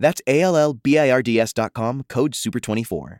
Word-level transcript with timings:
That's 0.00 0.22
A 0.26 0.40
L 0.40 0.56
L 0.56 0.72
B 0.72 0.98
I 0.98 1.10
R 1.10 1.22
D 1.22 1.38
S.com, 1.38 2.04
code 2.08 2.32
SUPER24. 2.32 3.18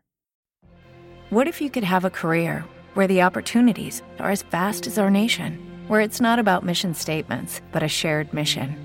What 1.29 1.47
if 1.47 1.61
you 1.61 1.71
could 1.71 1.85
have 1.85 2.05
a 2.05 2.11
career 2.11 2.65
where 2.95 3.07
the 3.07 3.23
opportunities 3.23 4.03
are 4.19 4.33
as 4.33 4.43
vast 4.43 4.89
as 4.89 4.99
our 4.99 5.11
nation, 5.11 5.61
where 5.87 6.01
it's 6.01 6.21
not 6.21 6.41
about 6.41 6.65
mission 6.65 6.93
statements, 6.93 7.61
but 7.71 7.85
a 7.85 7.89
shared 7.89 8.35
mission? 8.35 8.77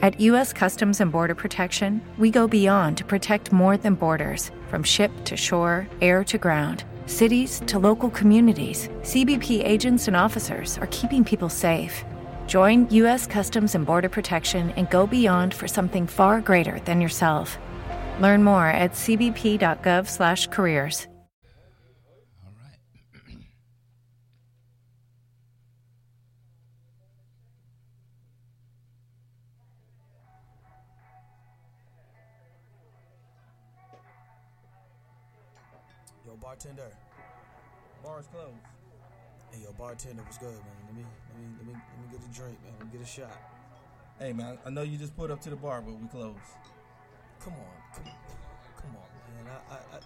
At 0.00 0.18
U.S. 0.20 0.54
Customs 0.54 1.02
and 1.02 1.12
Border 1.12 1.34
Protection, 1.34 2.00
we 2.16 2.30
go 2.30 2.48
beyond 2.48 2.96
to 2.96 3.04
protect 3.04 3.52
more 3.52 3.76
than 3.76 3.96
borders 3.96 4.50
from 4.68 4.82
ship 4.82 5.12
to 5.26 5.36
shore, 5.36 5.86
air 6.00 6.24
to 6.24 6.38
ground. 6.38 6.84
Cities 7.04 7.60
to 7.66 7.78
local 7.78 8.08
communities, 8.08 8.88
CBP 9.02 9.62
agents 9.62 10.08
and 10.08 10.16
officers 10.16 10.78
are 10.78 10.86
keeping 10.86 11.22
people 11.22 11.50
safe. 11.50 12.02
Join 12.50 12.90
U.S. 12.90 13.26
Customs 13.28 13.76
and 13.76 13.86
Border 13.86 14.08
Protection 14.08 14.72
and 14.72 14.90
go 14.90 15.06
beyond 15.06 15.54
for 15.54 15.68
something 15.68 16.08
far 16.08 16.40
greater 16.40 16.80
than 16.84 17.00
yourself. 17.00 17.56
Learn 18.18 18.42
more 18.42 18.66
at 18.66 18.90
cbp.gov/careers. 18.94 21.06
All 22.42 22.50
right. 22.58 22.80
Yo, 36.26 36.34
bartender. 36.42 36.90
Bars 38.02 38.26
closed. 38.32 38.56
Hey, 39.52 39.60
yo, 39.62 39.70
bartender, 39.78 40.24
what's 40.24 40.38
good, 40.38 40.50
man? 40.50 40.69
Drink, 43.04 43.20
man. 43.20 43.30
Let 43.30 43.48
me 43.48 43.54
get 43.56 43.80
a 43.80 43.86
shot. 43.86 44.18
Hey 44.18 44.32
man, 44.32 44.58
I 44.66 44.70
know 44.70 44.82
you 44.82 44.98
just 44.98 45.16
put 45.16 45.30
up 45.30 45.40
to 45.42 45.50
the 45.50 45.56
bar, 45.56 45.82
but 45.82 45.98
we 45.98 46.06
closed. 46.08 46.38
Come 47.42 47.54
on, 47.54 47.94
come, 47.94 48.12
come 48.76 48.96
on, 48.96 49.44
man. 49.44 49.52
I, 49.70 49.74
I, 49.74 49.96
I 49.96 50.00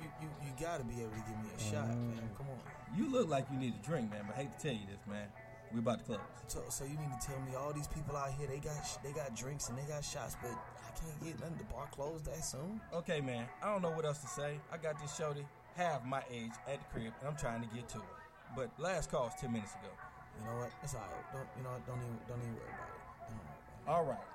you, 0.00 0.08
you, 0.22 0.28
you 0.46 0.52
gotta 0.58 0.84
be 0.84 0.94
able 1.02 1.10
to 1.10 1.24
give 1.28 1.36
me 1.44 1.50
a 1.54 1.60
shot, 1.60 1.88
man. 1.88 2.30
Mm. 2.32 2.36
Come 2.36 2.46
on. 2.48 2.58
You 2.96 3.10
look 3.10 3.28
like 3.28 3.46
you 3.52 3.58
need 3.58 3.74
a 3.80 3.86
drink, 3.86 4.10
man. 4.10 4.24
But 4.26 4.36
I 4.36 4.42
hate 4.42 4.58
to 4.58 4.62
tell 4.62 4.72
you 4.72 4.86
this, 4.86 5.06
man. 5.06 5.28
We 5.72 5.78
about 5.78 5.98
to 6.00 6.04
close. 6.04 6.20
So, 6.48 6.64
so 6.68 6.84
you 6.84 6.98
mean 6.98 7.10
to 7.10 7.26
tell 7.26 7.38
me 7.40 7.54
all 7.54 7.72
these 7.72 7.86
people 7.86 8.16
out 8.16 8.32
here 8.32 8.48
they 8.48 8.58
got 8.58 8.82
sh- 8.82 8.98
they 9.04 9.12
got 9.12 9.36
drinks 9.36 9.68
and 9.68 9.78
they 9.78 9.84
got 9.84 10.04
shots, 10.04 10.36
but 10.42 10.50
I 10.50 10.90
can't 10.98 11.22
get 11.22 11.38
nothing. 11.38 11.58
The 11.58 11.64
bar 11.64 11.86
closed 11.92 12.24
that 12.24 12.44
soon? 12.44 12.80
Okay, 12.92 13.20
man. 13.20 13.46
I 13.62 13.70
don't 13.70 13.82
know 13.82 13.92
what 13.92 14.04
else 14.04 14.18
to 14.18 14.26
say. 14.28 14.58
I 14.72 14.78
got 14.78 15.00
this 15.00 15.14
shorty 15.14 15.46
half 15.76 16.04
my 16.04 16.22
age 16.30 16.50
at 16.66 16.80
the 16.80 16.86
crib, 16.92 17.12
and 17.20 17.28
I'm 17.28 17.36
trying 17.36 17.62
to 17.62 17.68
get 17.74 17.88
to 17.90 17.98
it. 17.98 18.16
But 18.56 18.70
last 18.78 19.10
call 19.10 19.24
was 19.24 19.34
ten 19.38 19.52
minutes 19.52 19.74
ago. 19.74 19.92
You 20.40 20.48
know 20.48 20.56
what? 20.64 20.72
It's 20.82 20.94
alright. 20.96 21.26
Don't 21.36 21.48
you 21.56 21.62
know? 21.62 21.76
what? 21.76 21.84
Don't 21.84 22.00
even 22.00 22.16
don't 22.24 22.40
even 22.40 22.56
worry 22.56 22.72
about 22.72 22.88
it. 22.88 23.00
Don't 23.28 23.36
worry 23.36 23.52
about 23.52 23.60
it. 23.60 23.92
All 23.92 24.04
right. 24.08 24.26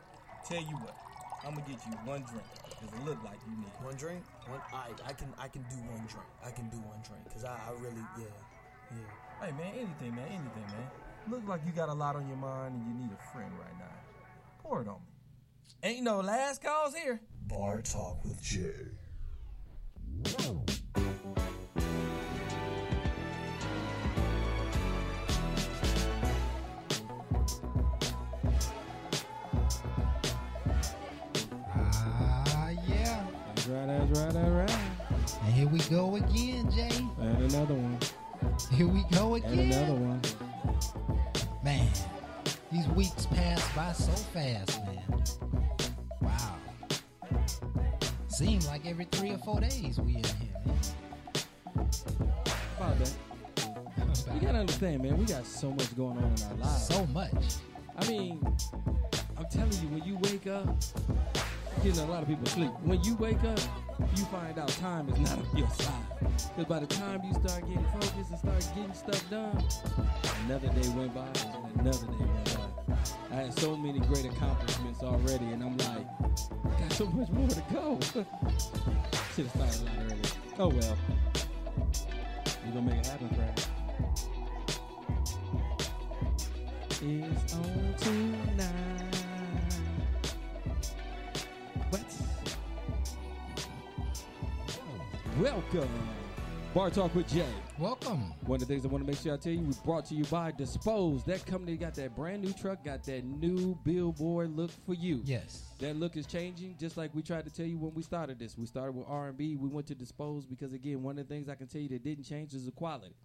Tell 0.45 0.61
you 0.61 0.77
what, 0.85 0.93
I'm 1.41 1.57
gonna 1.57 1.65
get 1.65 1.81
you 1.81 1.97
one 2.05 2.21
drink 2.29 2.45
because 2.69 2.93
it 2.93 3.01
look 3.01 3.17
like 3.25 3.41
you 3.49 3.57
need. 3.57 3.73
One 3.81 3.97
drink? 3.97 4.21
One. 4.45 4.61
I 4.69 4.93
I 5.01 5.13
can 5.17 5.33
I 5.41 5.47
can 5.49 5.65
do 5.73 5.77
one 5.89 6.05
drink. 6.05 6.29
I 6.45 6.51
can 6.53 6.69
do 6.69 6.77
one 6.85 7.01
drink 7.01 7.25
because 7.25 7.43
I, 7.43 7.57
I 7.57 7.73
really 7.81 8.05
yeah 8.21 8.29
yeah. 8.93 9.09
Hey 9.41 9.51
man, 9.57 9.73
anything, 9.73 10.13
man, 10.13 10.29
anything, 10.29 10.67
man. 10.69 10.87
Look 11.27 11.47
like 11.49 11.61
you 11.65 11.71
got 11.73 11.89
a 11.89 11.93
lot 11.93 12.15
on 12.15 12.27
your 12.27 12.37
mind 12.37 12.75
and 12.75 12.85
you 12.85 12.93
need 12.93 13.09
a 13.09 13.21
friend 13.33 13.49
right 13.57 13.77
now. 13.79 13.97
Pour 14.61 14.81
it 14.81 14.87
on 14.87 15.01
me. 15.01 15.09
Ain't 15.81 16.03
no 16.03 16.21
last 16.21 16.61
calls 16.61 16.95
here. 16.95 17.19
Bar 17.47 17.81
talk 17.81 18.23
with 18.23 18.41
Jay. 18.41 18.93
Right, 33.75 33.87
that's 33.87 34.19
right, 34.19 34.33
that's 34.33 34.71
right. 34.71 35.39
And 35.43 35.53
here 35.53 35.67
we 35.67 35.79
go 35.89 36.15
again, 36.15 36.71
Jay. 36.71 36.89
And 37.19 37.51
another 37.51 37.73
one. 37.73 37.97
Here 38.71 38.87
we 38.87 39.03
go 39.11 39.35
again. 39.35 39.59
And 39.59 39.73
another 39.73 39.93
one. 39.93 40.21
Man, 41.63 41.87
these 42.71 42.87
weeks 42.89 43.25
pass 43.27 43.75
by 43.75 43.91
so 43.91 44.11
fast, 44.11 44.79
man. 44.85 45.23
Wow. 46.21 46.55
Seems 48.27 48.67
like 48.67 48.85
every 48.85 49.05
three 49.05 49.31
or 49.31 49.37
four 49.39 49.59
days 49.59 49.99
we 49.99 50.15
in 50.15 50.23
here, 50.23 50.55
man. 50.65 50.79
About 52.77 52.99
that. 52.99 53.13
You 54.33 54.41
gotta 54.41 54.59
understand, 54.59 55.03
man, 55.03 55.17
we 55.17 55.25
got 55.25 55.45
so 55.45 55.71
much 55.71 55.95
going 55.95 56.17
on 56.17 56.23
in 56.23 56.43
our 56.43 56.55
lives. 56.55 56.87
So 56.87 57.05
much. 57.07 57.31
I 57.97 58.07
mean, 58.07 58.45
I'm 59.37 59.45
telling 59.49 59.71
you, 59.71 59.87
when 59.87 60.03
you 60.03 60.17
wake 60.17 60.47
up, 60.47 60.67
getting 61.83 61.99
a 61.99 62.05
lot 62.05 62.23
of 62.23 62.27
people 62.29 62.45
sleep. 62.47 62.71
When 62.83 63.03
you 63.03 63.15
wake 63.15 63.43
up, 63.43 63.59
you 64.15 64.25
find 64.25 64.57
out 64.57 64.67
time 64.69 65.09
is 65.09 65.19
not 65.19 65.37
on 65.39 65.57
your 65.57 65.69
side. 65.69 65.93
Because 66.55 66.65
by 66.65 66.79
the 66.79 66.87
time 66.87 67.21
you 67.23 67.33
start 67.33 67.67
getting 67.67 67.85
focused 67.85 68.29
and 68.29 68.39
start 68.39 68.67
getting 68.75 68.93
stuff 68.93 69.29
done, 69.29 69.63
another 70.45 70.67
day 70.69 70.89
went 70.89 71.13
by 71.13 71.27
and 71.27 71.81
another 71.81 72.07
day 72.07 72.25
went 72.25 72.57
by. 72.57 72.95
I 73.31 73.35
had 73.35 73.59
so 73.59 73.75
many 73.75 73.99
great 73.99 74.25
accomplishments 74.25 75.01
already, 75.03 75.45
and 75.45 75.63
I'm 75.63 75.77
like, 75.77 76.07
I 76.65 76.79
got 76.81 76.93
so 76.93 77.05
much 77.07 77.29
more 77.29 77.47
to 77.47 77.63
go. 77.73 77.99
Should 79.35 79.47
have 79.47 79.55
started 79.55 79.81
a 79.81 79.85
lot 79.85 80.11
earlier. 80.11 80.21
Oh 80.59 80.69
well. 80.69 80.97
We're 82.65 82.73
gonna 82.73 82.81
make 82.81 82.99
it 82.99 83.07
happen, 83.07 83.27
Brad. 83.27 83.63
It's 87.01 87.53
on 87.53 87.93
tonight. 87.99 89.04
Welcome. 95.39 95.89
Bar 96.73 96.89
Talk 96.91 97.13
with 97.13 97.27
Jay. 97.27 97.45
Welcome. 97.77 98.33
One 98.45 98.61
of 98.61 98.61
the 98.61 98.73
things 98.73 98.85
I 98.85 98.87
want 98.87 99.03
to 99.03 99.11
make 99.11 99.19
sure 99.19 99.33
I 99.33 99.37
tell 99.37 99.51
you, 99.51 99.59
we 99.59 99.73
brought 99.83 100.05
to 100.05 100.15
you 100.15 100.23
by 100.25 100.51
Dispose. 100.51 101.25
That 101.25 101.45
company 101.45 101.75
got 101.75 101.93
that 101.95 102.15
brand 102.15 102.41
new 102.41 102.53
truck, 102.53 102.85
got 102.85 103.03
that 103.03 103.25
new 103.25 103.77
billboard 103.83 104.55
look 104.55 104.71
for 104.85 104.93
you. 104.93 105.21
Yes. 105.25 105.63
That 105.79 105.97
look 105.97 106.15
is 106.15 106.25
changing, 106.25 106.77
just 106.79 106.95
like 106.95 107.13
we 107.13 107.21
tried 107.21 107.43
to 107.43 107.53
tell 107.53 107.65
you 107.65 107.77
when 107.77 107.93
we 107.93 108.01
started 108.01 108.39
this. 108.39 108.57
We 108.57 108.65
started 108.65 108.93
with 108.93 109.07
R 109.09 109.27
and 109.27 109.37
B. 109.37 109.57
We 109.57 109.67
went 109.67 109.87
to 109.87 109.95
Dispose 109.95 110.45
because 110.45 110.71
again, 110.71 111.03
one 111.03 111.19
of 111.19 111.27
the 111.27 111.33
things 111.33 111.49
I 111.49 111.55
can 111.55 111.67
tell 111.67 111.81
you 111.81 111.89
that 111.89 112.03
didn't 112.05 112.23
change 112.23 112.53
is 112.53 112.65
the 112.65 112.71
quality. 112.71 113.15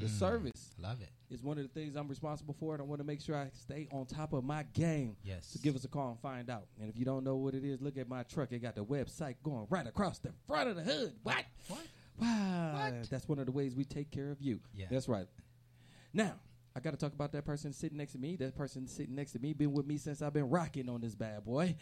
The 0.00 0.06
Mm. 0.06 0.18
service 0.18 0.74
Love 0.78 1.00
it. 1.00 1.08
it. 1.30 1.34
is 1.34 1.42
one 1.42 1.58
of 1.58 1.64
the 1.64 1.68
things 1.80 1.96
I'm 1.96 2.08
responsible 2.08 2.54
for, 2.58 2.74
and 2.74 2.82
I 2.82 2.84
want 2.84 3.00
to 3.00 3.04
make 3.06 3.20
sure 3.20 3.36
I 3.36 3.50
stay 3.52 3.88
on 3.90 4.06
top 4.06 4.32
of 4.32 4.44
my 4.44 4.62
game. 4.72 5.16
Yes. 5.24 5.46
So 5.46 5.60
give 5.62 5.74
us 5.76 5.84
a 5.84 5.88
call 5.88 6.10
and 6.10 6.20
find 6.20 6.48
out. 6.50 6.66
And 6.80 6.88
if 6.88 6.96
you 6.96 7.04
don't 7.04 7.24
know 7.24 7.36
what 7.36 7.54
it 7.54 7.64
is, 7.64 7.80
look 7.80 7.96
at 7.98 8.08
my 8.08 8.22
truck. 8.22 8.52
It 8.52 8.60
got 8.60 8.74
the 8.74 8.84
website 8.84 9.36
going 9.42 9.66
right 9.70 9.86
across 9.86 10.18
the 10.18 10.32
front 10.46 10.68
of 10.68 10.76
the 10.76 10.82
hood. 10.82 11.14
What? 11.22 11.44
What? 11.68 11.86
Wow. 12.20 12.90
What? 12.92 13.10
That's 13.10 13.28
one 13.28 13.38
of 13.38 13.46
the 13.46 13.52
ways 13.52 13.74
we 13.74 13.84
take 13.84 14.10
care 14.10 14.30
of 14.30 14.40
you. 14.40 14.60
Yeah. 14.74 14.86
That's 14.90 15.08
right. 15.08 15.26
Now, 16.12 16.34
I 16.76 16.80
got 16.80 16.90
to 16.92 16.96
talk 16.96 17.12
about 17.12 17.32
that 17.32 17.44
person 17.44 17.72
sitting 17.72 17.98
next 17.98 18.12
to 18.12 18.18
me. 18.18 18.36
That 18.36 18.54
person 18.56 18.86
sitting 18.86 19.14
next 19.16 19.32
to 19.32 19.38
me 19.40 19.52
been 19.52 19.72
with 19.72 19.86
me 19.86 19.98
since 19.98 20.22
I've 20.22 20.32
been 20.32 20.48
rocking 20.48 20.88
on 20.88 21.00
this 21.00 21.14
bad 21.14 21.44
boy. 21.44 21.74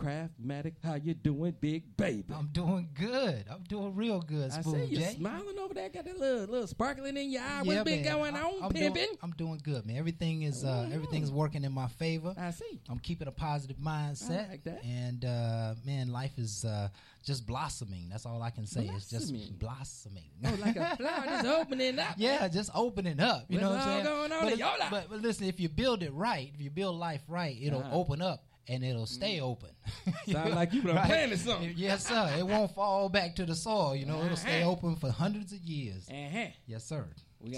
Craftmatic, 0.00 0.72
how 0.82 0.94
you 0.94 1.12
doing, 1.12 1.54
big 1.60 1.94
baby? 1.96 2.24
I'm 2.34 2.46
doing 2.46 2.88
good. 2.98 3.44
I'm 3.50 3.62
doing 3.64 3.94
real 3.94 4.20
good, 4.22 4.50
I 4.50 4.62
see 4.62 4.84
you 4.84 4.96
Jay. 4.96 5.14
smiling 5.16 5.58
over 5.58 5.74
there. 5.74 5.90
Got 5.90 6.06
that 6.06 6.18
little, 6.18 6.46
little 6.46 6.66
sparkling 6.66 7.18
in 7.18 7.30
your 7.30 7.42
eye. 7.42 7.60
Yeah, 7.64 7.74
What's 7.82 7.84
been 7.90 8.02
going 8.02 8.34
I- 8.34 8.40
on, 8.40 8.62
I'm 8.64 8.70
pimping? 8.72 8.94
doing, 9.04 9.18
I'm 9.22 9.32
doing 9.32 9.60
good, 9.62 9.84
man. 9.84 9.96
Everything 9.98 10.42
is 10.42 10.64
uh, 10.64 10.86
Mhm. 10.88 10.94
everything's 10.94 11.30
working 11.30 11.64
in 11.64 11.72
my 11.72 11.86
favor. 11.86 12.34
I 12.38 12.50
see. 12.50 12.80
I'm 12.88 12.98
keeping 12.98 13.28
a 13.28 13.32
positive 13.32 13.76
mindset, 13.76 14.48
like 14.48 14.64
that. 14.64 14.82
and 14.84 15.22
uh, 15.24 15.74
man, 15.84 16.10
life 16.10 16.38
is 16.38 16.64
uh, 16.64 16.88
just 17.22 17.46
blossoming. 17.46 18.08
That's 18.08 18.24
all 18.24 18.40
I 18.42 18.48
can 18.50 18.66
say. 18.66 18.88
It's 18.94 19.10
just 19.10 19.30
Blossoming. 19.30 19.56
blossoming. 19.58 20.30
Oh, 20.46 20.56
like 20.62 20.76
a 20.76 20.96
flower 20.96 21.24
just 21.26 21.46
opening 21.60 21.98
up. 21.98 22.14
yeah, 22.16 22.48
just 22.48 22.70
opening 22.74 23.20
up. 23.20 23.44
You 23.50 23.58
What's 23.58 23.62
know 23.64 23.70
what 23.70 23.80
I'm 23.80 23.84
saying? 23.84 24.04
going 24.04 24.32
on 24.32 24.44
but, 24.44 24.52
in 24.54 24.58
your 24.58 24.78
life? 24.78 24.90
but, 24.90 25.10
but 25.10 25.20
listen, 25.20 25.46
if 25.46 25.60
you 25.60 25.68
build 25.68 26.02
it 26.02 26.12
right, 26.14 26.50
if 26.54 26.60
you 26.62 26.70
build 26.70 26.96
life 26.96 27.20
right, 27.28 27.54
it'll 27.60 27.80
Uh-huh. 27.80 27.90
open 27.98 28.22
up 28.22 28.44
and 28.70 28.84
it'll 28.84 29.06
stay 29.06 29.40
open. 29.40 29.70
Sound 30.30 30.54
like 30.60 30.72
you 30.72 30.82
done 30.82 30.96
planted 31.06 31.38
something. 31.40 31.74
Yes, 31.76 32.06
sir. 32.06 32.34
It 32.38 32.46
won't 32.46 32.74
fall 32.74 33.08
back 33.08 33.36
to 33.36 33.44
the 33.44 33.54
soil. 33.54 33.94
You 33.96 34.06
know, 34.06 34.22
it'll 34.24 34.36
stay 34.36 34.62
Uh-huh. 34.62 34.70
open 34.70 34.96
for 34.96 35.10
hundreds 35.10 35.52
of 35.52 35.58
years. 35.60 36.08
Uh-huh. 36.08 36.46
Yes, 36.66 36.84
sir. 36.84 37.06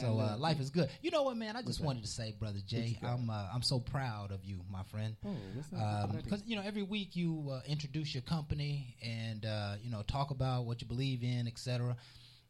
So 0.00 0.20
uh, 0.20 0.37
life 0.38 0.61
is 0.61 0.70
good. 0.70 0.88
You 1.03 1.11
know 1.11 1.25
what, 1.25 1.37
man? 1.37 1.56
I 1.56 1.62
just 1.62 1.81
that? 1.81 1.87
wanted 1.87 2.03
to 2.05 2.09
say, 2.09 2.35
brother 2.38 2.61
Jay. 2.64 2.99
I'm 3.03 3.29
uh, 3.29 3.49
I'm 3.53 3.62
so 3.62 3.81
proud 3.81 4.31
of 4.31 4.44
you, 4.44 4.61
my 4.70 4.85
friend. 4.85 5.17
Oh, 5.26 5.35
what's 5.55 5.73
up? 5.73 6.12
Because 6.23 6.43
you 6.47 6.55
know, 6.55 6.62
every 6.64 6.85
week 6.85 7.17
you 7.17 7.50
uh, 7.53 7.61
introduce 7.67 8.15
your 8.15 8.23
company 8.23 8.97
and 9.05 9.44
uh, 9.44 9.75
you 9.82 9.91
know 9.91 10.03
talk 10.06 10.31
about 10.31 10.67
what 10.67 10.81
you 10.81 10.87
believe 10.87 11.25
in, 11.25 11.49
etc. 11.49 11.97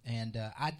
And 0.04 0.36
uh, 0.36 0.50
I 0.58 0.72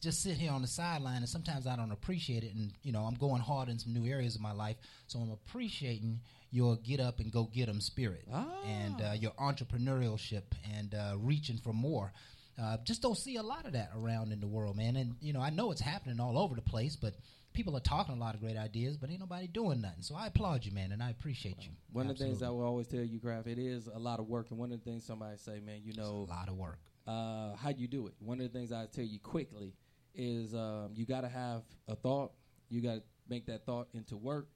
just 0.00 0.22
sit 0.22 0.36
here 0.36 0.52
on 0.52 0.62
the 0.62 0.68
sideline, 0.68 1.16
and 1.18 1.28
sometimes 1.28 1.66
I 1.66 1.74
don't 1.74 1.90
appreciate 1.90 2.44
it. 2.44 2.54
And 2.54 2.70
you 2.84 2.92
know, 2.92 3.00
I'm 3.02 3.14
going 3.14 3.42
hard 3.42 3.68
in 3.68 3.76
some 3.80 3.92
new 3.92 4.06
areas 4.08 4.36
of 4.36 4.40
my 4.40 4.52
life, 4.52 4.76
so 5.08 5.18
I'm 5.18 5.32
appreciating 5.32 6.20
your 6.50 6.76
get 6.76 7.00
up 7.00 7.18
and 7.20 7.30
go 7.32 7.44
get 7.44 7.68
'em 7.68 7.80
spirit 7.80 8.26
and 8.66 9.00
uh, 9.00 9.12
your 9.18 9.32
entrepreneurship 9.32 10.42
and 10.76 10.94
uh, 10.94 11.14
reaching 11.18 11.58
for 11.58 11.72
more. 11.72 12.12
Uh, 12.60 12.78
just 12.84 13.02
don't 13.02 13.18
see 13.18 13.36
a 13.36 13.42
lot 13.42 13.66
of 13.66 13.72
that 13.72 13.90
around 13.94 14.32
in 14.32 14.40
the 14.40 14.46
world, 14.46 14.76
man. 14.76 14.96
And 14.96 15.16
you 15.20 15.32
know, 15.32 15.40
I 15.40 15.50
know 15.50 15.70
it's 15.72 15.80
happening 15.80 16.20
all 16.20 16.38
over 16.38 16.54
the 16.54 16.62
place, 16.62 16.96
but 16.96 17.14
people 17.52 17.76
are 17.76 17.80
talking 17.80 18.14
a 18.14 18.18
lot 18.18 18.34
of 18.34 18.40
great 18.40 18.56
ideas, 18.56 18.96
but 18.96 19.10
ain't 19.10 19.20
nobody 19.20 19.46
doing 19.46 19.80
nothing. 19.82 20.02
So 20.02 20.14
I 20.14 20.28
applaud 20.28 20.64
you, 20.64 20.72
man, 20.72 20.92
and 20.92 21.02
I 21.02 21.10
appreciate 21.10 21.62
you. 21.62 21.70
One 21.92 22.08
of 22.08 22.16
the 22.16 22.24
things 22.24 22.42
I 22.42 22.48
will 22.50 22.62
always 22.64 22.86
tell 22.86 23.02
you, 23.02 23.18
Craft, 23.20 23.46
it 23.46 23.58
is 23.58 23.88
a 23.88 23.98
lot 23.98 24.20
of 24.20 24.26
work. 24.26 24.46
And 24.50 24.58
one 24.58 24.72
of 24.72 24.82
the 24.82 24.90
things 24.90 25.04
somebody 25.04 25.36
say, 25.36 25.60
man, 25.60 25.80
you 25.82 25.90
It's 25.90 25.98
know, 25.98 26.26
a 26.28 26.30
lot 26.32 26.48
of 26.48 26.56
work. 26.56 26.78
uh, 27.06 27.54
how 27.56 27.72
do 27.72 27.80
you 27.80 27.88
do 27.88 28.06
it. 28.06 28.14
One 28.20 28.40
of 28.40 28.50
the 28.50 28.58
things 28.58 28.72
I 28.72 28.86
tell 28.86 29.04
you 29.04 29.18
quickly 29.20 29.74
is 30.14 30.54
um, 30.54 30.92
you 30.94 31.04
got 31.06 31.22
to 31.22 31.28
have 31.28 31.62
a 31.88 31.94
thought. 31.94 32.32
You 32.70 32.80
got 32.80 32.94
to 32.96 33.02
make 33.28 33.46
that 33.46 33.64
thought 33.66 33.88
into 33.92 34.16
work, 34.16 34.48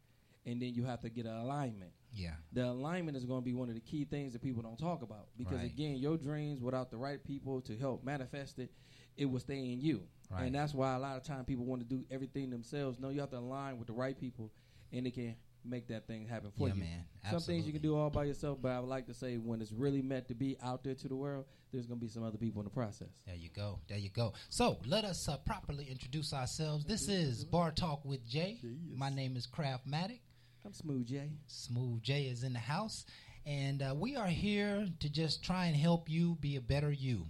and 0.46 0.60
then 0.60 0.74
you 0.74 0.84
have 0.84 1.00
to 1.00 1.10
get 1.10 1.26
an 1.26 1.36
alignment. 1.36 1.92
Yeah, 2.12 2.32
The 2.52 2.64
alignment 2.66 3.16
is 3.16 3.24
going 3.24 3.40
to 3.40 3.44
be 3.44 3.54
one 3.54 3.68
of 3.68 3.76
the 3.76 3.80
key 3.80 4.04
things 4.04 4.32
that 4.32 4.42
people 4.42 4.62
don't 4.62 4.78
talk 4.78 5.02
about 5.02 5.28
because 5.38 5.58
Right. 5.58 5.66
again, 5.70 5.96
your 5.98 6.16
dreams 6.16 6.60
without 6.60 6.90
the 6.90 6.96
right 6.96 7.22
people 7.22 7.60
to 7.62 7.76
help 7.76 8.02
manifest 8.02 8.58
it, 8.58 8.72
it 9.16 9.26
will 9.26 9.38
stay 9.38 9.72
in 9.72 9.80
you. 9.80 10.02
Right. 10.28 10.44
And 10.46 10.54
that's 10.54 10.74
why 10.74 10.94
a 10.96 10.98
lot 10.98 11.16
of 11.16 11.22
time 11.22 11.44
people 11.44 11.64
want 11.64 11.82
to 11.82 11.86
do 11.86 12.04
everything 12.10 12.50
themselves. 12.50 12.98
No, 12.98 13.10
you 13.10 13.20
have 13.20 13.30
to 13.30 13.38
align 13.38 13.78
with 13.78 13.86
the 13.86 13.92
right 13.92 14.18
people, 14.18 14.50
and 14.92 15.06
it 15.06 15.14
can 15.14 15.36
make 15.64 15.86
that 15.88 16.06
thing 16.08 16.26
happen 16.26 16.50
for 16.56 16.68
yeah, 16.68 16.74
you. 16.74 16.80
man. 16.80 17.04
Some 17.30 17.40
things 17.42 17.66
you 17.66 17.72
can 17.72 17.82
do 17.82 17.94
all 17.96 18.10
by 18.10 18.24
yourself, 18.24 18.58
but 18.60 18.72
I 18.72 18.80
would 18.80 18.88
like 18.88 19.06
to 19.06 19.14
say 19.14 19.36
when 19.36 19.60
it's 19.60 19.72
really 19.72 20.02
meant 20.02 20.26
to 20.28 20.34
be 20.34 20.56
out 20.62 20.82
there 20.82 20.94
to 20.96 21.08
the 21.08 21.14
world, 21.14 21.44
there's 21.70 21.86
going 21.86 22.00
to 22.00 22.04
be 22.04 22.10
some 22.10 22.24
other 22.24 22.38
people 22.38 22.60
in 22.60 22.64
the 22.64 22.70
process. 22.70 23.20
There 23.26 23.36
you 23.36 23.50
go. 23.54 23.78
There 23.88 23.98
you 23.98 24.08
go. 24.10 24.32
So 24.48 24.78
let 24.86 25.04
us 25.04 25.28
uh, 25.28 25.36
properly 25.38 25.84
introduce 25.88 26.32
ourselves. 26.32 26.84
This 26.86 27.08
is 27.08 27.44
Bar 27.44 27.70
Talk 27.72 28.04
with 28.04 28.26
Jay. 28.26 28.58
My 28.96 29.10
name 29.10 29.36
is 29.36 29.46
Craftmatic. 29.46 30.20
I'm 30.64 30.74
smooth, 30.74 31.06
J. 31.06 31.30
Smooth 31.46 32.02
J 32.02 32.24
is 32.24 32.44
in 32.44 32.52
the 32.52 32.58
house, 32.58 33.06
and 33.46 33.80
uh, 33.82 33.94
we 33.96 34.16
are 34.16 34.26
here 34.26 34.86
to 35.00 35.08
just 35.08 35.42
try 35.42 35.66
and 35.66 35.76
help 35.76 36.10
you 36.10 36.36
be 36.40 36.56
a 36.56 36.60
better 36.60 36.92
you. 36.92 37.26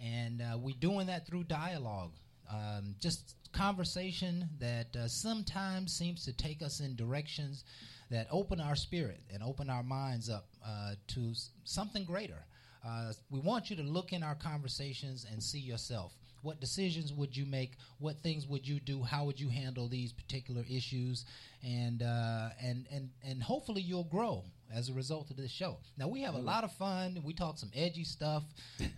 And 0.00 0.42
uh, 0.42 0.58
we're 0.58 0.74
doing 0.80 1.06
that 1.06 1.24
through 1.24 1.44
dialogue, 1.44 2.10
um, 2.50 2.96
just 2.98 3.36
conversation 3.52 4.48
that 4.58 4.94
uh, 4.96 5.06
sometimes 5.06 5.96
seems 5.96 6.24
to 6.24 6.32
take 6.32 6.62
us 6.62 6.80
in 6.80 6.96
directions 6.96 7.62
that 8.10 8.26
open 8.32 8.60
our 8.60 8.74
spirit 8.74 9.20
and 9.32 9.40
open 9.42 9.70
our 9.70 9.84
minds 9.84 10.28
up 10.28 10.48
uh, 10.66 10.94
to 11.08 11.32
something 11.62 12.04
greater. 12.04 12.44
Uh, 12.84 13.12
we 13.30 13.38
want 13.38 13.70
you 13.70 13.76
to 13.76 13.82
look 13.82 14.12
in 14.12 14.24
our 14.24 14.34
conversations 14.34 15.26
and 15.30 15.40
see 15.40 15.60
yourself. 15.60 16.12
What 16.44 16.60
decisions 16.60 17.10
would 17.12 17.34
you 17.34 17.46
make? 17.46 17.72
What 17.98 18.22
things 18.22 18.46
would 18.46 18.68
you 18.68 18.78
do? 18.78 19.02
How 19.02 19.24
would 19.24 19.40
you 19.40 19.48
handle 19.48 19.88
these 19.88 20.12
particular 20.12 20.62
issues? 20.70 21.24
And 21.62 22.02
uh, 22.02 22.50
and 22.62 22.86
and 22.92 23.08
and 23.26 23.42
hopefully 23.42 23.80
you'll 23.80 24.04
grow 24.04 24.44
as 24.72 24.90
a 24.90 24.92
result 24.92 25.30
of 25.30 25.36
this 25.38 25.50
show. 25.50 25.78
Now 25.96 26.08
we 26.08 26.22
have 26.22 26.34
a 26.34 26.38
lot 26.38 26.64
of 26.64 26.72
fun. 26.72 27.22
We 27.24 27.32
talk 27.32 27.58
some 27.58 27.70
edgy 27.74 28.04
stuff, 28.04 28.42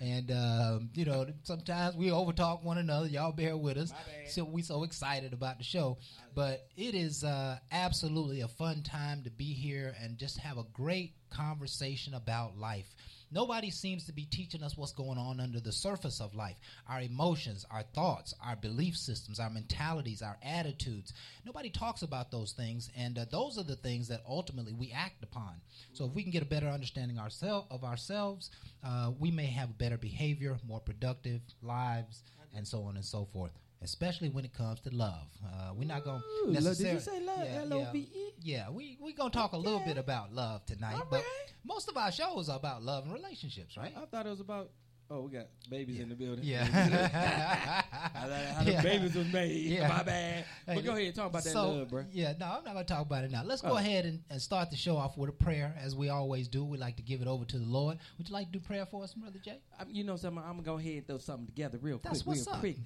and 0.00 0.30
um, 0.32 0.90
you 0.94 1.04
know 1.04 1.26
sometimes 1.44 1.94
we 1.94 2.08
overtalk 2.08 2.64
one 2.64 2.78
another. 2.78 3.06
Y'all 3.06 3.30
bear 3.32 3.56
with 3.56 3.76
us. 3.76 3.92
So 4.26 4.42
we 4.44 4.62
so 4.62 4.82
excited 4.82 5.32
about 5.32 5.58
the 5.58 5.64
show, 5.64 5.98
but 6.34 6.66
it 6.76 6.96
is 6.96 7.22
uh, 7.22 7.58
absolutely 7.70 8.40
a 8.40 8.48
fun 8.48 8.82
time 8.82 9.22
to 9.22 9.30
be 9.30 9.52
here 9.52 9.94
and 10.02 10.18
just 10.18 10.38
have 10.38 10.58
a 10.58 10.64
great 10.72 11.12
conversation 11.30 12.14
about 12.14 12.58
life. 12.58 12.92
Nobody 13.30 13.70
seems 13.70 14.04
to 14.06 14.12
be 14.12 14.24
teaching 14.24 14.62
us 14.62 14.76
what's 14.76 14.92
going 14.92 15.18
on 15.18 15.40
under 15.40 15.58
the 15.60 15.72
surface 15.72 16.20
of 16.20 16.34
life 16.34 16.56
our 16.88 17.00
emotions, 17.00 17.66
our 17.70 17.82
thoughts, 17.94 18.34
our 18.44 18.56
belief 18.56 18.96
systems, 18.96 19.40
our 19.40 19.50
mentalities, 19.50 20.22
our 20.22 20.38
attitudes. 20.42 21.12
Nobody 21.44 21.70
talks 21.70 22.02
about 22.02 22.30
those 22.30 22.52
things, 22.52 22.90
and 22.96 23.18
uh, 23.18 23.24
those 23.30 23.58
are 23.58 23.64
the 23.64 23.76
things 23.76 24.08
that 24.08 24.22
ultimately 24.28 24.72
we 24.72 24.92
act 24.92 25.22
upon. 25.22 25.54
So, 25.92 26.06
if 26.06 26.12
we 26.12 26.22
can 26.22 26.32
get 26.32 26.42
a 26.42 26.46
better 26.46 26.68
understanding 26.68 27.18
of 27.18 27.84
ourselves, 27.84 28.50
uh, 28.84 29.10
we 29.18 29.30
may 29.30 29.46
have 29.46 29.78
better 29.78 29.98
behavior, 29.98 30.56
more 30.66 30.80
productive 30.80 31.40
lives, 31.62 32.22
and 32.54 32.66
so 32.66 32.82
on 32.84 32.96
and 32.96 33.04
so 33.04 33.26
forth. 33.32 33.52
Especially 33.86 34.28
when 34.28 34.44
it 34.44 34.52
comes 34.52 34.80
to 34.80 34.90
love, 34.90 35.28
uh, 35.46 35.70
we're 35.74 35.86
not 35.86 36.02
going 36.04 36.20
to 36.20 36.60
love- 36.60 36.76
did 36.76 36.92
you 36.92 36.98
say 37.00 37.20
love? 37.20 37.38
Yeah, 37.44 37.62
L-O-V-E? 37.70 38.32
yeah. 38.42 38.56
yeah, 38.66 38.70
we 38.70 38.98
we 39.00 39.12
gonna 39.12 39.30
talk 39.30 39.52
a 39.52 39.56
little 39.56 39.78
bit 39.80 39.96
about 39.96 40.32
love 40.32 40.66
tonight, 40.66 40.94
All 40.96 41.06
but 41.08 41.18
right. 41.20 41.52
most 41.64 41.88
of 41.88 41.96
our 41.96 42.10
shows 42.10 42.48
are 42.48 42.56
about 42.56 42.82
love 42.82 43.04
and 43.04 43.12
relationships, 43.12 43.76
right? 43.76 43.92
I 43.96 44.04
thought 44.06 44.26
it 44.26 44.30
was 44.30 44.40
about. 44.40 44.70
Oh, 45.08 45.20
we 45.20 45.30
got 45.30 45.46
babies 45.70 46.00
in 46.00 46.08
the 46.08 46.16
building. 46.16 46.44
Yeah. 46.44 46.64
How 48.12 48.64
the 48.64 48.72
Yeah. 48.72 48.82
babies 48.82 49.14
was 49.14 49.32
made. 49.32 49.52
Yeah. 49.76 49.86
My 49.86 50.02
bad. 50.02 50.44
But 50.66 50.74
Hey, 50.74 50.82
go 50.82 50.96
ahead, 50.96 51.14
talk 51.14 51.26
about 51.30 51.44
that 51.44 51.50
so, 51.52 51.70
love, 51.70 51.90
bro. 51.90 52.04
Yeah, 52.10 52.32
no, 52.40 52.46
I'm 52.46 52.64
not 52.64 52.72
going 52.74 52.84
to 52.84 52.92
talk 52.92 53.06
about 53.06 53.22
it 53.22 53.30
now. 53.30 53.44
Let's 53.44 53.62
go 53.62 53.74
Oh. 53.74 53.76
ahead 53.76 54.04
and, 54.04 54.20
and 54.30 54.42
start 54.42 54.70
the 54.70 54.76
show 54.76 54.96
off 54.96 55.16
with 55.16 55.28
a 55.28 55.32
prayer, 55.32 55.72
as 55.80 55.94
we 55.94 56.08
always 56.08 56.48
do. 56.48 56.64
We 56.64 56.76
like 56.76 56.96
to 56.96 57.02
give 57.02 57.20
it 57.22 57.28
over 57.28 57.44
to 57.44 57.56
the 57.56 57.64
Lord. 57.64 57.98
Would 58.18 58.28
you 58.28 58.34
like 58.34 58.46
to 58.46 58.52
do 58.58 58.58
prayer 58.58 58.84
for 58.84 59.04
us, 59.04 59.14
Brother 59.14 59.38
Jay? 59.38 59.60
You 59.88 60.02
know 60.02 60.16
something? 60.16 60.42
I'm 60.42 60.54
gonna 60.54 60.62
go 60.62 60.76
ahead 60.78 60.94
and 60.94 61.06
throw 61.06 61.18
something 61.18 61.46
together 61.46 61.78
real 61.80 62.00
That's 62.02 62.22
quick, 62.22 62.36
what's 62.38 62.46
real 62.48 62.54
up. 62.54 62.60
quick. 62.60 62.76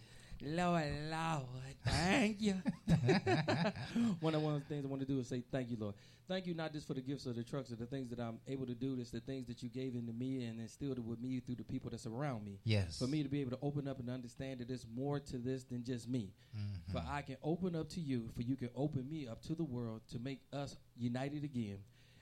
Lord, 0.42 0.84
Lord, 1.10 1.74
thank 1.84 2.40
you. 2.40 2.54
one 4.20 4.34
of 4.34 4.42
one 4.42 4.54
of 4.54 4.60
the 4.60 4.66
things 4.68 4.84
I 4.84 4.88
want 4.88 5.00
to 5.02 5.06
do 5.06 5.18
is 5.20 5.28
say 5.28 5.42
thank 5.52 5.70
you, 5.70 5.76
Lord. 5.78 5.94
Thank 6.28 6.46
you 6.46 6.54
not 6.54 6.72
just 6.72 6.86
for 6.86 6.94
the 6.94 7.00
gifts 7.00 7.26
of 7.26 7.36
the 7.36 7.42
trucks 7.42 7.72
or 7.72 7.76
the 7.76 7.86
things 7.86 8.08
that 8.10 8.20
I'm 8.20 8.38
able 8.46 8.64
to 8.66 8.74
do. 8.74 8.96
It's 9.00 9.10
the 9.10 9.20
things 9.20 9.48
that 9.48 9.62
you 9.62 9.68
gave 9.68 9.96
into 9.96 10.12
me 10.12 10.44
and 10.44 10.60
instilled 10.60 10.98
it 10.98 11.04
with 11.04 11.20
me 11.20 11.40
through 11.40 11.56
the 11.56 11.64
people 11.64 11.90
that's 11.90 12.06
around 12.06 12.44
me. 12.44 12.60
Yes. 12.64 12.98
For 12.98 13.06
me 13.06 13.22
to 13.22 13.28
be 13.28 13.40
able 13.40 13.50
to 13.50 13.58
open 13.62 13.88
up 13.88 13.98
and 13.98 14.08
understand 14.08 14.60
that 14.60 14.68
there's 14.68 14.86
more 14.94 15.18
to 15.18 15.38
this 15.38 15.64
than 15.64 15.82
just 15.84 16.08
me. 16.08 16.32
Mm-hmm. 16.56 16.92
For 16.92 17.04
I 17.10 17.22
can 17.22 17.36
open 17.42 17.74
up 17.74 17.88
to 17.90 18.00
you, 18.00 18.30
for 18.34 18.42
you 18.42 18.56
can 18.56 18.70
open 18.76 19.10
me 19.10 19.26
up 19.28 19.42
to 19.42 19.54
the 19.54 19.64
world 19.64 20.02
to 20.12 20.18
make 20.20 20.40
us 20.52 20.76
united 20.96 21.44
again. 21.44 21.78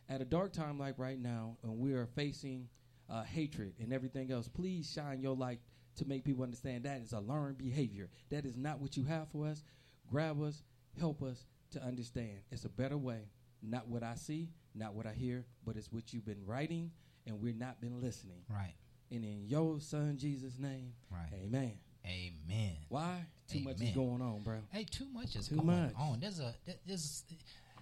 At 0.08 0.22
a 0.22 0.24
dark 0.24 0.54
time 0.54 0.78
like 0.78 0.98
right 0.98 1.18
now, 1.18 1.58
and 1.62 1.78
we 1.78 1.92
are 1.92 2.06
facing 2.06 2.68
uh, 3.10 3.22
hatred 3.22 3.74
and 3.78 3.92
everything 3.92 4.32
else, 4.32 4.48
please 4.48 4.90
shine 4.90 5.20
your 5.20 5.36
light 5.36 5.60
to 5.98 6.04
make 6.06 6.24
people 6.24 6.42
understand 6.44 6.84
that 6.84 7.00
is 7.00 7.12
a 7.12 7.20
learned 7.20 7.58
behavior. 7.58 8.08
That 8.30 8.44
is 8.44 8.56
not 8.56 8.80
what 8.80 8.96
you 8.96 9.04
have 9.04 9.28
for 9.28 9.46
us. 9.46 9.62
Grab 10.10 10.42
us, 10.42 10.62
help 10.98 11.22
us 11.22 11.44
to 11.72 11.82
understand. 11.82 12.38
It's 12.50 12.64
a 12.64 12.68
better 12.68 12.96
way. 12.96 13.28
Not 13.62 13.88
what 13.88 14.02
I 14.02 14.14
see, 14.14 14.48
not 14.74 14.94
what 14.94 15.06
I 15.06 15.12
hear, 15.12 15.44
but 15.66 15.76
it's 15.76 15.92
what 15.92 16.12
you've 16.12 16.24
been 16.24 16.46
writing, 16.46 16.90
and 17.26 17.40
we're 17.40 17.52
not 17.54 17.80
been 17.80 18.00
listening. 18.00 18.42
Right. 18.48 18.74
And 19.10 19.24
in 19.24 19.46
your 19.48 19.80
son 19.80 20.16
Jesus' 20.18 20.58
name, 20.58 20.92
Right. 21.10 21.28
amen. 21.32 21.72
Amen. 22.06 22.76
Why? 22.88 23.26
Too 23.48 23.60
much 23.60 23.80
is 23.82 23.90
going 23.90 24.22
on, 24.22 24.42
bro. 24.42 24.60
Hey, 24.70 24.84
too 24.84 25.08
much 25.12 25.34
is 25.36 25.48
Too 25.48 25.56
going 25.56 25.66
much. 25.66 25.94
on. 25.96 26.20
There's 26.20 26.38
a 26.40 26.54
there's 26.86 27.24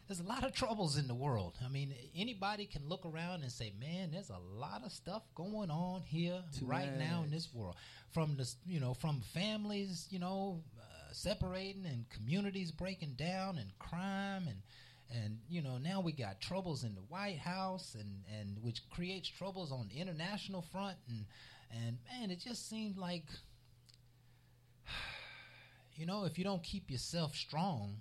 there's 0.07 0.21
a 0.21 0.25
lot 0.25 0.45
of 0.45 0.53
troubles 0.53 0.97
in 0.97 1.09
the 1.09 1.15
world. 1.15 1.57
I 1.65 1.69
mean, 1.69 1.95
anybody 2.15 2.67
can 2.67 2.89
look 2.89 3.05
around 3.05 3.43
and 3.43 3.51
say, 3.51 3.73
"Man, 3.79 4.11
there's 4.13 4.31
a 4.31 4.39
lot 4.39 4.83
of 4.85 4.93
stuff 4.93 5.23
going 5.35 5.71
on 5.71 6.03
here 6.03 6.43
Too 6.59 6.67
right 6.67 6.97
now 6.97 7.23
in 7.25 7.31
this 7.31 7.53
world." 7.53 7.77
From 8.13 8.37
the 8.37 8.49
you 8.65 8.81
know 8.81 8.95
from 8.95 9.21
families, 9.35 10.07
you 10.11 10.19
know, 10.19 10.63
uh, 10.79 11.13
separating 11.13 11.87
and 11.87 12.09
communities 12.11 12.71
breaking 12.71 13.15
down 13.15 13.59
and 13.59 13.77
crime 13.79 14.49
and 14.49 14.63
and 15.11 15.39
you 15.49 15.63
know 15.63 15.79
now 15.79 16.01
we 16.01 16.13
got 16.13 16.41
troubles 16.41 16.85
in 16.85 16.95
the 16.95 17.03
White 17.03 17.39
House 17.39 17.97
and 17.99 18.23
and 18.41 18.59
which 18.63 18.89
creates 18.91 19.29
troubles 19.29 19.73
on 19.73 19.89
the 19.89 20.01
international 20.01 20.63
front 20.63 20.97
and 21.09 21.27
and 21.71 21.99
man, 22.11 22.31
it 22.31 22.41
just 22.41 22.69
seemed 22.69 22.97
like 22.97 23.25
you 25.97 26.07
know, 26.07 26.25
if 26.25 26.39
you 26.39 26.45
don't 26.45 26.63
keep 26.63 26.91
yourself 26.91 27.35
strong, 27.35 27.97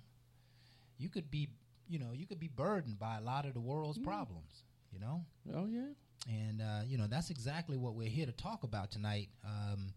you 0.98 1.08
could 1.08 1.30
be, 1.30 1.48
you 1.88 1.98
know, 1.98 2.12
you 2.12 2.26
could 2.26 2.40
be 2.40 2.48
burdened 2.48 2.98
by 2.98 3.16
a 3.16 3.20
lot 3.20 3.46
of 3.46 3.54
the 3.54 3.60
world's 3.60 3.98
problems, 4.04 4.64
you 4.92 4.98
know? 4.98 5.24
Oh 5.54 5.66
yeah. 5.66 5.88
And, 6.28 6.60
uh, 6.60 6.80
you 6.86 6.98
know, 6.98 7.06
that's 7.06 7.30
exactly 7.30 7.76
what 7.76 7.94
we're 7.94 8.08
here 8.08 8.26
to 8.26 8.32
talk 8.32 8.64
about 8.64 8.90
tonight, 8.90 9.28
um, 9.44 9.92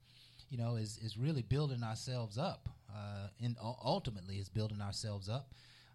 you 0.50 0.58
know, 0.58 0.75
is, 0.75 1.00
is 1.03 1.17
really 1.17 1.41
building 1.41 1.84
ourselves 1.84 2.38
up. 2.38 2.69
Uh, 2.91 3.27
and 3.43 3.55
ultimately 3.62 4.38
is 4.38 4.50
building 4.50 4.81
ourselves 4.81 5.29
up. 5.29 5.53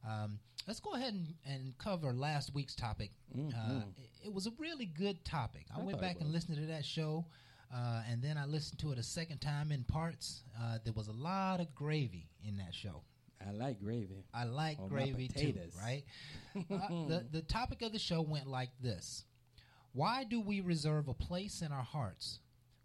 Um, 0.08 0.38
let's 0.68 0.78
go 0.78 0.94
ahead 0.94 1.12
and, 1.12 1.34
and 1.44 1.76
cover 1.76 2.12
last 2.12 2.54
week's 2.54 2.76
topic. 2.76 3.10
Uh, 3.52 3.82
it, 3.96 4.26
it 4.26 4.32
was 4.32 4.46
a 4.46 4.52
really 4.58 4.86
good 4.86 5.24
topic. 5.24 5.66
I, 5.76 5.80
I 5.80 5.82
went 5.82 6.00
back 6.00 6.20
and 6.20 6.30
listened 6.32 6.56
to 6.58 6.66
that 6.66 6.84
show, 6.84 7.26
uh, 7.74 8.02
and 8.08 8.22
then 8.22 8.38
I 8.38 8.44
listened 8.44 8.78
to 8.80 8.92
it 8.92 8.98
a 8.98 9.02
second 9.02 9.38
time 9.40 9.72
in 9.72 9.82
parts. 9.82 10.42
Uh, 10.60 10.78
there 10.84 10.92
was 10.92 11.08
a 11.08 11.12
lot 11.12 11.58
of 11.60 11.74
gravy 11.74 12.28
in 12.46 12.56
that 12.58 12.72
show. 12.72 13.02
I 13.46 13.52
like 13.52 13.80
gravy. 13.80 14.24
I 14.32 14.44
like 14.44 14.78
On 14.78 14.88
gravy 14.88 15.28
too, 15.28 15.54
right? 15.80 16.04
uh, 16.56 16.88
the 16.88 17.26
the 17.30 17.42
topic 17.42 17.82
of 17.82 17.92
the 17.92 17.98
show 17.98 18.22
went 18.22 18.46
like 18.46 18.70
this: 18.80 19.24
Why 19.92 20.24
do 20.24 20.40
we 20.40 20.60
reserve 20.60 21.08
a 21.08 21.14
place 21.14 21.60
in 21.62 21.72
our 21.72 21.82
hearts 21.82 22.40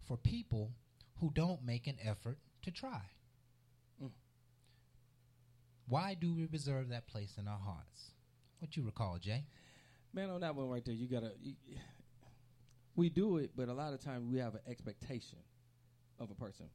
for 0.06 0.16
people 0.16 0.72
who 1.20 1.30
don't 1.34 1.64
make 1.64 1.86
an 1.86 1.96
effort 2.02 2.38
to 2.62 2.70
try? 2.70 3.02
Why 5.90 6.14
do 6.14 6.32
we 6.32 6.46
reserve 6.46 6.90
that 6.90 7.08
place 7.08 7.34
in 7.36 7.48
our 7.48 7.58
hearts? 7.58 8.12
What 8.60 8.76
you 8.76 8.84
recall, 8.84 9.18
Jay? 9.18 9.44
Man, 10.14 10.30
on 10.30 10.40
that 10.42 10.54
one 10.54 10.68
right 10.68 10.84
there, 10.84 10.94
you 10.94 11.08
gotta. 11.08 11.32
You, 11.42 11.54
we 12.94 13.08
do 13.08 13.38
it, 13.38 13.50
but 13.56 13.68
a 13.68 13.72
lot 13.72 13.92
of 13.92 14.00
times 14.00 14.30
we 14.30 14.38
have 14.38 14.54
an 14.54 14.60
expectation 14.68 15.38
of 16.20 16.30
a 16.30 16.34
person, 16.34 16.66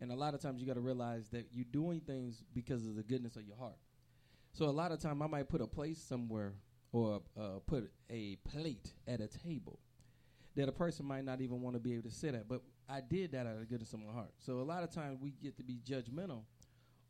and 0.00 0.12
a 0.12 0.14
lot 0.14 0.34
of 0.34 0.40
times 0.40 0.60
you 0.60 0.66
got 0.66 0.74
to 0.74 0.80
realize 0.80 1.28
that 1.30 1.46
you're 1.52 1.66
doing 1.72 2.00
things 2.00 2.42
because 2.54 2.86
of 2.86 2.96
the 2.96 3.02
goodness 3.02 3.36
of 3.36 3.46
your 3.46 3.56
heart. 3.56 3.78
So 4.52 4.66
a 4.66 4.70
lot 4.70 4.92
of 4.92 5.00
time 5.00 5.22
I 5.22 5.26
might 5.26 5.48
put 5.48 5.60
a 5.60 5.66
place 5.66 5.98
somewhere 5.98 6.54
or 6.92 7.20
uh, 7.38 7.58
put 7.66 7.90
a 8.10 8.36
plate 8.36 8.92
at 9.06 9.20
a 9.20 9.28
table 9.28 9.78
that 10.54 10.68
a 10.68 10.72
person 10.72 11.04
might 11.04 11.24
not 11.24 11.40
even 11.40 11.60
want 11.60 11.76
to 11.76 11.80
be 11.80 11.92
able 11.94 12.08
to 12.08 12.14
sit 12.14 12.34
at, 12.34 12.48
but 12.48 12.62
I 12.88 13.00
did 13.00 13.32
that 13.32 13.46
out 13.46 13.54
of 13.54 13.60
the 13.60 13.66
goodness 13.66 13.92
of 13.92 14.00
my 14.00 14.12
heart. 14.12 14.32
So 14.38 14.60
a 14.60 14.62
lot 14.62 14.82
of 14.82 14.90
times 14.90 15.18
we 15.20 15.32
get 15.42 15.56
to 15.58 15.62
be 15.62 15.80
judgmental 15.86 16.44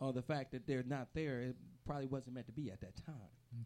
on 0.01 0.15
the 0.15 0.23
fact 0.23 0.53
that 0.53 0.67
they're 0.67 0.85
not 0.85 1.09
there. 1.15 1.41
It 1.43 1.57
probably 1.87 2.07
wasn't 2.07 2.35
meant 2.35 2.47
to 2.47 2.53
be 2.53 2.71
at 2.71 2.81
that 2.81 2.97
time. 3.05 3.15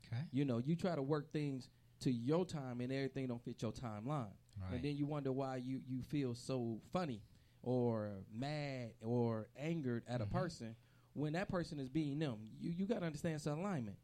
Okay. 0.07 0.23
You 0.33 0.45
know, 0.45 0.59
you 0.59 0.77
try 0.77 0.95
to 0.95 1.03
work 1.03 1.33
things 1.33 1.71
to 2.00 2.11
your 2.11 2.45
time 2.45 2.81
and 2.81 2.93
everything 2.93 3.27
don't 3.29 3.43
fit 3.43 3.62
your 3.62 3.73
timeline. 3.73 4.27
Right. 4.61 4.75
And 4.75 4.83
then 4.83 4.97
you 4.97 5.07
wonder 5.07 5.33
why 5.33 5.57
you, 5.57 5.81
you 5.89 6.03
feel 6.03 6.35
so 6.35 6.81
funny 6.93 7.23
or 7.62 8.11
mad 8.33 8.93
or 9.02 9.49
angered 9.57 10.05
at 10.09 10.21
Mhm. 10.21 10.25
a 10.25 10.26
person 10.26 10.76
when 11.14 11.33
that 11.35 11.49
person 11.49 11.79
is 11.79 11.88
being 11.88 12.19
them. 12.19 12.50
You 12.59 12.71
you 12.71 12.87
gotta 12.87 13.07
understand 13.07 13.37
it's 13.37 13.47
alignment. 13.47 13.99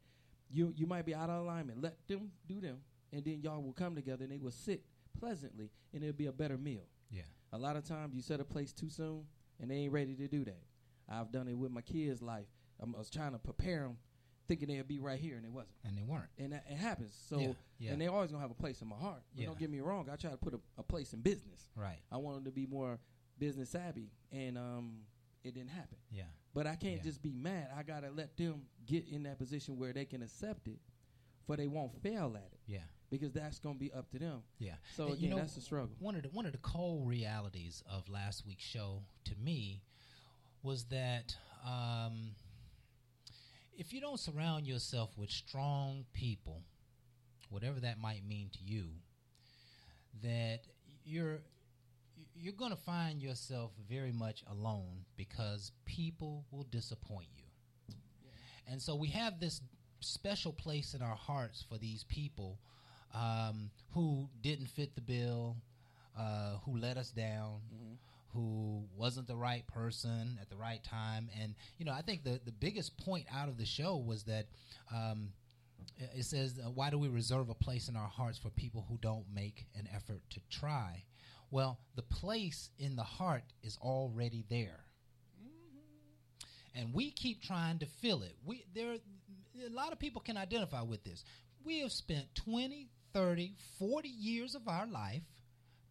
You 0.49 0.73
you 0.75 0.85
might 0.85 1.05
be 1.05 1.15
out 1.15 1.29
of 1.29 1.43
alignment. 1.43 1.81
Let 1.81 2.07
them 2.07 2.31
do 2.47 2.59
them 2.61 2.83
and 3.11 3.23
then 3.25 3.41
y'all 3.41 3.61
will 3.61 3.73
come 3.73 3.95
together 3.95 4.23
and 4.23 4.31
they 4.31 4.37
will 4.37 4.51
sit 4.51 4.83
pleasantly 5.19 5.71
and 5.93 6.03
it'll 6.03 6.15
be 6.15 6.27
a 6.27 6.31
better 6.31 6.57
meal. 6.57 6.87
Yeah. 7.09 7.23
A 7.51 7.57
lot 7.57 7.75
of 7.75 7.83
times 7.83 8.13
you 8.15 8.21
set 8.21 8.39
a 8.39 8.45
place 8.45 8.73
too 8.73 8.89
soon 8.89 9.25
and 9.59 9.71
they 9.71 9.75
ain't 9.77 9.93
ready 9.93 10.15
to 10.15 10.27
do 10.27 10.43
that. 10.45 10.61
I've 11.09 11.31
done 11.31 11.47
it 11.47 11.53
with 11.57 11.71
my 11.71 11.81
kids' 11.81 12.21
life. 12.21 12.47
I'm, 12.79 12.93
I 12.93 12.99
was 12.99 13.09
trying 13.09 13.31
to 13.31 13.39
prepare 13.39 13.83
them, 13.83 13.97
thinking 14.47 14.67
they'd 14.67 14.87
be 14.87 14.99
right 14.99 15.19
here, 15.19 15.35
and 15.37 15.45
it 15.45 15.51
wasn't. 15.51 15.73
And 15.85 15.97
they 15.97 16.03
weren't. 16.03 16.29
And 16.37 16.51
that, 16.53 16.65
it 16.69 16.75
happens. 16.75 17.15
So, 17.27 17.39
Yeah, 17.39 17.53
yeah. 17.79 17.91
and 17.93 18.01
they 18.01 18.07
always 18.07 18.29
gonna 18.29 18.41
have 18.41 18.51
a 18.51 18.55
place 18.55 18.81
in 18.81 18.87
my 18.89 18.97
heart. 18.97 19.23
But 19.33 19.41
Yeah. 19.41 19.47
don't 19.47 19.57
get 19.57 19.69
me 19.71 19.79
wrong. 19.79 20.09
I 20.09 20.17
try 20.17 20.29
to 20.29 20.37
put 20.37 20.53
a, 20.53 20.59
a 20.77 20.83
place 20.83 21.13
in 21.13 21.21
business. 21.21 21.69
Right. 21.75 22.01
I 22.11 22.17
want 22.17 22.35
them 22.35 22.45
to 22.45 22.51
be 22.51 22.67
more 22.67 22.99
business 23.39 23.69
savvy, 23.71 24.11
and 24.31 24.57
um, 24.57 24.99
it 25.43 25.53
didn't 25.53 25.69
happen. 25.69 25.97
Yeah. 26.11 26.23
But 26.53 26.67
I 26.67 26.75
can't 26.75 26.97
Yeah. 26.97 27.03
just 27.03 27.21
be 27.21 27.31
mad. 27.31 27.69
I 27.75 27.83
gotta 27.83 28.09
let 28.11 28.35
them 28.37 28.63
get 28.85 29.07
in 29.07 29.23
that 29.23 29.37
position 29.37 29.77
where 29.77 29.93
they 29.93 30.05
can 30.05 30.21
accept 30.23 30.67
it, 30.67 30.79
for 31.45 31.55
they 31.55 31.67
won't 31.67 31.93
fail 32.01 32.35
at 32.35 32.51
it 32.51 32.59
Yeah. 32.65 32.83
because 33.09 33.31
that's 33.33 33.59
gonna 33.59 33.77
be 33.77 33.91
up 33.93 34.09
to 34.11 34.19
them. 34.19 34.43
Yeah. 34.59 34.75
So 34.95 35.07
And, 35.07 35.13
again, 35.17 35.35
that's 35.37 35.55
the 35.55 35.61
struggle. 35.61 35.95
One 35.99 36.15
of 36.15 36.23
the 36.23 36.29
one 36.29 36.45
of 36.45 36.51
the 36.51 36.57
cold 36.59 37.07
realities 37.07 37.83
of 37.85 38.09
last 38.09 38.45
week's 38.45 38.63
show 38.63 39.03
to 39.25 39.35
me 39.35 39.83
was 40.63 40.85
that 40.85 41.35
um, 41.63 42.35
if 43.77 43.93
you 43.93 44.01
don't 44.01 44.19
surround 44.19 44.65
yourself 44.65 45.15
with 45.17 45.29
strong 45.29 46.05
people, 46.13 46.63
whatever 47.49 47.79
that 47.81 47.99
might 47.99 48.25
mean 48.25 48.49
to 48.49 48.63
you, 48.63 48.89
that 50.23 50.61
you're 51.05 51.41
you're 52.39 52.53
going 52.53 52.71
to 52.71 52.77
find 52.77 53.21
yourself 53.21 53.71
very 53.89 54.11
much 54.11 54.43
alone 54.49 55.05
because 55.15 55.71
people 55.85 56.45
will 56.51 56.65
disappoint 56.65 57.27
you. 57.35 57.95
And 58.69 58.81
so 58.81 58.95
we 58.95 59.07
have 59.09 59.39
this 59.39 59.61
special 60.01 60.51
place 60.51 60.93
in 60.93 61.01
our 61.01 61.15
hearts 61.15 61.63
for 61.67 61.77
these 61.77 62.03
people 62.03 62.59
um, 63.13 63.71
who 63.93 64.29
didn't 64.41 64.67
fit 64.67 64.93
the 64.95 65.01
bill, 65.01 65.55
uh, 66.17 66.57
who 66.65 66.77
let 66.77 66.97
us 66.97 67.09
down, 67.09 67.59
who 68.33 68.83
wasn't 68.95 69.27
the 69.27 69.35
right 69.35 69.65
person 69.67 70.37
at 70.41 70.49
the 70.49 70.57
right 70.57 70.83
time. 70.83 71.29
And, 71.41 71.55
you 71.77 71.85
know, 71.85 71.93
I 71.93 72.01
think 72.01 72.23
the, 72.23 72.39
the 72.45 72.51
biggest 72.51 72.97
point 72.97 73.25
out 73.33 73.49
of 73.49 73.57
the 73.57 73.65
show 73.65 73.95
was 73.97 74.23
that 74.23 74.47
um, 74.93 75.29
it 75.97 76.19
it 76.19 76.25
says, 76.25 76.59
uh, 76.63 76.69
why 76.69 76.89
do 76.89 76.97
we 76.99 77.07
reserve 77.07 77.49
a 77.49 77.55
place 77.55 77.87
in 77.89 77.95
our 77.95 78.07
hearts 78.07 78.37
for 78.37 78.49
people 78.49 78.85
who 78.89 78.97
don't 79.01 79.25
make 79.33 79.65
an 79.75 79.87
effort 79.95 80.21
to 80.31 80.39
try? 80.49 81.03
Well, 81.49 81.79
the 81.95 82.01
place 82.01 82.69
in 82.77 82.95
the 82.95 83.03
heart 83.03 83.43
is 83.63 83.77
already 83.81 84.43
there 84.49 84.87
and 86.77 86.93
we 86.93 87.11
keep 87.11 87.41
trying 87.41 87.79
to 87.79 87.85
fill 87.85 88.21
it. 88.21 88.35
We 88.45 88.65
there 88.73 88.93
a 88.93 89.69
lot 89.69 89.91
of 89.91 89.99
people 89.99 90.21
can 90.21 90.37
identify 90.37 90.83
with 90.83 91.03
this. 91.03 91.23
We 91.65 91.79
have 91.79 91.91
spent 91.91 92.33
20, 92.35 92.87
30, 93.13 93.55
40 93.79 94.07
years 94.07 94.55
of 94.55 94.67
our 94.67 94.85
life 94.85 95.23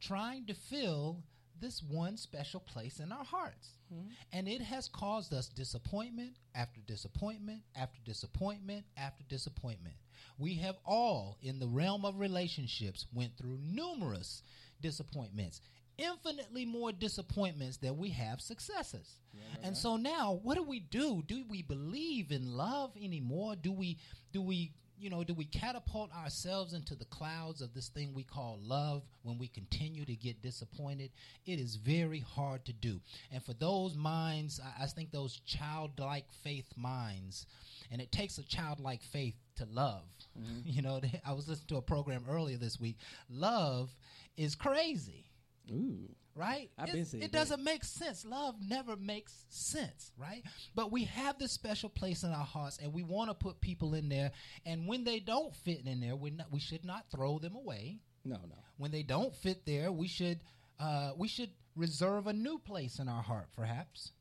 trying 0.00 0.46
to 0.46 0.54
fill 0.54 1.24
this 1.60 1.82
one 1.82 2.16
special 2.16 2.60
place 2.60 3.00
in 3.00 3.10
our 3.10 3.24
hearts. 3.24 3.70
Mm-hmm. 3.92 4.08
And 4.32 4.48
it 4.48 4.60
has 4.60 4.88
caused 4.88 5.34
us 5.34 5.48
disappointment 5.48 6.34
after 6.54 6.80
disappointment 6.86 7.62
after 7.74 7.98
disappointment 8.04 8.84
after 8.96 9.24
disappointment. 9.28 9.96
We 10.38 10.54
have 10.56 10.76
all 10.84 11.38
in 11.42 11.58
the 11.58 11.66
realm 11.66 12.04
of 12.04 12.20
relationships 12.20 13.06
went 13.12 13.36
through 13.36 13.58
numerous 13.62 14.42
disappointments, 14.80 15.60
infinitely 15.98 16.64
more 16.64 16.92
disappointments 16.92 17.76
than 17.78 17.96
we 17.96 18.10
have 18.10 18.40
successes. 18.40 19.20
And 19.62 19.76
so 19.76 19.96
now, 19.96 20.40
what 20.42 20.56
do 20.56 20.62
we 20.62 20.80
do? 20.80 21.22
Do 21.26 21.44
we 21.48 21.62
believe 21.62 22.30
in 22.30 22.56
love 22.56 22.92
anymore? 23.00 23.56
Do 23.56 23.72
we 23.72 23.98
do 24.32 24.42
we 24.42 24.72
you 24.98 25.10
know, 25.10 25.22
do 25.22 25.34
we 25.34 25.44
catapult 25.44 26.10
ourselves 26.14 26.72
into 26.72 26.94
the 26.94 27.04
clouds 27.06 27.60
of 27.60 27.74
this 27.74 27.88
thing 27.88 28.14
we 28.14 28.22
call 28.24 28.58
love 28.62 29.02
when 29.24 29.36
we 29.36 29.46
continue 29.46 30.06
to 30.06 30.14
get 30.14 30.40
disappointed? 30.40 31.10
It 31.44 31.58
is 31.60 31.76
very 31.76 32.20
hard 32.20 32.64
to 32.64 32.72
do. 32.72 33.00
And 33.30 33.44
for 33.44 33.52
those 33.52 33.94
minds, 33.94 34.58
I, 34.78 34.84
I 34.84 34.86
think 34.86 35.12
those 35.12 35.40
childlike 35.44 36.24
faith 36.42 36.72
minds, 36.76 37.44
and 37.92 38.00
it 38.00 38.10
takes 38.10 38.38
a 38.38 38.42
childlike 38.42 39.02
faith 39.02 39.34
to 39.56 39.66
love. 39.70 40.04
Mm-hmm. 40.38 40.60
You 40.64 40.80
know, 40.82 41.00
they- 41.00 41.20
I 41.26 41.32
was 41.34 41.46
listening 41.46 41.68
to 41.68 41.76
a 41.76 41.82
program 41.82 42.24
earlier 42.28 42.56
this 42.56 42.80
week. 42.80 42.96
Love 43.28 43.90
is 44.36 44.54
crazy 44.54 45.24
Ooh. 45.70 46.08
right? 46.34 46.70
I've 46.78 46.92
been 46.92 47.04
saying 47.04 47.24
it 47.24 47.32
that. 47.32 47.38
doesn't 47.38 47.64
make 47.64 47.84
sense. 47.84 48.24
Love 48.24 48.54
never 48.60 48.96
makes 48.96 49.44
sense, 49.48 50.12
right? 50.18 50.42
But 50.74 50.92
we 50.92 51.04
have 51.04 51.38
this 51.38 51.52
special 51.52 51.88
place 51.88 52.22
in 52.22 52.30
our 52.30 52.44
hearts, 52.44 52.78
and 52.82 52.92
we 52.92 53.02
want 53.02 53.30
to 53.30 53.34
put 53.34 53.60
people 53.60 53.94
in 53.94 54.08
there. 54.08 54.30
And 54.64 54.86
when 54.86 55.04
they 55.04 55.18
don't 55.18 55.54
fit 55.54 55.86
in 55.86 56.00
there, 56.00 56.14
we 56.16 56.30
not, 56.30 56.46
we 56.52 56.60
should 56.60 56.84
not 56.84 57.06
throw 57.10 57.38
them 57.38 57.56
away. 57.56 58.00
No, 58.24 58.36
no. 58.36 58.56
When 58.76 58.90
they 58.90 59.02
don't 59.02 59.34
fit 59.34 59.64
there, 59.66 59.90
we 59.90 60.08
should 60.08 60.40
uh, 60.78 61.12
we 61.16 61.28
should 61.28 61.50
reserve 61.74 62.26
a 62.26 62.32
new 62.32 62.58
place 62.58 62.98
in 62.98 63.08
our 63.08 63.22
heart, 63.22 63.48
perhaps, 63.56 64.12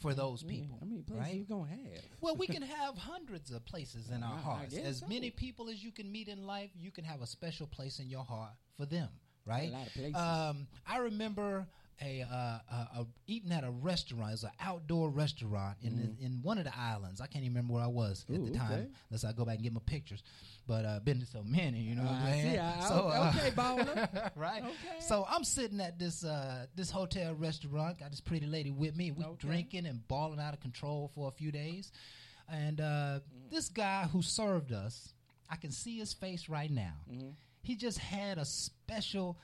for 0.00 0.14
those 0.14 0.42
people. 0.42 0.78
I 0.80 0.84
mean, 0.84 1.02
places 1.02 1.24
right? 1.24 1.34
you 1.34 1.44
gonna 1.44 1.70
have. 1.70 2.02
Well, 2.20 2.36
we 2.36 2.46
can 2.56 2.62
have 2.62 2.96
hundreds 2.96 3.50
of 3.50 3.64
places 3.64 4.10
in 4.10 4.22
our 4.22 4.36
I- 4.36 4.40
hearts. 4.40 4.76
As 4.76 5.00
so. 5.00 5.06
many 5.06 5.30
people 5.30 5.68
as 5.68 5.82
you 5.82 5.92
can 5.92 6.10
meet 6.10 6.28
in 6.28 6.46
life, 6.46 6.70
you 6.78 6.90
can 6.90 7.04
have 7.04 7.20
a 7.22 7.26
special 7.26 7.66
place 7.66 7.98
in 7.98 8.08
your 8.08 8.24
heart 8.24 8.52
for 8.76 8.86
them, 8.86 9.08
right? 9.46 9.68
A 9.70 9.72
lot 9.72 9.86
of 9.86 9.92
places. 9.94 10.14
Um, 10.16 10.66
I 10.86 10.98
remember 10.98 11.66
a, 12.02 12.22
uh, 12.22 12.34
a, 12.34 12.88
a 13.00 13.06
eating 13.28 13.52
at 13.52 13.62
a 13.64 13.70
restaurant. 13.70 14.30
It 14.30 14.32
was 14.32 14.42
an 14.44 14.50
outdoor 14.60 15.10
restaurant 15.10 15.76
in 15.82 15.96
the, 16.18 16.24
in 16.24 16.40
one 16.42 16.58
of 16.58 16.64
the 16.64 16.76
islands. 16.76 17.20
I 17.20 17.26
can't 17.26 17.44
even 17.44 17.54
remember 17.54 17.74
where 17.74 17.84
I 17.84 17.88
was 17.88 18.24
at 18.28 18.34
Mm-hmm. 18.34 18.52
The 18.52 18.58
time, 18.58 18.72
okay. 18.72 18.86
unless 19.10 19.24
I 19.24 19.32
go 19.32 19.44
back 19.44 19.54
and 19.56 19.62
get 19.64 19.72
my 19.72 19.80
pictures. 19.86 20.22
But 20.66 20.84
uh, 20.86 20.98
been 21.00 21.20
to 21.20 21.26
so 21.26 21.42
many, 21.44 21.80
you 21.80 21.94
know 21.94 22.02
what 22.02 22.12
I'm 22.12 22.26
I 22.26 22.30
saying? 22.32 22.58
I- 22.58 22.88
so, 22.88 22.94
uh, 23.08 23.32
okay, 23.36 23.50
baller. 23.50 24.30
right? 24.36 24.62
Okay. 24.64 25.00
So 25.00 25.26
I'm 25.28 25.44
sitting 25.44 25.80
at 25.80 25.98
this 25.98 26.24
uh, 26.24 26.66
this 26.74 26.90
hotel 26.90 27.34
restaurant. 27.34 27.98
Got 28.00 28.10
this 28.10 28.20
pretty 28.20 28.46
lady 28.46 28.70
with 28.70 28.96
me. 28.96 29.10
We 29.12 29.24
Okay. 29.24 29.46
drinking 29.46 29.86
and 29.86 30.06
balling 30.08 30.40
out 30.40 30.54
of 30.54 30.60
control 30.60 31.10
for 31.14 31.28
a 31.28 31.32
few 31.32 31.52
days. 31.52 31.92
And 32.50 32.80
uh, 32.80 33.20
this 33.50 33.68
guy 33.68 34.08
who 34.12 34.20
served 34.22 34.72
us, 34.72 35.12
I 35.50 35.56
can 35.56 35.70
see 35.70 35.98
his 35.98 36.12
face 36.12 36.48
right 36.48 36.70
now. 36.70 36.94
He 37.64 37.74
just 37.74 37.98
had 37.98 38.38
a 38.38 38.44
special 38.44 39.38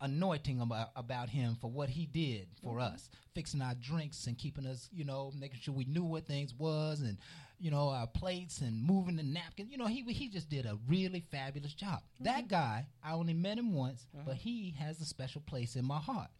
anointing 0.00 0.60
about, 0.60 0.90
about 0.96 1.28
him 1.28 1.56
for 1.60 1.70
what 1.70 1.88
he 1.88 2.06
did 2.06 2.46
for 2.62 2.76
mm-hmm. 2.76 2.94
us, 2.94 3.10
fixing 3.34 3.60
our 3.60 3.74
drinks 3.74 4.26
and 4.26 4.38
keeping 4.38 4.66
us, 4.66 4.88
you 4.92 5.04
know, 5.04 5.32
making 5.38 5.60
sure 5.60 5.74
we 5.74 5.84
knew 5.84 6.04
what 6.04 6.26
things 6.26 6.54
was 6.54 7.00
and 7.00 7.18
you 7.60 7.70
know 7.70 7.88
our 7.88 8.06
plates 8.08 8.60
and 8.60 8.82
moving 8.82 9.16
the 9.16 9.22
napkin. 9.22 9.68
You 9.70 9.78
know, 9.78 9.86
he 9.86 10.02
he 10.12 10.28
just 10.28 10.48
did 10.48 10.66
a 10.66 10.78
really 10.88 11.24
fabulous 11.30 11.74
job. 11.74 12.02
That 12.20 12.44
mm-hmm. 12.44 12.48
guy, 12.48 12.86
I 13.02 13.12
only 13.12 13.34
met 13.34 13.58
him 13.58 13.72
once, 13.72 14.06
but 14.12 14.34
mm-hmm. 14.34 14.40
he 14.40 14.74
has 14.78 15.00
a 15.00 15.04
special 15.04 15.40
place 15.40 15.76
in 15.76 15.84
my 15.84 15.98
heart 15.98 16.30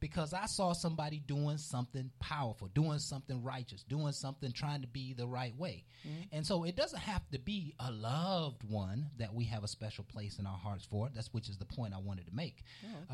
because 0.00 0.32
I 0.32 0.46
saw 0.46 0.72
somebody 0.72 1.22
doing 1.26 1.58
something 1.58 2.10
powerful, 2.20 2.68
doing 2.68 2.98
something 2.98 3.42
righteous, 3.42 3.82
doing 3.82 4.12
something 4.12 4.50
trying 4.52 4.80
to 4.80 4.86
be 4.86 5.12
the 5.12 5.26
right 5.26 5.54
way. 5.56 5.84
And 6.32 6.46
so 6.46 6.64
it 6.64 6.74
doesn't 6.74 6.98
have 6.98 7.28
to 7.30 7.38
be 7.38 7.74
a 7.78 7.90
loved 7.90 8.64
one 8.64 9.10
that 9.18 9.34
we 9.34 9.44
have 9.44 9.62
a 9.62 9.68
special 9.68 10.04
place 10.04 10.38
in 10.38 10.46
our 10.46 10.56
hearts 10.56 10.86
for. 10.86 11.10
That's 11.14 11.32
which 11.34 11.48
is 11.48 11.58
the 11.58 11.66
point 11.66 11.94
I 11.94 11.98
wanted 11.98 12.26
to 12.26 12.34
make. 12.34 12.64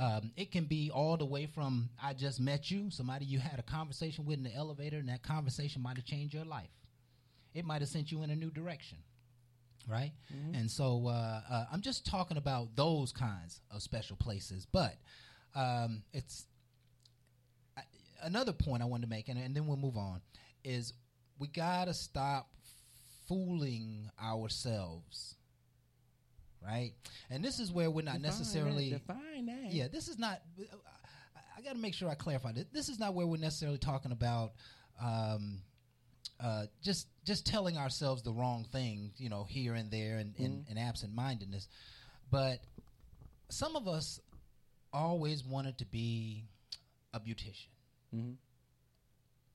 Um, 0.01 0.31
it 0.37 0.53
can 0.53 0.65
be 0.65 0.91
all 0.91 1.17
the 1.17 1.27
way 1.27 1.47
from 1.47 1.91
I 2.03 2.15
just 2.15 2.41
met 2.41 2.71
you, 2.71 2.91
somebody 2.91 3.25
you 3.25 3.41
had 3.41 3.59
a 3.59 3.65
conversation 3.65 4.25
with 4.25 4.39
in 4.39 4.45
the 4.45 4.55
elevator, 4.55 4.99
and 4.99 5.09
that 5.09 5.23
conversation 5.23 5.83
might 5.83 5.97
have 5.97 6.07
changed 6.07 6.35
your 6.35 6.45
life. 6.45 6.71
It 7.55 7.65
might 7.65 7.81
have 7.81 7.91
sent 7.91 8.13
you 8.13 8.23
in 8.23 8.31
a 8.31 8.37
new 8.37 8.51
direction 8.51 8.99
right? 9.89 10.11
And 10.57 10.69
so 10.69 11.07
uh, 11.07 11.41
uh, 11.49 11.65
I'm 11.73 11.81
just 11.81 12.05
talking 12.07 12.37
about 12.37 12.75
those 12.75 13.13
kinds 13.13 13.61
of 13.71 13.83
special 13.83 14.17
places. 14.17 14.67
But 14.71 14.97
um, 15.55 16.03
it's 16.13 16.47
another 18.23 18.53
point 18.53 18.83
I 18.83 18.87
wanted 18.87 19.03
to 19.05 19.11
make, 19.11 19.29
and, 19.29 19.39
and 19.39 19.55
then 19.55 19.67
we'll 19.67 19.77
move 19.77 19.97
on, 19.97 20.21
is 20.65 20.93
we 21.39 21.49
gotta 21.49 21.95
stop 21.95 22.49
fooling 23.29 24.11
ourselves. 24.23 25.35
Right? 26.65 26.93
And 27.31 27.45
this 27.45 27.61
is 27.61 27.71
where 27.71 27.91
we're 27.91 28.03
not 28.03 28.15
Define 28.15 28.23
necessarily 28.23 28.91
that, 28.91 29.07
define 29.07 29.47
that. 29.47 29.73
yeah, 29.73 29.87
this 29.87 30.09
is 30.09 30.19
not. 30.19 30.43
I, 30.59 31.41
I 31.59 31.63
got 31.63 31.75
to 31.75 31.79
make 31.79 31.95
sure 31.95 32.09
I 32.09 32.15
clarify 32.15 32.53
this. 32.53 32.65
This 32.73 32.89
is 32.89 32.99
not 32.99 33.15
where 33.15 33.27
we're 33.27 33.37
necessarily 33.37 33.79
talking 33.79 34.11
about 34.11 34.53
um, 35.01 35.61
uh, 36.43 36.67
just 36.83 37.07
just 37.25 37.47
telling 37.47 37.77
ourselves 37.79 38.23
the 38.23 38.33
wrong 38.33 38.67
thing, 38.73 39.13
you 39.17 39.29
know, 39.29 39.45
here 39.45 39.75
and 39.75 39.91
there, 39.93 40.19
and, 40.19 40.35
and, 40.39 40.65
and 40.69 40.79
absent 40.79 41.15
mindedness. 41.15 41.69
But 42.33 42.59
some 43.49 43.77
of 43.77 43.87
us 43.87 44.21
always 44.93 45.45
wanted 45.45 45.79
to 45.79 45.87
be 45.87 46.45
a 47.15 47.21
beautician. 47.21 47.69
Mhm. 48.15 48.37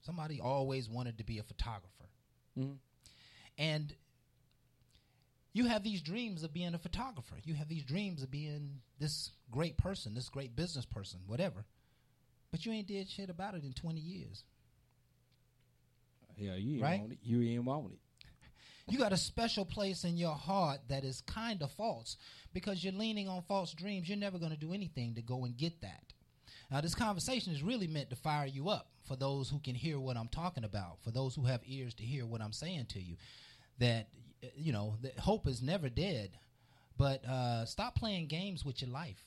Somebody 0.02 0.40
always 0.42 0.90
wanted 0.90 1.18
to 1.20 1.24
be 1.24 1.38
a 1.38 1.44
photographer, 1.44 2.10
Mhm. 2.58 2.80
and 3.58 3.96
you 5.54 5.66
have 5.66 5.84
these 5.84 6.02
dreams 6.02 6.44
of 6.44 6.54
being 6.54 6.74
a 6.74 6.80
photographer. 6.80 7.38
You 7.44 7.54
have 7.56 7.68
these 7.68 7.84
dreams 7.84 8.24
of 8.24 8.32
being 8.32 8.82
this 9.00 9.32
great 9.52 9.78
person, 9.78 10.14
this 10.14 10.30
great 10.30 10.56
business 10.56 10.86
person, 10.86 11.22
whatever. 11.28 11.66
But 12.52 12.66
you 12.66 12.72
ain't 12.72 12.88
did 12.88 13.10
shit 13.10 13.30
about 13.30 13.56
it 13.56 13.64
in 13.64 13.74
20 13.74 14.00
years. 14.00 14.44
Yeah, 16.38 16.56
you 16.56 16.74
ain't 16.76 16.82
Right? 16.82 17.00
want 17.02 17.14
it. 17.14 17.20
You 17.22 17.42
ain't 17.42 17.64
want 17.66 17.94
it. 17.94 18.00
You 18.88 18.98
got 18.98 19.14
a 19.14 19.18
special 19.18 19.66
place 19.66 20.04
in 20.04 20.18
your 20.18 20.36
heart 20.36 20.88
that 20.88 21.04
is 21.06 21.22
kind 21.22 21.62
of 21.62 21.72
false 21.72 22.18
because 22.52 22.84
you're 22.84 22.94
leaning 22.94 23.28
on 23.28 23.44
false 23.44 23.74
dreams. 23.74 24.10
You're 24.10 24.18
never 24.18 24.40
going 24.40 24.52
to 24.52 24.58
do 24.58 24.74
anything 24.74 25.16
to 25.16 25.22
go 25.22 25.46
and 25.46 25.56
get 25.56 25.82
that. 25.82 26.11
Now, 26.72 26.80
this 26.80 26.96
conversation 26.96 27.52
is 27.52 27.62
really 27.62 27.88
meant 27.88 28.10
to 28.12 28.16
fire 28.16 28.46
you 28.46 28.70
up 28.70 28.88
for 29.04 29.18
those 29.18 29.50
who 29.50 29.60
can 29.60 29.76
hear 29.76 30.00
what 30.00 30.16
I'm 30.16 30.30
talking 30.30 30.64
about, 30.64 31.04
for 31.04 31.12
those 31.12 31.36
who 31.36 31.44
have 31.44 31.60
ears 31.66 31.94
to 31.96 32.04
hear 32.04 32.26
what 32.26 32.42
I'm 32.42 32.54
saying 32.54 32.86
to 32.92 33.02
you. 33.02 33.18
That, 33.80 34.08
you 34.56 34.72
know, 34.72 34.96
that 35.02 35.20
hope 35.20 35.48
is 35.48 35.62
never 35.62 35.90
dead, 35.90 36.32
but 36.98 37.26
uh, 37.26 37.66
stop 37.66 37.96
playing 37.96 38.28
games 38.28 38.64
with 38.64 38.82
your 38.82 38.90
life. 38.92 39.22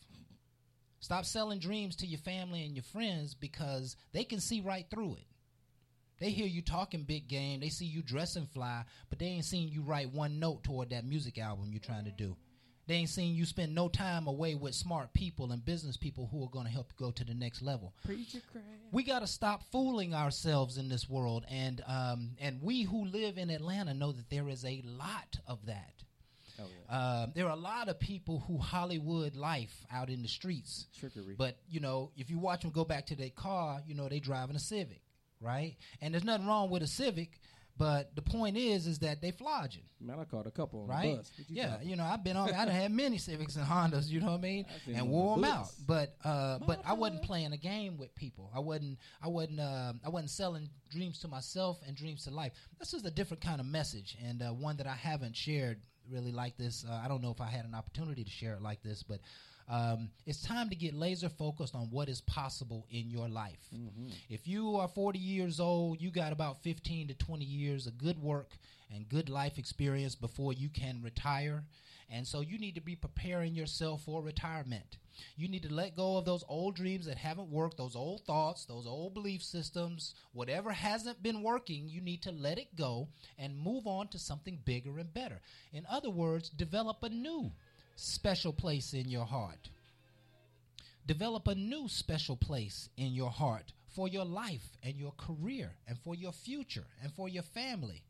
Stop 1.00 1.26
selling 1.26 1.58
dreams 1.58 1.96
to 1.96 2.06
your 2.06 2.20
family 2.20 2.64
and 2.64 2.74
your 2.74 2.84
friends 2.84 3.34
because 3.34 3.96
they 4.12 4.24
can 4.24 4.40
see 4.40 4.62
right 4.62 4.86
through 4.90 5.16
it. 5.16 5.26
They 6.20 6.30
hear 6.30 6.46
you 6.46 6.62
talking 6.62 7.02
big 7.02 7.28
game. 7.28 7.60
They 7.60 7.68
see 7.68 7.84
you 7.84 8.00
dressing 8.00 8.46
fly, 8.46 8.84
but 9.10 9.18
they 9.18 9.26
ain't 9.26 9.44
seen 9.44 9.68
you 9.68 9.82
write 9.82 10.14
one 10.14 10.38
note 10.38 10.64
toward 10.64 10.90
that 10.90 11.04
music 11.04 11.38
album 11.38 11.68
you're 11.72 11.80
trying 11.80 12.06
to 12.06 12.10
do. 12.10 12.36
They 12.86 12.96
ain't 12.96 13.08
seen 13.08 13.34
you 13.34 13.46
spend 13.46 13.74
no 13.74 13.88
time 13.88 14.26
away 14.26 14.54
with 14.54 14.74
smart 14.74 15.12
people 15.14 15.52
and 15.52 15.64
business 15.64 15.96
people 15.96 16.28
who 16.30 16.44
are 16.44 16.50
going 16.50 16.66
to 16.66 16.72
help 16.72 16.90
you 16.90 17.06
go 17.06 17.10
to 17.12 17.24
the 17.24 17.34
next 17.34 17.62
level. 17.62 17.94
Preacher 18.04 18.40
crap. 18.52 18.64
We 18.92 19.02
got 19.02 19.20
to 19.20 19.26
stop 19.26 19.62
fooling 19.72 20.14
ourselves 20.14 20.76
in 20.76 20.88
this 20.88 21.08
world, 21.08 21.44
and 21.50 21.82
um, 21.86 22.32
and 22.38 22.60
we 22.62 22.82
who 22.82 23.06
live 23.06 23.38
in 23.38 23.50
Atlanta 23.50 23.94
know 23.94 24.12
that 24.12 24.28
there 24.30 24.48
is 24.48 24.64
a 24.64 24.82
lot 24.84 25.38
of 25.46 25.64
that. 25.66 26.02
Oh 26.60 26.64
yeah. 26.88 27.22
Um, 27.22 27.32
there 27.34 27.46
are 27.46 27.56
a 27.56 27.60
lot 27.60 27.88
of 27.88 27.98
people 27.98 28.44
who 28.46 28.58
Hollywood 28.58 29.34
life 29.34 29.74
out 29.92 30.10
in 30.10 30.22
the 30.22 30.28
streets. 30.28 30.86
Trickery. 30.98 31.34
But 31.36 31.58
you 31.68 31.80
know, 31.80 32.12
if 32.16 32.30
you 32.30 32.38
watch 32.38 32.62
them 32.62 32.70
go 32.70 32.84
back 32.84 33.06
to 33.06 33.16
their 33.16 33.30
car, 33.30 33.80
you 33.86 33.94
know 33.94 34.08
they 34.08 34.20
driving 34.20 34.56
a 34.56 34.60
Civic, 34.60 35.02
right? 35.40 35.76
And 36.00 36.14
there's 36.14 36.24
nothing 36.24 36.46
wrong 36.46 36.70
with 36.70 36.82
a 36.82 36.86
Civic, 36.86 37.40
but 37.76 38.14
the 38.14 38.22
point 38.22 38.56
is, 38.56 38.86
is 38.86 39.00
that 39.00 39.20
they 39.20 39.32
flogging, 39.32 39.82
Man, 40.00 40.18
I 40.20 40.24
caught 40.24 40.46
a 40.46 40.50
couple 40.50 40.82
on 40.82 40.88
right? 40.88 41.10
the 41.10 41.16
bus. 41.16 41.32
You 41.38 41.44
Yeah, 41.48 41.70
talking 41.70 41.88
you 41.88 41.96
know, 41.96 42.04
I've 42.04 42.22
been 42.22 42.36
on. 42.36 42.48
I 42.52 42.64
done 42.64 42.74
had 42.74 42.92
many 42.92 43.18
Civics 43.18 43.56
and 43.56 43.66
Hondas. 43.66 44.08
You 44.08 44.20
know 44.20 44.26
what 44.26 44.38
I 44.38 44.42
mean? 44.42 44.66
I've 44.72 44.94
And 44.94 45.02
on 45.02 45.08
wore 45.08 45.36
the 45.36 45.42
them 45.42 45.50
out. 45.50 45.72
But 45.86 46.16
uh, 46.24 46.58
but 46.66 46.82
I 46.84 46.92
wasn't 46.92 47.22
playing 47.22 47.52
a 47.52 47.56
game 47.56 47.96
with 47.96 48.14
people. 48.14 48.50
I 48.54 48.60
wasn't. 48.60 48.98
I 49.22 49.28
wasn't. 49.28 49.60
Uh, 49.60 49.94
I 50.04 50.08
wasn't 50.08 50.30
selling 50.30 50.68
dreams 50.90 51.18
to 51.20 51.28
myself 51.28 51.80
and 51.86 51.96
dreams 51.96 52.24
to 52.24 52.30
life. 52.30 52.52
This 52.78 52.94
is 52.94 53.04
a 53.04 53.10
different 53.10 53.42
kind 53.42 53.60
of 53.60 53.66
message, 53.66 54.16
and 54.24 54.42
uh, 54.42 54.50
one 54.50 54.76
that 54.76 54.86
I 54.86 54.94
haven't 54.94 55.34
shared 55.36 55.80
really 56.08 56.32
like 56.32 56.56
this. 56.56 56.84
Uh, 56.88 57.00
I 57.04 57.08
don't 57.08 57.22
know 57.22 57.30
if 57.32 57.40
I 57.40 57.46
had 57.46 57.64
an 57.64 57.74
opportunity 57.74 58.22
to 58.24 58.30
share 58.30 58.54
it 58.54 58.62
like 58.62 58.82
this, 58.82 59.02
but. 59.02 59.20
Um, 59.68 60.10
it's 60.26 60.42
time 60.42 60.68
to 60.68 60.76
get 60.76 60.94
laser 60.94 61.28
focused 61.28 61.74
on 61.74 61.88
what 61.90 62.08
is 62.08 62.20
possible 62.20 62.86
in 62.90 63.10
your 63.10 63.28
life. 63.28 63.60
If 64.28 64.46
you 64.46 64.76
are 64.76 64.88
40 64.88 65.18
years 65.18 65.58
old, 65.58 66.00
you 66.00 66.10
got 66.10 66.32
about 66.32 66.62
15 66.62 67.08
to 67.08 67.14
20 67.14 67.44
years 67.44 67.86
of 67.86 67.96
good 67.96 68.20
work 68.22 68.50
and 68.94 69.08
good 69.08 69.28
life 69.30 69.58
experience 69.58 70.14
before 70.14 70.52
you 70.52 70.68
can 70.68 71.00
retire. 71.02 71.64
And 72.10 72.26
so 72.26 72.40
you 72.40 72.58
need 72.58 72.74
to 72.74 72.82
be 72.82 72.94
preparing 72.94 73.54
yourself 73.54 74.02
for 74.04 74.22
retirement. 74.22 74.98
You 75.36 75.48
need 75.48 75.62
to 75.62 75.72
let 75.72 75.96
go 75.96 76.16
of 76.18 76.24
those 76.24 76.44
old 76.48 76.76
dreams 76.76 77.06
that 77.06 77.16
haven't 77.16 77.50
worked, 77.50 77.78
those 77.78 77.96
old 77.96 78.24
thoughts, 78.24 78.66
those 78.66 78.86
old 78.86 79.14
belief 79.14 79.42
systems, 79.42 80.14
whatever 80.32 80.72
hasn't 80.72 81.22
been 81.22 81.42
working, 81.42 81.88
you 81.88 82.00
need 82.00 82.22
to 82.22 82.32
let 82.32 82.58
it 82.58 82.76
go 82.76 83.08
and 83.38 83.56
move 83.56 83.86
on 83.86 84.08
to 84.08 84.18
something 84.18 84.58
bigger 84.64 84.98
and 84.98 85.14
better. 85.14 85.40
In 85.72 85.86
other 85.88 86.10
words, 86.10 86.50
develop 86.50 87.02
a 87.02 87.08
new 87.08 87.52
special 87.96 88.52
place 88.52 88.94
in 88.94 89.08
your 89.08 89.24
heart. 89.24 89.70
Develop 91.06 91.48
a 91.48 91.54
new 91.54 91.88
special 91.88 92.36
place 92.36 92.88
in 92.96 93.12
your 93.12 93.30
heart 93.30 93.72
for 93.94 94.08
your 94.08 94.24
life 94.24 94.64
and 94.82 94.96
your 94.96 95.12
career 95.12 95.70
and 95.86 95.98
for 95.98 96.14
your 96.14 96.32
future 96.32 96.84
and 97.02 97.12
for 97.12 97.28
your 97.28 97.42
family. 97.42 98.02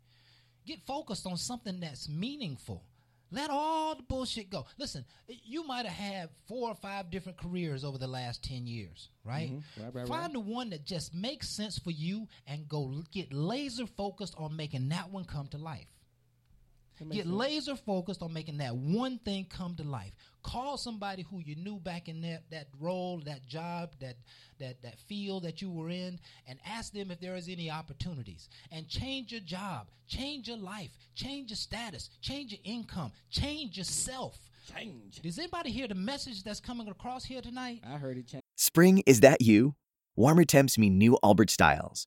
Get 0.66 0.80
focused 0.86 1.26
on 1.26 1.36
something 1.36 1.80
that's 1.80 2.08
meaningful. 2.08 2.84
Let 3.30 3.50
all 3.50 3.96
the 3.96 4.02
bullshit 4.04 4.48
go. 4.48 4.64
Listen, 4.78 5.04
you 5.26 5.66
might 5.66 5.86
have 5.86 5.94
had 5.94 6.28
four 6.46 6.68
or 6.68 6.76
five 6.76 7.10
different 7.10 7.36
careers 7.36 7.84
over 7.84 7.98
the 7.98 8.06
last 8.06 8.44
10 8.44 8.66
years, 8.66 9.08
right? 9.24 9.50
Right, 9.76 9.84
right, 9.86 9.94
right. 9.94 10.08
Find 10.08 10.32
the 10.34 10.40
one 10.40 10.70
that 10.70 10.84
just 10.84 11.12
makes 11.14 11.48
sense 11.48 11.78
for 11.78 11.90
you 11.90 12.28
and 12.46 12.68
go 12.68 13.02
get 13.10 13.32
laser 13.32 13.86
focused 13.86 14.34
on 14.38 14.54
making 14.56 14.88
that 14.90 15.10
one 15.10 15.24
come 15.24 15.48
to 15.48 15.58
life. 15.58 15.88
That 16.98 17.06
makes 17.06 17.16
Get 17.16 17.24
sense. 17.26 17.36
laser 17.36 17.76
focused 17.76 18.22
on 18.22 18.32
making 18.32 18.58
that 18.58 18.74
one 18.76 19.18
thing 19.18 19.46
come 19.48 19.74
to 19.76 19.82
life. 19.82 20.12
Call 20.42 20.76
somebody 20.76 21.22
who 21.28 21.40
you 21.40 21.56
knew 21.56 21.78
back 21.80 22.08
in 22.08 22.20
that, 22.20 22.42
that 22.50 22.68
role, 22.80 23.20
that 23.24 23.46
job, 23.46 23.90
that, 24.00 24.16
that 24.60 24.80
that 24.82 24.98
field 25.00 25.42
that 25.44 25.60
you 25.60 25.70
were 25.70 25.90
in, 25.90 26.18
and 26.46 26.58
ask 26.66 26.92
them 26.92 27.10
if 27.10 27.18
there 27.20 27.34
is 27.34 27.48
any 27.48 27.70
opportunities. 27.70 28.48
And 28.70 28.88
change 28.88 29.32
your 29.32 29.40
job, 29.40 29.88
change 30.06 30.48
your 30.48 30.58
life, 30.58 30.90
change 31.14 31.50
your 31.50 31.56
status, 31.56 32.10
change 32.20 32.52
your 32.52 32.60
income, 32.64 33.10
change 33.30 33.76
yourself. 33.76 34.38
Change. 34.74 35.20
Does 35.20 35.38
anybody 35.38 35.70
hear 35.70 35.88
the 35.88 35.94
message 35.94 36.42
that's 36.42 36.60
coming 36.60 36.88
across 36.88 37.24
here 37.24 37.42
tonight? 37.42 37.80
I 37.86 37.98
heard 37.98 38.16
it 38.16 38.28
change. 38.28 38.42
Spring, 38.56 39.02
is 39.04 39.20
that 39.20 39.42
you? 39.42 39.74
Warmer 40.16 40.44
temps 40.44 40.78
mean 40.78 40.96
new 40.96 41.18
Allbirds 41.24 41.50
styles. 41.50 42.06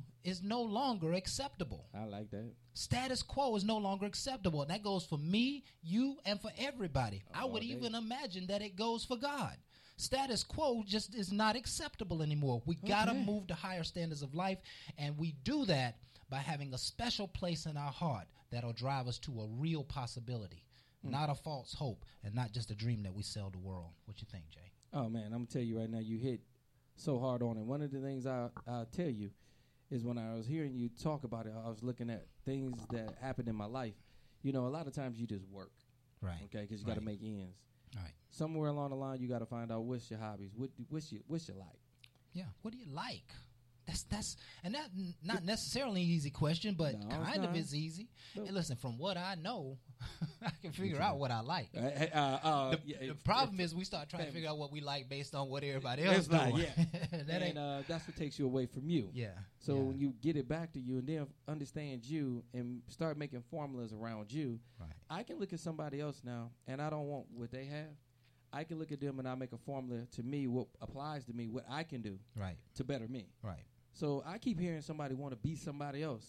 is 0.23 0.41
no 0.41 0.61
longer 0.61 1.13
acceptable. 1.13 1.87
I 1.93 2.05
like 2.05 2.29
that. 2.31 2.51
Status 2.73 3.21
quo 3.21 3.55
is 3.55 3.63
no 3.63 3.77
longer 3.77 4.05
acceptable. 4.05 4.61
And 4.61 4.71
that 4.71 4.83
goes 4.83 5.05
for 5.05 5.17
me, 5.17 5.63
you, 5.81 6.17
and 6.25 6.39
for 6.39 6.51
everybody. 6.57 7.23
Oh, 7.33 7.41
I 7.41 7.45
would 7.45 7.63
even 7.63 7.95
imagine 7.95 8.47
that 8.47 8.61
it 8.61 8.75
goes 8.75 9.03
for 9.03 9.17
God. 9.17 9.55
Status 9.97 10.43
quo 10.43 10.83
just 10.85 11.13
is 11.13 11.31
not 11.31 11.55
acceptable 11.55 12.23
anymore. 12.23 12.61
We 12.65 12.75
got 12.75 13.05
to 13.05 13.13
move 13.13 13.47
to 13.47 13.53
higher 13.53 13.83
standards 13.83 14.23
of 14.23 14.33
life, 14.33 14.57
and 14.97 15.17
we 15.17 15.35
do 15.43 15.65
that 15.65 15.97
by 16.29 16.37
having 16.37 16.73
a 16.73 16.77
special 16.77 17.27
place 17.27 17.65
in 17.65 17.77
our 17.77 17.91
heart 17.91 18.25
that'll 18.51 18.73
drive 18.73 19.07
us 19.07 19.19
to 19.19 19.41
a 19.41 19.47
real 19.59 19.83
possibility, 19.83 20.65
hmm. 21.03 21.11
not 21.11 21.29
a 21.29 21.35
false 21.35 21.73
hope, 21.73 22.03
and 22.23 22.33
not 22.33 22.51
just 22.51 22.71
a 22.71 22.75
dream 22.75 23.03
that 23.03 23.13
we 23.13 23.21
sell 23.21 23.51
the 23.51 23.59
world. 23.59 23.91
What 24.05 24.19
you 24.21 24.27
think, 24.31 24.45
Jay? 24.49 24.71
Oh 24.93 25.07
man, 25.07 25.25
I'm 25.25 25.31
gonna 25.31 25.45
tell 25.45 25.61
you 25.61 25.77
right 25.79 25.89
now, 25.89 25.99
you 25.99 26.17
hit 26.17 26.41
so 26.95 27.19
hard 27.19 27.43
on 27.43 27.57
it. 27.57 27.63
One 27.63 27.81
of 27.81 27.91
the 27.91 27.99
things 27.99 28.25
I 28.25 28.49
I'll 28.67 28.85
tell 28.85 29.09
you 29.09 29.29
is 29.91 30.03
when 30.03 30.17
I 30.17 30.33
was 30.35 30.47
hearing 30.47 30.73
you 30.73 30.89
talk 30.89 31.23
about 31.23 31.45
it, 31.45 31.53
I 31.65 31.69
was 31.69 31.83
looking 31.83 32.09
at 32.09 32.25
things 32.45 32.81
that 32.91 33.15
happened 33.21 33.47
in 33.49 33.55
my 33.55 33.65
life. 33.65 33.93
You 34.41 34.53
know, 34.53 34.65
a 34.65 34.69
lot 34.69 34.87
of 34.87 34.93
times 34.93 35.19
you 35.19 35.27
just 35.27 35.45
work, 35.47 35.71
Right. 36.21 36.39
okay, 36.45 36.61
because 36.61 36.79
you 36.81 36.87
got 36.87 36.95
to 36.95 37.01
make 37.01 37.19
ends. 37.21 37.57
Right. 37.95 38.13
Somewhere 38.29 38.69
along 38.69 38.91
the 38.91 38.95
line, 38.95 39.19
you 39.19 39.27
got 39.27 39.39
to 39.39 39.45
find 39.45 39.71
out 39.71 39.83
what's 39.83 40.09
your 40.09 40.19
hobbies, 40.19 40.51
what 40.55 40.75
do- 40.77 40.85
what's 40.89 41.11
your 41.11 41.21
what's 41.27 41.47
your 41.47 41.57
like. 41.57 41.79
Yeah. 42.33 42.45
What 42.61 42.71
do 42.71 42.77
you 42.77 42.85
like? 42.85 43.33
That's 43.91 44.03
that's 44.03 44.35
and 44.63 44.73
that 44.75 44.89
not 45.21 45.43
necessarily 45.43 46.01
an 46.03 46.07
easy 46.09 46.29
question, 46.29 46.75
but 46.77 46.97
No, 46.97 47.17
kind 47.25 47.43
of 47.43 47.55
is 47.57 47.75
easy. 47.75 48.07
And 48.35 48.51
listen, 48.51 48.77
from 48.77 48.97
what 48.97 49.17
I 49.17 49.35
know, 49.35 49.77
I 50.41 50.51
can 50.61 50.71
figure 50.71 51.01
out 51.01 51.19
what 51.19 51.29
I 51.29 51.41
like. 51.41 51.69
Uh, 51.75 51.81
uh, 51.81 52.17
uh, 52.43 52.69
The, 52.71 52.79
yeah, 52.85 53.07
the 53.09 53.15
problem 53.15 53.59
is 53.59 53.75
we 53.75 53.83
start 53.83 54.07
trying 54.09 54.25
to 54.27 54.31
figure 54.31 54.49
out 54.49 54.57
what 54.57 54.71
we 54.71 54.79
like 54.79 55.09
based 55.09 55.35
on 55.35 55.49
what 55.49 55.63
everybody 55.63 56.03
else 56.03 56.29
like, 56.29 56.55
yeah. 56.57 56.69
that 57.27 57.41
and 57.41 57.57
uh, 57.57 57.81
that's 57.87 58.07
what 58.07 58.15
takes 58.15 58.39
you 58.39 58.45
away 58.45 58.65
from 58.65 58.89
you. 58.89 59.09
yeah. 59.13 59.31
So 59.59 59.75
yeah. 59.75 59.81
when 59.81 59.99
you 59.99 60.13
get 60.21 60.37
it 60.37 60.47
back 60.47 60.71
to 60.73 60.79
you 60.79 60.99
and 60.99 61.07
then 61.07 61.27
understand 61.47 62.05
you 62.05 62.43
and 62.53 62.81
start 62.87 63.17
making 63.17 63.43
formulas 63.51 63.91
around 63.93 64.31
you, 64.31 64.59
right. 64.79 64.89
I 65.09 65.23
can 65.23 65.37
look 65.37 65.51
at 65.51 65.59
somebody 65.59 65.99
else 65.99 66.21
now 66.23 66.51
and 66.65 66.81
I 66.81 66.89
don't 66.89 67.07
want 67.07 67.25
what 67.33 67.51
they 67.51 67.65
have. 67.65 67.91
I 68.53 68.63
can 68.65 68.79
look 68.79 68.91
at 68.91 68.99
them 68.99 69.19
and 69.19 69.27
I 69.27 69.35
make 69.35 69.53
a 69.53 69.57
formula 69.57 70.05
to 70.15 70.23
me 70.23 70.47
what 70.47 70.67
applies 70.81 71.23
to 71.25 71.33
me, 71.33 71.47
what 71.47 71.63
I 71.69 71.83
can 71.83 72.01
do 72.01 72.19
Right. 72.35 72.57
to 72.75 72.83
better 72.83 73.07
me. 73.07 73.27
Right. 73.41 73.63
So 73.93 74.23
I 74.25 74.37
keep 74.37 74.59
hearing 74.59 74.81
somebody 74.81 75.15
want 75.15 75.33
to 75.33 75.37
be 75.37 75.55
somebody 75.55 76.03
else. 76.03 76.25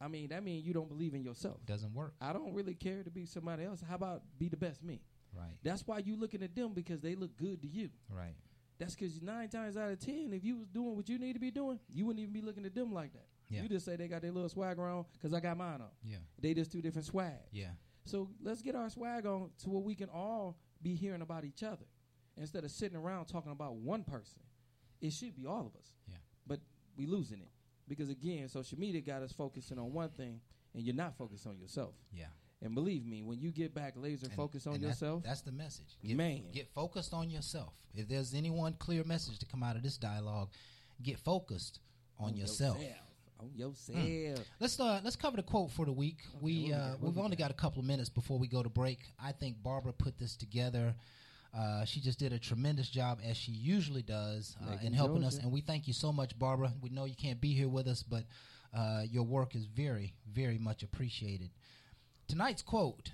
I 0.00 0.08
mean, 0.08 0.28
that 0.28 0.42
means 0.42 0.66
you 0.66 0.72
don't 0.72 0.88
believe 0.88 1.14
in 1.14 1.22
yourself. 1.22 1.64
Doesn't 1.66 1.92
work. 1.94 2.14
I 2.20 2.32
don't 2.32 2.54
really 2.54 2.74
care 2.74 3.02
to 3.02 3.10
be 3.10 3.26
somebody 3.26 3.64
else. 3.64 3.82
How 3.86 3.96
about 3.96 4.22
be 4.38 4.48
the 4.48 4.56
best 4.56 4.82
me? 4.82 5.02
Right. 5.36 5.56
That's 5.62 5.86
why 5.86 5.98
you 5.98 6.16
looking 6.16 6.42
at 6.42 6.54
them 6.54 6.72
because 6.72 7.00
they 7.00 7.14
look 7.14 7.36
good 7.36 7.62
to 7.62 7.68
you. 7.68 7.90
Right. 8.08 8.34
That's 8.78 8.94
because 8.94 9.20
nine 9.20 9.48
times 9.50 9.76
out 9.76 9.90
of 9.90 10.00
ten, 10.00 10.30
if 10.32 10.42
you 10.42 10.56
was 10.56 10.68
doing 10.68 10.96
what 10.96 11.08
you 11.08 11.18
need 11.18 11.34
to 11.34 11.38
be 11.38 11.50
doing, 11.50 11.78
you 11.90 12.06
wouldn't 12.06 12.22
even 12.22 12.32
be 12.32 12.40
looking 12.40 12.64
at 12.64 12.74
them 12.74 12.92
like 12.92 13.12
that. 13.12 13.26
Yeah. 13.50 13.62
You 13.62 13.68
just 13.68 13.84
say 13.84 13.96
they 13.96 14.08
got 14.08 14.22
their 14.22 14.32
little 14.32 14.48
swagger 14.48 14.86
on 14.86 15.04
because 15.12 15.34
I 15.34 15.40
got 15.40 15.58
mine 15.58 15.80
on. 15.82 15.90
Yeah. 16.02 16.16
They 16.40 16.54
just 16.54 16.72
two 16.72 16.80
different 16.80 17.06
swag. 17.06 17.34
Yeah. 17.52 17.72
So 18.06 18.30
let's 18.42 18.62
get 18.62 18.74
our 18.74 18.88
swag 18.88 19.26
on 19.26 19.50
to 19.64 19.70
where 19.70 19.82
we 19.82 19.94
can 19.94 20.08
all 20.08 20.56
be 20.82 20.94
hearing 20.94 21.20
about 21.20 21.44
each 21.44 21.62
other 21.62 21.84
instead 22.36 22.64
of 22.64 22.70
sitting 22.70 22.96
around 22.96 23.26
talking 23.26 23.52
about 23.52 23.74
one 23.74 24.02
person. 24.02 24.40
It 25.00 25.12
should 25.12 25.36
be 25.36 25.46
all 25.46 25.66
of 25.66 25.78
us. 25.78 25.92
Yeah. 26.08 26.16
We 26.96 27.06
losing 27.06 27.40
it 27.40 27.48
because 27.88 28.08
again, 28.10 28.48
social 28.48 28.78
media 28.78 29.00
got 29.00 29.22
us 29.22 29.32
focusing 29.32 29.78
on 29.78 29.92
one 29.92 30.10
thing, 30.10 30.40
and 30.74 30.82
you're 30.84 30.94
not 30.94 31.16
focused 31.16 31.46
on 31.46 31.58
yourself. 31.58 31.94
Yeah. 32.12 32.26
And 32.62 32.74
believe 32.74 33.06
me, 33.06 33.22
when 33.22 33.40
you 33.40 33.50
get 33.50 33.74
back 33.74 33.94
laser 33.96 34.26
And- 34.26 34.34
focused 34.34 34.66
on 34.66 34.74
and 34.74 34.82
that's- 34.84 35.00
yourself, 35.00 35.22
That's, 35.24 35.40
the 35.40 35.52
message. 35.52 35.96
Get, 36.04 36.16
Man. 36.16 36.42
get 36.52 36.68
focused 36.74 37.14
on 37.14 37.30
yourself. 37.30 37.72
If 37.94 38.06
there's 38.06 38.34
any 38.34 38.50
one 38.50 38.74
clear 38.74 39.02
message 39.04 39.38
to 39.38 39.46
come 39.46 39.62
out 39.62 39.76
of 39.76 39.82
this 39.82 39.96
dialogue, 39.96 40.50
get 41.02 41.18
focused 41.18 41.80
on, 42.18 42.36
yourself. 42.36 42.76
On 43.38 43.50
yourself. 43.54 44.46
Let's 44.60 44.78
uh, 44.78 45.00
let's 45.02 45.16
cover 45.16 45.38
the 45.38 45.42
quote 45.42 45.70
for 45.70 45.86
the 45.86 45.92
week. 45.92 46.18
we 46.40 46.40
what 46.40 46.42
we 46.42 46.72
uh, 46.72 46.78
got? 46.78 46.90
What 46.90 47.02
we've 47.02 47.16
we 47.16 47.22
only 47.22 47.36
got 47.36 47.50
a 47.50 47.54
couple 47.54 47.80
of 47.80 47.86
minutes 47.86 48.10
before 48.10 48.38
we 48.38 48.46
go 48.46 48.62
to 48.62 48.68
break. 48.68 48.98
I 49.18 49.32
think 49.32 49.62
Barbara 49.62 49.94
put 49.94 50.18
this 50.18 50.36
together. 50.36 50.94
Uh, 51.56 51.84
she 51.84 52.00
just 52.00 52.18
did 52.18 52.32
a 52.32 52.38
tremendous 52.38 52.88
job 52.88 53.18
as 53.24 53.36
she 53.36 53.50
usually 53.50 54.02
does 54.02 54.56
uh, 54.64 54.76
in 54.82 54.92
helping 54.92 55.24
us, 55.24 55.36
and 55.38 55.50
we 55.50 55.60
thank 55.60 55.88
you 55.88 55.92
so 55.92 56.12
much, 56.12 56.38
Barbara. 56.38 56.72
We 56.80 56.90
know 56.90 57.06
you 57.06 57.16
can't 57.16 57.40
be 57.40 57.52
here 57.54 57.68
with 57.68 57.88
us, 57.88 58.04
but 58.04 58.24
uh, 58.72 59.02
your 59.10 59.24
work 59.24 59.56
is 59.56 59.64
very, 59.66 60.14
very 60.32 60.58
much 60.58 60.84
appreciated. 60.84 61.50
Tonight's 62.28 62.62
quote 62.62 63.10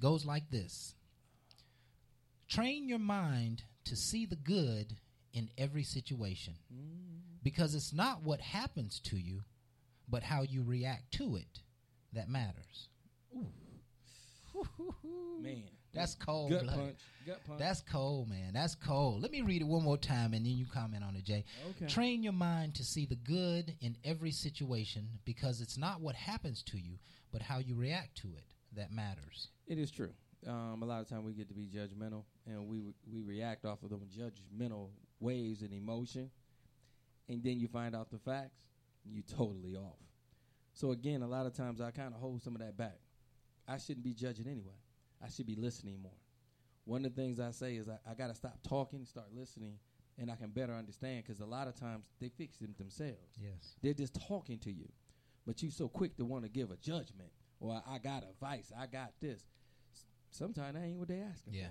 goes 0.00 0.24
like 0.24 0.48
this: 0.50 0.94
Train 2.48 2.88
your 2.88 2.98
mind 2.98 3.64
to 3.84 3.96
see 3.96 4.24
the 4.24 4.36
good 4.36 4.96
in 5.34 5.50
every 5.58 5.82
situation, 5.82 6.54
because 7.42 7.74
it's 7.74 7.92
not 7.92 8.22
what 8.22 8.40
happens 8.40 8.98
to 9.00 9.18
you, 9.18 9.42
but 10.08 10.22
how 10.22 10.40
you 10.40 10.62
react 10.62 11.12
to 11.12 11.36
it 11.36 11.60
that 12.14 12.30
matters. 12.30 12.88
Man. 15.42 15.62
That's 15.96 16.14
cold 16.14 16.50
Gut 16.50 16.62
blooded. 16.62 16.84
punch. 16.84 16.98
Gut 17.26 17.40
punch. 17.46 17.58
That's 17.58 17.80
cold, 17.80 18.28
man. 18.28 18.52
That's 18.52 18.74
cold. 18.74 19.22
Let 19.22 19.30
me 19.30 19.40
read 19.40 19.62
it 19.62 19.66
one 19.66 19.82
more 19.82 19.98
time 19.98 20.34
and 20.34 20.44
then 20.44 20.52
you 20.52 20.66
comment 20.66 21.02
on 21.02 21.16
it, 21.16 21.24
Jay. 21.24 21.44
Okay. 21.70 21.86
Train 21.86 22.22
your 22.22 22.32
mind 22.32 22.74
to 22.76 22.84
see 22.84 23.06
the 23.06 23.16
good 23.16 23.74
in 23.80 23.96
every 24.04 24.30
situation 24.30 25.08
because 25.24 25.60
it's 25.60 25.76
not 25.76 26.00
what 26.00 26.14
happens 26.14 26.62
to 26.64 26.78
you, 26.78 26.98
but 27.32 27.42
how 27.42 27.58
you 27.58 27.74
react 27.74 28.16
to 28.18 28.28
it 28.36 28.44
that 28.76 28.92
matters. 28.92 29.48
It 29.66 29.78
is 29.78 29.90
true. 29.90 30.10
Um, 30.46 30.82
a 30.82 30.86
lot 30.86 31.00
of 31.00 31.08
time 31.08 31.24
we 31.24 31.32
get 31.32 31.48
to 31.48 31.54
be 31.54 31.66
judgmental, 31.66 32.22
and 32.46 32.68
we 32.68 32.80
we 33.12 33.22
react 33.22 33.64
off 33.64 33.82
of 33.82 33.90
them 33.90 34.02
judgmental 34.16 34.90
waves 35.18 35.62
and 35.62 35.72
emotion, 35.72 36.30
and 37.28 37.42
then 37.42 37.58
you 37.58 37.66
find 37.66 37.96
out 37.96 38.10
the 38.10 38.18
facts, 38.18 38.60
you're 39.04 39.24
totally 39.24 39.74
off. 39.74 39.98
So 40.72 40.92
again, 40.92 41.22
a 41.22 41.26
lot 41.26 41.46
of 41.46 41.54
times 41.54 41.80
I 41.80 41.90
kind 41.90 42.14
of 42.14 42.20
hold 42.20 42.42
some 42.42 42.54
of 42.54 42.60
that 42.60 42.76
back. 42.76 42.98
I 43.66 43.78
shouldn't 43.78 44.04
be 44.04 44.12
judging 44.14 44.46
anyway. 44.46 44.76
I 45.24 45.28
should 45.28 45.46
be 45.46 45.54
listening 45.56 46.00
more. 46.02 46.12
One 46.84 47.04
of 47.04 47.14
the 47.14 47.20
things 47.20 47.40
I 47.40 47.50
say 47.50 47.76
is 47.76 47.88
I, 47.88 47.98
I 48.08 48.14
got 48.14 48.28
to 48.28 48.34
stop 48.34 48.58
talking, 48.66 49.04
start 49.04 49.26
listening, 49.34 49.78
and 50.18 50.30
I 50.30 50.36
can 50.36 50.50
better 50.50 50.72
understand 50.72 51.24
because 51.24 51.40
a 51.40 51.46
lot 51.46 51.66
of 51.68 51.74
times 51.74 52.04
they 52.20 52.28
fix 52.28 52.58
them 52.58 52.74
themselves. 52.78 53.36
Yes. 53.40 53.74
They're 53.82 53.94
just 53.94 54.14
talking 54.28 54.58
to 54.60 54.72
you, 54.72 54.88
but 55.46 55.62
you're 55.62 55.72
so 55.72 55.88
quick 55.88 56.16
to 56.18 56.24
want 56.24 56.44
to 56.44 56.48
give 56.48 56.70
a 56.70 56.76
judgment 56.76 57.30
or 57.60 57.82
I 57.88 57.98
got 57.98 58.22
advice, 58.22 58.70
I 58.78 58.86
got 58.86 59.12
this. 59.20 59.42
Sometimes 60.30 60.74
that 60.74 60.82
ain't 60.84 60.98
what 60.98 61.08
they 61.08 61.20
asking. 61.20 61.52
For. 61.54 61.58
Yeah, 61.58 61.66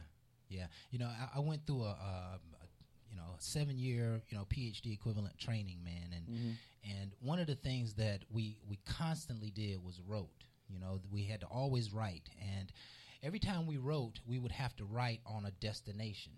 yeah. 0.50 0.66
You 0.92 1.00
know, 1.00 1.08
I, 1.08 1.38
I 1.38 1.40
went 1.40 1.66
through 1.68 1.84
a, 1.84 1.90
a, 1.90 2.40
a 2.62 2.66
you 3.10 3.16
know 3.18 3.36
a 3.38 3.42
seven 3.42 3.78
year 3.78 4.22
you 4.30 4.38
know 4.38 4.46
PhD 4.46 4.94
equivalent 4.94 5.38
training, 5.38 5.84
man, 5.84 6.10
and 6.14 6.26
Mm-hmm. 6.26 6.52
and 7.00 7.12
one 7.22 7.38
of 7.40 7.46
the 7.48 7.56
things 7.56 7.94
that 7.96 8.24
we 8.32 8.58
we 8.68 8.80
constantly 8.86 9.52
did 9.52 9.84
was 9.84 10.02
wrote. 10.08 10.44
You 10.68 10.80
know, 10.80 11.00
we 11.12 11.24
had 11.26 11.42
to 11.42 11.46
always 11.48 11.94
write, 11.94 12.28
and 12.42 12.72
every 13.24 13.40
time 13.40 13.68
we 13.68 13.78
wrote, 13.78 14.20
we 14.26 14.40
would 14.40 14.52
have 14.52 14.76
to 14.78 14.86
write 14.86 15.22
on 15.26 15.46
a 15.46 15.52
destination. 15.52 16.34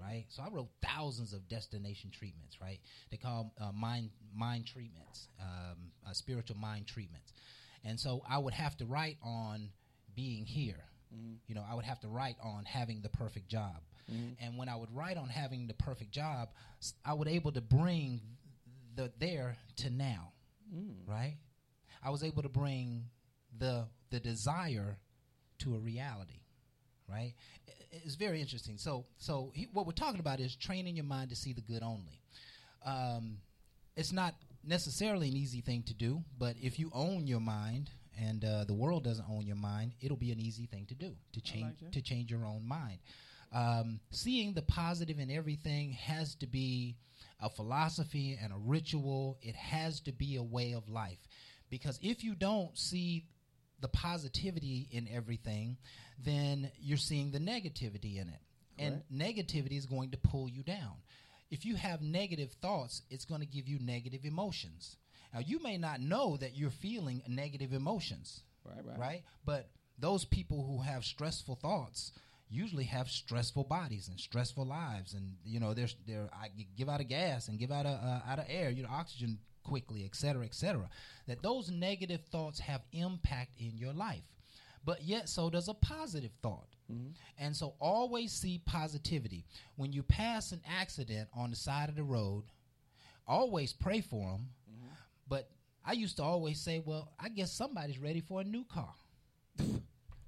Right, 0.00 0.24
so 0.30 0.42
I 0.42 0.48
wrote 0.48 0.70
thousands 0.82 1.34
of 1.34 1.46
destination 1.46 2.10
treatments. 2.10 2.58
Right, 2.58 2.80
they 3.10 3.18
call 3.18 3.52
uh, 3.60 3.70
mind 3.72 4.08
mind 4.34 4.66
treatments, 4.66 5.28
um, 5.38 5.92
uh, 6.08 6.14
spiritual 6.14 6.56
mind 6.56 6.86
treatments, 6.86 7.34
and 7.84 8.00
so 8.00 8.22
I 8.26 8.38
would 8.38 8.54
have 8.54 8.78
to 8.78 8.86
write 8.86 9.18
on 9.22 9.68
being 10.14 10.46
here. 10.46 10.82
You 11.46 11.54
know, 11.54 11.64
I 11.68 11.74
would 11.74 11.84
have 11.84 12.00
to 12.00 12.08
write 12.08 12.36
on 12.42 12.64
having 12.64 13.02
the 13.02 13.10
perfect 13.10 13.48
job. 13.48 13.82
And 14.40 14.56
when 14.56 14.68
I 14.68 14.76
would 14.76 14.94
write 14.94 15.16
on 15.16 15.28
having 15.28 15.66
the 15.66 15.74
perfect 15.74 16.12
job, 16.12 16.48
I 17.04 17.12
would 17.12 17.28
able 17.28 17.52
to 17.52 17.60
bring 17.60 18.20
the 18.96 19.12
there 19.18 19.56
to 19.78 19.90
now. 19.90 20.32
Right? 21.06 21.36
I 22.02 22.10
was 22.10 22.24
able 22.24 22.42
to 22.42 22.48
bring 22.48 23.04
the 23.58 23.86
the 24.10 24.20
desire 24.20 24.98
to 25.60 25.74
a 25.74 25.78
reality. 25.78 26.42
Right? 27.08 27.34
It's 27.90 28.14
very 28.14 28.40
interesting. 28.40 28.78
So 28.78 29.06
so 29.18 29.50
he, 29.54 29.66
what 29.72 29.84
we're 29.84 29.92
talking 29.92 30.20
about 30.20 30.38
is 30.38 30.54
training 30.54 30.96
your 30.96 31.04
mind 31.04 31.30
to 31.30 31.36
see 31.36 31.52
the 31.52 31.60
good 31.60 31.82
only. 31.82 32.20
Um, 32.86 33.38
it's 33.96 34.12
not 34.12 34.34
necessarily 34.64 35.28
an 35.28 35.36
easy 35.36 35.60
thing 35.60 35.82
to 35.88 35.94
do, 35.94 36.22
but 36.38 36.54
if 36.62 36.78
you 36.78 36.90
own 36.94 37.26
your 37.26 37.40
mind 37.40 37.90
and 38.18 38.44
uh, 38.44 38.64
the 38.64 38.74
world 38.74 39.02
doesn't 39.04 39.24
own 39.28 39.44
your 39.44 39.56
mind, 39.56 39.92
it'll 40.00 40.16
be 40.16 40.30
an 40.30 40.38
easy 40.38 40.66
thing 40.66 40.86
to 40.86 40.94
do 40.94 41.16
to 41.32 41.40
change 41.40 41.80
that. 41.80 41.92
to 41.92 42.00
change 42.00 42.30
your 42.30 42.46
own 42.46 42.66
mind. 42.66 42.98
Um, 43.52 44.00
seeing 44.12 44.54
the 44.54 44.62
positive 44.62 45.18
in 45.18 45.30
everything 45.30 45.92
has 45.92 46.36
to 46.36 46.46
be 46.46 46.96
a 47.40 47.50
philosophy 47.50 48.38
and 48.40 48.52
a 48.52 48.56
ritual. 48.56 49.38
It 49.42 49.56
has 49.56 50.00
to 50.02 50.12
be 50.12 50.36
a 50.36 50.42
way 50.42 50.74
of 50.74 50.88
life, 50.88 51.18
because 51.70 51.98
if 52.02 52.22
you 52.22 52.36
don't 52.36 52.78
see 52.78 53.26
the 53.80 53.88
positivity 53.88 54.88
in 54.90 55.08
everything, 55.12 55.76
then 56.24 56.70
you're 56.80 56.98
seeing 56.98 57.30
the 57.30 57.38
negativity 57.38 58.20
in 58.20 58.28
it. 58.28 58.40
And 58.78 59.02
negativity 59.14 59.76
is 59.76 59.84
going 59.84 60.10
to 60.12 60.16
pull 60.16 60.48
you 60.48 60.62
down. 60.62 60.94
If 61.50 61.66
you 61.66 61.74
have 61.76 62.00
negative 62.00 62.52
thoughts, 62.62 63.02
it's 63.10 63.26
going 63.26 63.40
to 63.42 63.46
give 63.46 63.68
you 63.68 63.78
negative 63.78 64.24
emotions. 64.24 64.96
Now, 65.34 65.40
you 65.40 65.62
may 65.62 65.76
not 65.76 66.00
know 66.00 66.36
that 66.38 66.56
you're 66.56 66.70
feeling 66.70 67.22
negative 67.28 67.72
emotions, 67.72 68.40
Right, 68.64 68.84
right. 68.84 68.98
right? 68.98 69.22
But 69.44 69.68
those 69.98 70.24
people 70.24 70.64
who 70.64 70.80
have 70.82 71.04
stressful 71.04 71.56
thoughts 71.56 72.12
usually 72.48 72.84
have 72.84 73.08
stressful 73.08 73.64
bodies 73.64 74.08
and 74.08 74.18
stressful 74.18 74.64
lives, 74.64 75.14
and 75.14 75.36
you 75.44 75.60
know 75.60 75.72
they're 75.74 75.88
they're 76.06 76.28
I 76.32 76.48
give 76.76 76.88
out 76.88 77.00
of 77.00 77.08
gas 77.08 77.48
and 77.48 77.58
give 77.58 77.70
out 77.70 77.86
of 77.86 78.02
uh, 78.02 78.20
out 78.28 78.38
of 78.38 78.46
air, 78.48 78.70
you 78.70 78.82
know, 78.82 78.88
oxygen 78.90 79.38
quickly, 79.62 80.04
etc., 80.04 80.32
cetera, 80.32 80.46
et 80.46 80.54
cetera. 80.54 80.88
That 81.26 81.42
those 81.42 81.70
negative 81.70 82.20
thoughts 82.30 82.60
have 82.60 82.82
impact 82.92 83.52
in 83.58 83.76
your 83.76 83.92
life, 83.92 84.24
but 84.84 85.02
yet 85.02 85.28
so 85.28 85.50
does 85.50 85.68
a 85.68 85.74
positive 85.74 86.32
thought. 86.42 86.68
Mm-hmm. 86.90 87.10
And 87.38 87.56
so 87.56 87.74
always 87.80 88.32
see 88.32 88.60
positivity. 88.64 89.44
When 89.76 89.92
you 89.92 90.02
pass 90.02 90.52
an 90.52 90.60
accident 90.66 91.28
on 91.34 91.50
the 91.50 91.56
side 91.56 91.88
of 91.88 91.96
the 91.96 92.02
road, 92.02 92.44
always 93.26 93.72
pray 93.72 94.00
for 94.00 94.32
them. 94.32 94.48
Mm-hmm. 94.70 94.92
But 95.28 95.48
I 95.84 95.92
used 95.92 96.16
to 96.16 96.22
always 96.22 96.60
say, 96.60 96.82
well, 96.84 97.12
I 97.18 97.28
guess 97.28 97.52
somebody's 97.52 97.98
ready 97.98 98.20
for 98.20 98.40
a 98.40 98.44
new 98.44 98.64
car. 98.64 98.92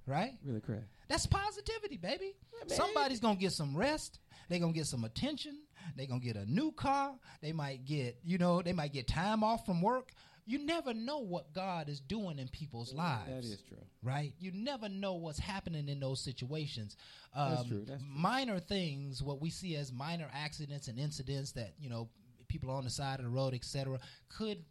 right? 0.07 0.33
Really 0.45 0.61
crap. 0.61 0.83
That's 1.09 1.27
positivity, 1.27 1.97
baby. 1.97 2.35
Somebody's 2.69 3.21
gonna 3.21 3.37
get 3.37 3.53
some 3.53 3.77
rest. 3.77 4.19
They're 4.53 4.61
gonna 4.61 4.73
get 4.73 4.87
some 4.87 5.05
attention. 5.05 5.63
They're 5.97 6.07
gonna 6.07 6.21
get 6.21 6.37
a 6.37 6.45
new 6.47 6.71
car. 6.73 7.15
They 7.41 7.53
might 7.53 7.85
get, 7.87 8.19
you 8.23 8.39
know, 8.39 8.63
they 8.63 8.73
might 8.73 8.93
get 8.93 9.09
time 9.09 9.43
off 9.43 9.65
from 9.67 9.81
work. 9.83 10.13
you 10.45 10.59
never 10.59 10.93
know 10.93 11.21
what 11.21 11.53
God 11.53 11.89
is 11.89 12.01
doing 12.01 12.39
in 12.41 12.49
people's 12.49 12.93
lives. 12.93 13.29
That 13.29 13.45
is 13.45 13.63
true. 13.69 13.79
right? 14.03 14.35
You 14.41 14.51
never 14.53 14.89
know 14.89 15.15
what's 15.15 15.39
happening 15.39 15.89
in 15.89 16.01
those 16.01 16.21
situations. 16.21 16.97
That's 17.35 17.61
Um, 17.61 17.69
true, 17.69 17.85
that's 17.87 18.03
true. 18.03 18.11
Minor 18.13 18.59
things, 18.59 19.23
what 19.23 19.41
we 19.41 19.51
see 19.51 19.77
as 19.77 19.93
minor 19.93 20.29
accidents 20.33 20.89
and 20.89 20.99
incidents 20.99 21.53
that 21.53 21.75
you 21.79 21.89
know 21.89 22.11
people 22.49 22.71
on 22.71 22.83
the 22.85 22.91
side 22.91 23.21
of 23.21 23.25
the 23.25 23.31
road, 23.31 23.55
etc., 23.55 23.99
could 24.29 24.65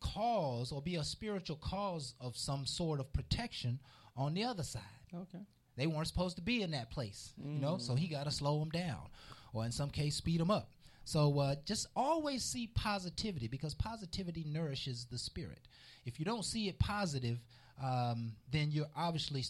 cause 0.00 0.70
or 0.72 0.80
be 0.82 0.96
a 0.96 1.04
spiritual 1.04 1.56
cause 1.56 2.14
of 2.20 2.36
some 2.36 2.64
sort 2.66 3.00
of 3.00 3.12
protection 3.12 3.80
on 4.16 4.32
the 4.34 4.44
other 4.44 4.62
side. 4.62 4.82
Okay. 5.14 5.44
They 5.76 5.86
weren't 5.86 6.06
supposed 6.06 6.36
to 6.36 6.42
be 6.42 6.62
in 6.62 6.70
that 6.72 6.90
place, 6.90 7.32
you 7.42 7.58
know, 7.58 7.78
so 7.78 7.94
Mm. 7.94 7.98
he 7.98 8.06
got 8.08 8.24
to 8.24 8.30
slow 8.30 8.60
them 8.60 8.70
down, 8.70 9.08
or 9.52 9.64
in 9.64 9.72
some 9.72 9.90
case, 9.90 10.14
speed 10.16 10.40
them 10.40 10.50
up. 10.50 10.70
So 11.04 11.38
uh, 11.38 11.56
just 11.64 11.86
always 11.96 12.42
see 12.44 12.68
positivity 12.68 13.48
because 13.48 13.74
positivity 13.74 14.44
nourishes 14.44 15.06
the 15.06 15.18
spirit. 15.18 15.66
If 16.06 16.18
you 16.18 16.24
don't 16.24 16.44
see 16.44 16.68
it 16.68 16.78
positive, 16.78 17.38
um, 17.82 18.36
then 18.50 18.70
you're 18.70 18.88
obviously 18.96 19.44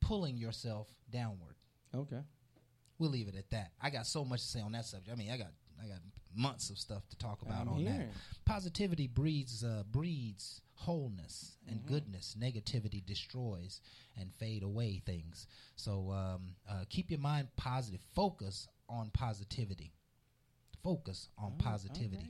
pulling 0.00 0.36
yourself 0.36 0.88
downward. 1.10 1.56
Okay. 1.94 2.20
We'll 2.98 3.10
leave 3.10 3.28
it 3.28 3.34
at 3.36 3.50
that. 3.50 3.72
I 3.82 3.90
got 3.90 4.06
so 4.06 4.24
much 4.24 4.40
to 4.42 4.46
say 4.46 4.60
on 4.60 4.72
that 4.72 4.84
subject. 4.84 5.10
I 5.12 5.18
mean, 5.18 5.30
I 5.30 5.36
got 5.36 5.50
I 5.82 5.88
got 5.88 5.98
months 6.34 6.70
of 6.70 6.78
stuff 6.78 7.06
to 7.10 7.16
talk 7.18 7.42
about 7.42 7.62
I'm 7.62 7.68
on 7.68 7.78
hearing. 7.80 7.98
that. 7.98 8.08
Positivity 8.44 9.08
breeds 9.08 9.64
uh, 9.64 9.82
breeds 9.90 10.60
wholeness 10.74 11.56
and 11.68 11.78
Mm-hmm. 11.80 11.88
goodness. 11.94 12.36
Negativity 12.38 13.04
destroys 13.04 13.80
and 14.20 14.30
fade 14.34 14.62
away 14.62 15.02
things. 15.06 15.46
So 15.76 16.10
um, 16.10 16.54
uh, 16.68 16.84
keep 16.90 17.10
your 17.10 17.20
mind 17.20 17.48
positive. 17.56 18.00
Focus 18.14 18.68
on 18.88 19.10
positivity. 19.12 19.92
Focus 20.82 21.28
on 21.38 21.54
positivity. 21.58 22.28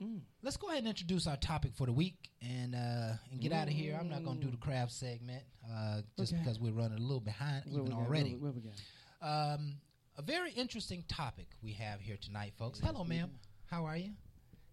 Alrighty. 0.00 0.20
Let's 0.42 0.58
go 0.58 0.68
ahead 0.68 0.80
and 0.80 0.88
introduce 0.88 1.26
our 1.26 1.38
topic 1.38 1.72
for 1.74 1.86
the 1.86 1.92
week 1.92 2.30
and 2.42 2.74
uh, 2.74 3.12
and 3.32 3.40
get 3.40 3.50
out 3.52 3.66
of 3.66 3.72
here. 3.72 3.96
I'm 3.98 4.10
not 4.10 4.24
going 4.24 4.38
to 4.40 4.44
do 4.44 4.50
the 4.50 4.58
craft 4.58 4.92
segment 4.92 5.42
uh, 5.72 6.02
just 6.18 6.34
Okay. 6.34 6.42
because 6.42 6.60
we're 6.60 6.72
running 6.74 6.98
a 6.98 7.00
little 7.00 7.20
behind 7.20 7.64
What 7.64 7.84
we 7.84 7.88
even 7.90 7.92
already. 7.94 8.34
we 8.34 8.50
got? 8.60 9.54
Um, 9.54 9.76
a 10.18 10.22
very 10.22 10.52
interesting 10.52 11.02
topic 11.08 11.46
we 11.62 11.72
have 11.72 12.00
here 12.00 12.18
tonight, 12.20 12.52
folks. 12.58 12.78
Hello, 12.78 13.04
ma'am. 13.04 13.30
How 13.70 13.86
are 13.86 13.96
you? 13.96 14.10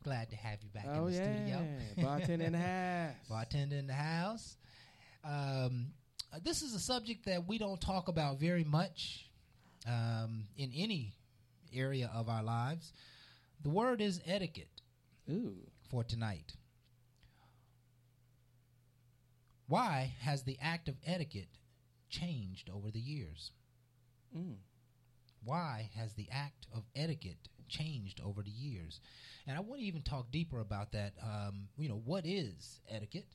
Glad 0.04 0.30
to 0.32 0.36
have 0.36 0.60
you 0.62 0.70
back 0.70 0.86
Oh 0.90 1.06
in 1.08 1.14
the 1.14 1.18
yeah, 1.18 1.36
studio. 1.94 2.06
bartender 2.10 2.46
in 2.46 2.52
the 2.52 2.58
house. 2.58 3.16
Bartender 3.30 3.76
in 3.78 3.88
the 3.88 3.94
house. 3.94 4.58
Um, 5.24 5.88
uh, 6.34 6.40
this 6.44 6.62
is 6.62 6.74
a 6.74 6.80
subject 6.80 7.26
that 7.26 7.48
we 7.48 7.58
don't 7.58 7.80
talk 7.80 8.10
about 8.10 8.38
very 8.40 8.66
much 8.66 9.28
um, 9.88 10.44
in 10.58 10.72
any 10.76 11.14
area 11.74 12.12
of 12.14 12.28
our 12.28 12.44
lives. 12.44 12.92
The 13.62 13.70
word 13.70 14.02
is 14.02 14.20
etiquette 14.26 14.82
Ooh. 15.32 15.56
for 15.90 16.04
tonight. 16.04 16.52
Why 19.68 20.14
has 20.20 20.44
the 20.44 20.58
act 20.62 20.90
of 20.90 20.96
etiquette 21.06 21.48
changed 22.10 22.70
over 22.70 22.92
the 22.92 23.00
years? 23.00 23.52
Mm. 24.36 24.56
why 25.46 25.92
has 25.96 26.14
the 26.16 26.28
act 26.32 26.66
of 26.76 26.84
etiquette 26.96 27.48
changed 27.68 28.22
over 28.24 28.42
the 28.42 28.52
years? 28.52 29.00
And 29.48 29.58
I 29.58 29.60
want 29.60 29.82
to 29.82 29.86
even 29.86 30.02
talk 30.02 30.32
deeper 30.32 30.60
about 30.60 30.92
that. 30.94 31.14
Um, 31.22 31.68
you 31.78 31.90
know, 31.90 32.02
what 32.06 32.26
is 32.26 32.80
etiquette 32.90 33.28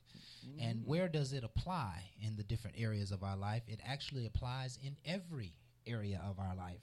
and 0.59 0.81
where 0.85 1.07
does 1.07 1.33
it 1.33 1.43
apply 1.43 2.03
in 2.25 2.35
the 2.35 2.43
different 2.43 2.77
areas 2.79 3.11
of 3.11 3.23
our 3.23 3.35
life? 3.37 3.63
It 3.67 3.79
actually 3.85 4.25
applies 4.25 4.79
in 4.83 4.95
every 5.05 5.53
area 5.85 6.21
of 6.27 6.39
our 6.39 6.55
life. 6.55 6.81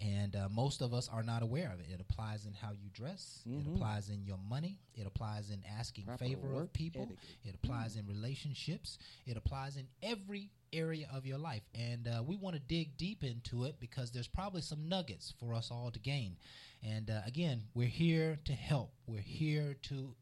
And 0.00 0.34
uh, 0.34 0.48
most 0.50 0.80
of 0.82 0.92
us 0.94 1.08
are 1.12 1.22
not 1.22 1.42
aware 1.42 1.70
of 1.72 1.78
it. 1.78 1.86
It 1.92 2.00
applies 2.00 2.44
in 2.44 2.54
how 2.54 2.70
you 2.72 2.88
dress. 2.92 3.40
It 3.46 3.66
applies 3.72 4.08
in 4.08 4.24
your 4.24 4.38
money. 4.50 4.78
It 4.96 5.06
applies 5.06 5.50
in 5.50 5.62
asking 5.78 6.06
Proper 6.06 6.24
favor 6.24 6.60
of 6.62 6.72
people. 6.72 7.02
etiquette. 7.02 7.18
It 7.44 7.54
applies 7.54 7.94
in 7.96 8.06
relationships. 8.08 8.98
It 9.26 9.36
applies 9.36 9.76
in 9.76 9.86
every 10.02 10.50
area 10.72 11.06
of 11.14 11.24
your 11.24 11.38
life. 11.38 11.62
And 11.74 12.08
uh, 12.08 12.22
we 12.26 12.34
want 12.36 12.56
to 12.56 12.60
dig 12.60 12.96
deep 12.96 13.22
into 13.22 13.64
it 13.64 13.76
because 13.78 14.10
there's 14.10 14.26
probably 14.26 14.62
some 14.62 14.88
nuggets 14.88 15.34
for 15.38 15.54
us 15.54 15.70
all 15.70 15.92
to 15.92 16.00
gain. 16.00 16.36
And 16.82 17.10
uh, 17.10 17.20
again, 17.26 17.62
we're 17.74 17.86
here 17.86 18.38
to 18.44 18.52
help. 18.52 18.92
We're 19.06 19.20
here 19.20 19.76
to 19.82 20.14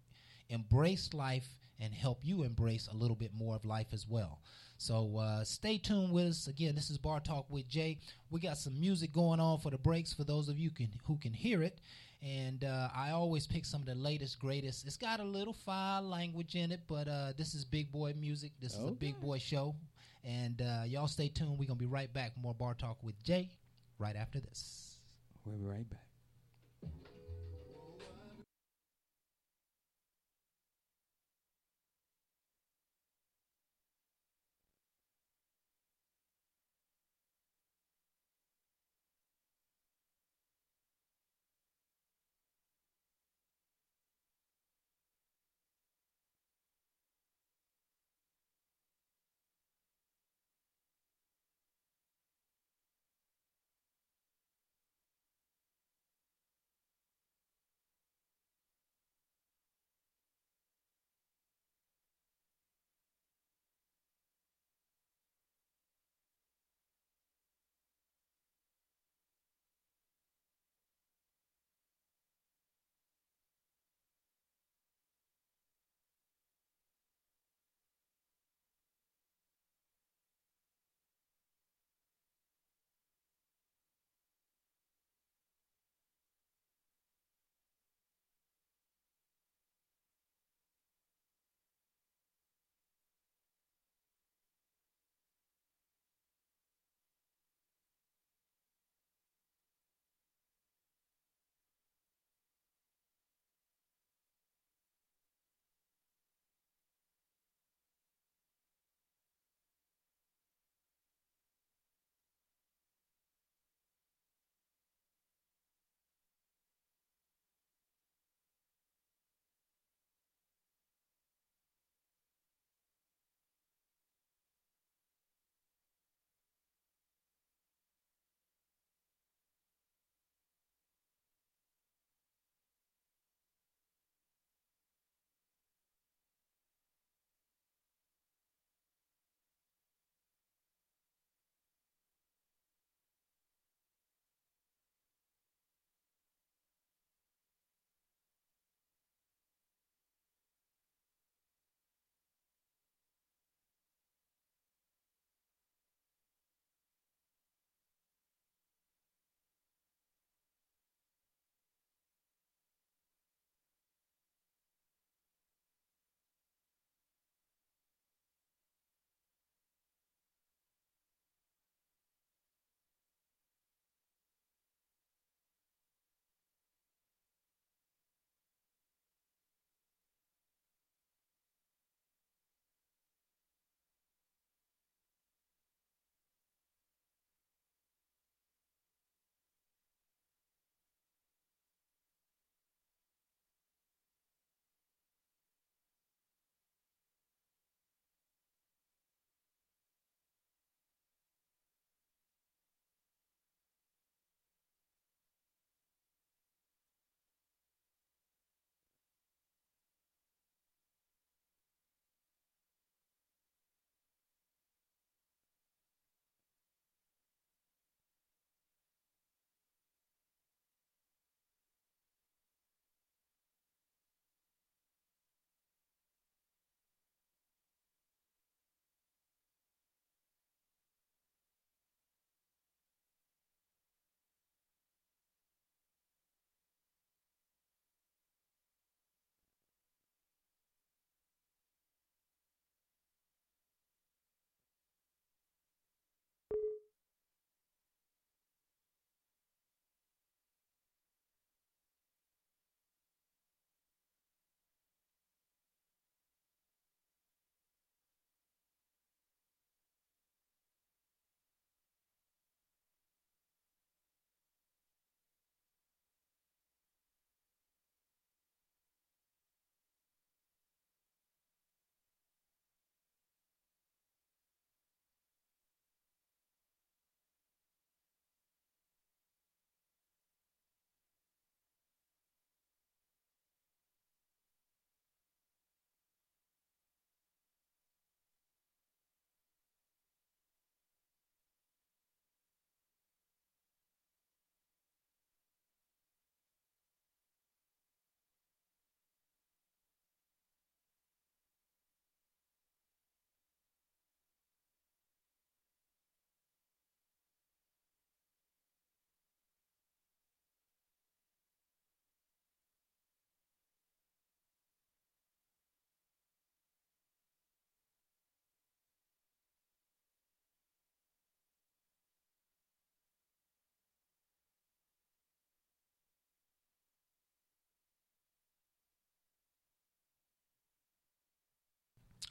embrace 0.48 1.14
life 1.14 1.48
and 1.80 1.94
help 1.94 2.18
you 2.22 2.42
embrace 2.42 2.88
a 2.92 2.96
little 2.96 3.16
bit 3.16 3.32
more 3.34 3.56
of 3.56 3.64
life 3.64 3.88
as 3.92 4.06
well. 4.06 4.40
So 4.76 5.18
uh, 5.18 5.44
stay 5.44 5.78
tuned 5.78 6.12
with 6.12 6.26
us. 6.26 6.46
Again, 6.46 6.74
this 6.74 6.90
is 6.90 6.98
Bar 6.98 7.20
Talk 7.20 7.46
with 7.48 7.68
Jay. 7.68 7.98
We 8.30 8.40
got 8.40 8.58
some 8.58 8.78
music 8.78 9.12
going 9.12 9.40
on 9.40 9.58
for 9.58 9.70
the 9.70 9.78
breaks 9.78 10.12
for 10.12 10.24
those 10.24 10.48
of 10.48 10.58
you 10.58 10.70
can 10.70 10.88
who 11.06 11.16
can 11.18 11.32
hear 11.32 11.62
it. 11.62 11.80
And 12.22 12.64
uh, 12.64 12.88
I 12.94 13.12
always 13.12 13.46
pick 13.46 13.64
some 13.64 13.80
of 13.80 13.86
the 13.86 13.94
latest, 13.94 14.38
greatest. 14.38 14.86
It's 14.86 14.98
got 14.98 15.20
a 15.20 15.24
little 15.24 15.54
foul 15.54 16.02
language 16.02 16.54
in 16.54 16.70
it, 16.70 16.80
but 16.86 17.08
uh, 17.08 17.32
this 17.36 17.54
is 17.54 17.64
big 17.64 17.90
boy 17.90 18.14
music. 18.18 18.52
This 18.60 18.74
is 18.74 18.84
a 18.84 18.92
big 18.92 19.18
boy 19.20 19.38
show. 19.38 19.74
And 20.22 20.60
uh, 20.60 20.82
y'all 20.86 21.08
stay 21.08 21.28
tuned. 21.28 21.52
We're 21.52 21.66
going 21.66 21.78
to 21.78 21.84
be 21.84 21.86
right 21.86 22.12
back. 22.12 22.32
More 22.40 22.54
Bar 22.54 22.74
Talk 22.74 22.98
with 23.02 23.22
Jay 23.22 23.48
right 23.98 24.16
after 24.16 24.38
this. 24.38 24.98
We'll 25.46 25.56
be 25.56 25.64
right 25.64 25.88
back. 25.88 26.09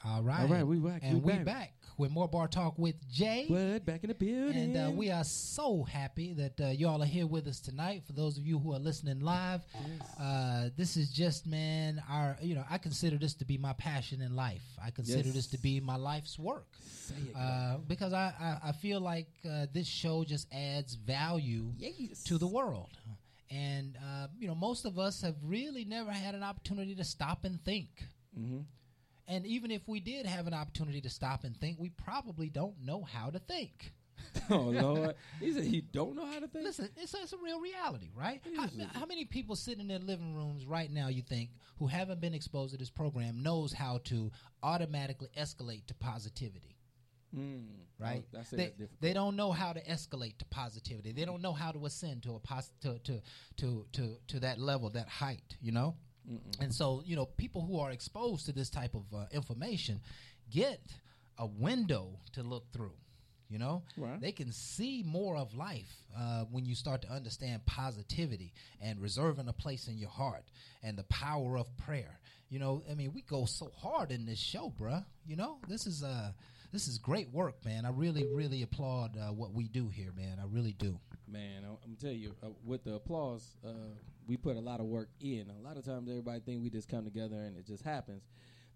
All 0.05 0.21
right. 0.21 0.41
All 0.41 0.47
right, 0.47 0.65
we 0.65 0.77
back, 0.77 1.01
And 1.03 1.15
we 1.23 1.31
we 1.31 1.37
back. 1.39 1.45
back 1.45 1.73
with 1.97 2.09
more 2.11 2.27
Bar 2.29 2.47
Talk 2.47 2.79
with 2.79 2.95
Jay. 3.11 3.45
What? 3.49 3.85
Back 3.85 4.01
in 4.03 4.07
the 4.07 4.13
building. 4.15 4.55
And 4.55 4.77
uh, 4.77 4.91
we 4.91 5.11
are 5.11 5.25
so 5.25 5.83
happy 5.83 6.31
that 6.35 6.61
uh, 6.61 6.67
y'all 6.67 7.03
are 7.03 7.05
here 7.05 7.27
with 7.27 7.47
us 7.47 7.59
tonight. 7.59 8.03
For 8.07 8.13
those 8.13 8.37
of 8.37 8.45
you 8.47 8.59
who 8.59 8.73
are 8.73 8.79
listening 8.79 9.19
live, 9.19 9.61
uh, 10.17 10.69
this 10.77 10.95
is 10.95 11.11
just, 11.11 11.45
man, 11.45 12.01
our, 12.09 12.37
you 12.41 12.55
know, 12.55 12.63
I 12.69 12.77
consider 12.77 13.17
this 13.17 13.33
to 13.35 13.45
be 13.45 13.57
my 13.57 13.73
passion 13.73 14.21
in 14.21 14.37
life. 14.37 14.63
I 14.81 14.91
consider 14.91 15.23
Yes. 15.25 15.33
this 15.35 15.47
to 15.47 15.57
be 15.57 15.81
my 15.81 15.97
life's 15.97 16.39
work. 16.39 16.67
It, 17.09 17.35
Uh, 17.35 17.79
because 17.85 18.13
I, 18.13 18.33
I, 18.39 18.69
I 18.69 18.71
feel 18.71 19.01
like 19.01 19.27
uh, 19.45 19.65
this 19.73 19.87
show 19.87 20.23
just 20.23 20.47
adds 20.53 20.93
value 20.95 21.73
Yes. 21.77 22.23
to 22.23 22.37
the 22.37 22.47
world. 22.47 22.97
And, 23.51 23.97
uh, 23.97 24.27
you 24.39 24.47
know, 24.47 24.55
most 24.55 24.85
of 24.85 24.97
us 24.97 25.21
have 25.23 25.35
really 25.43 25.83
never 25.83 26.11
had 26.11 26.35
an 26.35 26.43
opportunity 26.43 26.95
to 26.95 27.03
stop 27.03 27.43
and 27.43 27.61
think. 27.65 27.89
Mhm. 28.39 28.63
And 29.29 29.45
even 29.45 29.69
if 29.69 29.87
we 29.87 29.99
did 29.99 30.25
have 30.25 30.47
an 30.47 30.53
opportunity 30.55 31.01
to 31.01 31.09
stop 31.09 31.43
and 31.43 31.55
think, 31.55 31.77
we 31.79 31.89
probably 31.89 32.49
don't 32.49 32.83
know 32.83 33.03
how 33.03 33.29
to 33.29 33.39
think. 33.39 33.93
oh 34.49 34.57
Lord, 34.57 35.15
he 35.39 35.53
said 35.53 35.63
he 35.63 35.81
don't 35.81 36.15
know 36.15 36.25
how 36.25 36.39
to 36.39 36.47
think. 36.47 36.65
Listen, 36.65 36.89
it's, 36.97 37.13
it's 37.13 37.31
a 37.31 37.37
real 37.37 37.61
reality, 37.61 38.09
right? 38.15 38.41
How, 38.57 38.67
how 38.99 39.05
many 39.05 39.25
people 39.25 39.55
sitting 39.55 39.81
in 39.81 39.87
their 39.87 39.99
living 39.99 40.35
rooms 40.35 40.65
right 40.65 40.91
now, 40.91 41.07
you 41.07 41.21
think, 41.21 41.51
who 41.77 41.87
haven't 41.87 42.19
been 42.19 42.33
exposed 42.33 42.71
to 42.71 42.77
this 42.77 42.89
program, 42.89 43.41
knows 43.41 43.71
how 43.71 44.01
to 44.05 44.31
automatically 44.61 45.29
escalate 45.37 45.85
to 45.87 45.93
positivity? 45.93 46.75
Mm. 47.35 47.67
right? 47.99 48.23
That's 48.33 48.51
it. 48.53 48.57
they, 48.57 48.87
they 48.99 49.13
don't 49.13 49.35
know 49.35 49.51
how 49.51 49.73
to 49.73 49.83
escalate 49.83 50.39
to 50.39 50.45
positivity. 50.45 51.11
They 51.11 51.25
don't 51.25 51.43
know 51.43 51.53
how 51.53 51.71
to 51.71 51.85
ascend 51.85 52.23
to 52.23 52.35
a 52.35 52.39
pos- 52.39 52.71
to, 52.81 52.97
to 52.99 53.21
to 53.57 53.85
to 53.93 54.17
to 54.27 54.39
that 54.39 54.59
level, 54.59 54.89
that 54.91 55.07
height. 55.07 55.55
You 55.61 55.71
know, 55.71 55.95
and 56.59 56.73
so 56.73 57.01
you 57.05 57.15
know 57.15 57.25
people 57.25 57.61
who 57.65 57.79
are 57.79 57.91
exposed 57.91 58.45
to 58.47 58.51
this 58.51 58.69
type 58.69 58.93
of 58.95 59.03
uh, 59.13 59.25
information 59.31 59.99
get 60.51 60.81
a 61.37 61.45
window 61.45 62.19
to 62.33 62.43
look 62.43 62.71
through. 62.73 62.93
You 63.51 63.57
know, 63.57 63.81
Right. 63.97 64.21
they 64.21 64.31
can 64.31 64.51
see 64.51 65.01
more 65.03 65.35
of 65.35 65.55
life 65.55 65.91
uh, 66.15 66.43
when 66.51 66.65
you 66.65 66.75
start 66.75 67.01
to 67.01 67.09
understand 67.11 67.65
positivity 67.65 68.53
and 68.79 69.01
reserving 69.01 69.47
a 69.47 69.53
place 69.53 69.87
in 69.87 69.97
your 69.97 70.11
heart 70.11 70.43
and 70.83 70.95
the 70.95 71.03
power 71.05 71.57
of 71.57 71.65
prayer. 71.77 72.19
You 72.51 72.59
know, 72.59 72.83
I 72.91 72.93
mean, 72.93 73.11
we 73.11 73.21
go 73.23 73.45
so 73.45 73.71
hard 73.75 74.11
in 74.11 74.27
this 74.27 74.37
show, 74.37 74.71
bruh. 74.79 75.03
You 75.25 75.35
know, 75.35 75.57
this 75.67 75.87
is 75.87 76.03
uh, 76.03 76.31
this 76.71 76.87
is 76.87 76.99
great 76.99 77.31
work, 77.33 77.65
man. 77.65 77.87
I 77.87 77.89
really, 77.89 78.27
really 78.31 78.61
applaud 78.61 79.17
uh, 79.17 79.33
what 79.33 79.51
we 79.51 79.67
do 79.67 79.89
here, 79.89 80.11
man. 80.15 80.37
I 80.39 80.45
really 80.45 80.73
do. 80.73 80.99
Man, 81.31 81.63
I'm, 81.63 81.77
I'm 81.83 81.95
tell 81.95 82.11
you, 82.11 82.35
uh, 82.43 82.47
with 82.65 82.83
the 82.83 82.95
applause, 82.95 83.55
uh, 83.65 83.69
we 84.27 84.35
put 84.37 84.57
a 84.57 84.59
lot 84.59 84.79
of 84.79 84.87
work 84.87 85.09
in. 85.21 85.47
A 85.49 85.61
lot 85.61 85.77
of 85.77 85.85
times, 85.85 86.09
everybody 86.09 86.39
think 86.39 86.63
we 86.63 86.69
just 86.69 86.89
come 86.89 87.03
together 87.05 87.35
and 87.35 87.55
it 87.57 87.65
just 87.65 87.83
happens. 87.83 88.23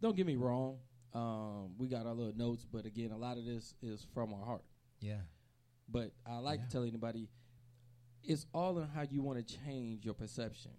Don't 0.01 0.15
get 0.15 0.25
me 0.27 0.35
wrong. 0.35 0.77
Um, 1.13 1.71
we 1.77 1.87
got 1.87 2.05
our 2.05 2.13
little 2.13 2.33
notes, 2.35 2.65
but 2.71 2.85
again, 2.85 3.11
a 3.11 3.17
lot 3.17 3.37
of 3.37 3.45
this 3.45 3.73
is 3.81 4.05
from 4.13 4.33
our 4.33 4.43
heart. 4.45 4.63
Yeah, 4.99 5.19
But 5.89 6.11
I 6.25 6.37
like 6.37 6.59
Yeah. 6.61 6.65
to 6.65 6.71
tell 6.71 6.83
anybody, 6.83 7.29
it's 8.23 8.45
all 8.53 8.79
in 8.79 8.87
how 8.87 9.01
you 9.03 9.21
want 9.21 9.45
to 9.45 9.57
change 9.65 10.05
your 10.05 10.13
perception. 10.13 10.71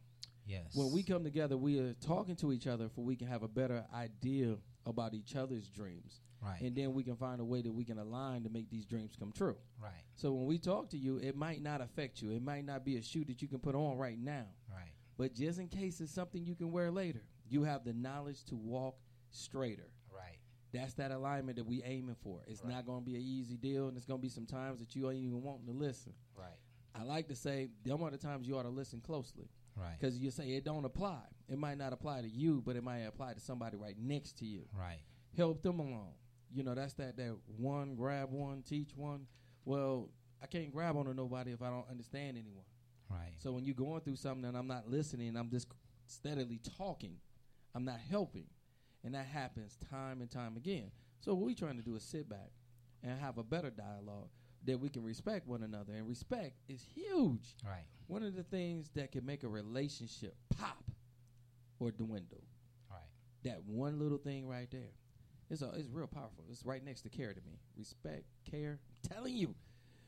yes. 0.46 0.74
When 0.74 0.92
we 0.92 1.02
come 1.02 1.24
together, 1.24 1.56
we 1.56 1.78
are 1.78 1.92
talking 1.94 2.36
to 2.36 2.52
each 2.52 2.66
other 2.66 2.88
for 2.88 3.04
we 3.04 3.16
can 3.16 3.28
have 3.28 3.42
a 3.42 3.48
better 3.48 3.84
idea 3.92 4.56
about 4.86 5.14
each 5.14 5.36
other's 5.36 5.68
dreams, 5.68 6.20
right, 6.44 6.60
and 6.60 6.74
then 6.76 6.92
we 6.92 7.02
can 7.04 7.16
find 7.16 7.40
a 7.40 7.44
way 7.44 7.62
that 7.62 7.72
we 7.72 7.84
can 7.84 7.98
align 7.98 8.42
to 8.44 8.50
make 8.50 8.70
these 8.70 8.84
dreams 8.84 9.14
come 9.18 9.32
true. 9.32 9.56
right, 9.82 9.92
So 10.14 10.32
when 10.32 10.46
we 10.46 10.58
talk 10.58 10.90
to 10.90 10.98
you, 10.98 11.16
it 11.18 11.36
might 11.36 11.62
not 11.62 11.80
affect 11.80 12.20
you. 12.22 12.30
It 12.30 12.42
might 12.42 12.64
not 12.64 12.84
be 12.84 12.96
a 12.96 13.02
shoe 13.02 13.24
that 13.24 13.40
you 13.42 13.48
can 13.48 13.58
put 13.58 13.74
on 13.74 13.96
right 13.96 14.18
now. 14.18 14.46
right, 14.72 14.92
But 15.16 15.34
just 15.34 15.58
in 15.58 15.68
case 15.68 16.00
it's 16.00 16.12
something 16.12 16.44
you 16.44 16.54
can 16.54 16.70
wear 16.72 16.90
later, 16.90 17.22
you 17.48 17.62
have 17.64 17.84
the 17.84 17.92
knowledge 17.92 18.44
to 18.46 18.56
walk 18.56 18.96
straighter. 19.30 19.90
right, 20.12 20.38
That's 20.72 20.94
that 20.94 21.10
alignment 21.10 21.56
that 21.56 21.64
we 21.66 21.82
aiming 21.84 22.16
for. 22.22 22.42
It's 22.46 22.62
Right. 22.62 22.72
not 22.74 22.86
going 22.86 23.00
to 23.00 23.04
be 23.04 23.14
an 23.16 23.22
easy 23.22 23.56
deal, 23.56 23.88
and 23.88 23.96
it's 23.96 24.06
going 24.06 24.18
to 24.20 24.22
be 24.22 24.28
some 24.28 24.46
times 24.46 24.80
that 24.80 24.94
you 24.96 25.10
ain't 25.10 25.22
even 25.24 25.42
wanting 25.42 25.66
to 25.66 25.72
listen. 25.72 26.12
right, 26.36 26.58
I 26.94 27.02
like 27.04 27.28
to 27.28 27.34
say, 27.36 27.70
them 27.84 28.02
are 28.02 28.10
the 28.10 28.18
times 28.18 28.46
you 28.46 28.56
ought 28.58 28.62
to 28.64 28.68
listen 28.68 29.00
closely. 29.00 29.48
right, 29.76 29.96
Because 29.98 30.18
you 30.18 30.30
say 30.30 30.50
it 30.50 30.64
don't 30.64 30.84
apply. 30.84 31.22
It 31.48 31.58
might 31.58 31.78
not 31.78 31.92
apply 31.92 32.22
to 32.22 32.28
you, 32.28 32.62
but 32.64 32.76
it 32.76 32.82
might 32.84 33.00
apply 33.00 33.34
to 33.34 33.40
somebody 33.40 33.76
right 33.76 33.98
next 33.98 34.38
to 34.38 34.46
you. 34.46 34.66
right, 34.78 35.00
Help 35.36 35.62
them 35.62 35.80
along. 35.80 36.14
You 36.54 36.62
know, 36.62 36.74
that's 36.74 36.94
that 36.94 37.16
that 37.16 37.36
one 37.58 37.94
grab 37.96 38.30
one, 38.30 38.62
teach 38.62 38.90
one. 38.96 39.26
Well, 39.64 40.08
I 40.42 40.46
can't 40.46 40.72
grab 40.72 40.96
onto 40.96 41.12
nobody 41.14 41.52
if 41.52 41.62
I 41.62 41.68
don't 41.70 41.88
understand 41.90 42.36
anyone. 42.38 42.64
right, 43.10 43.32
So 43.38 43.52
when 43.52 43.64
you're 43.64 43.74
going 43.74 44.00
through 44.02 44.16
something 44.16 44.44
and 44.44 44.56
I'm 44.56 44.66
not 44.66 44.88
listening, 44.90 45.36
I'm 45.36 45.50
just 45.50 45.68
steadily 46.06 46.60
talking. 46.78 47.16
I'm 47.74 47.84
not 47.84 47.98
helping. 48.10 48.46
And 49.04 49.14
that 49.14 49.26
happens 49.26 49.76
time 49.90 50.20
and 50.20 50.30
time 50.30 50.56
again. 50.56 50.90
So 51.20 51.34
what 51.34 51.46
we're 51.46 51.54
trying 51.54 51.76
to 51.78 51.82
do 51.82 51.96
is 51.96 52.02
sit 52.02 52.28
back 52.28 52.50
and 53.02 53.18
have 53.18 53.38
a 53.38 53.42
better 53.42 53.70
dialogue 53.70 54.28
that 54.64 54.78
we 54.78 54.88
can 54.90 55.02
respect 55.02 55.46
one 55.48 55.62
another. 55.62 55.92
And 55.94 56.06
respect 56.08 56.56
is 56.68 56.82
huge. 56.94 57.56
right, 57.66 57.84
One 58.06 58.22
of 58.22 58.34
the 58.36 58.42
things 58.44 58.90
that 58.94 59.12
can 59.12 59.24
make 59.26 59.42
a 59.44 59.48
relationship 59.48 60.36
pop 60.56 60.84
or 61.80 61.90
dwindle. 61.90 62.44
right. 62.90 63.00
That 63.44 63.62
one 63.64 63.98
little 63.98 64.18
thing 64.18 64.46
right 64.46 64.70
there. 64.70 64.92
It's, 65.50 65.62
a, 65.62 65.70
it's 65.76 65.88
real 65.90 66.06
powerful. 66.06 66.44
It's 66.50 66.64
right 66.64 66.84
next 66.84 67.02
to 67.02 67.08
care 67.08 67.32
to 67.32 67.40
me. 67.42 67.58
Respect, 67.76 68.24
care. 68.50 68.78
I'm 69.04 69.16
telling 69.16 69.34
you, 69.34 69.54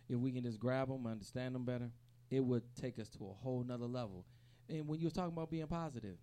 if 0.08 0.18
we 0.18 0.32
can 0.32 0.44
just 0.44 0.58
grab 0.58 0.88
them, 0.88 1.06
understand 1.06 1.54
them 1.54 1.64
better, 1.64 1.90
it 2.30 2.40
would 2.40 2.62
take 2.80 2.98
us 2.98 3.08
to 3.10 3.24
a 3.24 3.32
whole 3.42 3.62
nother 3.62 3.86
level. 3.86 4.24
And 4.68 4.88
when 4.88 4.98
you 4.98 5.06
was 5.06 5.12
talking 5.12 5.32
about 5.32 5.50
being 5.50 5.66
positive, 5.66 6.16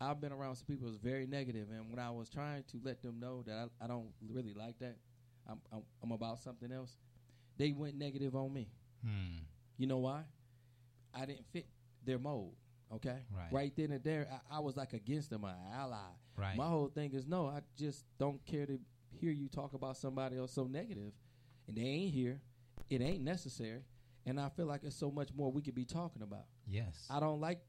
I've 0.00 0.20
been 0.20 0.32
around 0.32 0.56
some 0.56 0.66
people 0.66 0.88
who's 0.88 0.96
very 0.96 1.26
negative, 1.26 1.68
and 1.70 1.90
when 1.90 1.98
I 1.98 2.10
was 2.10 2.30
trying 2.30 2.62
to 2.70 2.80
let 2.82 3.02
them 3.02 3.20
know 3.20 3.42
that 3.46 3.68
I, 3.80 3.84
I 3.84 3.86
don't 3.86 4.08
really 4.30 4.54
like 4.54 4.78
that, 4.78 4.96
I'm, 5.46 5.60
I'm 5.70 5.82
I'm 6.02 6.12
about 6.12 6.40
something 6.40 6.72
else, 6.72 6.96
they 7.58 7.72
went 7.72 7.96
negative 7.96 8.34
on 8.34 8.52
me. 8.52 8.68
Hmm. 9.04 9.40
You 9.76 9.86
know 9.86 9.98
why? 9.98 10.22
I 11.14 11.26
didn't 11.26 11.44
fit 11.52 11.66
their 12.04 12.18
mold. 12.18 12.54
Okay, 12.92 13.18
Right. 13.52 13.72
then 13.76 13.92
and 13.92 14.02
there, 14.02 14.26
I, 14.50 14.56
I 14.56 14.60
was 14.60 14.76
like 14.76 14.92
against 14.94 15.30
them, 15.30 15.44
an 15.44 15.54
ally. 15.72 15.96
Right. 16.36 16.56
My 16.56 16.66
whole 16.66 16.88
thing 16.88 17.12
is 17.12 17.26
no, 17.26 17.46
I 17.46 17.60
just 17.76 18.04
don't 18.18 18.44
care 18.44 18.66
to 18.66 18.78
hear 19.12 19.30
you 19.32 19.48
talk 19.48 19.74
about 19.74 19.96
somebody 19.96 20.36
else 20.36 20.52
so 20.52 20.64
negative, 20.64 21.12
and 21.68 21.76
they 21.76 21.82
ain't 21.82 22.12
here. 22.12 22.40
It 22.88 23.00
ain't 23.00 23.22
necessary, 23.22 23.82
and 24.26 24.40
I 24.40 24.48
feel 24.48 24.66
like 24.66 24.82
it's 24.82 24.96
so 24.96 25.10
much 25.10 25.32
more 25.34 25.52
we 25.52 25.62
could 25.62 25.74
be 25.76 25.84
talking 25.84 26.22
about. 26.22 26.46
Yes. 26.66 27.06
I 27.08 27.20
don't 27.20 27.40
like 27.40 27.60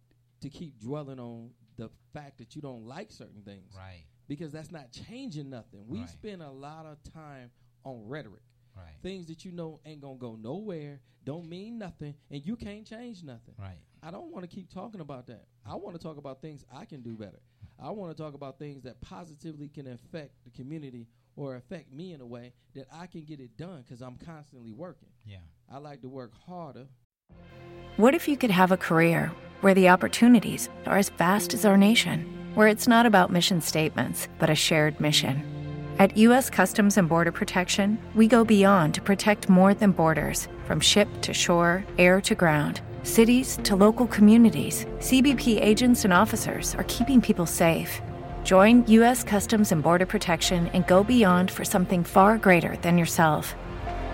to 0.41 0.49
keep 0.49 0.79
dwelling 0.79 1.19
on 1.19 1.51
the 1.77 1.89
fact 2.13 2.39
that 2.39 2.55
you 2.55 2.61
don't 2.61 2.85
like 2.85 3.11
certain 3.11 3.43
things 3.43 3.73
right. 3.77 4.03
because 4.27 4.51
that's 4.51 4.71
not 4.71 4.91
changing 4.91 5.49
nothing. 5.51 5.85
We 5.87 5.99
Right. 5.99 6.09
spend 6.09 6.41
a 6.41 6.49
lot 6.49 6.85
of 6.87 7.01
time 7.13 7.51
on 7.83 8.07
rhetoric 8.07 8.41
Right. 8.75 8.95
things 9.03 9.27
that 9.27 9.43
you 9.45 9.51
know 9.51 9.79
ain't 9.85 10.01
gonna 10.01 10.17
go 10.17 10.35
nowhere, 10.35 11.01
don't 11.23 11.47
mean 11.47 11.77
nothing, 11.77 12.15
and 12.31 12.43
you 12.45 12.55
can't 12.55 12.85
change 12.87 13.23
nothing. 13.23 13.53
Right. 13.59 13.77
I 14.03 14.09
don't 14.09 14.31
want 14.31 14.49
to 14.49 14.53
keep 14.53 14.73
talking 14.73 14.99
about 14.99 15.27
that. 15.27 15.45
I 15.65 15.75
want 15.75 15.95
to 15.95 16.01
talk 16.01 16.17
about 16.17 16.41
things 16.41 16.65
I 16.73 16.85
can 16.85 17.01
do 17.01 17.15
better. 17.15 17.39
I 17.79 17.91
want 17.91 18.15
to 18.15 18.21
talk 18.21 18.33
about 18.33 18.57
things 18.57 18.81
that 18.83 18.99
positively 19.01 19.67
can 19.67 19.87
affect 19.87 20.43
the 20.43 20.49
community 20.49 21.07
or 21.35 21.55
affect 21.55 21.93
me 21.93 22.13
in 22.13 22.21
a 22.21 22.25
way 22.25 22.53
that 22.73 22.87
I 22.91 23.05
can 23.05 23.25
get 23.25 23.39
it 23.39 23.57
done 23.57 23.83
because 23.83 24.01
I'm 24.01 24.17
constantly 24.17 24.71
working. 24.71 25.09
Yeah. 25.25 25.37
I 25.71 25.77
like 25.77 26.01
to 26.01 26.09
work 26.09 26.31
harder. 26.47 26.87
What 27.97 28.15
if 28.15 28.27
you 28.27 28.37
could 28.37 28.51
have 28.51 28.71
a 28.71 28.77
career 28.77 29.31
where 29.61 29.73
the 29.75 29.89
opportunities 29.89 30.69
are 30.87 30.97
as 30.97 31.09
vast 31.09 31.53
as 31.53 31.63
our 31.63 31.77
nation, 31.77 32.25
where 32.55 32.67
it's 32.67 32.87
not 32.87 33.05
about 33.05 33.31
mission 33.31 33.61
statements, 33.61 34.27
but 34.39 34.49
a 34.49 34.55
shared 34.55 34.99
mission? 34.99 35.43
At 35.99 36.17
U.S. 36.17 36.49
Customs 36.49 36.97
and 36.97 37.07
Border 37.07 37.31
Protection, 37.31 37.99
we 38.15 38.27
go 38.27 38.43
beyond 38.43 38.95
to 38.95 39.01
protect 39.01 39.49
more 39.49 39.73
than 39.73 39.91
borders 39.91 40.47
from 40.71 40.79
ship 40.79 41.09
to 41.21 41.33
shore, 41.33 41.83
air 41.97 42.21
to 42.21 42.33
ground, 42.33 42.79
cities 43.03 43.59
to 43.61 43.75
local 43.75 44.07
communities. 44.07 44.85
CBP 44.99 45.61
agents 45.61 46.05
and 46.05 46.13
officers 46.13 46.73
are 46.75 46.85
keeping 46.85 47.19
people 47.19 47.45
safe. 47.45 48.01
Join 48.45 48.87
U.S. 48.87 49.21
Customs 49.21 49.73
and 49.73 49.83
Border 49.83 50.05
Protection 50.05 50.67
and 50.67 50.87
go 50.87 51.03
beyond 51.03 51.51
for 51.51 51.65
something 51.65 52.05
far 52.05 52.37
greater 52.37 52.77
than 52.77 52.97
yourself. 52.97 53.53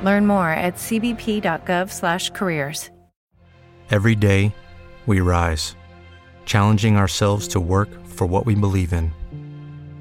Learn 0.01 0.25
more 0.25 0.49
at 0.49 0.77
cbp.gov/careers. 0.77 2.89
Every 3.91 4.15
day, 4.15 4.51
we 5.05 5.19
rise, 5.19 5.75
challenging 6.45 6.97
ourselves 6.97 7.47
to 7.49 7.59
work 7.59 7.89
for 8.07 8.25
what 8.25 8.47
we 8.47 8.55
believe 8.55 8.93
in. 8.93 9.13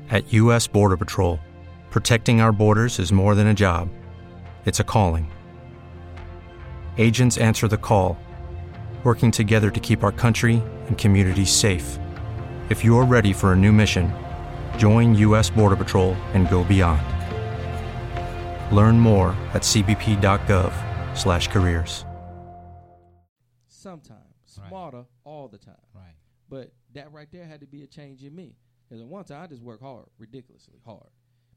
At 0.08 0.32
U.S. 0.32 0.66
Border 0.66 0.96
Patrol, 0.96 1.38
protecting 1.90 2.40
our 2.40 2.52
borders 2.52 2.98
is 2.98 3.12
more 3.12 3.34
than 3.34 3.48
a 3.48 3.54
job, 3.54 3.90
it's 4.64 4.80
a 4.80 4.84
calling. 4.84 5.30
Agents 6.98 7.36
answer 7.38 7.68
the 7.68 7.76
call, 7.76 8.18
working 9.04 9.30
together 9.30 9.70
to 9.70 9.78
keep 9.80 10.02
our 10.02 10.10
country 10.12 10.62
and 10.86 10.96
communities 10.98 11.50
safe. 11.50 11.98
If 12.68 12.84
you're 12.84 13.04
ready 13.04 13.32
for 13.32 13.52
a 13.52 13.56
new 13.56 13.72
mission, 13.72 14.12
join 14.76 15.14
U.S. 15.16 15.50
Border 15.50 15.76
Patrol 15.76 16.14
and 16.34 16.50
go 16.50 16.64
beyond. 16.64 17.02
Learn 18.74 18.98
more 18.98 19.28
at 19.52 19.62
cbp.gov/careers. 19.62 22.04
Sometimes, 23.68 24.22
Right. 24.58 24.68
smarter 24.68 25.04
all 25.22 25.48
the 25.48 25.58
time. 25.58 25.76
Right. 25.94 26.16
But 26.48 26.72
that 26.94 27.12
right 27.12 27.28
there 27.30 27.44
had 27.46 27.60
to 27.60 27.66
be 27.66 27.82
a 27.82 27.86
change 27.86 28.24
in 28.24 28.34
me. 28.34 28.56
Because 28.88 29.02
at 29.02 29.06
one 29.06 29.22
time 29.24 29.42
I 29.42 29.46
just 29.46 29.62
worked 29.62 29.82
hard, 29.82 30.06
ridiculously 30.18 30.78
hard. 30.84 31.08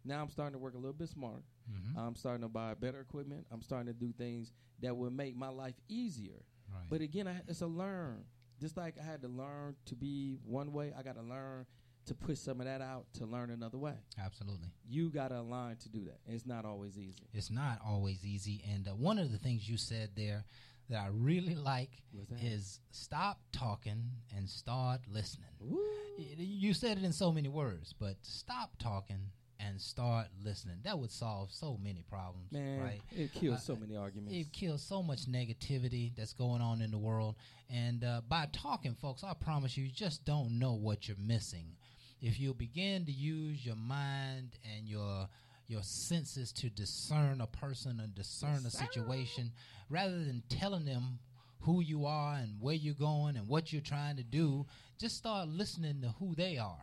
Now 0.04 0.22
I'm 0.22 0.30
starting 0.30 0.54
to 0.54 0.60
work 0.60 0.74
a 0.74 0.78
little 0.78 0.94
bit 0.94 1.08
smarter. 1.10 1.44
Mhm. 1.70 1.98
I'm 1.98 2.16
starting 2.16 2.42
to 2.42 2.50
buy 2.50 2.74
better 2.74 3.00
equipment. 3.00 3.46
I'm 3.52 3.62
starting 3.62 3.88
to 3.88 4.00
do 4.00 4.12
things 4.14 4.52
that 4.82 4.96
will 4.96 5.12
make 5.12 5.36
my 5.36 5.50
life 5.50 5.76
easier. 5.88 6.44
Right. 6.72 6.90
But 6.90 7.02
again, 7.02 7.28
I, 7.28 7.42
it's 7.48 7.62
a 7.62 7.68
learn. 7.68 8.24
Just 8.60 8.76
like 8.78 8.96
I 9.00 9.04
had 9.04 9.22
to 9.22 9.28
learn 9.28 9.76
to 9.86 9.96
be 9.96 10.38
one 10.46 10.74
way, 10.74 10.94
I 10.98 11.02
got 11.04 11.16
to 11.16 11.22
learn 11.22 11.66
to 12.06 12.16
push 12.16 12.40
some 12.40 12.60
of 12.60 12.66
that 12.66 12.82
out 12.82 13.06
to 13.14 13.26
learn 13.26 13.52
another 13.52 13.78
way. 13.78 13.94
Absolutely. 14.18 14.70
You 14.88 15.10
got 15.10 15.30
to 15.30 15.40
align 15.40 15.78
to 15.78 15.90
do 15.90 16.06
that. 16.06 16.20
It's 16.26 16.46
not 16.46 16.66
always 16.66 16.98
easy. 16.98 17.28
It's 17.34 17.52
not 17.52 17.80
always 17.86 18.26
easy. 18.26 18.64
And 18.74 18.88
uh, 18.88 18.92
one 18.92 19.20
of 19.20 19.32
the 19.32 19.38
things 19.38 19.70
you 19.70 19.78
said 19.78 20.10
there 20.16 20.46
that 20.90 20.98
I 20.98 21.08
really 21.12 21.56
like 21.56 22.02
is 22.42 22.80
stop 22.92 23.40
talking 23.52 24.04
and 24.36 24.50
start 24.50 25.02
listening. 25.08 25.52
Woo. 25.60 25.80
You 26.18 26.74
said 26.74 26.98
it 26.98 27.04
in 27.04 27.14
so 27.14 27.32
many 27.32 27.48
words, 27.48 27.94
but 27.94 28.18
stop 28.24 28.72
talking 28.80 29.32
and 29.60 29.80
start 29.80 30.28
listening. 30.44 30.78
That 30.84 30.98
would 30.98 31.12
solve 31.12 31.52
so 31.52 31.78
many 31.84 32.04
problems, 32.10 32.52
Man, 32.52 32.82
right? 32.82 33.02
it 33.12 33.34
kills 33.34 33.58
Uh, 33.58 33.60
so 33.60 33.76
many 33.76 33.96
arguments. 33.96 34.34
It 34.34 34.52
kills 34.54 34.82
so 34.82 35.04
much 35.04 35.26
negativity 35.26 36.16
that's 36.16 36.34
going 36.34 36.62
on 36.62 36.82
in 36.82 36.92
the 36.92 36.98
world. 36.98 37.36
And 37.70 38.04
uh, 38.04 38.22
by 38.28 38.48
talking, 38.54 38.96
folks, 38.96 39.24
I 39.24 39.34
promise 39.34 39.76
you, 39.78 39.84
you 39.86 39.92
just 39.92 40.24
don't 40.26 40.60
know 40.60 40.74
what 40.74 41.08
you're 41.08 41.18
missing. 41.18 41.76
If 42.22 42.40
you 42.40 42.54
begin 42.54 43.06
to 43.06 43.12
use 43.12 43.66
your 43.66 43.76
mind 43.76 44.58
and 44.76 44.88
your 44.88 45.28
your 45.68 45.84
senses 45.84 46.52
to 46.52 46.68
discern 46.72 47.42
a 47.42 47.48
person 47.48 48.00
and 48.00 48.16
discern 48.16 48.66
a 48.66 48.72
situation, 48.72 49.52
rather 49.88 50.18
than 50.24 50.42
telling 50.50 50.84
them 50.84 51.20
who 51.60 51.82
you 51.82 52.08
are 52.08 52.36
and 52.38 52.60
where 52.60 52.74
you're 52.74 52.96
going 52.96 53.36
and 53.38 53.48
what 53.48 53.72
you're 53.72 53.82
trying 53.82 54.16
to 54.16 54.24
do, 54.24 54.66
just 55.00 55.16
start 55.18 55.48
listening 55.48 56.02
to 56.02 56.10
who 56.18 56.34
they 56.34 56.58
are. 56.58 56.82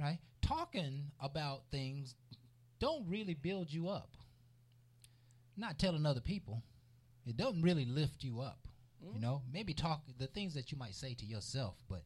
Right? 0.00 0.18
Talking 0.50 1.04
about 1.20 1.62
things 1.70 2.14
don't 2.80 3.06
really 3.08 3.34
build 3.34 3.72
you 3.72 3.88
up 3.88 4.10
not 5.56 5.78
telling 5.78 6.06
other 6.06 6.20
people, 6.20 6.62
it 7.26 7.36
doesn't 7.36 7.62
really 7.62 7.84
lift 7.84 8.24
you 8.24 8.40
up. 8.40 8.58
You 9.14 9.20
know, 9.20 9.42
maybe 9.52 9.72
talk 9.72 10.02
the 10.18 10.26
things 10.26 10.54
that 10.54 10.72
you 10.72 10.78
might 10.78 10.94
say 10.94 11.14
to 11.14 11.24
yourself, 11.24 11.74
but 11.88 12.02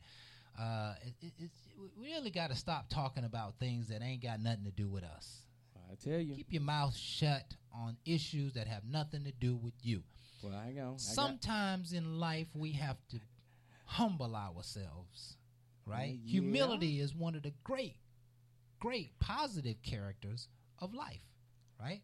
uh, 0.60 0.94
it, 1.22 1.32
we 1.76 1.88
really 2.00 2.30
got 2.30 2.50
to 2.50 2.56
stop 2.56 2.88
talking 2.88 3.24
about 3.24 3.54
things 3.58 3.88
that 3.88 4.00
ain't 4.02 4.22
got 4.22 4.40
nothing 4.40 4.64
to 4.64 4.70
do 4.70 4.88
with 4.88 5.02
us. 5.04 5.42
I 5.90 5.94
tell 5.96 6.20
you. 6.20 6.34
Keep 6.36 6.52
your 6.52 6.62
mouth 6.62 6.94
shut 6.96 7.54
on 7.72 7.96
issues 8.04 8.52
that 8.54 8.66
have 8.68 8.84
nothing 8.84 9.24
to 9.24 9.32
do 9.32 9.56
with 9.56 9.74
you. 9.82 10.02
well, 10.42 10.54
I 10.54 10.72
got- 10.72 11.00
Sometimes 11.00 11.92
in 11.92 12.18
life 12.20 12.48
we 12.54 12.72
have 12.72 12.96
to 13.10 13.18
humble 13.86 14.34
ourselves, 14.36 15.36
right? 15.86 16.18
yeah. 16.22 16.30
Humility 16.32 17.00
is 17.00 17.14
one 17.14 17.34
of 17.34 17.42
the 17.42 17.52
great, 17.64 17.96
great 18.84 19.18
positive 19.18 19.76
characters 19.82 20.48
of 20.78 20.92
life, 20.92 21.22
right? 21.80 22.02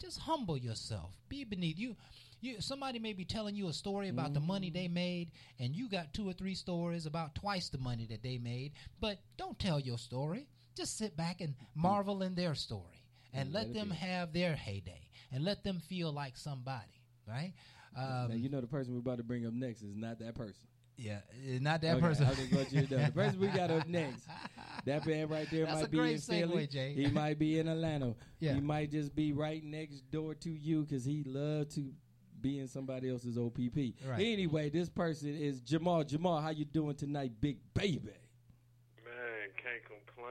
Just 0.00 0.20
humble 0.20 0.56
yourself. 0.56 1.10
Be 1.28 1.42
beneath 1.44 1.76
you. 1.76 1.96
You 2.40 2.60
somebody 2.60 3.00
may 3.00 3.12
be 3.12 3.24
telling 3.24 3.56
you 3.56 3.68
a 3.68 3.72
story 3.72 4.08
about 4.08 4.32
the 4.32 4.40
money 4.40 4.70
they 4.70 4.88
made, 4.88 5.32
and 5.58 5.74
you 5.74 5.90
got 5.90 6.14
two 6.14 6.28
or 6.28 6.32
three 6.32 6.54
stories 6.54 7.04
about 7.04 7.34
twice 7.34 7.68
the 7.68 7.78
money 7.78 8.06
that 8.10 8.22
they 8.22 8.38
made. 8.38 8.72
But 9.00 9.18
don't 9.36 9.58
tell 9.58 9.80
your 9.80 9.98
story. 9.98 10.46
Just 10.76 10.96
sit 10.96 11.16
back 11.16 11.40
and 11.40 11.54
marvel 11.74 12.22
in 12.22 12.34
their 12.36 12.54
story, 12.54 13.04
and 13.34 13.52
let 13.52 13.66
let 13.66 13.74
them 13.74 13.90
have 13.90 14.32
their 14.32 14.54
heyday, 14.54 15.08
and 15.32 15.44
let 15.44 15.64
them 15.64 15.80
feel 15.80 16.12
like 16.12 16.36
somebody, 16.36 17.02
right? 17.28 17.52
now, 17.96 18.24
Um, 18.24 18.32
you 18.38 18.48
know 18.48 18.60
the 18.60 18.68
person 18.68 18.94
we're 18.94 19.00
about 19.00 19.18
to 19.18 19.24
bring 19.24 19.44
up 19.46 19.52
next 19.52 19.82
is 19.82 19.96
not 19.96 20.20
that 20.20 20.34
person. 20.36 20.69
Yeah, 21.00 21.20
eh, 21.48 21.58
not 21.60 21.80
that 21.80 21.92
Okay, 21.96 22.00
person. 22.00 22.26
I 22.26 22.34
just 22.34 22.52
want 22.52 22.72
you 22.72 22.86
to 22.86 22.96
know. 22.98 23.04
The 23.06 23.12
person 23.12 23.40
we 23.40 23.46
got 23.48 23.70
up 23.70 23.88
next, 23.88 24.26
that 24.84 25.06
man 25.06 25.28
right 25.28 25.48
there 25.50 25.64
That's 25.66 25.80
might 25.82 25.90
be 25.90 25.98
in 25.98 26.18
Philly. 26.18 26.66
segue. 26.66 26.94
He 26.94 27.06
might 27.08 27.38
be 27.38 27.58
in 27.58 27.68
Atlanta. 27.68 28.14
Yeah. 28.38 28.54
He 28.54 28.60
might 28.60 28.90
just 28.90 29.14
be 29.14 29.32
right 29.32 29.64
next 29.64 30.10
door 30.10 30.34
to 30.34 30.50
you 30.50 30.82
because 30.82 31.04
he 31.04 31.24
love 31.26 31.70
to 31.70 31.92
be 32.40 32.58
in 32.58 32.68
somebody 32.68 33.10
else's 33.10 33.38
OPP. 33.38 33.76
Right. 34.06 34.18
Anyway, 34.18 34.70
this 34.70 34.88
person 34.88 35.34
is 35.34 35.60
Jamal. 35.60 36.04
Jamal, 36.04 36.40
how 36.40 36.50
you 36.50 36.64
doing 36.64 36.94
tonight, 36.94 37.32
big 37.40 37.58
baby? 37.74 38.12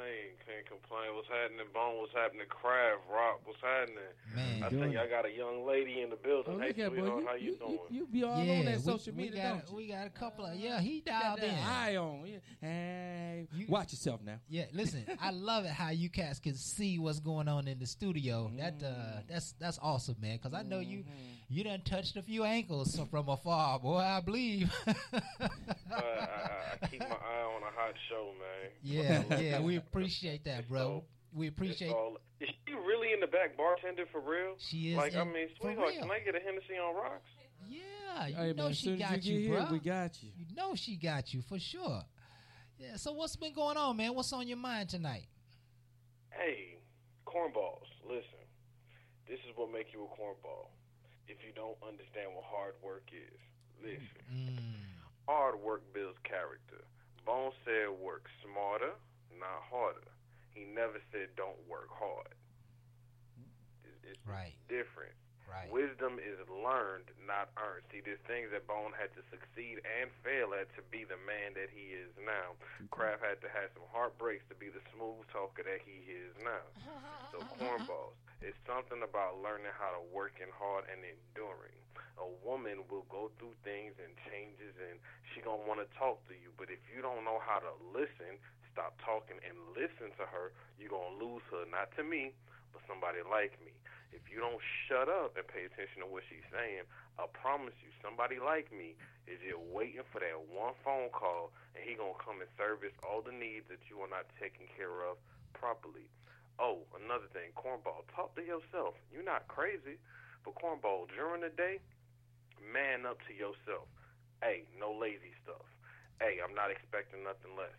Man, 0.09 0.33
can't 0.41 0.65
complain. 0.65 1.13
What's 1.13 1.27
happening, 1.29 1.69
Bone? 1.73 1.97
What's 2.01 2.13
happening, 2.13 2.47
Craft 2.49 3.05
Rock? 3.13 3.41
What's 3.45 3.61
happening? 3.61 4.09
Man, 4.35 4.63
I 4.63 4.69
doing 4.69 4.81
think 4.89 4.97
I 4.97 5.05
got 5.07 5.25
a 5.25 5.31
young 5.31 5.67
lady 5.67 6.01
in 6.01 6.09
the 6.09 6.17
Oh, 6.17 6.43
building. 6.43 6.59
hey, 6.59 6.73
look 6.83 6.95
boy. 6.95 7.05
sweetheart, 7.05 7.21
You, 7.21 7.27
how 7.27 7.35
you, 7.35 7.51
you, 7.51 7.57
doing? 7.57 7.79
you, 7.89 7.97
you 7.99 8.07
be 8.07 8.23
all 8.23 8.43
yeah, 8.43 8.59
on 8.59 8.65
that 8.65 8.77
we, 8.77 8.81
social 8.83 9.13
we 9.13 9.23
media, 9.23 9.43
got 9.43 9.49
don't 9.49 9.69
you? 9.69 9.75
we 9.77 9.87
got 9.93 10.07
a 10.07 10.09
couple 10.09 10.45
of 10.45 10.55
yeah. 10.55 10.79
He 10.81 11.01
dialed 11.01 11.39
in. 11.39 11.53
eye 11.55 11.95
on. 11.97 12.25
Yeah. 12.25 12.37
Hey, 12.61 13.47
You- 13.53 13.67
watch 13.69 13.91
yourself 13.93 14.21
now. 14.25 14.39
Yeah, 14.49 14.65
listen, 14.73 15.05
I 15.21 15.29
love 15.31 15.65
it 15.65 15.71
how 15.71 15.89
you 15.91 16.09
cats 16.09 16.39
can 16.39 16.55
see 16.55 16.97
what's 16.97 17.19
going 17.19 17.47
on 17.47 17.67
in 17.67 17.77
the 17.79 17.85
studio. 17.85 18.51
That 18.57 18.81
uh, 18.83 19.21
that's 19.27 19.53
that's 19.59 19.77
awesome, 19.81 20.15
man. 20.19 20.37
Because 20.41 20.53
I 20.53 20.63
know 20.63 20.79
you 20.79 21.03
you 21.49 21.63
done 21.63 21.81
touched 21.83 22.15
a 22.15 22.21
few 22.21 22.43
ankles 22.43 22.99
from 23.09 23.27
afar, 23.27 23.79
boy. 23.79 23.97
I 23.97 24.21
believe. 24.21 24.71
Uh, 25.91 25.95
I, 25.95 26.01
I, 26.01 26.77
I 26.83 26.87
keep 26.87 26.99
my 26.99 27.07
eye 27.07 27.41
on 27.55 27.63
a 27.63 27.71
hot 27.75 27.95
show, 28.09 28.31
man. 28.37 28.71
yeah, 28.83 29.39
yeah, 29.39 29.59
we 29.59 29.75
appreciate 29.77 30.45
that, 30.45 30.69
bro. 30.69 31.03
We 31.33 31.47
appreciate. 31.47 31.91
all, 31.91 32.17
is 32.39 32.47
she 32.67 32.73
really 32.75 33.11
in 33.11 33.19
the 33.19 33.25
back 33.27 33.57
bartender 33.57 34.05
for 34.11 34.21
real? 34.21 34.53
She 34.59 34.91
is 34.91 34.97
Like, 34.97 35.15
I 35.15 35.23
mean, 35.23 35.47
sweetheart, 35.59 35.93
can 35.99 36.11
I 36.11 36.19
get 36.19 36.35
a 36.35 36.39
Hennessy 36.39 36.75
on 36.77 36.95
rocks? 36.95 37.27
Yeah, 37.67 38.27
you 38.27 38.35
Hey, 38.35 38.53
know 38.53 38.65
man, 38.65 38.73
she 38.73 38.97
got 38.97 39.23
you, 39.23 39.33
you, 39.33 39.39
get 39.41 39.47
here, 39.49 39.59
bro. 39.61 39.71
we 39.71 39.79
got 39.79 40.21
you. 40.23 40.29
You 40.37 40.45
know 40.55 40.75
she 40.75 40.95
got 40.95 41.33
you 41.33 41.41
for 41.41 41.57
sure. 41.57 42.03
Yeah. 42.77 42.95
So 42.95 43.11
what's 43.13 43.35
been 43.35 43.53
going 43.53 43.75
on, 43.77 43.97
man? 43.97 44.13
What's 44.13 44.31
on 44.31 44.47
your 44.47 44.57
mind 44.57 44.89
tonight? 44.89 45.25
Hey, 46.29 46.77
cornballs, 47.25 47.89
listen. 48.07 48.45
This 49.27 49.39
is 49.39 49.55
what 49.55 49.71
make 49.73 49.87
you 49.91 50.03
a 50.03 50.07
cornball. 50.07 50.67
If 51.29 51.45
you 51.45 51.53
don't 51.53 51.77
understand 51.85 52.33
what 52.33 52.43
hard 52.49 52.73
work 52.81 53.05
is, 53.13 53.39
listen. 53.79 54.19
Mm, 54.33 54.89
Hard 55.29 55.61
work 55.61 55.85
builds 55.93 56.17
character. 56.25 56.81
Bone 57.23 57.53
said 57.61 57.93
work 58.01 58.25
smarter, 58.41 58.97
not 59.37 59.61
harder. 59.69 60.09
He 60.57 60.65
never 60.65 60.97
said 61.13 61.29
don't 61.37 61.61
work 61.69 61.87
hard. 61.93 62.33
It's, 63.85 64.17
it's 64.17 64.23
Right. 64.25 64.57
different. 64.67 65.13
right. 65.45 65.69
Wisdom 65.69 66.17
is 66.17 66.41
learned, 66.49 67.13
not 67.29 67.53
earned. 67.61 67.85
See, 67.93 68.01
there's 68.01 68.21
things 68.25 68.49
that 68.57 68.65
Bone 68.65 68.89
had 68.97 69.13
to 69.13 69.21
succeed 69.29 69.81
and 69.85 70.09
fail 70.25 70.57
at 70.57 70.65
to 70.77 70.81
be 70.89 71.05
the 71.05 71.17
man 71.29 71.53
that 71.53 71.69
he 71.69 71.93
is 71.93 72.09
now. 72.25 72.57
Kraft 72.89 73.21
had 73.21 73.37
to 73.45 73.49
have 73.53 73.69
some 73.77 73.85
heartbreaks 73.93 74.45
to 74.49 74.57
be 74.57 74.73
the 74.73 74.81
smooth 74.97 75.21
talker 75.29 75.61
that 75.61 75.81
he 75.85 76.09
is 76.09 76.33
now. 76.41 76.65
So, 77.29 77.45
cornballs, 77.61 78.17
it's 78.39 78.57
something 78.63 79.03
about 79.03 79.43
learning 79.43 79.75
how 79.75 79.91
to 79.91 80.03
work 80.15 80.39
and 80.39 80.51
hard 80.55 80.87
and 80.87 81.03
enduring. 81.03 81.75
A 82.15 82.27
woman 82.43 82.87
will 82.87 83.07
go 83.11 83.31
through 83.39 83.55
things 83.67 83.95
and 83.99 84.15
changes, 84.27 84.75
and 84.79 84.99
she 85.31 85.43
gonna 85.43 85.63
want 85.63 85.83
to 85.83 85.87
talk 85.95 86.23
to 86.31 86.35
you. 86.35 86.51
But 86.55 86.71
if 86.71 86.79
you 86.87 87.03
don't 87.03 87.27
know 87.27 87.39
how 87.43 87.59
to 87.59 87.71
listen, 87.91 88.39
stop 88.71 88.95
talking 89.03 89.39
and 89.43 89.55
listen 89.75 90.15
to 90.15 90.25
her, 90.27 90.55
you 90.79 90.87
gonna 90.87 91.19
lose 91.19 91.43
her. 91.51 91.67
Not 91.67 91.91
to 91.99 92.03
me, 92.03 92.31
but 92.71 92.83
somebody 92.87 93.19
like 93.27 93.59
me. 93.59 93.75
If 94.15 94.31
you 94.31 94.39
don't 94.39 94.59
shut 94.87 95.11
up 95.11 95.35
and 95.35 95.45
pay 95.45 95.67
attention 95.67 96.01
to 96.01 96.07
what 96.07 96.23
she's 96.27 96.47
saying, 96.49 96.87
I 97.19 97.27
promise 97.35 97.75
you, 97.83 97.91
somebody 97.99 98.39
like 98.39 98.71
me 98.71 98.95
is 99.27 99.37
just 99.43 99.59
waiting 99.69 100.07
for 100.09 100.23
that 100.23 100.39
one 100.47 100.73
phone 100.83 101.11
call, 101.11 101.51
and 101.75 101.83
he 101.83 101.95
gonna 101.95 102.15
come 102.17 102.39
and 102.39 102.51
service 102.55 102.95
all 103.03 103.19
the 103.19 103.35
needs 103.35 103.67
that 103.67 103.83
you 103.91 103.99
are 103.99 104.11
not 104.11 104.31
taking 104.39 104.67
care 104.75 105.03
of 105.03 105.19
properly. 105.53 106.07
Oh, 106.59 106.83
another 106.91 107.31
thing, 107.31 107.55
cornball, 107.55 108.03
talk 108.11 108.35
to 108.35 108.43
yourself. 108.43 108.99
You're 109.15 109.23
not 109.23 109.47
crazy, 109.47 109.95
but 110.43 110.59
cornball, 110.59 111.07
during 111.15 111.39
the 111.39 111.55
day, 111.55 111.79
man 112.59 113.07
up 113.07 113.23
to 113.27 113.33
yourself. 113.33 113.87
Hey, 114.43 114.67
no 114.75 114.91
lazy 114.91 115.31
stuff. 115.39 115.63
Hey, 116.19 116.43
I'm 116.43 116.51
not 116.51 116.67
expecting 116.67 117.23
nothing 117.23 117.55
less. 117.55 117.75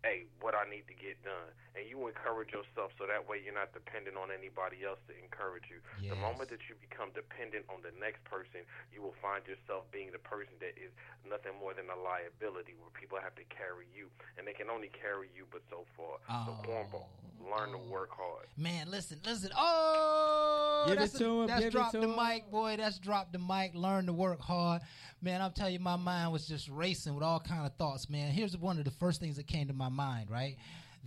Hey, 0.00 0.24
what 0.40 0.56
I 0.56 0.64
need 0.64 0.88
to 0.88 0.96
get 0.96 1.20
done. 1.20 1.52
And 1.72 1.88
you 1.88 1.96
encourage 2.04 2.52
yourself 2.52 2.92
so 3.00 3.08
that 3.08 3.24
way 3.24 3.40
you're 3.40 3.56
not 3.56 3.72
dependent 3.72 4.20
on 4.20 4.28
anybody 4.28 4.84
else 4.84 5.00
to 5.08 5.16
encourage 5.16 5.72
you. 5.72 5.80
Yes. 6.04 6.12
The 6.12 6.20
moment 6.20 6.52
that 6.52 6.60
you 6.68 6.76
become 6.84 7.08
dependent 7.16 7.64
on 7.72 7.80
the 7.80 7.96
next 7.96 8.20
person, 8.28 8.60
you 8.92 9.00
will 9.00 9.16
find 9.24 9.40
yourself 9.48 9.88
being 9.88 10.12
the 10.12 10.20
person 10.20 10.52
that 10.60 10.76
is 10.76 10.92
nothing 11.24 11.56
more 11.56 11.72
than 11.72 11.88
a 11.88 11.96
liability 11.96 12.76
where 12.76 12.92
people 12.92 13.16
have 13.16 13.32
to 13.40 13.46
carry 13.48 13.88
you. 13.96 14.12
And 14.36 14.44
they 14.44 14.52
can 14.52 14.68
only 14.68 14.92
carry 14.92 15.32
you 15.32 15.48
but 15.48 15.64
so 15.72 15.88
far. 15.96 16.20
so, 16.28 16.52
Oh. 16.52 16.60
cornball, 16.60 17.08
learn 17.40 17.72
to 17.72 17.80
work 17.88 18.12
hard. 18.12 18.52
Man, 18.60 18.92
listen, 18.92 19.16
listen. 19.24 19.48
Oh, 19.56 20.84
Give 20.88 20.96
it 20.96 21.00
that's, 21.00 21.12
to 21.18 21.24
him, 21.24 21.46
that's 21.46 21.60
give 21.60 21.68
it 21.68 21.72
dropped 21.72 21.92
to 21.92 22.00
the 22.00 22.08
him. 22.08 22.16
mic, 22.16 22.50
boy. 22.50 22.76
That's 22.76 22.98
drop 22.98 23.32
the 23.32 23.38
mic. 23.38 23.72
Learn 23.74 24.06
to 24.06 24.12
work 24.12 24.40
hard, 24.40 24.82
man. 25.20 25.40
I'm 25.40 25.52
telling 25.52 25.72
you, 25.72 25.80
my 25.80 25.96
mind 25.96 26.32
was 26.32 26.46
just 26.46 26.68
racing 26.68 27.14
with 27.14 27.24
all 27.24 27.40
kind 27.40 27.64
of 27.66 27.72
thoughts, 27.76 28.08
man. 28.10 28.30
Here's 28.32 28.56
one 28.56 28.78
of 28.78 28.84
the 28.84 28.90
first 28.90 29.20
things 29.20 29.36
that 29.36 29.46
came 29.46 29.68
to 29.68 29.74
my 29.74 29.88
mind, 29.88 30.30
right? 30.30 30.56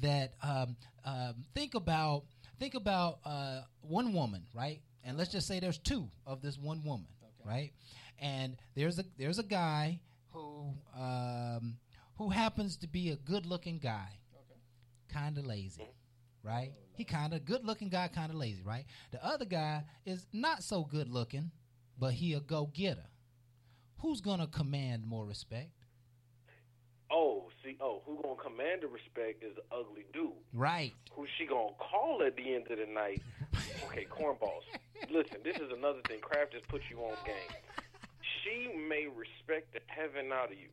That 0.01 0.33
um, 0.43 0.75
um, 1.05 1.45
think 1.53 1.73
about 1.73 2.23
think 2.59 2.73
about 2.73 3.19
uh, 3.25 3.61
one 3.81 4.13
woman, 4.13 4.43
right? 4.53 4.81
And 5.03 5.17
let's 5.17 5.31
just 5.31 5.47
say 5.47 5.59
there's 5.59 5.77
two 5.77 6.09
of 6.25 6.41
this 6.41 6.57
one 6.57 6.83
woman, 6.83 7.07
right? 7.45 7.71
And 8.19 8.57
there's 8.75 8.99
a 8.99 9.05
there's 9.17 9.39
a 9.39 9.43
guy 9.43 9.99
who 10.31 10.73
um, 10.97 11.77
who 12.17 12.29
happens 12.29 12.77
to 12.77 12.87
be 12.87 13.11
a 13.11 13.15
good 13.15 13.45
looking 13.45 13.79
guy, 13.79 14.09
kind 15.11 15.37
of 15.37 15.45
lazy, 15.45 15.87
right? 16.43 16.71
He 16.93 17.03
kind 17.03 17.33
of 17.33 17.45
good 17.45 17.65
looking 17.65 17.89
guy, 17.89 18.07
kind 18.07 18.31
of 18.31 18.37
lazy, 18.37 18.63
right? 18.63 18.85
The 19.11 19.23
other 19.23 19.45
guy 19.45 19.83
is 20.05 20.25
not 20.33 20.63
so 20.63 20.83
good 20.83 21.09
looking, 21.09 21.51
but 21.99 22.13
he 22.13 22.33
a 22.33 22.39
go 22.39 22.69
getter. 22.73 23.09
Who's 23.99 24.21
gonna 24.21 24.47
command 24.47 25.05
more 25.05 25.25
respect? 25.25 25.71
Oh, 27.11 27.44
see, 27.65 27.77
oh, 27.81 28.01
who 28.05 28.19
gonna 28.21 28.35
command 28.35 28.81
the 28.83 28.87
respect 28.87 29.43
is 29.43 29.55
the 29.55 29.75
ugly 29.75 30.05
dude. 30.13 30.31
Right. 30.53 30.93
Who 31.13 31.25
she 31.37 31.45
gonna 31.45 31.73
call 31.79 32.21
at 32.25 32.35
the 32.35 32.53
end 32.53 32.67
of 32.69 32.77
the 32.77 32.85
night? 32.85 33.21
Okay, 33.85 34.05
cornballs. 34.05 34.63
Listen, 35.09 35.37
this 35.43 35.57
is 35.57 35.71
another 35.75 35.99
thing. 36.07 36.19
Kraft 36.21 36.53
just 36.53 36.67
put 36.67 36.81
you 36.89 36.99
on 36.99 37.15
game. 37.25 37.57
She 38.43 38.71
may 38.77 39.07
respect 39.07 39.73
the 39.73 39.79
heaven 39.87 40.31
out 40.31 40.51
of 40.51 40.57
you, 40.57 40.69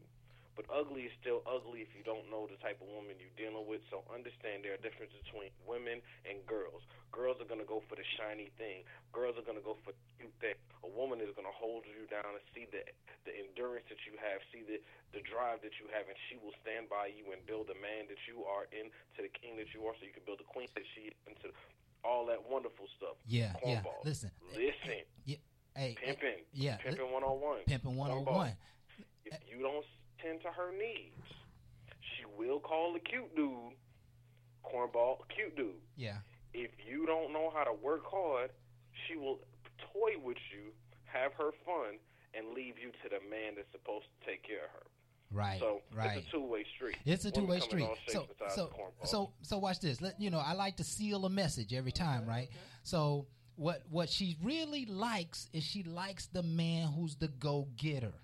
but 0.56 0.68
ugly 0.68 1.08
is 1.08 1.14
still 1.20 1.40
ugly 1.48 1.80
if 1.80 1.90
you 1.96 2.04
don't 2.04 2.28
know 2.28 2.44
the 2.44 2.60
type 2.60 2.76
of 2.84 2.88
woman 2.92 3.16
you're 3.16 3.32
dealing 3.40 3.64
with. 3.64 3.80
So 3.88 4.04
understand 4.12 4.64
there 4.64 4.76
are 4.76 4.82
differences 4.84 5.16
between 5.24 5.48
women 5.64 6.04
and 6.28 6.44
girls. 6.44 6.84
Girls 7.08 7.40
are 7.40 7.48
gonna 7.48 7.68
go 7.68 7.80
for 7.88 7.96
the 7.96 8.04
shiny 8.20 8.52
thing. 8.60 8.84
Girls 9.12 9.36
are 9.40 9.44
gonna 9.44 9.64
go 9.64 9.76
for 9.84 9.96
the 9.96 10.02
cute 10.20 10.34
thing. 10.40 10.56
A 10.84 10.90
woman 10.90 11.20
is 11.24 11.32
gonna 11.32 11.52
hold 11.52 11.88
you 11.88 12.04
down 12.08 12.28
and 12.36 12.44
see 12.52 12.68
the 12.68 12.84
the 13.24 13.32
endurance 13.32 13.86
that 13.88 14.02
you 14.04 14.18
have, 14.20 14.40
see 14.52 14.64
the 14.64 14.80
the 15.16 15.20
drive 15.24 15.60
that 15.64 15.76
you 15.80 15.88
have, 15.92 16.08
and 16.08 16.16
she 16.28 16.40
will 16.40 16.56
stand 16.64 16.88
by 16.88 17.08
you 17.12 17.32
and 17.32 17.40
build 17.44 17.68
the 17.68 17.76
man 17.80 18.08
that 18.08 18.20
you 18.28 18.44
are 18.48 18.64
into 18.72 19.20
the 19.20 19.32
king 19.32 19.56
that 19.60 19.68
you 19.76 19.84
are, 19.84 19.92
so 19.96 20.04
you 20.04 20.12
can 20.12 20.24
build 20.24 20.40
the 20.40 20.48
queen 20.48 20.68
that 20.72 20.84
she 20.96 21.12
is 21.12 21.18
into 21.28 21.52
all 22.04 22.26
that 22.26 22.40
wonderful 22.48 22.88
stuff. 22.96 23.16
Yeah, 23.28 23.52
yeah. 23.64 23.82
Listen, 24.04 24.30
Listen. 24.52 25.04
yeah, 25.24 25.36
hey, 25.76 25.96
Pimping. 26.02 26.42
yeah, 26.52 26.76
Pimping 26.82 27.12
101. 27.12 27.60
Pimping 27.66 27.96
101. 27.96 28.56
If 29.24 29.38
you 29.48 29.62
don't 29.62 29.84
tend 30.22 30.40
to 30.42 30.48
her 30.48 30.70
needs, 30.72 31.26
she 32.00 32.24
will 32.38 32.60
call 32.60 32.92
the 32.92 33.00
cute 33.00 33.34
dude 33.36 33.74
cornball 34.64 35.18
cute 35.34 35.56
dude. 35.56 35.74
yeah, 35.96 36.18
If 36.54 36.70
you 36.88 37.04
don't 37.06 37.32
know 37.32 37.50
how 37.54 37.64
to 37.64 37.72
work 37.72 38.02
hard, 38.06 38.50
she 39.06 39.16
will 39.16 39.38
toy 39.92 40.12
with 40.22 40.36
you, 40.52 40.70
have 41.04 41.32
her 41.34 41.50
fun, 41.66 41.98
and 42.34 42.54
leave 42.54 42.74
you 42.78 42.90
to 43.02 43.08
the 43.08 43.18
man 43.28 43.54
that's 43.56 43.70
supposed 43.72 44.06
to 44.06 44.30
take 44.30 44.42
care 44.46 44.64
of 44.64 44.70
her. 44.70 44.86
right, 45.32 45.58
So 45.60 45.80
right. 45.94 46.18
it's 46.18 46.28
a 46.28 46.30
two 46.30 46.46
way 46.46 46.64
street. 46.76 46.96
It's 47.04 47.24
a 47.24 47.30
two 47.30 47.44
way 47.44 47.60
street. 47.60 47.88
So 48.08 48.28
so 48.54 48.70
so 49.04 49.32
so 49.42 49.58
watch 49.58 49.80
this. 49.80 50.00
Let 50.00 50.20
you 50.20 50.30
know 50.30 50.38
I 50.38 50.52
like 50.52 50.76
to 50.76 50.84
seal 50.84 51.24
a 51.26 51.30
message 51.30 51.74
every 51.74 51.92
time, 51.92 52.26
right? 52.26 52.48
So 52.84 53.26
what 53.56 53.82
what 53.90 54.08
she 54.08 54.36
really 54.42 54.86
likes 54.86 55.48
is 55.52 55.64
she 55.64 55.82
likes 55.82 56.26
the 56.26 56.42
man 56.42 56.88
who's 56.88 57.16
the 57.16 57.28
go 57.28 57.68
getter. 57.76 58.14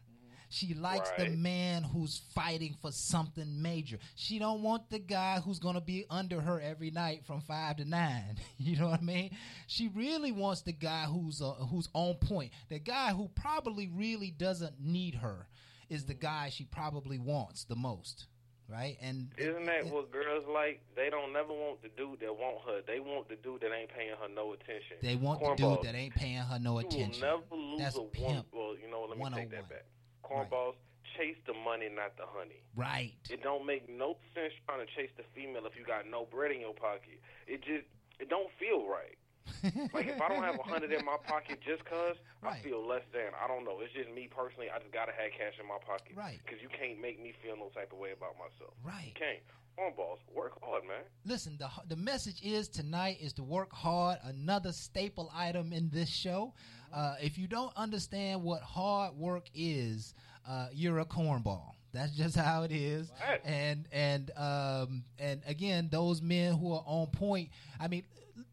She 0.51 0.73
likes 0.75 1.11
the 1.19 1.29
man 1.29 1.83
who's 1.83 2.23
fighting 2.35 2.75
for 2.81 2.91
something 2.91 3.61
major. 3.61 3.99
She 4.15 4.39
don't 4.39 4.63
want 4.63 4.89
the 4.91 4.99
guy 4.99 5.41
who's 5.41 5.59
gonna 5.59 5.81
be 5.81 6.07
under 6.09 6.41
her 6.41 6.61
every 6.61 6.91
night 6.91 7.25
from 7.27 7.41
five 7.43 7.77
to 7.77 7.85
nine. 7.85 8.37
You 8.59 8.77
know 8.79 8.89
what 8.89 9.01
I 9.01 9.05
mean? 9.05 9.31
She 9.67 9.89
really 9.89 10.33
wants 10.33 10.63
the 10.63 10.73
guy 10.73 11.05
who's 11.05 11.41
uh, 11.43 11.51
who's 11.71 11.89
on 11.93 12.15
point. 12.15 12.53
The 12.71 12.79
guy 12.79 13.11
who 13.13 13.29
probably 13.35 13.89
really 13.95 14.31
doesn't 14.31 14.81
need 14.81 15.17
her 15.17 15.47
is 15.91 16.05
the 16.07 16.15
guy 16.15 16.49
she 16.51 16.65
probably 16.65 17.19
wants 17.19 17.65
the 17.65 17.77
most, 17.77 18.27
right? 18.69 18.97
And 19.01 19.29
Isn't 19.39 19.65
that 19.67 19.87
what 19.87 20.11
girls 20.13 20.45
like? 20.53 20.81
They 20.97 21.09
don't 21.11 21.33
never 21.33 21.53
want 21.53 21.81
the 21.83 21.89
dude 21.97 22.21
that 22.21 22.35
want 22.35 22.59
her. 22.67 22.81
They 22.87 23.01
want 23.01 23.29
the 23.29 23.37
dude 23.37 23.61
that 23.63 23.71
ain't 23.79 23.91
paying 23.91 24.11
her 24.21 24.29
no 24.35 24.53
attention. 24.53 24.97
They 25.03 25.17
want 25.17 25.41
the 25.41 25.47
Cornballs. 25.47 25.77
dude 25.83 25.87
that 25.93 25.95
ain't 25.99 26.15
paying 26.15 26.37
her 26.39 26.59
no 26.59 26.79
You 26.81 26.87
attention. 26.87 27.23
will 27.23 27.39
never 27.51 27.57
lose 27.63 27.81
That's 27.81 27.97
a 27.97 28.01
one. 28.01 28.11
pimp. 28.11 28.47
Well, 28.53 28.75
you 28.83 28.91
know, 28.91 29.07
let 29.09 29.19
me 29.19 29.25
take 29.39 29.51
that 29.51 29.69
back. 29.69 29.85
Cornballs, 30.25 30.75
chase 31.17 31.37
the 31.47 31.55
money, 31.55 31.89
not 31.89 32.17
the 32.17 32.27
honey. 32.27 32.63
Right. 32.77 33.15
It 33.31 33.43
don't 33.43 33.67
make 33.67 33.89
no 33.89 34.17
sense 34.35 34.53
trying 34.67 34.85
to 34.85 34.91
chase 34.95 35.11
the 35.17 35.25
female 35.35 35.67
if 35.67 35.75
you 35.77 35.85
got 35.85 36.07
no 36.09 36.27
bread 36.31 36.53
in 36.53 36.61
your 36.61 36.75
pocket. 36.75 37.21
It 37.47 37.63
just 37.63 37.87
it 38.19 38.29
don't 38.29 38.51
feel 38.59 38.87
right. 38.87 39.19
like 39.97 40.07
if 40.07 40.21
I 40.21 40.29
don't 40.29 40.45
have 40.45 40.61
a 40.61 40.63
hundred 40.63 40.93
in 40.93 41.03
my 41.09 41.17
pocket 41.25 41.59
just 41.65 41.83
cause 41.89 42.21
I 42.45 42.61
feel 42.61 42.85
less 42.85 43.03
than. 43.13 43.35
I 43.35 43.49
don't 43.49 43.65
know. 43.65 43.81
It's 43.81 43.93
just 43.93 44.13
me 44.13 44.29
personally. 44.31 44.69
I 44.71 44.79
just 44.79 44.93
gotta 44.93 45.11
have 45.11 45.33
cash 45.35 45.59
in 45.59 45.67
my 45.67 45.81
pocket. 45.83 46.15
Right. 46.15 46.39
Because 46.45 46.63
you 46.63 46.69
can't 46.69 47.01
make 47.01 47.19
me 47.19 47.33
feel 47.43 47.57
no 47.57 47.73
type 47.75 47.91
of 47.91 47.99
way 47.99 48.13
about 48.13 48.37
myself. 48.39 48.77
Right. 48.85 49.11
You 49.11 49.19
can't. 49.19 49.43
Cornballs, 49.79 50.19
work 50.35 50.59
hard, 50.63 50.83
man. 50.85 51.03
Listen, 51.25 51.57
the 51.59 51.69
the 51.89 51.97
message 51.97 52.41
is 52.43 52.69
tonight 52.69 53.19
is 53.21 53.33
to 53.35 53.45
work 53.45 53.73
hard. 53.73 54.19
Another 54.25 54.73
staple 54.73 55.31
item 55.35 55.73
in 55.73 55.89
this 55.91 56.09
show. 56.09 56.53
Uh, 56.93 57.15
if 57.23 57.39
you 57.39 57.47
don't 57.47 57.73
understand 57.77 58.43
what 58.43 58.61
hard 58.63 59.15
work 59.17 59.45
is, 59.55 60.15
uh, 60.49 60.67
you're 60.73 60.99
a 60.99 61.05
cornball. 61.05 61.73
That's 61.93 62.13
just 62.13 62.37
how 62.37 62.65
it 62.65 62.73
is. 62.73 63.13
Right. 63.27 63.41
And 63.45 63.87
and 63.93 64.31
um, 64.37 65.05
and 65.19 65.43
again, 65.47 65.89
those 65.93 66.21
men 66.23 66.55
who 66.55 66.73
are 66.73 66.83
on 66.85 67.07
point. 67.09 67.51
I 67.79 67.87
mean, 67.87 68.03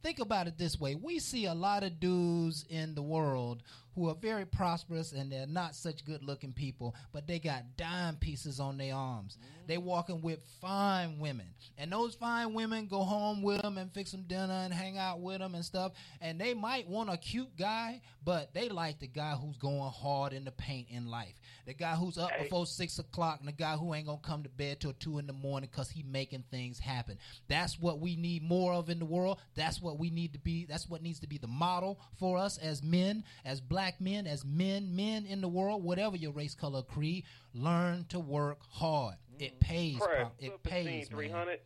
think 0.04 0.20
about 0.20 0.48
it 0.48 0.60
this 0.60 0.80
way: 0.80 0.94
we 0.96 1.18
see 1.18 1.46
a 1.46 1.56
lot 1.56 1.84
of 1.84 2.00
dudes 2.00 2.66
in 2.70 2.94
the 2.94 3.02
world 3.02 3.64
who 3.96 4.10
are 4.10 4.16
very 4.16 4.46
prosperous 4.46 5.14
and 5.14 5.32
they're 5.32 5.48
not 5.48 5.74
such 5.74 6.04
good 6.06 6.22
looking 6.22 6.52
people, 6.54 6.94
but 7.14 7.26
they 7.28 7.40
got 7.40 7.64
dime 7.78 8.18
pieces 8.18 8.60
on 8.60 8.78
their 8.78 8.94
arms. 8.94 9.38
They 9.68 9.78
walking 9.80 10.22
with 10.22 10.40
fine 10.62 11.18
women, 11.18 11.48
and 11.78 11.92
those 11.92 12.14
fine 12.14 12.54
women 12.54 12.86
go 12.88 13.02
home 13.04 13.42
with 13.42 13.62
them 13.64 13.80
and 13.80 13.92
fix 13.92 14.12
them 14.12 14.24
dinner 14.28 14.54
and 14.54 14.72
hang 14.74 14.98
out 15.00 15.22
with 15.22 15.40
them 15.40 15.56
and 15.56 15.66
stuff. 15.66 15.94
And 16.22 16.40
they 16.40 16.54
might 16.54 16.88
want 16.88 17.10
a 17.10 17.18
cute 17.18 17.56
guy, 17.58 18.02
but 18.24 18.54
they 18.54 18.70
like 18.70 19.00
the 19.00 19.08
guy 19.08 19.32
who's 19.32 19.58
going 19.58 19.90
hard 19.92 20.34
in 20.34 20.46
the 20.46 20.52
paint 20.52 20.90
in 20.92 21.08
life, 21.08 21.34
the 21.66 21.74
guy 21.74 21.96
who's 21.96 22.18
up 22.18 22.30
Hey. 22.32 22.44
before 22.44 22.68
six 22.68 23.00
o'clock, 23.00 23.40
and 23.40 23.48
the 23.48 23.54
guy 23.54 23.76
who 23.76 23.94
ain't 23.96 24.06
gonna 24.06 24.20
come 24.22 24.44
to 24.44 24.50
bed 24.50 24.82
till 24.82 24.94
two 24.94 25.18
in 25.18 25.26
the 25.26 25.34
morning 25.34 25.70
because 25.72 25.90
he 25.90 26.04
making 26.04 26.44
things 26.52 26.78
happen. 26.78 27.18
That's 27.48 27.80
what 27.80 28.00
we 28.00 28.16
need 28.16 28.44
more 28.44 28.74
of 28.74 28.90
in 28.90 29.00
the 29.00 29.06
world. 29.06 29.40
That's 29.56 29.82
what 29.82 29.98
we 29.98 30.10
need 30.12 30.34
to 30.34 30.40
be. 30.40 30.66
That's 30.66 30.88
what 30.90 31.02
needs 31.02 31.20
to 31.22 31.28
be 31.28 31.38
the 31.40 31.48
model 31.48 32.00
for 32.20 32.38
us 32.38 32.58
as 32.60 32.84
men, 32.84 33.24
as 33.46 33.62
black 33.62 33.85
men, 34.00 34.28
as 34.28 34.44
men, 34.46 34.96
men 34.96 35.26
in 35.26 35.42
the 35.42 35.48
world, 35.48 35.84
whatever 35.84 36.16
your 36.16 36.32
race, 36.32 36.56
color, 36.56 36.82
creed. 36.82 37.26
Learn 37.54 38.06
to 38.10 38.20
work 38.20 38.60
hard. 38.70 39.16
It 39.40 39.60
mm-hmm. 39.60 39.74
pays. 39.74 39.98
Crap, 39.98 40.38
bro. 40.40 40.48
It 40.48 40.64
pays, 40.64 41.08
three 41.08 41.28
man. 41.28 41.38
hundred. 41.38 41.60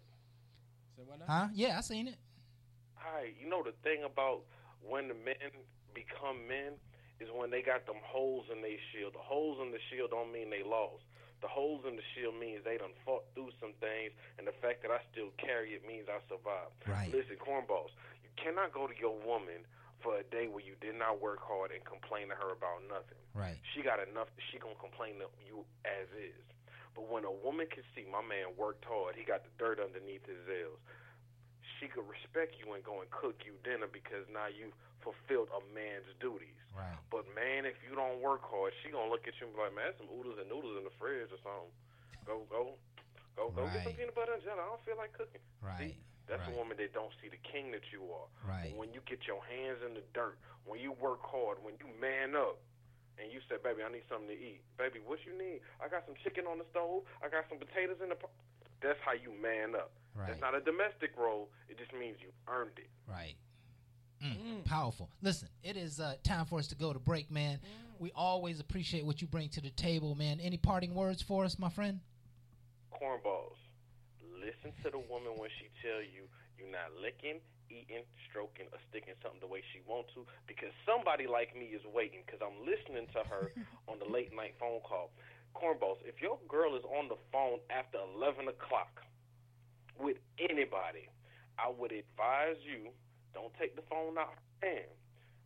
Say 0.96 1.04
what 1.06 1.20
now? 1.20 1.26
Huh? 1.28 1.48
Yeah, 1.54 1.78
I 1.78 1.82
seen 1.82 2.08
it. 2.08 2.16
Hi, 2.96 3.32
you 3.40 3.50
know 3.50 3.64
the 3.64 3.74
thing 3.84 4.04
about 4.04 4.42
when 4.84 5.08
the 5.08 5.14
men 5.14 5.36
become 5.94 6.48
men 6.48 6.78
is 7.20 7.28
when 7.36 7.52
they 7.52 7.62
got 7.62 7.86
them 7.86 8.00
holes 8.04 8.46
in 8.52 8.62
their 8.62 8.80
shield. 8.92 9.14
The 9.14 9.24
holes 9.24 9.60
in 9.62 9.72
the 9.72 9.80
shield 9.90 10.12
don't 10.12 10.32
mean 10.32 10.50
they 10.50 10.64
lost. 10.64 11.04
The 11.42 11.48
holes 11.48 11.88
in 11.88 11.96
the 11.96 12.04
shield 12.16 12.36
means 12.36 12.64
they 12.68 12.76
done 12.76 12.96
fought 13.08 13.24
through 13.34 13.56
some 13.64 13.72
things, 13.80 14.12
and 14.36 14.44
the 14.44 14.56
fact 14.60 14.84
that 14.84 14.92
I 14.92 15.00
still 15.12 15.32
carry 15.40 15.72
it 15.72 15.88
means 15.88 16.12
I 16.12 16.20
survived. 16.28 16.76
Right. 16.84 17.08
Listen, 17.12 17.40
cornballs, 17.40 17.96
you 18.20 18.28
cannot 18.36 18.76
go 18.76 18.88
to 18.88 18.96
your 19.00 19.16
woman 19.24 19.64
for 20.02 20.18
a 20.18 20.26
day 20.28 20.48
where 20.48 20.64
you 20.64 20.76
did 20.80 20.96
not 20.96 21.20
work 21.22 21.40
hard 21.44 21.72
and 21.72 21.84
complain 21.84 22.30
to 22.32 22.36
her 22.36 22.52
about 22.56 22.84
nothing. 22.88 23.20
Right. 23.36 23.60
She 23.76 23.84
got 23.84 24.00
enough 24.00 24.32
that 24.32 24.44
she 24.52 24.60
gonna 24.60 24.80
complain 24.80 25.20
to 25.20 25.28
you 25.44 25.64
as 25.84 26.08
is. 26.16 26.46
But 26.96 27.08
when 27.08 27.24
a 27.24 27.32
woman 27.32 27.68
can 27.68 27.84
see 27.96 28.04
my 28.08 28.24
man 28.24 28.56
worked 28.58 28.84
hard, 28.84 29.16
he 29.16 29.24
got 29.24 29.44
the 29.44 29.54
dirt 29.60 29.80
underneath 29.80 30.26
his 30.26 30.42
nails. 30.48 30.80
She 31.80 31.88
could 31.88 32.08
respect 32.08 32.60
you 32.60 32.76
and 32.76 32.84
go 32.84 33.00
and 33.00 33.08
cook 33.12 33.40
you 33.48 33.56
dinner 33.64 33.88
because 33.88 34.28
now 34.28 34.52
you've 34.52 34.76
fulfilled 35.00 35.48
a 35.56 35.62
man's 35.72 36.08
duties. 36.20 36.60
Right. 36.76 37.00
But 37.08 37.24
man, 37.32 37.64
if 37.64 37.80
you 37.88 37.96
don't 37.96 38.20
work 38.20 38.44
hard, 38.44 38.76
she 38.84 38.92
gonna 38.92 39.08
look 39.08 39.28
at 39.28 39.36
you 39.40 39.48
and 39.48 39.56
be 39.56 39.62
like, 39.64 39.76
"Man, 39.76 39.96
some 39.96 40.12
oodles 40.12 40.40
and 40.40 40.52
noodles 40.52 40.76
in 40.76 40.84
the 40.84 40.96
fridge 41.00 41.32
or 41.32 41.40
something. 41.40 41.72
Go, 42.28 42.44
go, 42.52 42.76
go, 43.36 43.50
go 43.50 43.64
get 43.72 43.84
some 43.84 43.96
peanut 43.96 44.16
butter 44.16 44.36
and 44.36 44.44
jelly. 44.44 44.60
I 44.60 44.68
don't 44.68 44.84
feel 44.84 45.00
like 45.00 45.14
cooking." 45.16 45.42
Right. 45.64 45.96
See, 45.96 46.04
that's 46.30 46.46
right. 46.46 46.54
a 46.54 46.58
woman 46.58 46.78
that 46.78 46.94
don't 46.94 47.12
see 47.20 47.28
the 47.28 47.42
king 47.42 47.74
that 47.74 47.90
you 47.92 48.06
are. 48.14 48.30
Right. 48.46 48.72
When 48.78 48.94
you 48.94 49.02
get 49.10 49.26
your 49.26 49.42
hands 49.44 49.82
in 49.82 49.98
the 49.98 50.06
dirt, 50.14 50.38
when 50.64 50.80
you 50.80 50.94
work 50.94 51.26
hard, 51.26 51.58
when 51.66 51.74
you 51.82 51.90
man 52.00 52.38
up, 52.38 52.62
and 53.18 53.34
you 53.34 53.42
say, 53.50 53.58
"Baby, 53.60 53.84
I 53.84 53.92
need 53.92 54.06
something 54.08 54.30
to 54.30 54.38
eat." 54.38 54.62
Baby, 54.78 55.02
what 55.04 55.20
you 55.26 55.36
need? 55.36 55.60
I 55.84 55.90
got 55.90 56.06
some 56.06 56.16
chicken 56.24 56.46
on 56.48 56.62
the 56.62 56.66
stove. 56.72 57.04
I 57.20 57.28
got 57.28 57.50
some 57.50 57.58
potatoes 57.58 57.98
in 58.02 58.10
the. 58.10 58.16
Po-. 58.16 58.32
That's 58.82 59.00
how 59.04 59.12
you 59.12 59.34
man 59.36 59.76
up. 59.76 59.92
Right. 60.16 60.28
That's 60.30 60.40
not 60.40 60.56
a 60.56 60.62
domestic 60.62 61.12
role. 61.18 61.50
It 61.68 61.78
just 61.78 61.92
means 61.92 62.18
you 62.22 62.30
earned 62.48 62.78
it. 62.78 62.88
Right. 63.10 63.36
Mm, 64.24 64.66
Powerful. 64.66 65.10
Listen, 65.22 65.48
it 65.64 65.78
is 65.78 66.00
uh, 66.00 66.16
time 66.24 66.46
for 66.46 66.60
us 66.60 66.68
to 66.68 66.76
go 66.76 66.92
to 66.92 67.00
break, 67.00 67.32
man. 67.32 67.60
We 68.00 68.12
always 68.16 68.60
appreciate 68.60 69.06
what 69.06 69.22
you 69.22 69.28
bring 69.28 69.50
to 69.50 69.62
the 69.62 69.70
table, 69.70 70.16
man. 70.16 70.40
Any 70.42 70.58
parting 70.58 70.94
words 70.94 71.22
for 71.22 71.44
us, 71.46 71.58
my 71.58 71.70
friend? 71.70 72.00
Cornballs. 72.92 73.59
Listen 74.40 74.72
to 74.84 74.88
the 74.90 75.04
woman 75.12 75.36
when 75.36 75.52
she 75.60 75.68
tell 75.84 76.00
you 76.00 76.32
you're 76.56 76.72
not 76.72 76.96
licking, 76.96 77.44
eating, 77.68 78.08
stroking, 78.28 78.72
or 78.72 78.80
sticking 78.88 79.16
something 79.20 79.44
the 79.44 79.52
way 79.52 79.60
she 79.76 79.84
want 79.84 80.08
to, 80.16 80.24
because 80.48 80.72
somebody 80.88 81.28
like 81.28 81.52
me 81.56 81.76
is 81.76 81.84
waiting. 81.92 82.24
Because 82.24 82.40
I'm 82.40 82.56
listening 82.64 83.08
to 83.16 83.22
her 83.28 83.52
on 83.92 84.00
the 84.00 84.08
late 84.08 84.32
night 84.32 84.56
phone 84.60 84.80
call. 84.84 85.12
Cornballs. 85.52 86.00
If 86.08 86.22
your 86.24 86.40
girl 86.48 86.76
is 86.80 86.86
on 86.88 87.12
the 87.12 87.20
phone 87.34 87.60
after 87.68 88.00
11 88.16 88.48
o'clock 88.48 89.04
with 90.00 90.18
anybody, 90.40 91.12
I 91.60 91.68
would 91.68 91.92
advise 91.92 92.56
you 92.64 92.96
don't 93.34 93.52
take 93.60 93.76
the 93.76 93.86
phone 93.90 94.18
out 94.18 94.34
her 94.62 94.68
hand. 94.68 94.94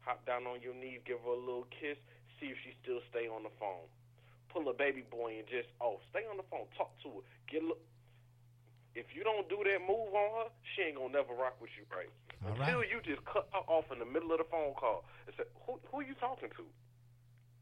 Hop 0.05 0.25
down 0.27 0.45
on 0.45 0.61
your 0.61 0.75
knees, 0.75 0.99
give 1.07 1.19
her 1.23 1.33
a 1.33 1.39
little 1.39 1.67
kiss, 1.71 1.95
see 2.39 2.51
if 2.51 2.57
she 2.63 2.75
still 2.83 2.99
stay 3.09 3.27
on 3.31 3.43
the 3.43 3.53
phone. 3.59 3.87
Pull 4.51 4.67
a 4.69 4.75
baby 4.75 5.01
boy 5.09 5.39
and 5.39 5.47
just 5.47 5.71
oh, 5.81 5.97
stay 6.11 6.27
on 6.29 6.37
the 6.37 6.47
phone, 6.51 6.67
talk 6.77 6.91
to 7.01 7.09
her, 7.09 7.23
get 7.49 7.63
a 7.63 7.73
look. 7.73 7.81
If 8.95 9.15
you 9.15 9.23
don't 9.23 9.49
do 9.49 9.61
that 9.65 9.81
move 9.81 10.13
on 10.13 10.29
her, 10.37 10.47
she 10.73 10.89
ain't 10.89 10.97
gonna 10.97 11.13
never 11.13 11.33
rock 11.33 11.57
with 11.61 11.73
you 11.77 11.85
right. 11.89 12.09
All 12.45 12.53
Until 12.53 12.79
right. 12.79 12.89
you 12.89 13.01
just 13.01 13.25
cut 13.25 13.49
her 13.53 13.65
off 13.67 13.89
in 13.91 13.99
the 13.99 14.05
middle 14.05 14.31
of 14.31 14.37
the 14.37 14.47
phone 14.49 14.73
call 14.73 15.05
and 15.25 15.35
say, 15.35 15.43
"Who 15.65 15.79
who 15.89 16.01
are 16.01 16.07
you 16.07 16.15
talking 16.15 16.49
to?" 16.49 16.63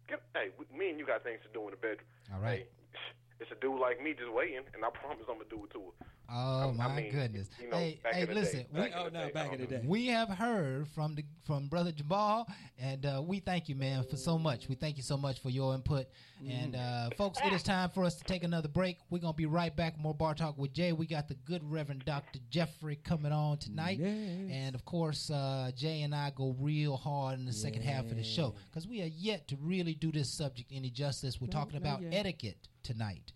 Get, 0.09 0.21
hey, 0.33 0.51
me 0.75 0.89
and 0.89 0.99
you 0.99 1.05
got 1.05 1.23
things 1.23 1.39
to 1.43 1.49
do 1.53 1.63
in 1.65 1.71
the 1.71 1.79
bedroom. 1.79 2.07
All 2.33 2.41
right. 2.41 2.67
Hey, 2.67 2.99
it's 3.41 3.51
a 3.51 3.55
dude 3.55 3.79
like 3.79 4.01
me 4.01 4.13
just 4.13 4.31
waiting, 4.31 4.57
and 4.73 4.85
I 4.85 4.89
promise 4.91 5.25
I'm 5.29 5.35
gonna 5.37 5.49
do 5.49 5.65
it 5.65 5.71
to 5.71 5.79
her. 5.79 6.05
Oh 6.33 6.69
I- 6.69 6.71
my 6.71 6.85
I 6.85 6.95
mean, 6.95 7.11
goodness! 7.11 7.49
you 7.61 7.69
know, 7.69 7.75
hey, 7.77 7.99
back 8.01 8.13
hey, 8.13 8.21
in 8.21 8.27
the 8.29 8.35
listen. 8.35 8.59
day, 8.59 8.67
we, 8.71 8.79
back 8.79 8.91
Oh, 8.95 9.07
in 9.07 9.13
the 9.13 9.19
no, 9.19 9.25
day, 9.25 9.31
back 9.33 9.53
in 9.53 9.59
the 9.59 9.67
day. 9.67 9.81
We 9.85 10.05
have 10.07 10.29
heard 10.29 10.87
from 10.89 11.15
the 11.15 11.25
from 11.45 11.67
brother 11.67 11.91
Jamal, 11.91 12.47
and 12.79 13.05
uh, 13.05 13.21
we 13.25 13.39
thank 13.39 13.67
you, 13.67 13.75
man, 13.75 14.05
for 14.09 14.15
so 14.15 14.37
much. 14.37 14.69
We 14.69 14.75
thank 14.75 14.95
you 14.95 15.03
so 15.03 15.17
much 15.17 15.41
for 15.41 15.49
your 15.49 15.73
input. 15.75 16.05
And 16.49 16.75
uh, 16.75 17.09
folks, 17.17 17.37
it 17.45 17.53
is 17.53 17.61
time 17.61 17.89
for 17.91 18.03
us 18.03 18.15
to 18.15 18.23
take 18.23 18.43
another 18.43 18.67
break. 18.69 18.97
We're 19.09 19.19
gonna 19.19 19.33
be 19.33 19.45
right 19.45 19.75
back. 19.75 19.99
More 19.99 20.13
bar 20.15 20.33
talk 20.33 20.57
with 20.57 20.73
Jay. 20.73 20.91
We 20.93 21.05
got 21.05 21.27
the 21.27 21.35
good 21.35 21.61
Reverend 21.69 22.05
Doctor 22.05 22.39
Jeffrey 22.49 22.95
coming 23.03 23.31
on 23.33 23.57
tonight, 23.57 23.99
Yes. 23.99 24.49
and 24.51 24.73
of 24.75 24.85
course, 24.85 25.29
uh, 25.29 25.71
Jay 25.75 26.01
and 26.03 26.15
I 26.15 26.31
go 26.35 26.55
real 26.59 26.95
hard 26.97 27.39
in 27.39 27.45
the 27.45 27.53
second 27.53 27.81
half 27.83 28.05
of 28.05 28.15
the 28.15 28.23
show 28.23 28.55
because 28.69 28.87
we 28.87 29.01
are 29.01 29.11
yet 29.13 29.47
to 29.49 29.57
really 29.61 29.93
do 29.95 30.11
this 30.11 30.29
subject 30.29 30.71
any 30.73 30.89
justice. 30.89 31.39
We're 31.41 31.47
talking 31.47 31.75
about 31.77 32.01
yet. 32.01 32.13
etiquette 32.13 32.67
tonight. 32.83 33.31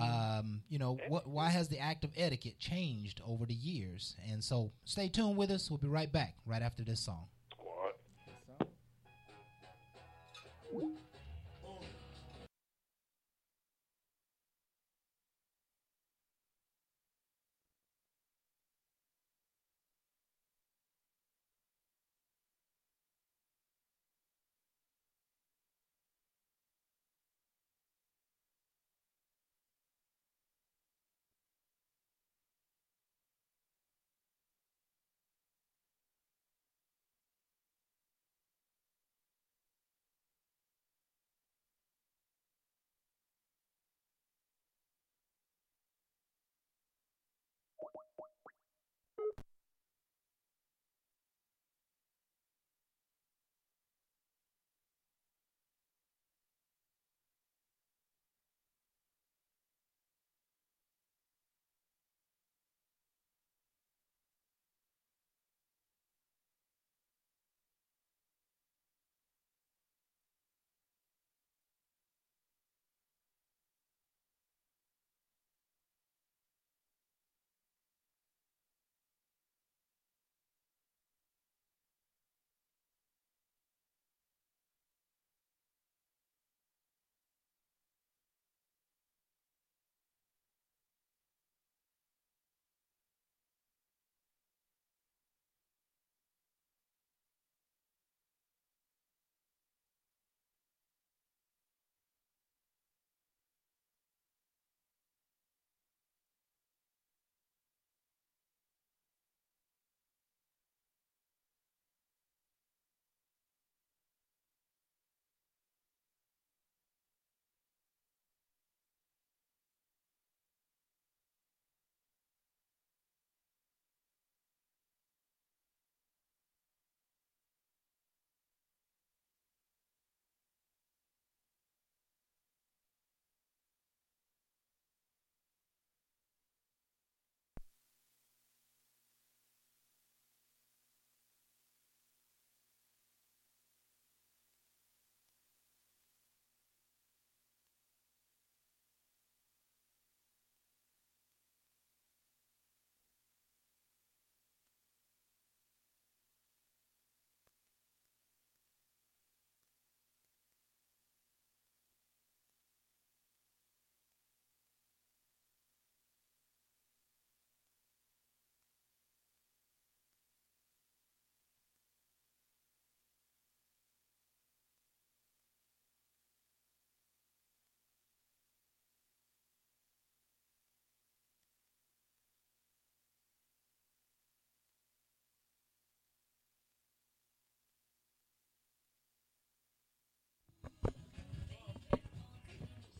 Um, 0.00 0.62
you 0.68 0.78
know, 0.78 0.96
what, 1.08 1.26
why 1.26 1.48
has 1.50 1.68
the 1.68 1.78
act 1.80 2.04
of 2.04 2.10
etiquette 2.16 2.58
changed 2.60 3.20
over 3.26 3.44
the 3.44 3.54
years? 3.54 4.14
And 4.30 4.42
so, 4.42 4.70
stay 4.84 5.08
tuned 5.08 5.36
with 5.36 5.50
us. 5.50 5.68
We'll 5.70 5.78
be 5.78 5.88
right 5.88 6.10
back 6.10 6.36
right 6.46 6.62
after 6.62 6.84
this 6.84 7.00
song. 7.00 7.26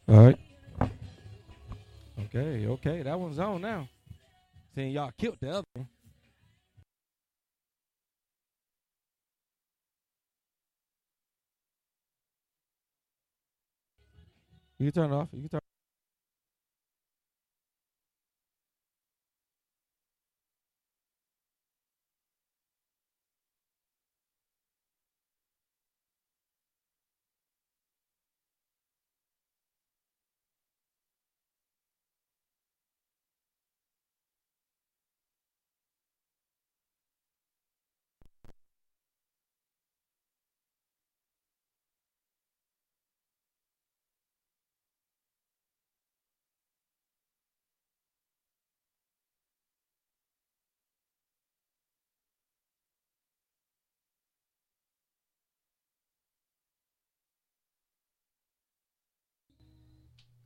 All 0.09 0.25
right. 0.25 0.39
Okay, 2.25 2.67
okay. 2.67 3.03
That 3.03 3.19
one's 3.19 3.39
on 3.39 3.61
now. 3.61 3.89
Seeing 4.75 4.93
y'all 4.93 5.13
killed 5.17 5.37
the 5.41 5.51
other 5.51 5.65
one. 5.75 5.89
You 14.79 14.91
can 14.91 15.03
turn 15.03 15.13
it 15.13 15.17
off. 15.17 15.29
You 15.33 15.41
can 15.43 15.49
turn. 15.51 15.72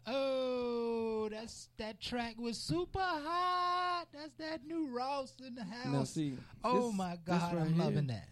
Oh, 0.06 1.28
that's 1.30 1.68
that 1.78 2.00
track 2.00 2.36
was 2.38 2.56
super 2.56 2.98
hot. 3.00 4.04
That's 4.12 4.32
that 4.38 4.66
new 4.66 4.88
Ross 4.88 5.32
in 5.46 5.54
the 5.54 5.64
house. 5.64 5.86
Now 5.92 6.04
see, 6.04 6.36
oh 6.64 6.88
this- 6.88 6.96
my 6.96 7.10
this 7.12 7.18
God, 7.26 7.54
right 7.54 7.62
I'm 7.62 7.78
loving 7.78 8.08
here 8.08 8.18
that. 8.18 8.28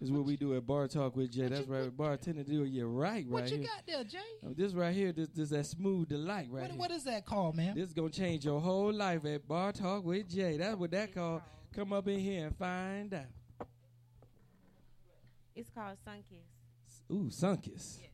Is 0.00 0.12
what 0.12 0.24
we 0.24 0.36
do 0.36 0.54
at 0.56 0.64
Bar 0.64 0.86
Talk 0.86 1.16
with 1.16 1.32
Jay. 1.32 1.48
That's 1.48 1.66
right, 1.66 1.94
bartender 1.94 2.44
do 2.44 2.62
it. 2.62 2.68
You're 2.68 2.86
right, 2.86 3.26
What 3.28 3.50
you 3.50 3.56
here. 3.58 3.66
got 3.66 3.82
there, 3.84 4.04
Jay? 4.04 4.18
Oh, 4.46 4.54
this 4.56 4.72
right 4.72 4.94
here, 4.94 5.10
this 5.10 5.28
this 5.34 5.48
that 5.50 5.66
smooth 5.66 6.08
delight 6.08 6.46
right 6.52 6.62
What, 6.62 6.70
here. 6.70 6.78
what 6.78 6.90
is 6.92 7.02
that 7.04 7.26
called, 7.26 7.56
man? 7.56 7.74
This 7.74 7.88
is 7.88 7.94
gonna 7.94 8.08
change 8.08 8.44
your 8.44 8.60
whole 8.60 8.92
life 8.92 9.24
at 9.24 9.48
Bar 9.48 9.72
Talk 9.72 10.04
with 10.04 10.28
Jay. 10.30 10.56
That's 10.56 10.76
what 10.76 10.92
that 10.92 11.12
called. 11.12 11.42
Come 11.74 11.92
up 11.92 12.06
in 12.06 12.20
here 12.20 12.46
and 12.46 12.56
find 12.56 13.12
out. 13.12 13.66
It's 15.56 15.68
called 15.70 15.96
Sunkiss. 16.06 17.12
Ooh, 17.12 17.28
Sunkiss. 17.28 17.98
Yeah, 18.00 18.07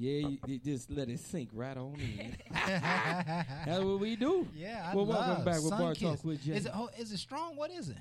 you, 0.00 0.38
you 0.46 0.58
just 0.58 0.90
let 0.90 1.08
it 1.08 1.20
sink 1.20 1.50
right 1.52 1.76
on 1.76 1.94
in. 2.00 2.36
That's 2.52 3.82
what 3.84 4.00
we 4.00 4.16
do. 4.16 4.46
Yeah, 4.54 4.88
I 4.90 4.94
well, 4.96 5.06
love 5.06 5.26
welcome 5.26 5.44
back 5.44 5.62
with 5.62 5.70
Bar 5.70 5.94
Talk 5.94 6.24
with 6.24 6.42
Jay. 6.44 6.54
Is 6.54 6.66
it 6.66 6.72
oh, 6.74 6.88
is 6.98 7.12
it 7.12 7.18
strong? 7.18 7.56
What 7.56 7.70
is 7.70 7.88
it? 7.90 7.96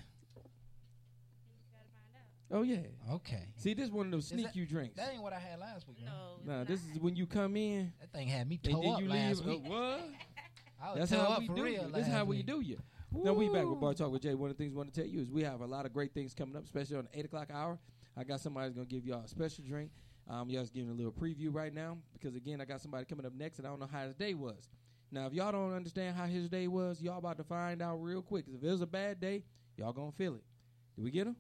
oh 2.52 2.64
yeah. 2.64 2.78
Okay. 3.12 3.44
See, 3.58 3.74
this 3.74 3.90
one 3.90 4.08
of 4.08 4.12
those 4.12 4.24
Is 4.26 4.30
sneak 4.30 4.46
that- 4.48 4.56
you 4.56 4.66
drinks. 4.66 4.96
That 4.96 5.12
ain't 5.14 5.22
what 5.22 5.34
I 5.34 5.40
had 5.40 5.60
last 5.60 5.88
week. 5.88 5.98
man. 6.04 6.12
No, 6.46 6.54
Nah, 6.54 6.64
this 6.64 6.80
is 6.82 7.00
when 7.00 7.16
you 7.16 7.26
come 7.28 7.56
in 7.58 7.92
That 8.00 8.12
thing 8.12 8.28
had 8.28 8.48
me 8.48 8.60
and 8.64 8.74
toe 8.74 8.82
then 8.82 8.92
up 8.94 9.02
you 9.02 9.08
last 9.10 9.46
leave. 9.46 9.62
week. 9.62 9.66
Uh, 9.66 9.70
what? 9.70 10.02
I 10.82 10.92
was 10.92 11.10
That's 11.10 11.12
how 11.12 11.28
up 11.34 11.40
we 11.42 11.48
for 11.48 11.56
do 11.56 11.64
real 11.64 11.74
you. 11.74 11.80
This 11.80 11.88
is 11.88 12.08
last 12.08 12.12
how 12.12 12.24
we 12.26 12.42
do 12.44 12.62
you. 12.62 12.80
Now 13.12 13.34
we 13.34 13.48
back 13.48 13.66
with 13.66 13.74
Woo. 13.74 13.82
Bar 13.82 13.94
Talk 13.94 14.12
with 14.12 14.22
Jay. 14.22 14.36
One 14.36 14.50
of 14.50 14.58
the 14.58 14.64
things 14.64 14.72
we 14.72 14.78
want 14.78 14.94
to 14.94 15.02
tell 15.02 15.10
you 15.10 15.20
is 15.20 15.30
we 15.30 15.44
have 15.44 15.62
a 15.62 15.66
lot 15.66 15.86
of 15.86 15.94
great 15.94 16.14
things 16.14 16.34
coming 16.34 16.56
up, 16.56 16.64
especially 16.64 16.96
on 16.96 17.08
the 17.12 17.20
eight 17.20 17.26
o'clock 17.26 17.50
hour. 17.54 17.78
I 18.16 18.24
got 18.24 18.40
somebody's 18.40 18.74
gonna 18.74 18.86
give 18.86 19.06
y'all 19.06 19.24
a 19.24 19.28
special 19.28 19.64
drink. 19.68 19.92
Um, 20.30 20.50
y'all 20.50 20.62
just 20.62 20.74
giving 20.74 20.92
a 20.92 20.94
little 20.94 21.12
preview 21.12 21.50
right 21.52 21.74
now 21.74 21.98
because 22.14 22.36
again, 22.36 22.62
I 22.62 22.66
got 22.66 22.82
somebody 22.82 23.06
coming 23.06 23.26
up 23.26 23.34
next, 23.34 23.58
and 23.58 23.68
I 23.68 23.72
don't 23.72 23.80
know 23.80 23.90
how 23.92 24.06
his 24.06 24.16
day 24.16 24.36
was. 24.36 24.70
Now, 25.12 25.26
if 25.26 25.34
y'all 25.34 25.52
don't 25.52 25.74
understand 25.74 26.16
how 26.16 26.26
his 26.26 26.48
day 26.50 26.68
was, 26.68 27.02
y'all 27.02 27.18
about 27.18 27.38
to 27.38 27.44
find 27.44 27.82
out 27.82 27.98
real 27.98 28.22
quick. 28.22 28.46
if 28.48 28.64
it 28.64 28.70
was 28.70 28.82
a 28.82 28.88
bad 28.88 29.20
day, 29.20 29.44
y'all 29.76 29.92
gonna 29.92 30.12
feel 30.12 30.36
it. 30.36 30.44
Did 30.96 31.04
we 31.04 31.12
get 31.12 31.26
him? 31.26 31.36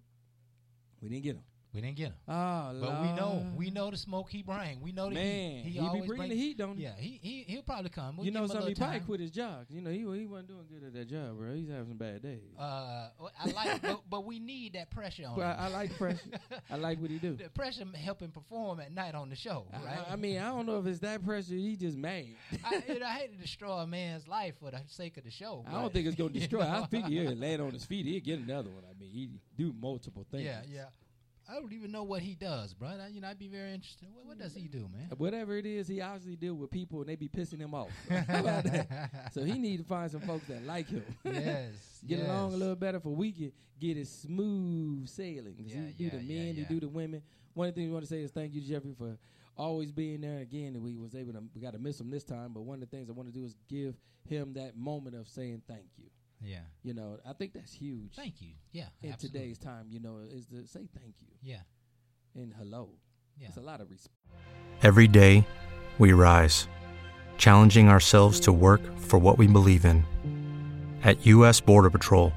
We 1.01 1.09
didn't 1.09 1.23
get 1.23 1.35
him. 1.35 1.43
We 1.71 1.81
didn't 1.81 1.97
get 1.97 2.07
him. 2.07 2.13
Ah, 2.27 2.73
But 2.81 3.01
we 3.01 3.11
know, 3.13 3.45
we 3.55 3.69
know 3.69 3.91
the 3.91 3.97
smoke 3.97 4.31
he 4.31 4.41
bring. 4.41 4.81
We 4.81 4.91
know 4.91 5.05
that 5.05 5.13
Man, 5.13 5.63
heat. 5.63 5.71
he 5.73 5.79
be 5.79 5.85
always 5.85 6.05
bringing 6.07 6.17
bring- 6.17 6.29
the 6.31 6.35
heat, 6.35 6.57
don't 6.57 6.77
he? 6.77 6.83
Yeah, 6.83 6.95
he 6.97 7.19
he 7.21 7.43
he'll 7.47 7.61
probably 7.61 7.91
come. 7.91 8.17
We'll 8.17 8.25
you 8.25 8.31
know 8.31 8.47
something? 8.47 8.69
He 8.69 8.73
probably 8.75 9.01
quit 9.01 9.19
his 9.19 9.29
job. 9.29 9.67
You 9.69 9.81
know, 9.81 9.91
he 9.91 9.99
he 9.99 10.25
wasn't 10.25 10.47
doing 10.47 10.65
good 10.67 10.83
at 10.87 10.93
that 10.93 11.05
job, 11.07 11.37
bro. 11.37 11.53
He's 11.53 11.69
having 11.69 11.87
some 11.87 11.97
bad 11.97 12.23
days. 12.23 12.41
Uh, 12.57 13.09
I 13.39 13.51
like, 13.53 13.81
but, 13.83 14.01
but 14.09 14.25
we 14.25 14.39
need 14.39 14.73
that 14.73 14.89
pressure 14.89 15.27
on 15.27 15.35
But 15.35 15.43
him. 15.43 15.59
I, 15.59 15.65
I 15.65 15.67
like 15.67 15.95
pressure. 15.95 16.19
I 16.71 16.75
like 16.77 16.99
what 16.99 17.11
he 17.11 17.19
do. 17.19 17.35
the 17.43 17.49
pressure 17.49 17.85
help 17.95 18.19
him 18.21 18.31
perform 18.31 18.79
at 18.79 18.91
night 18.91 19.13
on 19.13 19.29
the 19.29 19.35
show, 19.35 19.67
I- 19.71 19.85
right? 19.85 19.99
I, 20.09 20.13
I 20.13 20.15
mean, 20.15 20.39
I 20.39 20.47
don't 20.47 20.65
know 20.65 20.79
if 20.79 20.87
it's 20.87 20.99
that 21.01 21.23
pressure. 21.23 21.53
He 21.53 21.75
just 21.75 21.97
mad. 21.97 22.25
I, 22.65 22.81
you 22.87 22.99
know, 22.99 23.05
I 23.05 23.11
hate 23.11 23.31
to 23.31 23.37
destroy 23.37 23.73
a 23.77 23.85
man's 23.87 24.27
life 24.27 24.55
for 24.59 24.71
the 24.71 24.81
sake 24.87 25.17
of 25.17 25.23
the 25.23 25.31
show. 25.31 25.63
I 25.67 25.73
don't 25.73 25.93
think 25.93 26.07
it's 26.07 26.15
gonna 26.15 26.31
you 26.33 26.39
destroy. 26.39 26.61
I 26.61 26.87
think 26.87 27.05
he'll 27.05 27.35
land 27.35 27.61
on 27.61 27.71
his 27.73 27.85
feet. 27.85 28.07
He'll 28.07 28.21
get 28.21 28.39
another 28.39 28.71
one. 28.71 28.83
I 28.89 28.99
mean, 28.99 29.11
he 29.11 29.29
do 29.55 29.71
multiple 29.79 30.25
things. 30.31 30.45
Yeah, 30.45 30.61
yeah. 30.67 30.85
I 31.49 31.55
don't 31.55 31.73
even 31.73 31.91
know 31.91 32.03
what 32.03 32.21
he 32.21 32.35
does, 32.35 32.75
bro. 32.75 32.89
I, 32.89 33.07
you 33.07 33.21
know, 33.21 33.27
I'd 33.27 33.39
be 33.39 33.47
very 33.47 33.73
interested. 33.73 34.07
What, 34.13 34.25
what 34.27 34.37
does 34.37 34.53
he 34.53 34.67
do, 34.67 34.87
man? 34.93 35.09
Whatever 35.17 35.57
it 35.57 35.65
is, 35.65 35.87
he 35.87 35.99
obviously 35.99 36.35
deal 36.35 36.53
with 36.53 36.69
people 36.69 36.99
and 36.99 37.09
they 37.09 37.15
be 37.15 37.27
pissing 37.27 37.59
him 37.59 37.73
off. 37.73 37.89
So 39.31 39.43
he 39.43 39.57
need 39.57 39.77
to 39.77 39.83
find 39.83 40.09
some 40.11 40.21
folks 40.21 40.47
that 40.47 40.65
like 40.65 40.89
him. 40.89 41.03
yes, 41.23 42.01
get 42.07 42.19
along 42.19 42.53
a 42.53 42.57
little 42.57 42.75
better 42.75 42.99
for 42.99 43.09
we 43.09 43.31
can 43.31 43.51
get 43.79 43.97
it 43.97 44.07
smooth 44.07 45.07
sailing. 45.07 45.55
Yeah, 45.57 45.75
he 45.97 46.09
do 46.09 46.09
the 46.09 46.23
yeah, 46.23 46.35
yeah, 46.35 46.45
men, 46.45 46.55
he 46.55 46.63
do 46.63 46.79
the 46.79 46.87
women. 46.87 47.21
One 47.53 47.67
of 47.67 47.75
the 47.75 47.81
things 47.81 47.89
we 47.89 47.93
want 47.93 48.05
to 48.05 48.09
say 48.09 48.21
is 48.21 48.31
thank 48.31 48.53
you, 48.53 48.61
Jeffrey, 48.61 48.93
for 48.97 49.17
always 49.57 49.91
being 49.91 50.21
there. 50.21 50.39
Again, 50.39 50.81
we 50.81 50.95
was 50.95 51.15
able 51.15 51.33
to 51.33 51.43
we 51.53 51.61
got 51.61 51.73
to 51.73 51.79
miss 51.79 51.99
him 51.99 52.09
this 52.09 52.23
time, 52.23 52.53
but 52.53 52.61
one 52.61 52.81
of 52.81 52.89
the 52.89 52.95
things 52.95 53.09
I 53.09 53.13
want 53.13 53.27
to 53.27 53.33
do 53.33 53.45
is 53.45 53.55
give 53.67 53.95
him 54.27 54.53
that 54.53 54.77
moment 54.77 55.15
of 55.15 55.27
saying 55.27 55.61
thank 55.67 55.85
you. 55.97 56.09
Yeah. 56.41 56.59
You 56.83 56.93
know, 56.93 57.17
I 57.27 57.33
think 57.33 57.53
that's 57.53 57.73
huge. 57.73 58.15
Thank 58.15 58.41
you. 58.41 58.53
Yeah. 58.71 58.85
in 59.03 59.11
absolutely. 59.11 59.39
today's 59.39 59.57
time, 59.57 59.87
you 59.89 59.99
know, 59.99 60.19
is 60.19 60.45
to 60.47 60.65
say 60.65 60.87
thank 60.99 61.15
you 61.19 61.27
Yeah. 61.41 61.61
and 62.35 62.53
hello. 62.57 62.89
Yeah. 63.37 63.47
It's 63.49 63.57
a 63.57 63.61
lot 63.61 63.81
of 63.81 63.89
respect. 63.89 64.15
Every 64.81 65.07
day, 65.07 65.45
we 65.97 66.13
rise, 66.13 66.67
challenging 67.37 67.89
ourselves 67.89 68.39
to 68.41 68.51
work 68.53 68.81
for 68.97 69.19
what 69.19 69.37
we 69.37 69.47
believe 69.47 69.83
in. 69.85 70.05
At 71.03 71.25
U.S. 71.27 71.59
Border 71.61 71.89
Patrol, 71.89 72.31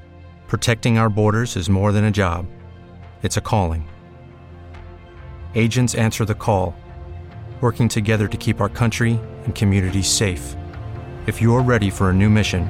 protecting 0.47 0.97
our 0.97 1.09
borders 1.09 1.55
is 1.55 1.69
more 1.69 1.91
than 1.91 2.05
a 2.05 2.11
job, 2.11 2.45
it's 3.21 3.37
a 3.37 3.41
calling. 3.41 3.87
Agents 5.55 5.95
answer 5.95 6.25
the 6.25 6.35
call, 6.35 6.75
working 7.61 7.87
together 7.87 8.27
to 8.27 8.37
keep 8.37 8.59
our 8.59 8.69
country 8.69 9.19
and 9.45 9.53
communities 9.55 10.07
safe. 10.07 10.55
If 11.27 11.41
you're 11.41 11.61
ready 11.61 11.89
for 11.89 12.09
a 12.09 12.13
new 12.13 12.29
mission, 12.29 12.69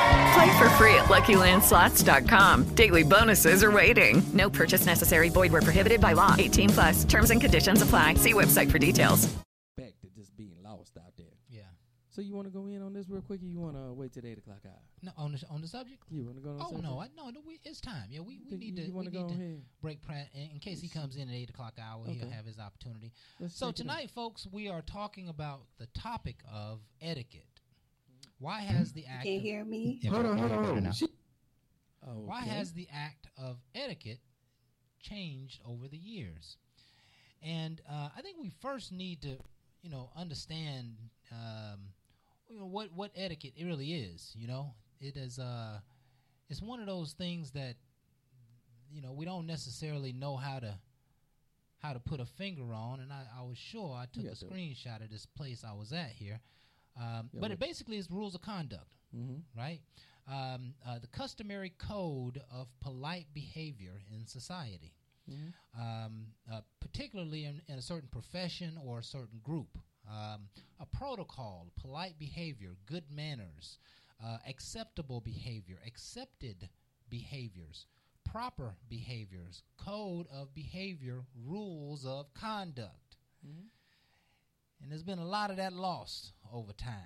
Play 0.33 0.57
for 0.59 0.69
free 0.71 0.95
at 0.95 1.05
LuckyLandSlots.com. 1.05 2.75
Daily 2.75 3.03
bonuses 3.03 3.63
are 3.63 3.71
waiting. 3.71 4.21
No 4.33 4.49
purchase 4.49 4.85
necessary. 4.85 5.29
Void 5.29 5.51
where 5.51 5.61
prohibited 5.61 5.99
by 5.99 6.13
law. 6.13 6.35
18 6.37 6.69
plus. 6.69 7.03
Terms 7.03 7.31
and 7.31 7.41
conditions 7.41 7.81
apply. 7.81 8.13
See 8.15 8.33
website 8.33 8.69
for 8.71 8.79
details. 8.79 9.25
Back 9.77 9.93
to 10.01 10.07
just 10.15 10.35
being 10.37 10.55
lost 10.63 10.97
out 10.97 11.13
there. 11.17 11.25
Yeah. 11.49 11.61
So 12.09 12.21
you 12.21 12.33
want 12.33 12.47
to 12.47 12.51
go 12.51 12.65
in 12.67 12.81
on 12.81 12.93
this 12.93 13.07
real 13.09 13.21
quick, 13.21 13.41
or 13.41 13.45
you 13.45 13.59
want 13.59 13.75
to 13.75 13.93
wait 13.93 14.13
till 14.13 14.25
eight 14.25 14.37
o'clock 14.37 14.59
hour? 14.65 14.79
No, 15.01 15.11
on 15.17 15.31
the 15.33 15.43
on 15.49 15.61
the 15.61 15.67
subject. 15.67 16.03
You 16.09 16.23
want 16.25 16.37
to 16.37 16.41
go? 16.43 16.51
On 16.51 16.57
the 16.57 16.63
Oh 16.63 16.67
subject? 16.71 16.83
no, 16.83 16.99
I, 16.99 17.07
no, 17.15 17.29
no, 17.29 17.39
we, 17.45 17.59
it's 17.63 17.81
time. 17.81 18.05
Yeah, 18.09 18.19
we, 18.21 18.39
we 18.49 18.57
need 18.57 18.77
you- 18.77 18.83
to. 18.83 18.87
you 18.89 18.93
wanna 18.93 19.09
we 19.09 19.17
go 19.17 19.27
need 19.27 19.37
to 19.37 19.43
ahead? 19.43 19.61
break 19.81 20.01
pra- 20.01 20.27
in, 20.33 20.51
in 20.53 20.59
case 20.59 20.81
he 20.81 20.87
comes 20.89 21.15
in 21.15 21.29
at 21.29 21.35
eight 21.35 21.49
o'clock 21.49 21.73
hour. 21.81 22.05
He'll 22.07 22.29
have 22.29 22.45
his 22.45 22.59
opportunity. 22.59 23.11
Let's 23.39 23.55
so 23.57 23.67
check 23.67 23.67
it 23.67 23.69
out. 23.69 23.75
tonight, 23.95 24.11
folks, 24.11 24.47
we 24.51 24.69
are 24.69 24.81
talking 24.81 25.27
about 25.29 25.61
the 25.77 25.87
topic 25.87 26.37
of 26.51 26.79
etiquette. 27.01 27.47
Why 28.41 28.61
has 28.61 28.91
the 28.91 29.05
act? 29.05 29.23
Can 29.23 29.33
you 29.33 29.37
of- 29.37 29.43
hear 29.43 29.63
me? 29.63 29.99
Yeah, 30.01 30.09
Hold 30.11 30.25
on, 30.25 30.37
hold 30.39 30.51
on. 30.51 30.83
now. 30.83 30.91
She- 30.91 31.07
Why 32.01 32.41
has 32.41 32.73
the 32.73 32.87
act 32.91 33.27
of 33.37 33.57
etiquette 33.75 34.19
changed 34.99 35.61
over 35.65 35.87
the 35.87 35.97
years? 35.97 36.57
And 37.43 37.79
uh, 37.89 38.09
I 38.17 38.21
think 38.21 38.37
we 38.41 38.49
first 38.61 38.91
need 38.91 39.21
to, 39.21 39.37
you 39.83 39.89
know, 39.91 40.09
understand, 40.15 40.95
um, 41.31 41.79
you 42.49 42.59
know, 42.59 42.65
what 42.65 42.91
what 42.93 43.11
etiquette 43.15 43.53
it 43.55 43.65
really 43.65 43.93
is. 43.93 44.33
You 44.35 44.47
know, 44.47 44.73
it 44.99 45.15
is 45.17 45.37
uh, 45.37 45.79
it's 46.49 46.61
one 46.63 46.79
of 46.79 46.87
those 46.87 47.13
things 47.13 47.51
that, 47.51 47.75
you 48.91 49.01
know, 49.03 49.11
we 49.13 49.25
don't 49.25 49.45
necessarily 49.45 50.13
know 50.13 50.35
how 50.35 50.59
to 50.59 50.79
how 51.77 51.93
to 51.93 51.99
put 51.99 52.19
a 52.19 52.25
finger 52.25 52.73
on. 52.73 52.99
And 53.01 53.11
I, 53.13 53.23
I 53.39 53.41
was 53.43 53.57
sure 53.57 53.95
I 53.95 54.05
took 54.11 54.23
You 54.23 54.31
a 54.31 54.33
screenshot 54.33 55.03
of 55.03 55.09
this 55.11 55.25
place 55.27 55.63
I 55.67 55.73
was 55.73 55.93
at 55.93 56.11
here. 56.15 56.39
Um, 57.01 57.29
Yeah, 57.33 57.41
but 57.41 57.51
it 57.51 57.59
basically 57.59 57.97
is 57.97 58.09
rules 58.11 58.35
of 58.35 58.41
conduct 58.41 58.91
Mhm. 59.13 59.43
right? 59.55 59.81
Um, 60.27 60.75
uh, 60.85 60.99
the 60.99 61.07
customary 61.07 61.71
code 61.71 62.41
of 62.49 62.67
polite 62.79 63.33
behavior 63.33 64.01
in 64.09 64.25
society, 64.25 64.93
Mhm. 65.27 65.53
um, 65.73 66.33
uh, 66.49 66.61
particularly 66.79 67.45
in, 67.45 67.61
in 67.67 67.77
a 67.77 67.81
certain 67.81 68.09
profession 68.09 68.77
or 68.77 68.99
a 68.99 69.03
certain 69.03 69.39
group. 69.39 69.77
Um, 70.07 70.49
a 70.79 70.85
protocol, 70.85 71.71
polite 71.75 72.17
behavior, 72.17 72.75
good 72.85 73.09
manners, 73.11 73.77
uh, 74.19 74.39
acceptable 74.47 75.21
behavior, 75.21 75.79
accepted 75.85 76.69
behaviors, 77.09 77.85
proper 78.23 78.75
behaviors, 78.87 79.63
code 79.77 80.27
of 80.27 80.53
behavior, 80.53 81.25
rules 81.35 82.05
of 82.05 82.33
conduct. 82.33 83.17
And 84.81 84.91
there's 84.91 85.03
been 85.03 85.19
a 85.19 85.25
lot 85.27 85.51
of 85.51 85.57
that 85.57 85.73
lost 85.73 86.31
over 86.51 86.73
time. 86.73 86.97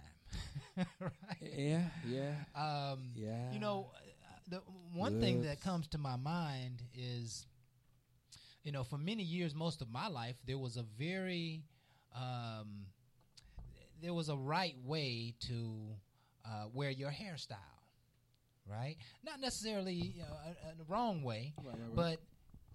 right? 0.99 1.11
Yeah, 1.41 1.83
yeah, 2.07 2.33
Um, 2.55 3.11
yeah. 3.15 3.51
You 3.53 3.59
know, 3.59 3.91
uh, 3.95 4.39
the 4.49 4.61
one 4.93 5.19
thing 5.19 5.43
that 5.43 5.61
comes 5.61 5.87
to 5.89 5.97
my 5.97 6.15
mind 6.15 6.81
is, 6.93 7.45
you 8.63 8.71
know, 8.71 8.83
for 8.83 8.97
many 8.97 9.23
years, 9.23 9.53
most 9.53 9.81
of 9.81 9.89
my 9.89 10.07
life, 10.07 10.35
there 10.45 10.57
was 10.57 10.77
a 10.77 10.83
very, 10.97 11.63
um, 12.15 12.85
there 14.01 14.13
was 14.13 14.29
a 14.29 14.35
right 14.35 14.75
way 14.85 15.35
to 15.47 15.75
uh, 16.45 16.65
wear 16.73 16.89
your 16.89 17.09
hairstyle, 17.11 17.55
right? 18.69 18.97
Not 19.23 19.39
necessarily 19.39 20.15
uh, 20.21 20.33
a, 20.67 20.81
a 20.81 20.85
wrong 20.87 21.23
way, 21.23 21.53
right, 21.63 21.67
right. 21.67 21.95
but 21.95 22.17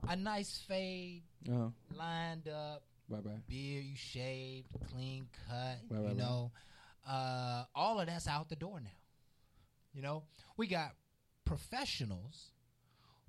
a 0.08 0.16
nice 0.16 0.58
fade, 0.66 1.22
Uh-huh. 1.48 1.68
lined 1.94 2.48
up, 2.48 2.82
Right, 3.10 3.24
right. 3.24 3.46
beard 3.48 3.84
you 3.84 3.96
shaved, 3.96 4.68
clean 4.92 5.26
cut, 5.48 5.78
Right, 5.90 6.10
you 6.10 6.14
know. 6.14 6.52
Uh, 7.08 7.64
all 7.74 7.98
of 7.98 8.06
that's 8.06 8.28
out 8.28 8.48
the 8.48 8.56
door 8.56 8.80
now. 8.80 8.90
You 9.92 10.02
know, 10.02 10.22
we 10.56 10.68
got 10.68 10.92
professionals 11.44 12.52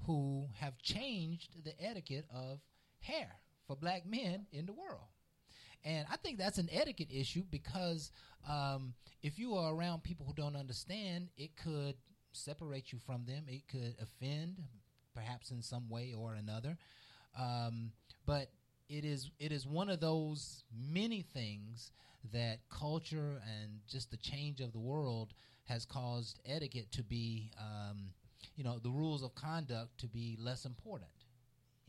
who 0.05 0.47
have 0.59 0.77
changed 0.77 1.63
the 1.63 1.73
etiquette 1.83 2.25
of 2.33 2.59
hair 2.99 3.31
for 3.65 3.75
black 3.75 4.05
men 4.05 4.45
in 4.51 4.67
the 4.67 4.73
world. 4.73 5.07
And 5.83 6.05
I 6.11 6.17
think 6.17 6.37
that's 6.37 6.59
an 6.59 6.69
etiquette 6.71 7.09
issue 7.11 7.43
because 7.49 8.11
um, 8.47 8.93
if 9.23 9.39
you 9.39 9.55
are 9.55 9.73
around 9.73 10.03
people 10.03 10.25
who 10.27 10.33
don't 10.33 10.55
understand, 10.55 11.29
it 11.37 11.55
could 11.55 11.95
separate 12.33 12.91
you 12.91 12.99
from 12.99 13.25
them. 13.25 13.45
It 13.47 13.67
could 13.67 13.95
offend, 13.99 14.57
perhaps 15.15 15.49
in 15.49 15.61
some 15.63 15.89
way 15.89 16.13
or 16.15 16.35
another. 16.35 16.77
Um, 17.39 17.91
but 18.27 18.51
it 18.91 19.05
is 19.05 19.31
it 19.39 19.51
is 19.51 19.65
one 19.67 19.89
of 19.89 19.99
those 20.01 20.63
many 20.73 21.21
things 21.21 21.91
that 22.33 22.59
culture 22.69 23.41
and 23.59 23.79
just 23.87 24.11
the 24.11 24.17
change 24.17 24.61
of 24.61 24.73
the 24.73 24.79
world 24.79 25.33
has 25.65 25.85
caused 25.85 26.39
etiquette 26.45 26.91
to 26.91 27.03
be, 27.03 27.51
um, 27.59 28.11
you 28.55 28.63
know, 28.63 28.79
the 28.79 28.89
rules 28.91 29.23
of 29.23 29.35
conduct 29.35 29.97
to 29.99 30.07
be 30.07 30.37
less 30.39 30.65
important 30.65 31.11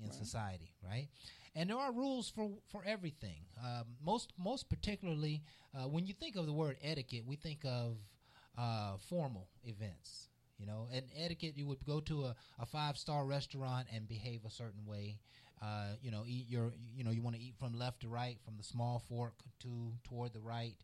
in 0.02 0.10
Right. 0.10 0.12
society, 0.12 0.74
right? 0.82 1.08
And 1.54 1.70
there 1.70 1.78
are 1.78 1.92
rules 1.92 2.30
for 2.30 2.50
for 2.68 2.84
everything. 2.84 3.44
Um, 3.62 3.96
most 4.04 4.32
most 4.38 4.68
particularly 4.68 5.42
uh, 5.74 5.88
when 5.88 6.06
you 6.06 6.14
think 6.14 6.36
of 6.36 6.46
the 6.46 6.52
word 6.52 6.76
etiquette, 6.82 7.24
we 7.26 7.36
think 7.36 7.64
of 7.64 7.98
uh, 8.58 8.96
formal 9.08 9.48
events. 9.64 10.28
You 10.58 10.66
know, 10.66 10.88
and 10.92 11.06
etiquette, 11.16 11.56
you 11.56 11.66
would 11.66 11.84
go 11.84 12.00
to 12.00 12.24
a, 12.26 12.36
a 12.60 12.66
five 12.66 12.96
star 12.96 13.26
restaurant 13.26 13.88
and 13.92 14.08
behave 14.08 14.44
a 14.44 14.50
certain 14.50 14.86
way. 14.86 15.18
Uh, 15.62 15.94
you 16.02 16.10
know, 16.10 16.24
eat 16.26 16.46
your, 16.48 16.72
you 16.96 17.04
know, 17.04 17.10
you 17.10 17.22
want 17.22 17.36
to 17.36 17.42
eat 17.42 17.54
from 17.58 17.72
left 17.78 18.00
to 18.00 18.08
right, 18.08 18.38
from 18.44 18.56
the 18.56 18.64
small 18.64 19.02
fork 19.08 19.34
to 19.60 19.92
toward 20.02 20.32
the 20.32 20.40
right, 20.40 20.76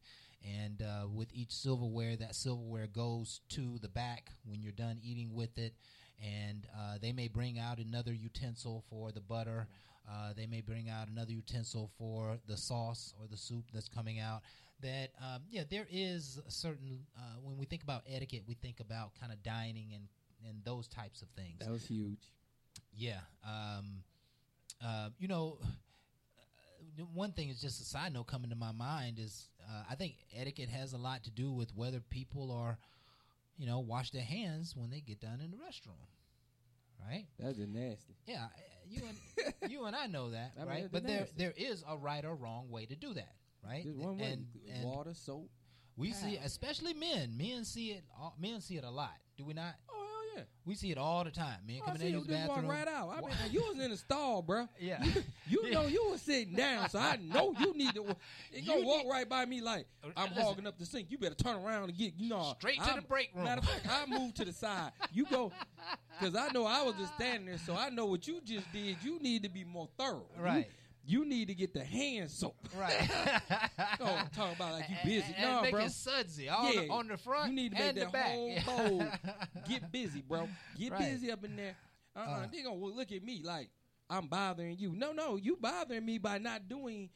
and 0.44 0.82
uh, 0.82 1.08
with 1.12 1.28
each 1.32 1.50
silverware, 1.50 2.16
that 2.16 2.34
silverware 2.34 2.86
goes 2.86 3.40
to 3.48 3.78
the 3.82 3.88
back 3.88 4.30
when 4.44 4.62
you're 4.62 4.72
done 4.72 5.00
eating 5.02 5.34
with 5.34 5.58
it, 5.58 5.74
and 6.22 6.66
uh, 6.76 6.98
they 7.02 7.12
may 7.12 7.26
bring 7.26 7.58
out 7.58 7.78
another 7.78 8.12
utensil 8.12 8.84
for 8.88 9.10
the 9.10 9.20
butter. 9.20 9.66
Uh, 10.08 10.32
they 10.36 10.46
may 10.46 10.60
bring 10.60 10.88
out 10.88 11.08
another 11.08 11.32
utensil 11.32 11.90
for 11.98 12.38
the 12.46 12.56
sauce 12.56 13.14
or 13.20 13.26
the 13.28 13.36
soup 13.36 13.64
that's 13.74 13.88
coming 13.88 14.20
out. 14.20 14.42
That 14.80 15.10
um, 15.20 15.42
yeah, 15.50 15.64
there 15.68 15.86
is 15.90 16.40
a 16.46 16.50
certain 16.50 17.00
uh, 17.16 17.40
when 17.42 17.58
we 17.58 17.66
think 17.66 17.82
about 17.82 18.04
etiquette, 18.08 18.44
we 18.46 18.54
think 18.54 18.78
about 18.78 19.10
kind 19.18 19.32
of 19.32 19.42
dining 19.42 19.88
and 19.94 20.04
and 20.48 20.64
those 20.64 20.86
types 20.86 21.20
of 21.20 21.28
things. 21.30 21.58
That 21.58 21.70
was 21.70 21.84
huge. 21.84 22.20
Yeah. 22.96 23.20
Um, 23.44 24.02
uh, 24.84 25.10
you 25.18 25.28
know, 25.28 25.58
uh, 25.62 27.04
one 27.14 27.32
thing 27.32 27.48
is 27.48 27.60
just 27.60 27.80
a 27.80 27.84
side 27.84 28.12
note 28.12 28.26
coming 28.26 28.50
to 28.50 28.56
my 28.56 28.72
mind 28.72 29.18
is 29.18 29.48
uh, 29.68 29.82
I 29.90 29.94
think 29.94 30.14
etiquette 30.36 30.68
has 30.68 30.92
a 30.92 30.98
lot 30.98 31.24
to 31.24 31.30
do 31.30 31.52
with 31.52 31.74
whether 31.74 32.00
people 32.00 32.50
are, 32.52 32.78
you 33.56 33.66
know, 33.66 33.80
wash 33.80 34.10
their 34.10 34.22
hands 34.22 34.74
when 34.76 34.90
they 34.90 35.00
get 35.00 35.20
done 35.20 35.40
in 35.42 35.50
the 35.50 35.56
restroom. 35.56 35.98
Right? 37.06 37.26
That's 37.38 37.56
just 37.56 37.68
nasty. 37.70 38.16
Yeah, 38.26 38.44
uh, 38.44 38.48
you 38.88 39.02
and 39.62 39.70
you 39.70 39.84
and 39.84 39.94
I 39.94 40.06
know 40.06 40.30
that, 40.30 40.52
I 40.56 40.60
mean, 40.60 40.68
right? 40.68 40.78
it's 40.84 40.92
But 40.92 41.06
there 41.06 41.26
there 41.36 41.54
is 41.56 41.84
a 41.88 41.96
right 41.96 42.24
or 42.24 42.34
wrong 42.34 42.70
way 42.70 42.86
to 42.86 42.96
do 42.96 43.14
that, 43.14 43.34
right? 43.64 43.84
Just 43.84 43.96
one 43.96 44.18
way. 44.18 44.24
And, 44.32 44.46
and 44.74 44.84
Water, 44.84 45.14
soap. 45.14 45.48
we 45.96 46.12
see, 46.12 46.36
especially 46.42 46.94
men. 46.94 47.36
Men 47.38 47.64
see 47.64 47.90
it. 47.92 48.02
all- 48.18 48.34
Men 48.40 48.60
see 48.60 48.76
it 48.78 48.84
a 48.84 48.90
lot. 48.90 49.14
Do 49.36 49.44
we 49.44 49.54
not? 49.54 49.74
Oh 49.88 49.94
hell 49.96 50.07
yeah. 50.38 50.44
We 50.64 50.74
see 50.74 50.90
it 50.90 50.98
all 50.98 51.24
the 51.24 51.30
time. 51.30 51.56
Men 51.66 51.78
oh, 51.80 51.84
I 51.84 51.86
coming 51.86 52.00
see 52.00 52.06
in 52.08 52.12
you 52.12 52.18
use 52.18 52.26
the 52.26 52.34
walk 52.34 52.48
bathroom. 52.48 52.70
right 52.70 52.88
out. 52.88 53.08
I 53.16 53.20
mean, 53.20 53.30
you 53.50 53.60
was 53.62 53.82
in 53.82 53.90
the 53.90 53.96
stall, 53.96 54.42
bro. 54.42 54.68
Yeah. 54.80 55.02
You 55.48 55.70
know 55.70 55.86
you 55.86 56.08
was 56.10 56.20
sitting 56.20 56.54
down, 56.54 56.88
so 56.90 56.98
I 56.98 57.16
know 57.16 57.54
you 57.58 57.72
need 57.74 57.94
to. 57.94 58.04
You 58.52 58.66
gonna 58.66 58.80
You 58.80 58.86
walk 58.86 59.04
right 59.10 59.28
by 59.28 59.44
me 59.46 59.60
like 59.60 59.86
uh, 60.04 60.08
I'm 60.16 60.28
listen. 60.30 60.42
hogging 60.42 60.66
up 60.66 60.78
the 60.78 60.84
sink. 60.86 61.10
You 61.10 61.18
better 61.18 61.34
turn 61.34 61.56
around 61.64 61.84
and 61.84 61.96
get 61.96 62.14
you 62.18 62.28
know 62.28 62.54
Straight 62.58 62.76
to 62.76 62.82
I'm- 62.90 62.96
the 62.96 63.02
break 63.06 63.30
room. 63.34 63.44
Matter 63.44 63.60
of 63.60 63.68
fact, 63.68 63.86
I 63.90 64.06
move 64.06 64.34
to 64.34 64.44
the 64.44 64.52
side. 64.52 64.92
You 65.12 65.24
go 65.30 65.52
because 66.20 66.34
I 66.36 66.48
know 66.52 66.66
I 66.66 66.82
was 66.82 66.94
just 66.96 67.14
standing 67.14 67.46
there, 67.46 67.58
so 67.58 67.74
I 67.74 67.90
know 67.90 68.06
what 68.06 68.26
you 68.28 68.40
just 68.44 68.70
did. 68.72 68.96
You 69.02 69.18
need 69.20 69.42
to 69.44 69.48
be 69.48 69.64
more 69.64 69.88
thorough. 69.98 70.26
Right. 70.38 70.68
You, 71.08 71.24
need 71.24 71.48
to 71.48 71.54
get 71.54 71.72
the 71.74 71.82
hand 71.84 72.30
soap. 72.30 72.56
Right. 72.76 72.96
Don't 73.98 74.32
talk 74.32 74.54
about 74.56 74.72
like 74.72 74.88
you 74.88 74.96
busy. 75.04 75.34
And- 75.36 75.44
and 75.44 75.52
no, 75.56 75.62
make 75.62 75.70
bro. 75.72 75.84
it 75.84 75.90
sudsy 75.92 76.48
on 76.48 76.74
the- 76.76 76.88
on 76.88 77.08
the 77.08 77.16
front 77.16 77.50
You 77.50 77.56
need 77.56 77.72
to 77.72 77.78
make 77.78 77.88
and 77.88 77.96
the 77.96 78.00
that 78.04 78.12
back. 78.12 78.32
whole 78.32 78.54
bowl 78.98 79.04
get 79.68 79.90
busy, 79.90 80.22
bro. 80.22 80.48
Get 80.78 80.92
Right. 80.92 81.00
busy 81.12 81.30
up 81.32 81.44
in 81.44 81.56
there. 81.56 81.76
Uh, 82.14 82.18
uh. 82.20 82.46
They 82.52 82.62
gonna 82.62 82.76
look 82.76 83.10
at 83.12 83.22
me 83.22 83.42
like 83.44 83.70
I'm 84.10 84.26
bothering 84.26 84.76
you. 84.78 84.94
No, 84.94 85.12
no, 85.12 85.36
you 85.36 85.56
bothering 85.56 86.04
me 86.04 86.18
by 86.18 86.38
not 86.38 86.68
doing 86.68 87.10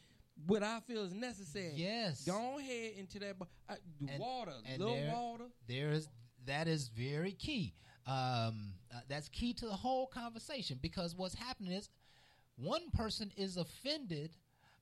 what 0.47 0.62
I 0.62 0.80
feel 0.80 1.05
is 1.05 1.14
necessary. 1.14 1.72
Yes. 1.76 2.24
Go 2.24 2.59
ahead 2.59 2.93
into 2.97 3.18
that. 3.20 3.38
bo- 3.38 3.49
Uh, 3.68 3.76
And- 4.09 4.18
water, 4.20 4.55
and 4.66 4.78
little 4.78 4.95
there- 4.97 5.12
water. 5.14 5.45
There 5.66 5.90
is 5.93 6.09
that 6.47 6.66
is 6.68 6.88
very 6.88 7.32
key. 7.32 7.74
Um, 8.05 8.74
uh, 8.93 9.01
that's 9.09 9.28
key 9.28 9.55
to 9.55 9.66
the 9.66 9.76
whole 9.76 10.09
conversation 10.09 10.78
because 10.82 11.14
what's 11.14 11.34
happening 11.36 11.70
is 11.72 11.88
one 12.57 12.90
person 12.94 13.30
is 13.36 13.57
offended 13.57 14.30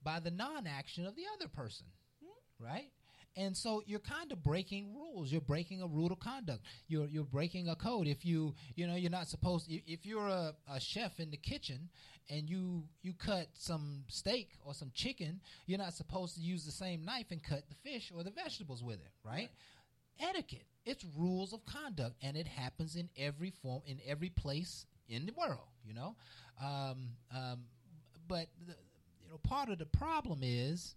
by 0.03 0.21
the 0.21 0.31
non-action 0.31 1.07
of 1.07 1.15
the 1.17 1.25
other 1.37 1.49
person, 1.49 1.87
hmm? 2.23 2.65
right? 2.65 2.91
And 3.37 3.57
so 3.57 3.83
you're 3.87 4.01
kind 4.01 4.33
of 4.33 4.43
breaking 4.43 4.95
rules. 4.95 5.31
You're 5.31 5.41
breaking 5.41 5.83
a 5.83 5.87
rule 5.87 6.13
of 6.13 6.19
conduct. 6.19 6.63
You're 6.89 7.07
you're 7.07 7.25
breaking 7.25 7.69
a 7.69 7.77
code. 7.77 8.09
If 8.09 8.25
you 8.25 8.55
you 8.75 8.87
know 8.87 8.97
you're 8.97 9.11
not 9.11 9.29
supposed. 9.29 9.71
If 9.71 9.83
if 9.87 10.05
you're 10.05 10.27
a, 10.27 10.53
a 10.69 10.81
chef 10.81 11.21
in 11.21 11.31
the 11.31 11.37
kitchen 11.37 11.89
and 12.29 12.51
you 12.51 12.85
you 13.03 13.13
cut 13.13 13.47
some 13.55 14.05
steak 14.09 14.51
or 14.65 14.75
some 14.75 14.91
chicken, 14.95 15.41
you're 15.67 15.79
not 15.79 15.95
supposed 15.95 16.35
to 16.37 16.41
use 16.41 16.65
the 16.65 16.73
same 16.73 17.05
knife 17.05 17.27
and 17.31 17.43
cut 17.43 17.63
the 17.69 17.77
fish 17.89 18.13
or 18.15 18.25
the 18.25 18.31
vegetables 18.31 18.83
with 18.83 18.97
it, 18.97 19.13
right? 19.25 19.49
Etiquette. 20.19 20.67
It's 20.85 21.05
rules 21.17 21.53
of 21.53 21.65
conduct, 21.67 22.17
and 22.23 22.37
it 22.37 22.47
happens 22.47 22.97
in 22.97 23.09
every 23.17 23.53
form, 23.63 23.83
in 23.87 24.01
every 24.07 24.31
place 24.31 24.87
in 25.09 25.27
the 25.27 25.33
world. 25.33 25.69
You 25.85 25.95
know, 25.95 26.17
um, 26.61 27.09
um, 27.35 27.61
but 28.29 28.47
the, 28.67 28.75
you 29.25 29.31
know, 29.31 29.39
part 29.43 29.69
of 29.71 29.79
the 29.79 29.87
problem 29.87 30.41
is 30.43 30.95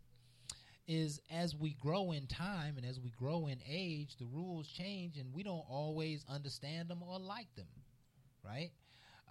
is 0.88 1.22
as 1.32 1.56
we 1.56 1.76
grow 1.82 2.12
in 2.12 2.28
time 2.28 2.76
and 2.76 2.86
as 2.86 3.00
we 3.00 3.10
grow 3.12 3.48
in 3.48 3.58
age, 3.70 4.18
the 4.18 4.26
rules 4.26 4.68
change, 4.68 5.18
and 5.18 5.34
we 5.34 5.42
don't 5.42 5.64
always 5.70 6.26
understand 6.30 6.90
them 6.90 7.02
or 7.02 7.18
like 7.20 7.48
them, 7.56 7.68
right? 8.44 8.72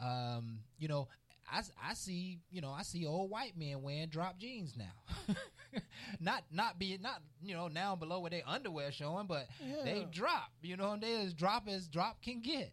Um, 0.00 0.60
you 0.78 0.88
know, 0.88 1.08
I, 1.50 1.60
I 1.90 1.94
see 1.94 2.38
you 2.50 2.60
know 2.62 2.70
I 2.70 2.82
see 2.82 3.04
old 3.06 3.30
white 3.30 3.56
men 3.58 3.82
wearing 3.82 4.08
drop 4.08 4.38
jeans 4.38 4.74
now, 4.76 5.34
not 6.20 6.44
not 6.50 6.78
being 6.78 7.02
not 7.02 7.20
you 7.42 7.54
know 7.54 7.68
now 7.68 7.94
below 7.94 8.20
where 8.20 8.30
their 8.30 8.42
underwear 8.46 8.90
showing, 8.90 9.26
but 9.26 9.48
they 9.84 10.06
drop. 10.10 10.50
You 10.62 10.76
know, 10.78 10.96
they 10.98 11.16
as 11.16 11.34
drop 11.34 11.68
as 11.68 11.86
drop 11.88 12.22
can 12.22 12.40
get, 12.40 12.72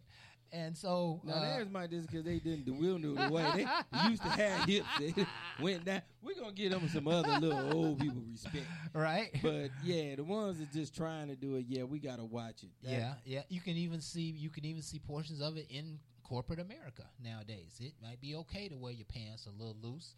and 0.52 0.76
so 0.76 1.20
Now 1.24 1.34
uh, 1.34 1.40
theirs 1.40 1.68
might 1.70 1.90
just 1.90 2.08
because 2.08 2.24
they 2.24 2.38
didn't 2.38 2.66
the 2.66 2.72
will 2.72 2.98
do 2.98 3.14
the 3.14 3.30
way 3.30 3.44
they 3.54 4.08
used 4.08 4.22
to 4.22 4.28
have 4.28 4.68
hips. 4.68 4.86
They 4.98 5.14
went 5.60 5.84
down. 5.84 6.02
We're 6.22 6.34
gonna 6.34 6.52
get 6.52 6.72
them 6.72 6.88
some 6.88 7.08
other 7.08 7.38
little 7.38 7.72
old 7.72 8.00
people 8.00 8.22
respect, 8.30 8.66
right? 8.94 9.30
But 9.42 9.70
yeah, 9.84 10.16
the 10.16 10.24
ones 10.24 10.58
that 10.58 10.72
just 10.72 10.94
trying 10.96 11.28
to 11.28 11.36
do 11.36 11.56
it, 11.56 11.66
yeah, 11.68 11.84
we 11.84 11.98
gotta 11.98 12.24
watch 12.24 12.62
it. 12.62 12.70
That- 12.82 12.90
Yeah, 12.90 13.14
yeah. 13.24 13.42
You 13.48 13.60
can 13.60 13.76
even 13.76 14.00
see 14.00 14.22
you 14.22 14.50
can 14.50 14.64
even 14.64 14.82
see 14.82 14.98
portions 14.98 15.40
of 15.40 15.56
it 15.56 15.66
in 15.70 15.98
corporate 16.22 16.60
America 16.60 17.04
nowadays. 17.22 17.76
It 17.80 17.94
might 18.02 18.20
be 18.20 18.36
okay 18.36 18.68
to 18.68 18.76
wear 18.76 18.92
your 18.92 19.06
pants 19.06 19.46
a 19.46 19.50
little 19.50 19.76
loose 19.82 20.14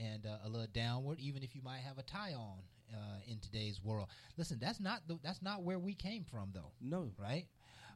and 0.00 0.26
uh, 0.26 0.38
a 0.44 0.48
little 0.48 0.66
downward, 0.72 1.18
even 1.20 1.42
if 1.42 1.54
you 1.54 1.62
might 1.62 1.78
have 1.80 1.98
a 1.98 2.02
tie 2.02 2.34
on 2.34 2.58
uh, 2.92 3.18
in 3.26 3.38
today's 3.38 3.82
world. 3.82 4.08
Listen, 4.36 4.58
that's 4.60 4.80
not 4.80 5.00
the, 5.06 5.18
that's 5.22 5.40
not 5.40 5.62
where 5.62 5.78
we 5.78 5.94
came 5.94 6.24
from, 6.24 6.50
though. 6.52 6.72
No, 6.80 7.10
right? 7.18 7.46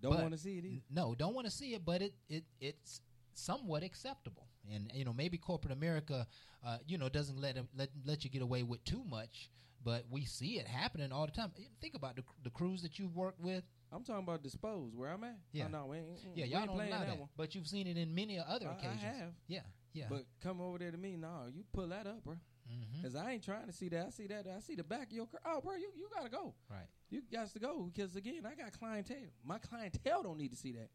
Don't 0.03 0.21
want 0.21 0.33
to 0.33 0.39
see 0.39 0.59
it 0.59 0.65
either. 0.65 0.83
No, 0.91 1.15
don't 1.15 1.35
want 1.35 1.47
to 1.47 1.51
see 1.51 1.75
it, 1.75 1.85
but 1.85 2.03
it, 2.03 2.15
it 2.29 2.45
it's 2.61 3.01
somewhat 3.35 3.83
acceptable. 3.83 4.47
And 4.73 4.91
you 4.95 5.05
know, 5.05 5.13
maybe 5.13 5.39
corporate 5.39 5.73
America, 5.73 6.27
uh, 6.65 6.79
you 6.87 6.99
know, 6.99 7.09
doesn't 7.09 7.41
let 7.41 7.57
let 7.77 7.91
let 8.05 8.25
you 8.25 8.31
get 8.31 8.43
away 8.43 8.63
with 8.63 8.85
too 8.85 9.03
much. 9.09 9.51
But 9.85 10.05
we 10.11 10.25
see 10.25 10.59
it 10.59 10.67
happening 10.67 11.13
all 11.13 11.25
the 11.27 11.33
time. 11.33 11.53
Think 11.81 11.95
about 11.95 12.17
the 12.17 12.25
the 12.43 12.51
crews 12.51 12.83
that 12.83 12.99
you've 12.99 13.17
worked 13.17 13.41
with. 13.41 13.65
I'm 13.91 14.03
talking 14.05 14.25
about 14.25 14.43
dispose 14.43 14.95
where 14.95 15.11
I'm 15.11 15.25
at. 15.25 15.39
Yeah, 15.53 15.65
Oh, 15.67 15.69
no, 15.69 15.87
we 15.87 15.97
ain't, 15.97 16.07
yeah, 16.35 16.45
y'all 16.45 16.67
don't 16.67 16.77
playing 16.77 16.93
allow 16.93 17.05
that 17.07 17.19
but 17.39 17.55
you've 17.55 17.67
seen 17.67 17.87
it 17.87 17.97
in 17.97 18.15
many 18.15 18.39
other 18.39 18.69
I- 18.69 18.73
occasions. 18.73 19.01
I 19.03 19.07
have. 19.07 19.33
Yeah, 19.47 19.61
yeah. 19.95 20.07
But 20.11 20.27
come 20.43 20.61
over 20.61 20.77
there 20.79 20.91
to 20.91 20.99
me, 20.99 21.17
no, 21.17 21.47
you 21.51 21.65
pull 21.73 21.87
that 21.89 22.07
up, 22.07 22.23
bro. 22.23 22.35
Mhm. 22.71 23.03
Cause 23.03 23.15
I 23.15 23.33
ain't 23.33 23.45
trying 23.45 23.67
to 23.67 23.73
see 23.73 23.89
that. 23.89 24.09
I 24.09 24.11
see 24.11 24.27
that. 24.27 24.47
I 24.47 24.61
see 24.61 24.75
the 24.75 24.85
back 24.85 25.07
of 25.07 25.13
your 25.13 25.27
car. 25.27 25.41
Oh, 25.47 25.61
bro, 25.63 25.77
you, 25.77 25.89
you 25.97 26.09
gotta 26.15 26.29
go. 26.29 26.55
Right. 26.69 26.87
You 27.11 27.23
got 27.33 27.51
to 27.53 27.59
go 27.59 27.91
because 27.93 28.17
again, 28.17 28.43
I 28.45 28.55
got 28.55 28.73
clientele. 28.79 29.33
My 29.45 29.59
clientele 29.59 30.23
don't 30.23 30.39
need 30.39 30.51
to 30.51 30.57
see 30.57 30.73
that, 30.73 30.91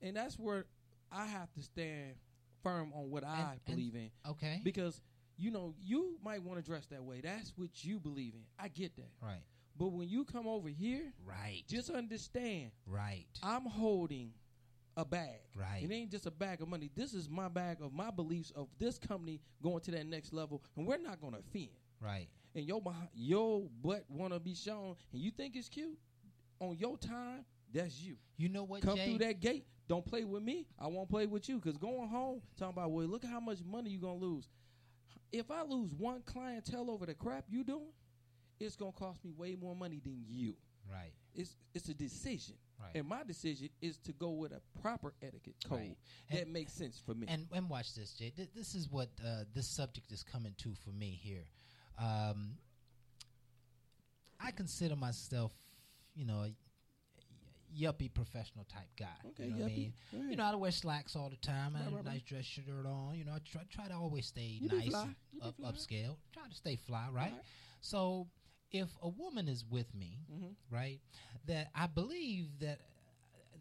and 0.00 0.16
that's 0.16 0.38
where 0.38 0.66
I 1.10 1.26
have 1.26 1.52
to 1.54 1.62
stand 1.62 2.14
firm 2.62 2.92
on 2.94 3.10
what 3.10 3.24
I 3.24 3.38
And- 3.40 3.50
and- 3.50 3.64
believe 3.66 3.94
in. 3.96 4.10
okay. 4.26 4.60
Because 4.64 5.00
you 5.36 5.50
know 5.50 5.74
you 5.78 6.18
might 6.22 6.42
want 6.42 6.58
to 6.58 6.64
dress 6.64 6.86
that 6.86 7.04
way. 7.04 7.20
That's 7.20 7.52
what 7.58 7.84
you 7.84 7.98
believe 8.00 8.34
in. 8.34 8.44
I 8.58 8.68
get 8.68 8.96
that. 8.96 9.10
Right. 9.20 9.42
But 9.76 9.88
when 9.88 10.08
you 10.08 10.24
come 10.24 10.46
over 10.46 10.68
here, 10.68 11.12
right, 11.24 11.62
just 11.66 11.90
understand. 11.90 12.70
Right. 12.86 13.26
I'm 13.42 13.64
holding 13.66 14.32
a 14.96 15.04
bag. 15.04 15.40
Right. 15.54 15.82
It 15.82 15.90
ain't 15.90 16.10
just 16.10 16.26
a 16.26 16.30
bag 16.30 16.60
of 16.60 16.68
money. 16.68 16.90
This 16.94 17.14
is 17.14 17.28
my 17.28 17.48
bag 17.48 17.80
of 17.80 17.92
my 17.92 18.10
beliefs 18.10 18.50
of 18.52 18.68
this 18.78 18.98
company 18.98 19.40
going 19.62 19.80
to 19.80 19.90
that 19.92 20.06
next 20.06 20.32
level, 20.32 20.62
and 20.76 20.86
we're 20.86 20.98
not 20.98 21.20
going 21.20 21.32
to 21.32 21.38
offend. 21.40 21.70
Right. 22.00 22.28
And 22.54 22.66
your 22.66 22.80
behind, 22.82 23.08
your 23.14 23.68
butt 23.82 24.04
want 24.08 24.32
to 24.34 24.40
be 24.40 24.54
shown, 24.54 24.96
and 25.12 25.20
you 25.22 25.30
think 25.30 25.56
it's 25.56 25.68
cute 25.68 25.98
on 26.60 26.76
your 26.78 26.98
time. 26.98 27.44
That's 27.72 27.98
you. 28.00 28.16
You 28.36 28.50
know 28.50 28.64
what? 28.64 28.82
Come 28.82 28.96
Jay? 28.96 29.06
through 29.08 29.18
that 29.26 29.40
gate. 29.40 29.64
don't 29.88 30.04
play 30.04 30.24
with 30.24 30.42
me, 30.42 30.66
I 30.78 30.86
won't 30.88 31.08
play 31.08 31.26
with 31.26 31.48
you. 31.48 31.58
Because 31.58 31.78
going 31.78 32.08
home, 32.08 32.42
talking 32.58 32.74
about, 32.74 32.90
well, 32.90 33.06
look 33.06 33.24
at 33.24 33.30
how 33.30 33.40
much 33.40 33.58
money 33.64 33.90
you 33.90 33.98
gonna 33.98 34.14
lose. 34.18 34.48
If 35.32 35.50
I 35.50 35.62
lose 35.62 35.94
one 35.94 36.20
clientele 36.26 36.90
over 36.90 37.06
the 37.06 37.14
crap 37.14 37.46
you 37.48 37.64
doing, 37.64 37.92
it's 38.60 38.76
gonna 38.76 38.92
cost 38.92 39.24
me 39.24 39.32
way 39.36 39.56
more 39.58 39.74
money 39.74 40.00
than 40.04 40.22
you. 40.28 40.54
Right. 40.90 41.12
It's 41.34 41.56
it's 41.74 41.88
a 41.88 41.94
decision. 41.94 42.56
Right. 42.78 42.90
And 42.96 43.08
my 43.08 43.22
decision 43.22 43.70
is 43.80 43.96
to 43.98 44.12
go 44.12 44.30
with 44.30 44.52
a 44.52 44.60
proper 44.82 45.14
etiquette 45.22 45.54
code 45.66 45.78
Right. 45.78 45.96
that 46.32 46.48
makes 46.48 46.72
sense 46.74 47.00
for 47.04 47.14
me. 47.14 47.26
And 47.30 47.46
and 47.52 47.70
watch 47.70 47.94
this, 47.94 48.12
Jay. 48.12 48.30
Th- 48.36 48.50
This 48.54 48.74
is 48.74 48.90
what 48.90 49.08
uh, 49.24 49.44
this 49.54 49.68
subject 49.68 50.12
is 50.12 50.22
coming 50.22 50.54
to 50.58 50.74
for 50.84 50.90
me 50.90 51.18
here. 51.22 51.46
Um, 51.98 52.56
I 54.40 54.50
consider 54.50 54.96
myself, 54.96 55.52
you 56.14 56.24
know, 56.24 56.44
a 56.44 56.52
yuppie 57.78 58.12
professional 58.12 58.64
type 58.64 58.88
guy. 58.98 59.06
Okay, 59.28 59.44
you 59.44 59.50
know 59.50 59.56
what 59.56 59.64
I 59.64 59.68
yuppie. 59.68 59.76
mean? 59.76 59.92
Ahead. 60.12 60.30
You 60.30 60.36
know, 60.36 60.44
I 60.44 60.54
wear 60.56 60.70
slacks 60.70 61.16
all 61.16 61.30
the 61.30 61.36
time. 61.36 61.74
I 61.76 61.78
have 61.84 61.92
a 61.92 61.96
right, 61.96 62.04
right. 62.04 62.12
nice 62.14 62.22
dress 62.22 62.44
shirt 62.44 62.86
on. 62.86 63.14
You 63.16 63.24
know, 63.24 63.32
I 63.32 63.38
try, 63.50 63.62
try 63.70 63.86
to 63.88 63.94
always 63.94 64.26
stay 64.26 64.58
You 64.60 64.68
nice, 64.68 64.90
fly. 64.90 65.02
and 65.04 65.14
You 65.32 65.40
be 65.40 65.64
up, 65.64 65.74
upscale. 65.74 66.16
Try 66.32 66.48
to 66.48 66.54
stay 66.54 66.76
fly, 66.76 67.06
right? 67.12 67.34
So, 67.80 68.28
if 68.70 68.88
a 69.02 69.08
woman 69.08 69.48
is 69.48 69.64
with 69.70 69.94
me, 69.94 70.18
Mhm. 70.32 70.54
right, 70.70 71.00
that 71.46 71.70
I 71.74 71.86
believe 71.86 72.46
that 72.60 72.80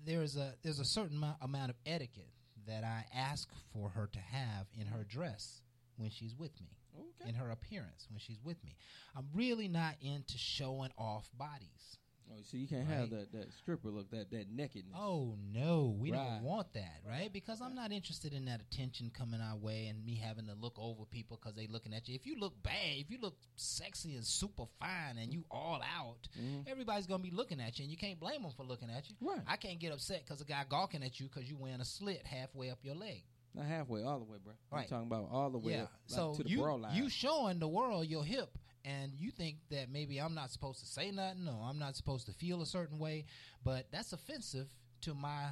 there's 0.06 0.36
a 0.38 0.56
there's 0.64 0.80
a 0.80 0.86
certain 0.86 1.18
amount, 1.18 1.38
amount 1.42 1.70
of 1.70 1.76
etiquette 1.86 2.32
that 2.66 2.84
I 2.84 3.06
ask 3.14 3.50
for 3.74 3.90
her 3.90 4.08
to 4.08 4.20
have 4.20 4.68
in 4.80 4.88
her 4.88 5.04
dress 5.04 5.62
when 5.98 6.10
she's 6.10 6.36
with 6.36 6.60
me, 6.62 6.70
Okay. 7.00 7.30
in 7.30 7.36
her 7.36 7.52
appearance 7.52 8.08
when 8.10 8.20
she's 8.20 8.40
with 8.44 8.64
me. 8.64 8.76
I'm 9.16 9.28
really 9.34 9.68
not 9.68 9.96
into 10.02 10.38
showing 10.38 10.92
off 10.98 11.30
bodies. 11.38 11.98
Oh, 12.34 12.42
so 12.44 12.56
you 12.56 12.66
can't 12.66 12.88
have 12.88 13.10
that, 13.10 13.34
that 13.34 13.52
stripper 13.52 13.90
look, 13.90 14.10
that 14.12 14.32
that 14.32 14.50
nakedness. 14.50 14.96
Oh 14.98 15.36
no, 15.52 15.94
we 16.00 16.14
Right. 16.14 16.18
don't 16.18 16.44
want 16.44 16.72
that, 16.76 17.02
right? 17.06 17.32
Because 17.34 17.60
I'm 17.62 17.76
not 17.76 17.92
interested 17.92 18.32
in 18.34 18.46
that 18.46 18.62
attention 18.62 19.10
coming 19.10 19.42
our 19.42 19.58
way 19.58 19.88
and 19.88 20.06
me 20.06 20.16
having 20.16 20.46
to 20.46 20.54
look 20.54 20.76
over 20.80 21.04
people 21.04 21.38
because 21.42 21.56
they 21.58 21.68
looking 21.68 21.94
at 21.94 22.08
you. 22.08 22.16
If 22.16 22.26
you 22.26 22.40
look 22.40 22.64
bad, 22.64 22.74
if 22.96 23.12
you 23.12 23.18
look 23.20 23.36
sexy 23.58 24.16
and 24.16 24.24
super 24.26 24.64
fine 24.80 25.18
and 25.18 25.34
you 25.34 25.44
all 25.52 25.82
out, 25.84 26.30
Mhm. 26.40 26.66
everybody's 26.70 27.06
gonna 27.06 27.22
be 27.22 27.32
looking 27.32 27.60
at 27.60 27.78
you, 27.78 27.84
and 27.84 27.92
you 27.92 27.98
can't 27.98 28.18
blame 28.20 28.44
them 28.44 28.52
for 28.54 28.64
looking 28.64 28.90
at 28.90 29.10
you. 29.10 29.18
Right. 29.20 29.42
I 29.46 29.58
can't 29.58 29.80
get 29.80 29.92
upset 29.92 30.24
because 30.24 30.40
a 30.40 30.46
guy 30.46 30.64
gawking 30.64 31.04
at 31.04 31.20
you 31.20 31.28
because 31.28 31.50
you 31.50 31.58
wearing 31.58 31.82
a 31.82 31.86
slit 31.86 32.26
halfway 32.26 32.70
up 32.70 32.80
your 32.86 32.96
leg. 32.96 33.26
Not 33.54 33.66
halfway, 33.66 34.04
all 34.04 34.20
the 34.20 34.26
way, 34.26 34.38
bro. 34.44 34.54
I'm 34.72 34.86
talking 34.88 35.08
about 35.08 35.28
all 35.32 35.50
the 35.50 35.58
way 35.58 35.74
yeah. 35.74 35.84
up, 35.84 35.92
like, 36.10 36.18
so 36.18 36.34
to 36.36 36.44
the 36.44 36.50
you 36.50 36.62
line. 36.62 36.96
you 36.96 37.10
showing 37.10 37.60
the 37.60 37.68
world 37.68 38.08
your 38.08 38.24
hip, 38.24 38.58
and 38.86 39.12
you 39.18 39.30
think 39.32 39.58
that 39.70 39.92
maybe 39.92 40.20
I'm 40.20 40.34
not 40.34 40.52
supposed 40.52 40.80
to 40.80 40.86
say 40.86 41.12
nothing, 41.12 41.48
or 41.48 41.68
I'm 41.68 41.78
not 41.78 41.96
supposed 41.96 42.28
to 42.28 42.34
feel 42.34 42.62
a 42.62 42.66
certain 42.66 42.98
way, 42.98 43.26
but 43.64 43.88
that's 43.92 44.14
offensive 44.14 44.68
to 45.02 45.14
my 45.14 45.48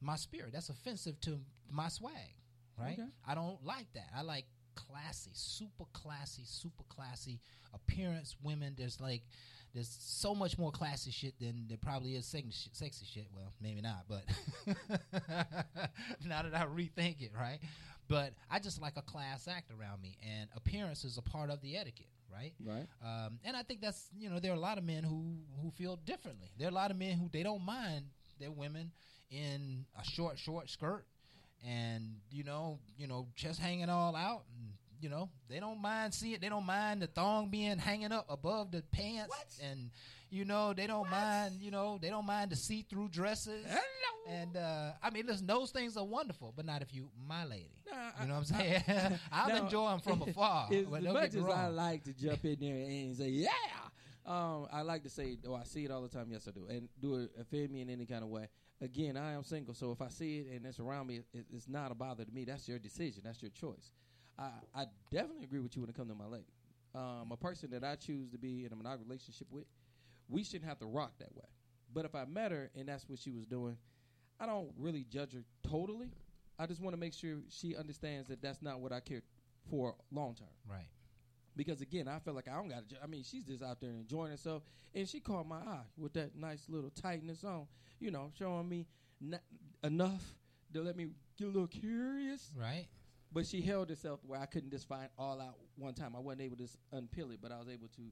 my 0.00 0.16
spirit. 0.16 0.52
That's 0.52 0.68
offensive 0.68 1.20
to 1.22 1.40
my 1.70 1.88
swag, 1.88 2.12
right? 2.78 2.92
Okay. 2.92 3.08
I 3.26 3.34
don't 3.34 3.64
like 3.64 3.92
that. 3.94 4.08
I 4.16 4.22
like 4.22 4.44
classy, 4.74 5.30
super 5.34 5.84
classy, 5.92 6.42
super 6.44 6.84
classy 6.88 7.40
appearance 7.74 8.36
women. 8.42 8.74
There's 8.76 9.00
like 9.00 9.22
there's 9.74 9.96
so 10.00 10.34
much 10.34 10.58
more 10.58 10.70
classy 10.70 11.10
shit 11.10 11.38
than 11.38 11.66
there 11.68 11.78
probably 11.78 12.14
is 12.14 12.26
sexy, 12.26 12.50
shit- 12.50 12.76
sexy 12.76 13.06
shit. 13.06 13.26
Well, 13.34 13.52
maybe 13.60 13.80
not, 13.80 14.04
but 14.08 14.24
now 16.26 16.42
that 16.42 16.54
I 16.54 16.64
rethink 16.66 17.20
it, 17.20 17.32
right? 17.38 17.58
But 18.08 18.32
I 18.50 18.58
just 18.58 18.80
like 18.80 18.96
a 18.96 19.02
class 19.02 19.46
act 19.48 19.70
around 19.70 20.00
me, 20.00 20.16
and 20.22 20.48
appearance 20.56 21.04
is 21.04 21.18
a 21.18 21.22
part 21.22 21.50
of 21.50 21.60
the 21.60 21.76
etiquette, 21.76 22.08
right? 22.32 22.54
Right. 22.64 22.86
Um, 23.04 23.38
and 23.44 23.56
I 23.56 23.62
think 23.62 23.82
that's 23.82 24.08
you 24.18 24.30
know 24.30 24.40
there 24.40 24.52
are 24.52 24.56
a 24.56 24.60
lot 24.60 24.78
of 24.78 24.84
men 24.84 25.04
who 25.04 25.36
who 25.62 25.70
feel 25.72 25.96
differently. 25.96 26.48
There 26.58 26.66
are 26.68 26.70
a 26.70 26.74
lot 26.74 26.90
of 26.90 26.96
men 26.96 27.18
who 27.18 27.28
they 27.30 27.42
don't 27.42 27.64
mind 27.64 28.06
their 28.40 28.50
women 28.50 28.92
in 29.30 29.84
a 30.00 30.04
short 30.04 30.38
short 30.38 30.70
skirt, 30.70 31.04
and 31.66 32.16
you 32.30 32.44
know 32.44 32.78
you 32.96 33.06
know 33.06 33.28
just 33.36 33.60
hanging 33.60 33.90
all 33.90 34.16
out, 34.16 34.44
and 34.56 34.72
you 35.00 35.08
know 35.08 35.28
they 35.48 35.60
don't 35.60 35.80
mind 35.80 36.14
seeing. 36.14 36.38
They 36.40 36.48
don't 36.48 36.66
mind 36.66 37.02
the 37.02 37.06
thong 37.06 37.48
being 37.50 37.78
hanging 37.78 38.12
up 38.12 38.26
above 38.28 38.70
the 38.70 38.82
pants, 38.92 39.60
and 39.62 39.90
you 40.30 40.44
know 40.44 40.72
they 40.74 40.86
don't 40.86 41.10
mind 41.10 41.54
you 41.60 41.70
know 41.70 41.98
they 42.00 42.10
don't 42.10 42.26
mind 42.26 42.50
the 42.50 42.56
see 42.56 42.86
through 42.88 43.08
dresses. 43.08 43.66
And 44.28 44.56
uh, 44.58 44.92
I 45.02 45.08
mean, 45.10 45.26
listen, 45.26 45.46
those 45.46 45.70
things 45.70 45.96
are 45.96 46.04
wonderful, 46.04 46.52
but 46.54 46.66
not 46.66 46.82
if 46.82 46.92
you 46.94 47.08
my 47.26 47.44
lady. 47.46 47.70
you 48.20 48.26
know 48.28 48.34
what 48.34 48.40
I'm 48.40 48.44
saying? 48.44 48.82
I'll 49.32 49.48
Now, 49.48 49.64
enjoy 49.64 49.88
them 49.90 50.00
from 50.00 50.22
afar. 50.28 50.68
As 50.70 50.84
but 50.84 51.02
much 51.02 51.34
as 51.34 51.44
I 51.44 51.68
like 51.68 52.04
to 52.04 52.12
jump 52.12 52.44
in 52.44 52.56
there 52.60 52.74
and 52.74 53.16
say, 53.16 53.28
yeah, 53.30 53.48
um, 54.26 54.66
I 54.70 54.82
like 54.82 55.02
to 55.04 55.08
say, 55.08 55.38
oh, 55.48 55.54
I 55.54 55.64
see 55.64 55.86
it 55.86 55.90
all 55.90 56.02
the 56.02 56.08
time. 56.10 56.26
Yes, 56.30 56.46
I 56.46 56.50
do. 56.50 56.66
And 56.68 56.90
do 57.00 57.14
it 57.16 57.30
offend 57.40 57.70
me 57.70 57.80
in 57.80 57.88
any 57.88 58.04
kind 58.04 58.22
of 58.22 58.28
way. 58.28 58.48
Again, 58.82 59.16
I 59.16 59.32
am 59.32 59.42
single, 59.44 59.72
so 59.74 59.90
if 59.92 60.02
I 60.02 60.08
see 60.08 60.40
it 60.40 60.54
and 60.54 60.66
it's 60.66 60.78
around 60.78 61.06
me, 61.06 61.22
it, 61.32 61.46
it's 61.50 61.66
not 61.66 61.90
a 61.90 61.94
bother 61.94 62.24
to 62.24 62.30
me. 62.30 62.44
That's 62.44 62.68
your 62.68 62.78
decision. 62.78 63.22
That's 63.24 63.40
your 63.42 63.50
choice. 63.50 63.92
I, 64.38 64.50
I 64.74 64.84
definitely 65.10 65.44
agree 65.44 65.60
with 65.60 65.74
you 65.76 65.82
when 65.82 65.90
it 65.90 65.96
comes 65.96 66.10
to 66.10 66.14
my 66.14 66.26
lady. 66.26 66.44
Um, 66.94 67.28
a 67.30 67.36
person 67.36 67.70
that 67.70 67.84
I 67.84 67.96
choose 67.96 68.30
to 68.30 68.38
be 68.38 68.64
in 68.64 68.72
a 68.72 68.76
monogamous 68.76 69.06
relationship 69.06 69.48
with, 69.50 69.64
we 70.28 70.44
shouldn't 70.44 70.68
have 70.68 70.78
to 70.80 70.86
rock 70.86 71.12
that 71.18 71.34
way. 71.34 71.44
But 71.92 72.04
if 72.04 72.14
I 72.14 72.24
met 72.24 72.52
her 72.52 72.70
and 72.74 72.88
that's 72.88 73.08
what 73.08 73.18
she 73.18 73.30
was 73.30 73.46
doing, 73.46 73.76
I 74.40 74.46
don't 74.46 74.70
really 74.78 75.04
judge 75.10 75.32
her 75.32 75.44
totally. 75.68 76.10
I 76.58 76.66
just 76.66 76.80
want 76.80 76.94
to 76.94 77.00
make 77.00 77.14
sure 77.14 77.36
she 77.50 77.76
understands 77.76 78.28
that 78.28 78.42
that's 78.42 78.62
not 78.62 78.80
what 78.80 78.92
I 78.92 79.00
care 79.00 79.22
for 79.70 79.94
long 80.10 80.34
term. 80.34 80.48
Right. 80.68 80.88
Because 81.56 81.80
again, 81.80 82.08
I 82.08 82.18
feel 82.20 82.34
like 82.34 82.48
I 82.48 82.54
don't 82.54 82.68
got 82.68 82.88
to. 82.90 82.96
I 83.02 83.06
mean, 83.06 83.24
she's 83.24 83.44
just 83.44 83.62
out 83.62 83.80
there 83.80 83.90
enjoying 83.90 84.30
herself, 84.30 84.62
and 84.94 85.08
she 85.08 85.18
caught 85.20 85.46
my 85.46 85.56
eye 85.56 85.82
with 85.96 86.12
that 86.14 86.36
nice 86.36 86.64
little 86.68 86.90
tightness 86.90 87.42
on. 87.42 87.66
You 88.00 88.12
know, 88.12 88.30
showing 88.38 88.68
me 88.68 88.86
enough 89.82 90.22
to 90.72 90.82
let 90.82 90.96
me 90.96 91.08
get 91.36 91.46
a 91.46 91.50
little 91.50 91.66
curious. 91.66 92.52
Right. 92.56 92.86
But 93.32 93.46
she 93.46 93.60
held 93.60 93.90
herself 93.90 94.20
where 94.26 94.40
I 94.40 94.46
couldn't 94.46 94.70
just 94.70 94.88
find 94.88 95.08
all 95.18 95.40
out 95.40 95.56
one 95.76 95.94
time. 95.94 96.14
I 96.16 96.20
wasn't 96.20 96.42
able 96.42 96.56
to 96.56 96.68
unpeel 96.94 97.32
it, 97.32 97.40
but 97.42 97.52
I 97.52 97.58
was 97.58 97.68
able 97.68 97.88
to 97.88 98.02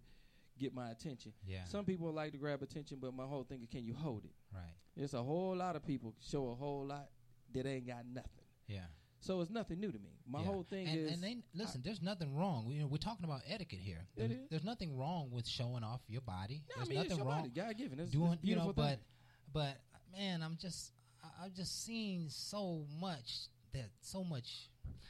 get 0.59 0.75
my 0.75 0.91
attention. 0.91 1.33
Yeah. 1.47 1.65
Some 1.65 1.85
people 1.85 2.13
like 2.13 2.33
to 2.33 2.39
grab 2.39 2.63
attention, 2.63 2.99
but 3.01 3.15
my 3.15 3.25
whole 3.25 3.45
thing 3.45 3.63
is, 3.63 3.69
can 3.69 3.85
you 3.85 3.95
hold 3.95 4.25
it? 4.25 4.33
Right. 4.55 4.63
There's 4.97 5.15
a 5.15 5.23
whole 5.23 5.57
lot 5.57 5.77
of 5.77 5.85
people 5.87 6.15
show 6.31 6.49
a 6.51 6.55
whole 6.55 6.87
lot 6.87 7.09
that 7.55 7.67
ain't 7.67 7.87
got 7.87 8.05
nothing. 8.13 8.31
Yeah. 8.69 8.81
So 9.21 9.41
it's 9.41 9.51
nothing 9.51 9.81
new 9.81 9.91
to 9.91 9.99
me. 9.99 10.11
My 10.29 10.41
Yeah. 10.41 10.47
whole 10.47 10.63
thing 10.63 10.87
and, 10.87 10.99
is 11.01 11.13
and 11.13 11.23
they, 11.23 11.37
listen. 11.55 11.81
there's 11.83 12.03
nothing 12.03 12.37
wrong. 12.37 12.67
We, 12.67 12.75
you 12.75 12.81
know, 12.83 12.87
we're 12.87 12.99
talking 12.99 13.25
about 13.25 13.41
etiquette 13.49 13.81
here. 13.81 14.07
It 14.17 14.19
There's, 14.19 14.31
is. 14.33 14.39
there's 14.51 14.65
nothing 14.65 14.97
wrong 14.97 15.31
with 15.31 15.47
showing 15.47 15.83
off 15.83 16.01
your 16.09 16.21
body. 16.21 16.63
No, 16.69 16.75
I 16.75 16.79
there's 16.79 16.89
mean, 16.91 16.99
it's 16.99 17.09
nothing 17.11 17.25
your 17.25 17.33
wrong 17.33 17.43
body. 17.43 17.53
God-given. 17.55 17.93
It's- 17.99 18.11
doing 18.11 18.33
it's 18.35 18.45
you 18.45 18.57
know. 18.57 18.73
But 18.75 18.87
thing. 18.87 18.99
but 19.53 19.77
man, 20.13 20.43
I'm 20.43 20.57
just 20.61 20.93
I, 21.25 21.47
I've 21.47 21.55
just 21.55 21.85
seen 21.85 22.27
so 22.29 22.85
much 23.01 23.49
that 23.77 23.91
so 24.01 24.25
much. 24.25 24.69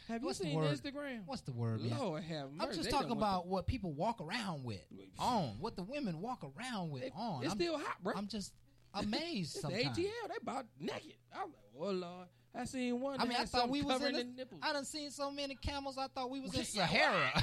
Have 0.09 0.21
you 0.21 0.27
what's 0.27 0.39
seen 0.39 0.51
the 0.51 0.57
word? 0.57 0.79
Instagram? 0.79 1.23
What's 1.27 1.43
the 1.43 1.53
word? 1.53 1.81
man? 1.81 1.99
Lord 1.99 2.23
have 2.23 2.49
I'm 2.61 2.69
just 2.69 2.85
They 2.85 2.91
talking 2.91 3.09
done 3.09 3.19
went 3.19 3.31
about 3.31 3.47
what 3.49 3.67
people 3.67 3.93
walk 3.93 4.21
around 4.21 4.65
with 4.65 4.85
on, 5.19 5.57
what 5.59 5.77
the 5.77 5.83
women 5.83 6.21
walk 6.21 6.45
around 6.45 6.91
with 6.91 7.11
on. 7.17 7.43
it's 7.43 7.53
I'm, 7.53 7.59
still 7.59 7.79
hot, 7.79 8.03
bro. 8.03 8.13
I'm 8.17 8.29
just 8.29 8.53
amazed 8.95 9.57
It's 9.57 9.63
sometimes. 9.63 9.97
the 9.97 10.03
ATL. 10.03 10.29
They 10.29 10.35
about 10.41 10.67
naked. 10.79 11.15
I'm 11.35 11.49
like, 11.49 11.51
oh 11.81 11.91
Lord. 11.91 12.29
I 12.55 12.65
seen 12.65 13.01
one. 13.01 13.21
I 13.21 13.25
mean, 13.25 13.37
I 13.37 13.41
had 13.41 13.49
thought 13.51 13.69
we 13.69 13.83
was 13.83 13.97
in. 13.97 14.03
covering 14.03 14.17
the 14.17 14.25
nipples. 14.25 14.61
I 14.63 14.73
done 14.73 14.85
seen 14.85 15.11
so 15.11 15.31
many 15.31 15.57
camels. 15.57 15.99
I 15.99 16.07
thought 16.07 16.31
we 16.31 16.41
was 16.41 16.55
in 16.59 16.65
Sahara. 16.65 17.43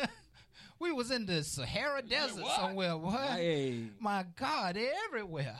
we 0.78 0.92
was 0.92 1.10
in 1.10 1.26
the 1.26 1.42
Sahara 1.42 2.00
Desert 2.00 2.42
what? 2.42 2.56
somewhere. 2.60 2.96
What? 2.96 3.30
Hey. 3.30 3.88
My 3.98 4.24
God, 4.36 4.76
they're 4.76 4.92
everywhere. 5.08 5.56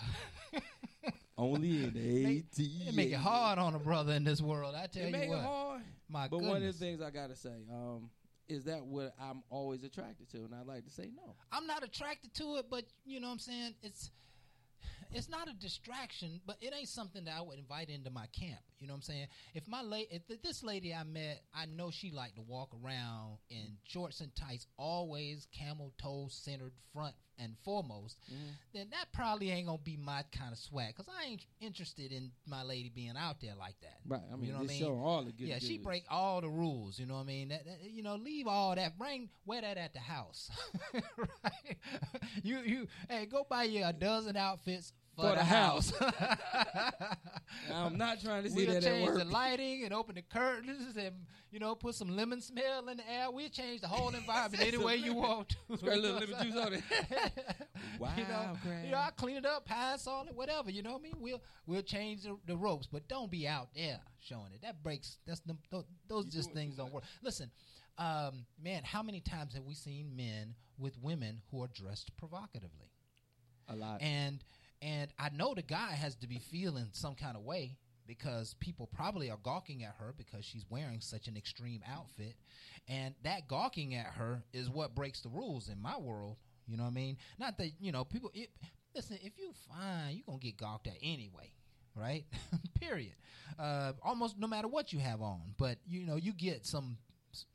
Only 1.39 1.85
in 1.85 1.93
the 1.95 2.43
ATL. 2.43 2.89
It 2.89 2.95
make 2.95 3.11
it 3.13 3.15
hard 3.17 3.59
on 3.59 3.75
a 3.75 3.79
brother 3.79 4.13
in 4.13 4.25
this 4.25 4.41
world. 4.43 4.75
I 4.75 4.87
tell 4.89 5.05
It 5.05 5.07
you 5.07 5.13
make 5.13 5.29
what. 5.29 5.39
it 5.39 5.45
hard. 5.45 5.83
My 6.09 6.27
but 6.29 6.41
one 6.41 6.57
of 6.57 6.63
the 6.63 6.73
things 6.73 7.01
I 7.01 7.11
gotta 7.11 7.37
say, 7.37 7.65
um, 7.71 8.11
is 8.49 8.65
that 8.65 8.85
what 8.85 9.15
I'm 9.21 9.43
always 9.51 9.85
attracted 9.85 10.29
to, 10.31 10.39
and 10.39 10.55
I 10.55 10.63
like 10.63 10.85
to 10.85 10.91
say 10.91 11.11
no. 11.15 11.37
I'm 11.53 11.67
not 11.67 11.85
attracted 11.85 12.35
to 12.35 12.57
it, 12.57 12.67
but 12.71 12.85
you 13.05 13.21
know 13.21 13.29
what 13.29 13.35
I'm 13.35 13.39
saying? 13.39 13.75
It's 13.83 14.11
it's 15.13 15.29
not 15.29 15.49
a 15.49 15.55
distraction, 15.55 16.41
but 16.47 16.57
it 16.61 16.73
ain't 16.79 16.89
something 16.89 17.25
that 17.25 17.35
I 17.39 17.41
would 17.41 17.59
invite 17.59 17.89
into 17.89 18.11
my 18.11 18.27
camp. 18.27 18.61
You 18.79 18.87
know 18.89 18.93
what 18.95 18.99
I'm 18.99 19.03
saying? 19.03 19.27
If 19.55 19.67
my 19.69 19.81
la- 19.81 19.97
if 20.11 20.23
this 20.43 20.63
lady 20.63 20.93
I 20.95 21.05
met, 21.05 21.43
I 21.55 21.67
know 21.67 21.91
she 21.91 22.11
like 22.11 22.35
to 22.35 22.43
walk 22.43 22.71
around 22.85 23.39
in 23.51 23.77
shorts 23.85 24.21
and 24.21 24.35
tights, 24.35 24.67
always 24.77 25.47
camel 25.53 25.93
toe 25.99 26.29
centered 26.31 26.73
front 26.93 27.15
and 27.39 27.55
foremost, 27.65 28.19
mm-hmm. 28.33 28.51
then 28.75 28.89
that 28.91 29.13
probably 29.13 29.51
ain't 29.51 29.67
gonna 29.67 29.79
be 29.79 29.97
my 29.97 30.25
kind 30.37 30.53
of 30.53 30.59
swag 30.59 30.95
because 30.97 31.09
I 31.09 31.27
ain't 31.27 31.47
interested 31.61 32.13
in 32.13 32.31
my 32.47 32.63
lady 32.63 32.91
being 32.95 33.15
out 33.19 33.41
there 33.41 33.55
like 33.59 33.77
that. 33.81 33.99
Right. 34.07 34.21
I 34.33 34.37
mean, 34.37 34.47
you 34.47 34.53
know 34.53 34.59
what 34.59 34.65
I 34.65 34.69
mean? 34.69 34.81
show 34.81 34.99
all 34.99 35.25
the 35.25 35.33
good 35.33 35.49
Yeah, 35.49 35.59
she 35.59 35.79
break 35.79 36.05
all 36.11 36.41
the 36.41 36.49
rules. 36.49 36.99
You 36.99 37.07
know 37.07 37.15
what 37.15 37.21
I 37.21 37.27
mean? 37.27 37.49
That, 37.49 37.65
that- 37.65 37.91
you 37.91 38.03
know, 38.03 38.17
leave 38.17 38.47
all 38.47 38.75
that. 38.75 38.99
Bring 38.99 39.29
wear 39.47 39.61
that 39.61 39.79
at 39.79 39.93
the 39.93 40.01
house. 40.01 40.51
right? 40.95 41.77
You 42.43 42.59
you 42.61 42.87
hey, 43.09 43.27
go 43.27 43.47
buy 43.49 43.65
you 43.65 43.85
a 43.85 43.93
dozen 43.93 44.37
outfits. 44.37 44.93
For, 45.21 45.35
the, 45.35 45.45
house. 45.45 45.93
I'm 47.75 47.99
not 47.99 48.21
trying 48.21 48.45
to 48.45 48.51
see 48.51 48.67
we'll 48.67 48.75
that 48.75 48.77
at 48.77 48.83
change 48.83 49.11
the 49.19 49.25
lighting 49.25 49.85
and 49.85 49.93
open 49.93 50.15
the 50.15 50.23
curtains 50.23 50.97
and 50.97 51.13
you 51.51 51.59
know 51.59 51.75
put 51.75 51.95
some 51.95 52.15
lemon 52.15 52.41
smell 52.41 52.89
in 52.89 52.99
the 52.99 53.11
air. 53.11 53.31
We'll 53.31 53.49
change 53.49 53.81
the 53.81 53.89
whole 53.89 54.11
environment 54.11 54.63
any 54.67 54.77
way 54.79 54.97
you 54.97 55.15
want. 55.15 55.49
to. 55.49 55.57
A 55.71 55.97
little 55.97 56.19
lemon 56.19 56.35
juice 56.43 56.57
on 56.57 56.73
it. 56.75 56.83
wow, 57.99 58.13
you 58.17 58.25
know, 58.25 58.57
you 58.85 58.91
know, 58.93 58.99
I'll 58.99 59.11
clean 59.11 59.37
it 59.37 59.47
up, 59.47 59.65
pass 59.67 60.07
on 60.07 60.29
it, 60.29 60.35
whatever. 60.35 60.71
You 60.71 60.83
know 60.83 60.93
what 60.93 61.01
I 61.01 61.03
mean? 61.03 61.17
We'll 61.21 61.43
we'll 61.67 61.83
change 61.83 62.23
the, 62.23 62.37
the 62.47 62.57
ropes, 62.57 62.87
but 62.91 63.09
don't 63.09 63.31
be 63.31 63.49
out 63.49 63.69
there 63.75 64.01
showing 64.21 64.53
it. 64.55 64.63
That 64.63 64.83
breaks. 64.83 65.19
That's 65.27 65.41
the, 65.41 65.57
those, 65.71 65.85
those 66.09 66.27
just 66.27 66.53
things 66.53 66.77
don't 66.77 66.93
work. 66.93 67.05
Listen, 67.23 67.51
um, 67.99 68.47
man, 68.63 68.83
how 68.85 69.03
many 69.03 69.21
times 69.21 69.55
have 69.55 69.65
we 69.65 69.75
seen 69.75 70.15
men 70.17 70.55
with 70.79 70.97
women 71.03 71.43
who 71.51 71.63
are 71.63 71.69
dressed 71.69 72.17
provocatively? 72.17 72.93
A 73.69 73.77
lot. 73.77 74.01
And 74.01 74.43
and 74.83 75.13
I 75.19 75.31
know 75.31 75.55
the 75.55 75.63
guy 75.63 75.93
has 75.93 76.15
to 76.17 76.29
be 76.29 76.39
feeling 76.39 76.89
some 76.93 77.15
kind 77.15 77.37
of 77.37 77.43
way 77.43 77.77
because 78.07 78.55
people 78.59 78.87
probably 78.87 79.31
are 79.31 79.39
gawking 79.43 79.85
at 79.85 79.95
her 79.99 80.15
because 80.17 80.45
she's 80.45 80.65
wearing 80.71 81.01
such 81.01 81.29
an 81.29 81.37
extreme 81.37 81.83
outfit. 81.87 82.37
And 82.89 83.15
that 83.23 83.49
gawking 83.49 83.95
at 83.95 84.07
her 84.15 84.43
is 84.53 84.71
what 84.71 84.95
breaks 84.95 85.21
the 85.21 85.29
rules 85.29 85.69
in 85.69 85.81
my 85.81 85.97
world. 85.99 86.37
You 86.67 86.77
know 86.77 86.85
what 86.85 86.91
I 86.91 86.95
mean? 86.95 87.19
Not 87.39 87.59
that, 87.59 87.73
you 87.81 87.93
know, 87.93 88.05
people 88.05 88.31
it, 88.35 88.51
listen, 88.95 89.19
if 89.23 89.39
you 89.39 89.53
fine, 89.69 90.15
you're 90.15 90.25
gonna 90.27 90.39
get 90.39 90.57
gawked 90.57 90.87
at 90.87 90.97
anyway. 91.03 91.53
Right? 91.95 92.25
Period. 92.81 93.15
Uh, 93.59 93.93
almost 94.03 94.39
no 94.39 94.47
matter 94.47 94.69
what 94.69 94.93
you 94.93 95.01
have 95.01 95.21
on. 95.21 95.55
But 95.59 95.79
you 95.87 96.07
know, 96.07 96.17
you 96.17 96.33
get 96.33 96.65
some 96.65 96.97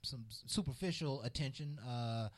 some 0.01 0.25
superficial 0.45 1.23
attention, 1.23 1.79
uh, 1.79 2.29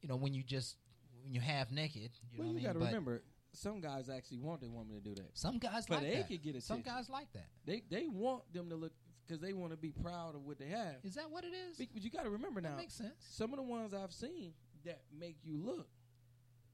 you 0.00 0.08
know, 0.08 0.16
when 0.16 0.32
you 0.32 0.42
just 0.42 0.76
when 1.22 1.34
you're 1.34 1.42
half 1.42 1.70
naked. 1.70 2.10
You 2.32 2.38
well, 2.38 2.52
know 2.52 2.58
you 2.58 2.66
got 2.66 2.74
to 2.74 2.78
remember, 2.78 3.22
some 3.56 3.80
guys 3.80 4.08
actually 4.08 4.38
want 4.38 4.60
their 4.60 4.70
woman 4.70 4.94
to 4.94 5.00
do 5.00 5.14
that. 5.14 5.30
Some 5.34 5.58
guys 5.58 5.86
but 5.88 5.96
like 6.02 6.10
they 6.10 6.16
that. 6.16 6.28
could 6.28 6.42
get 6.42 6.50
attention. 6.50 6.62
Some 6.62 6.82
guys 6.82 7.08
like 7.08 7.32
that. 7.32 7.46
They 7.66 7.82
they 7.90 8.06
want 8.08 8.52
them 8.52 8.68
to 8.70 8.76
look 8.76 8.92
because 9.26 9.40
they 9.40 9.52
want 9.52 9.72
to 9.72 9.76
be 9.78 9.90
proud 9.92 10.34
of 10.34 10.44
what 10.44 10.58
they 10.58 10.66
have. 10.68 10.96
Is 11.02 11.14
that 11.14 11.30
what 11.30 11.44
it 11.44 11.52
is? 11.70 11.78
But 11.92 12.02
you 12.02 12.10
got 12.10 12.24
to 12.24 12.30
remember 12.30 12.60
now. 12.60 12.70
That 12.70 12.78
makes 12.78 12.94
sense. 12.94 13.14
Some 13.30 13.52
of 13.52 13.56
the 13.56 13.62
ones 13.62 13.94
I've 13.94 14.12
seen 14.12 14.52
that 14.84 15.00
make 15.18 15.36
you 15.42 15.56
look, 15.56 15.88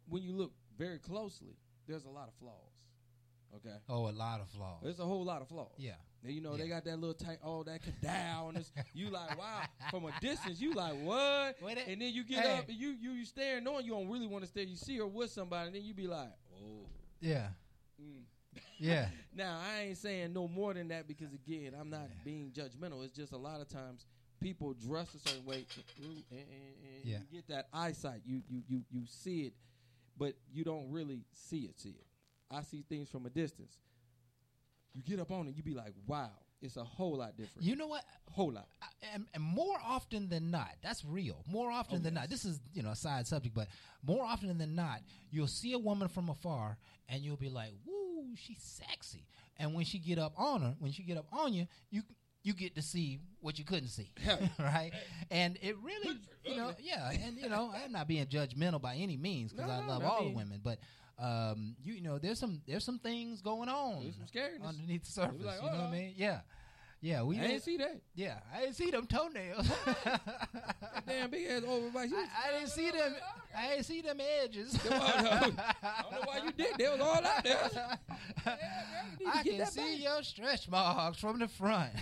when 0.09 0.23
you 0.23 0.33
look 0.33 0.53
very 0.77 0.99
closely, 0.99 1.57
there's 1.87 2.05
a 2.05 2.11
lot 2.11 2.29
of 2.29 2.35
flaws. 2.35 2.73
Okay. 3.57 3.77
Oh, 3.89 4.09
a 4.09 4.11
lot 4.13 4.41
of 4.41 4.49
flaws. 4.51 4.81
There's 4.83 5.01
a 5.01 5.05
whole 5.05 5.25
lot 5.25 5.43
of 5.43 5.49
flaws. 5.49 5.73
Yeah. 5.77 5.95
And 6.23 6.33
you 6.35 6.41
know 6.41 6.57
they 6.57 6.69
got 6.69 6.85
that 6.85 6.99
little 6.99 7.15
tank, 7.15 7.39
oh 7.43 7.63
that 7.65 7.81
and 7.83 8.57
it's, 8.59 8.71
you 8.95 9.09
like 9.09 9.39
wow. 9.39 9.63
From 9.91 10.05
a 10.05 10.13
distance, 10.21 10.61
you 10.61 10.75
like 10.75 10.95
what? 11.03 11.57
and 11.89 12.01
then 12.01 12.13
you 12.13 12.25
get 12.25 12.45
Hey. 12.45 12.59
up 12.59 12.69
and 12.69 12.77
you 12.77 12.91
you 12.91 13.13
you 13.13 13.25
staring 13.25 13.67
on. 13.67 13.85
You 13.85 13.93
don't 13.93 14.09
really 14.09 14.27
want 14.27 14.45
to 14.45 14.51
stare. 14.51 14.65
You 14.65 14.77
see 14.77 14.99
her 14.99 15.07
with 15.07 15.31
somebody, 15.31 15.69
and 15.69 15.75
then 15.77 15.83
you 15.85 15.95
be 15.95 16.07
like, 16.07 16.29
oh. 16.63 16.87
Yeah. 17.21 17.49
Mm. 18.01 18.23
Yeah. 18.79 19.07
Now 19.37 19.61
I 19.63 19.83
ain't 19.83 19.97
saying 19.97 20.33
no 20.33 20.49
more 20.49 20.75
than 20.75 20.89
that 20.89 21.07
because 21.07 21.33
again, 21.33 21.73
I'm 21.79 21.89
not 21.89 22.09
being 22.25 22.51
judgmental. 22.51 23.05
It's 23.05 23.15
just 23.15 23.33
a 23.33 23.37
lot 23.37 23.61
of 23.61 23.69
times 23.69 24.05
people 24.41 24.75
dress 24.75 25.15
a 25.15 25.19
certain 25.29 25.45
way, 25.47 25.65
and, 25.97 26.07
and, 26.31 26.41
and 26.41 27.05
Yeah. 27.05 27.19
you 27.19 27.25
get 27.39 27.47
that 27.49 27.69
eyesight. 27.73 28.23
You 28.27 28.43
you 28.49 28.63
you 28.69 28.83
you 28.91 29.03
see 29.07 29.43
it, 29.43 29.53
but 30.19 30.35
you 30.53 30.65
don't 30.65 30.91
really 30.91 31.21
see 31.33 31.61
it. 31.61 31.79
See 31.79 31.91
it. 31.91 32.07
I 32.51 32.63
see 32.63 32.83
things 32.89 33.09
from 33.09 33.25
a 33.27 33.31
distance. 33.31 33.79
You 34.95 35.03
get 35.03 35.21
up 35.21 35.31
on 35.31 35.47
it, 35.47 35.55
you 35.57 35.63
be 35.63 35.75
like, 35.75 35.93
wow, 36.07 36.31
it's 36.63 36.77
a 36.77 36.85
whole 36.85 37.17
lot 37.19 37.37
different. 37.37 37.67
You 37.67 37.77
know 37.77 37.87
what? 37.87 38.05
Whole 38.31 38.53
lot. 38.53 38.69
And, 39.15 39.27
and 39.35 39.43
more 39.43 39.77
often 39.85 40.29
than 40.29 40.51
not, 40.51 40.71
that's 40.83 41.05
real. 41.05 41.45
More 41.49 41.71
often 41.71 41.97
Oh, 41.97 42.03
than 42.03 42.15
not, 42.15 42.29
this 42.31 42.45
is 42.45 42.61
you 42.75 42.83
know 42.83 42.91
a 42.91 42.97
side 42.97 43.27
subject, 43.27 43.55
but 43.55 43.69
more 44.05 44.25
often 44.25 44.57
than 44.59 44.75
not, 44.75 45.01
you'll 45.31 45.47
see 45.47 45.73
a 45.73 45.79
woman 45.79 46.09
from 46.09 46.29
afar, 46.29 46.77
and 47.09 47.23
you'll 47.23 47.37
be 47.37 47.49
like, 47.49 47.73
"Woo, 47.87 48.35
she's 48.37 48.63
sexy." 48.63 49.27
And 49.59 49.75
when 49.75 49.85
she 49.85 49.99
get 49.99 50.19
up 50.19 50.33
on 50.39 50.63
her, 50.63 50.75
when 50.79 50.93
she 50.93 51.03
get 51.03 51.17
up 51.19 51.27
on 51.33 51.53
you, 51.55 51.67
you 51.91 52.03
you 52.43 52.55
get 52.55 52.75
to 52.75 52.83
see 52.83 53.19
what 53.41 53.59
you 53.59 53.65
couldn't 53.67 53.89
see, 53.89 54.11
right? 54.59 54.93
And 55.31 55.59
it 55.61 55.77
really, 55.83 56.17
you 56.45 56.57
know, 56.57 56.73
yeah. 56.81 57.11
And 57.11 57.37
you 57.37 57.49
know, 57.49 57.71
I'm 57.75 57.93
not 57.93 58.09
being 58.09 58.25
judgmental 58.27 58.81
by 58.81 58.95
any 58.97 59.17
means 59.17 59.53
because 59.53 59.69
No, 59.69 59.75
I 59.75 59.81
no, 59.81 59.87
love 59.89 60.03
I 60.03 60.07
all 60.07 60.21
mean- 60.21 60.31
the 60.33 60.37
women, 60.37 60.61
but. 60.63 60.79
Um, 61.21 61.77
you, 61.83 61.95
you 61.95 62.01
know, 62.03 62.19
there's 62.19 62.39
some 62.39 62.63
there's 62.67 62.85
some 62.85 62.99
things 62.99 63.43
going 63.43 63.69
on 63.69 64.03
There's 64.03 64.17
some 64.17 64.25
scariness. 64.25 64.67
underneath 64.67 65.05
the 65.05 65.13
surface. 65.13 65.45
like, 65.45 65.57
you 65.63 65.71
know 65.71 65.77
what 65.77 65.87
I 65.89 65.91
mean? 65.93 66.15
Yeah, 66.17 66.41
yeah. 67.03 67.23
We 67.23 67.39
I 67.39 67.47
didn't 67.47 67.63
see 67.63 67.77
that. 67.77 68.01
Yeah, 68.15 68.39
I 68.55 68.61
didn't 68.63 68.77
see 68.77 68.91
them 68.91 69.07
toenails. 69.07 69.69
Damn 71.07 71.31
big 71.31 71.47
ass 71.47 71.63
overbite. 71.63 72.11
I, 72.15 72.27
I 72.49 72.53
didn't 72.59 72.71
see 72.71 72.91
them. 72.91 73.15
I 73.57 73.69
didn't 73.71 73.85
see 73.85 74.01
them 74.01 74.19
edges. 74.43 74.77
Come 74.87 75.01
on, 75.01 75.25
no. 75.25 75.31
I 75.33 76.03
don't 76.03 76.13
know 76.13 76.21
why 76.25 76.41
you 76.45 76.53
did. 76.53 76.75
They 76.79 76.89
was 76.89 77.01
all 77.01 77.15
out 77.25 77.45
there. 77.45 77.99
I 79.27 79.43
can 79.43 79.59
that 79.59 79.69
see 79.73 79.97
your 79.97 80.23
stretch 80.23 80.69
marks 80.69 81.19
from 81.19 81.39
the 81.39 81.49
front 81.49 81.93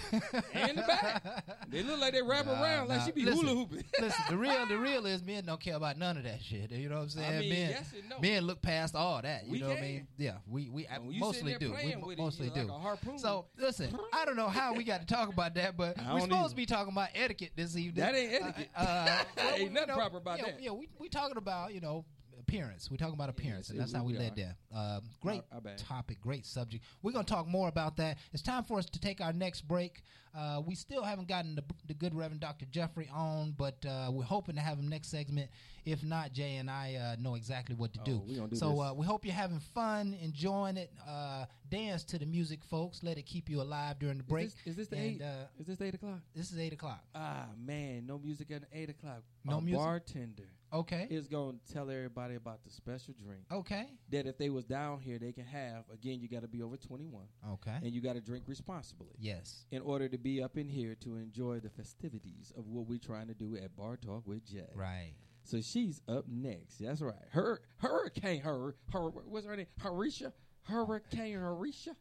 and 0.52 0.78
the 0.78 0.82
back. 0.82 1.44
They 1.68 1.82
look 1.82 2.00
like 2.00 2.12
they 2.12 2.22
wrap 2.22 2.46
Nah, 2.46 2.62
around 2.62 2.88
like 2.88 3.02
she 3.02 3.12
be 3.12 3.24
Listen, 3.24 3.46
hula 3.46 3.54
hooping. 3.56 3.84
listen, 4.00 4.24
the 4.28 4.36
real, 4.36 4.66
the 4.66 4.78
real 4.78 5.04
is 5.06 5.22
men 5.22 5.44
don't 5.44 5.60
care 5.60 5.74
about 5.76 5.98
none 5.98 6.16
of 6.16 6.24
that 6.24 6.42
shit. 6.42 6.70
You 6.70 6.88
know 6.88 6.96
what 6.96 7.02
I'm 7.02 7.08
saying? 7.08 7.40
mean, 7.40 7.50
men, 7.50 7.70
yes 7.70 7.92
and 7.98 8.08
no. 8.08 8.18
men 8.20 8.44
look 8.44 8.62
past 8.62 8.94
all 8.94 9.20
that. 9.22 9.44
You 9.46 9.52
We 9.52 9.58
know 9.60 9.68
what 9.68 9.78
I 9.78 9.82
mean? 9.82 10.06
Yeah, 10.16 10.34
we 10.46 10.68
we 10.70 10.86
I 10.86 10.98
mostly 10.98 11.54
do. 11.58 11.70
We 11.70 11.74
playing 11.76 12.10
it, 12.10 12.18
mostly 12.18 12.50
do. 12.50 12.62
like. 12.64 12.98
So 13.18 13.46
listen, 13.58 13.96
I 14.12 14.24
don't 14.24 14.36
know 14.36 14.48
how 14.48 14.74
we 14.74 14.84
got 14.84 15.00
to 15.00 15.06
talk 15.06 15.32
about 15.32 15.54
that, 15.56 15.76
but 15.76 15.96
we're 15.98 16.20
supposed 16.20 16.32
either. 16.32 16.48
to 16.50 16.56
be 16.56 16.66
talking 16.66 16.92
about 16.92 17.08
etiquette 17.14 17.52
this 17.56 17.76
evening. 17.76 18.04
That 18.04 18.14
ain't 18.14 18.42
Uh, 18.42 18.46
etiquette. 18.46 18.68
Uh, 18.76 19.24
well, 19.36 19.50
Ain't 19.54 19.60
you 19.62 19.70
nothing 19.70 19.88
know, 19.88 19.94
proper 19.96 20.16
about 20.18 20.38
yeah, 20.38 20.44
that. 20.46 20.62
Yeah, 20.62 20.70
we 20.72 20.88
we 20.98 21.08
talking 21.08 21.36
about 21.38 21.74
you 21.74 21.80
know 21.80 22.04
appearance. 22.48 22.90
We're 22.90 22.96
talking 22.96 23.14
about 23.14 23.28
appearance, 23.28 23.68
and 23.68 23.78
yes, 23.78 23.88
that's 23.92 23.96
how 23.98 24.04
we, 24.04 24.14
we 24.14 24.18
led 24.18 24.36
there. 24.36 24.56
Um, 24.74 25.02
great 25.20 25.42
Our- 25.52 25.60
our 25.64 25.76
topic, 25.76 26.20
great 26.20 26.46
subject. 26.46 26.84
We're 27.02 27.12
going 27.12 27.24
to 27.24 27.32
talk 27.32 27.46
more 27.46 27.68
about 27.68 27.96
that. 27.98 28.18
It's 28.32 28.42
time 28.42 28.64
for 28.64 28.78
us 28.78 28.86
to 28.86 29.00
take 29.00 29.20
our 29.20 29.32
next 29.32 29.62
break. 29.62 30.02
Uh, 30.36 30.62
we 30.64 30.74
still 30.74 31.02
haven't 31.02 31.26
gotten 31.26 31.54
the, 31.54 31.64
the 31.86 31.94
good 31.94 32.14
Reverend 32.14 32.40
Dr. 32.40 32.66
Jeffrey 32.66 33.08
on, 33.12 33.52
but 33.56 33.84
uh, 33.86 34.10
we're 34.12 34.22
hoping 34.22 34.54
to 34.54 34.60
have 34.60 34.78
him 34.78 34.88
next 34.88 35.08
segment. 35.08 35.50
If 35.84 36.04
not, 36.04 36.32
Jay 36.32 36.56
and 36.56 36.70
I 36.70 36.94
uh, 36.94 37.16
know 37.20 37.34
exactly 37.34 37.74
what 37.74 37.92
to 37.94 38.00
do. 38.04 38.22
Oh, 38.40 38.46
do 38.46 38.56
so. 38.56 38.80
Uh, 38.80 38.92
we 38.92 39.06
hope 39.06 39.24
you're 39.24 39.34
having 39.34 39.58
fun, 39.58 40.14
enjoying 40.22 40.76
it. 40.76 40.92
Uh, 41.08 41.46
dance 41.70 42.04
to 42.04 42.18
the 42.18 42.26
music, 42.26 42.62
folks. 42.64 43.02
Let 43.02 43.16
it 43.18 43.22
keep 43.26 43.48
you 43.48 43.62
alive 43.62 43.98
during 43.98 44.18
the 44.18 44.22
break. 44.22 44.46
Is 44.48 44.54
this, 44.54 44.66
is 44.66 44.76
this 44.76 44.88
the 44.88 44.96
And, 44.96 45.04
eight? 45.06 45.22
Uh, 45.22 45.46
is 45.58 45.66
this 45.66 45.80
eight 45.80 45.94
o'clock? 45.94 46.20
this 46.34 46.52
is 46.52 46.58
eight 46.58 46.74
o'clock. 46.74 47.02
Ah 47.14 47.46
man, 47.58 48.06
no 48.06 48.18
music 48.18 48.50
at 48.50 48.62
eight 48.72 48.90
o'clock. 48.90 49.22
No 49.44 49.60
music? 49.60 49.78
bartender 49.80 50.44
Okay. 50.72 51.06
is 51.10 51.28
gonna 51.28 51.58
tell 51.72 51.90
everybody 51.90 52.34
about 52.34 52.64
the 52.64 52.70
special 52.70 53.14
drink. 53.22 53.42
Okay. 53.50 53.86
That 54.10 54.26
if 54.26 54.38
they 54.38 54.50
was 54.50 54.64
down 54.64 55.00
here, 55.00 55.18
they 55.18 55.32
can 55.32 55.44
have. 55.44 55.84
Again, 55.92 56.20
you 56.20 56.28
got 56.28 56.42
to 56.42 56.48
be 56.48 56.62
over 56.62 56.76
twenty 56.76 57.06
one. 57.06 57.26
Okay. 57.52 57.76
And 57.82 57.92
you 57.92 58.00
got 58.00 58.14
to 58.14 58.20
drink 58.20 58.44
responsibly. 58.46 59.14
Yes. 59.18 59.64
In 59.70 59.82
order 59.82 60.08
to 60.08 60.18
be 60.18 60.42
up 60.42 60.56
in 60.56 60.68
here 60.68 60.94
to 61.02 61.16
enjoy 61.16 61.60
the 61.60 61.70
festivities 61.70 62.52
of 62.56 62.68
what 62.68 62.86
we're 62.86 62.98
trying 62.98 63.28
to 63.28 63.34
do 63.34 63.56
at 63.56 63.76
Bar 63.76 63.96
Talk 63.96 64.26
with 64.26 64.44
Jay. 64.44 64.70
Right. 64.74 65.14
So 65.44 65.60
she's 65.60 66.02
up 66.08 66.26
next. 66.28 66.78
That's 66.78 67.00
right. 67.00 67.14
Her 67.30 67.60
Hurricane 67.78 68.42
her 68.42 68.74
her 68.92 69.08
what's 69.08 69.46
her 69.46 69.56
name? 69.56 69.66
Harisha? 69.80 70.32
Hurricane 70.64 71.36
Harisha? 71.36 71.94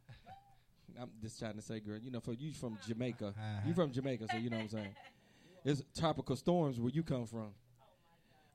I'm 1.02 1.12
just 1.22 1.40
trying 1.40 1.56
to 1.56 1.62
say, 1.62 1.80
girl, 1.80 1.98
you 1.98 2.12
know, 2.12 2.20
for 2.20 2.34
you 2.34 2.54
from 2.54 2.78
Jamaica. 2.88 3.34
You 3.38 3.42
uh-huh. 3.42 3.74
from 3.74 3.92
Jamaica, 3.92 4.28
so 4.32 4.38
you 4.38 4.50
know 4.50 4.58
what 4.58 4.64
I'm 4.64 4.70
saying. 4.70 4.96
It's 5.64 5.84
tropical 5.98 6.36
storms 6.36 6.80
where 6.80 6.92
you 6.92 7.04
come 7.04 7.26
from. 7.26 7.52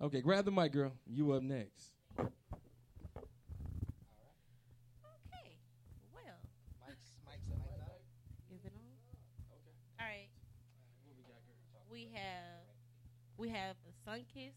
Okay, 0.02 0.20
grab 0.20 0.44
the 0.44 0.50
mic, 0.50 0.72
girl. 0.72 0.92
You 1.06 1.30
up 1.32 1.42
next. 1.44 1.92
Okay. 2.18 2.28
Well. 6.12 6.24
Is 8.50 8.64
it 8.64 8.72
on? 8.74 8.82
Okay. 9.52 9.74
All 10.00 10.06
right. 10.06 10.28
We 11.90 12.08
have 12.14 12.64
we 13.36 13.48
have 13.50 13.76
a 13.88 13.92
sun 14.04 14.24
kiss 14.34 14.54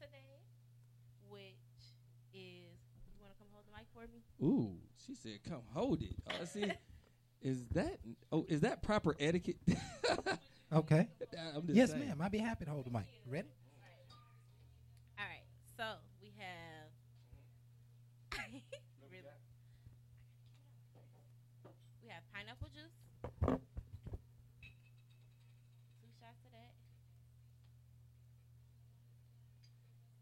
today, 0.00 0.40
which 1.28 1.42
is. 2.34 2.64
You 3.14 3.20
want 3.22 3.32
to 3.34 3.38
come 3.38 3.48
hold 3.52 3.64
the 3.66 3.72
mic 3.76 3.86
for 3.94 4.00
me? 4.12 4.22
Ooh, 4.42 4.76
she 5.06 5.14
said, 5.14 5.38
"Come 5.48 5.62
hold 5.72 6.02
it." 6.02 6.16
Oh, 6.28 6.44
see, 6.44 6.64
is 7.40 7.68
that 7.68 7.98
oh 8.32 8.44
is 8.48 8.60
that 8.62 8.82
proper 8.82 9.14
etiquette? 9.20 9.56
Okay. 10.72 11.06
I'm 11.54 11.62
just 11.64 11.76
Yes, 11.76 11.90
saying. 11.92 12.08
ma'am. 12.08 12.20
I'd 12.20 12.32
be 12.32 12.38
happy 12.38 12.64
to 12.64 12.72
hold 12.72 12.86
the 12.86 12.90
mic. 12.90 13.04
Ready? 13.30 13.46
So 15.76 15.84
we 16.22 16.32
have. 16.38 16.88
Really? 19.10 19.22
We 22.02 22.08
have 22.08 22.22
pineapple 22.32 22.68
juice. 22.68 22.96
Two 26.00 26.10
shots 26.20 26.44
of 26.44 26.52
that. 26.52 26.74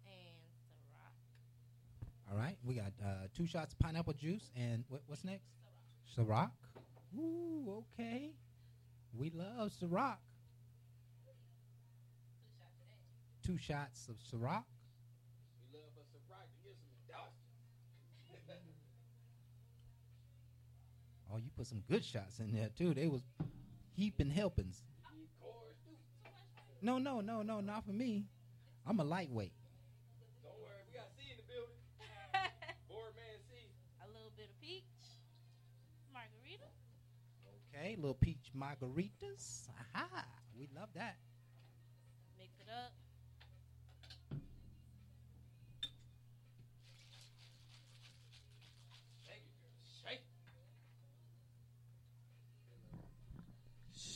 And 0.06 0.36
Ciroc. 0.90 1.14
All 2.30 2.38
right. 2.38 2.56
We 2.64 2.74
got 2.74 2.92
uh, 3.04 3.28
two 3.36 3.46
shots 3.46 3.72
of 3.72 3.78
pineapple 3.78 4.14
juice, 4.14 4.50
and 4.56 4.84
what, 4.88 5.02
what's 5.06 5.24
next? 5.24 5.48
Ciroc. 6.16 6.50
Ooh, 7.18 7.84
okay. 7.98 8.32
We 9.16 9.30
love 9.30 9.72
Ciroc. 9.80 10.16
Two 13.44 13.58
shots 13.58 14.08
of 14.08 14.16
Ciroc. 14.18 14.64
Oh, 21.34 21.38
you 21.38 21.50
put 21.56 21.66
some 21.66 21.82
good 21.90 22.04
shots 22.04 22.38
in 22.38 22.52
there 22.52 22.68
too. 22.78 22.94
They 22.94 23.08
was 23.08 23.22
heaping 23.96 24.30
helpings. 24.30 24.84
No, 26.80 26.98
no, 26.98 27.20
no, 27.20 27.42
no, 27.42 27.60
not 27.60 27.84
for 27.84 27.90
me. 27.90 28.26
I'm 28.86 29.00
a 29.00 29.04
lightweight. 29.04 29.52
A 34.02 34.06
little 34.06 34.30
bit 34.36 34.50
of 34.50 34.60
peach, 34.60 34.84
margarita. 36.12 36.68
Okay, 37.74 37.96
little 37.96 38.14
peach 38.14 38.52
margaritas. 38.56 39.66
Aha, 39.94 40.24
we 40.56 40.68
love 40.76 40.90
that. 40.94 41.16
Mix 42.38 42.52
it 42.60 42.68
up. 42.70 42.92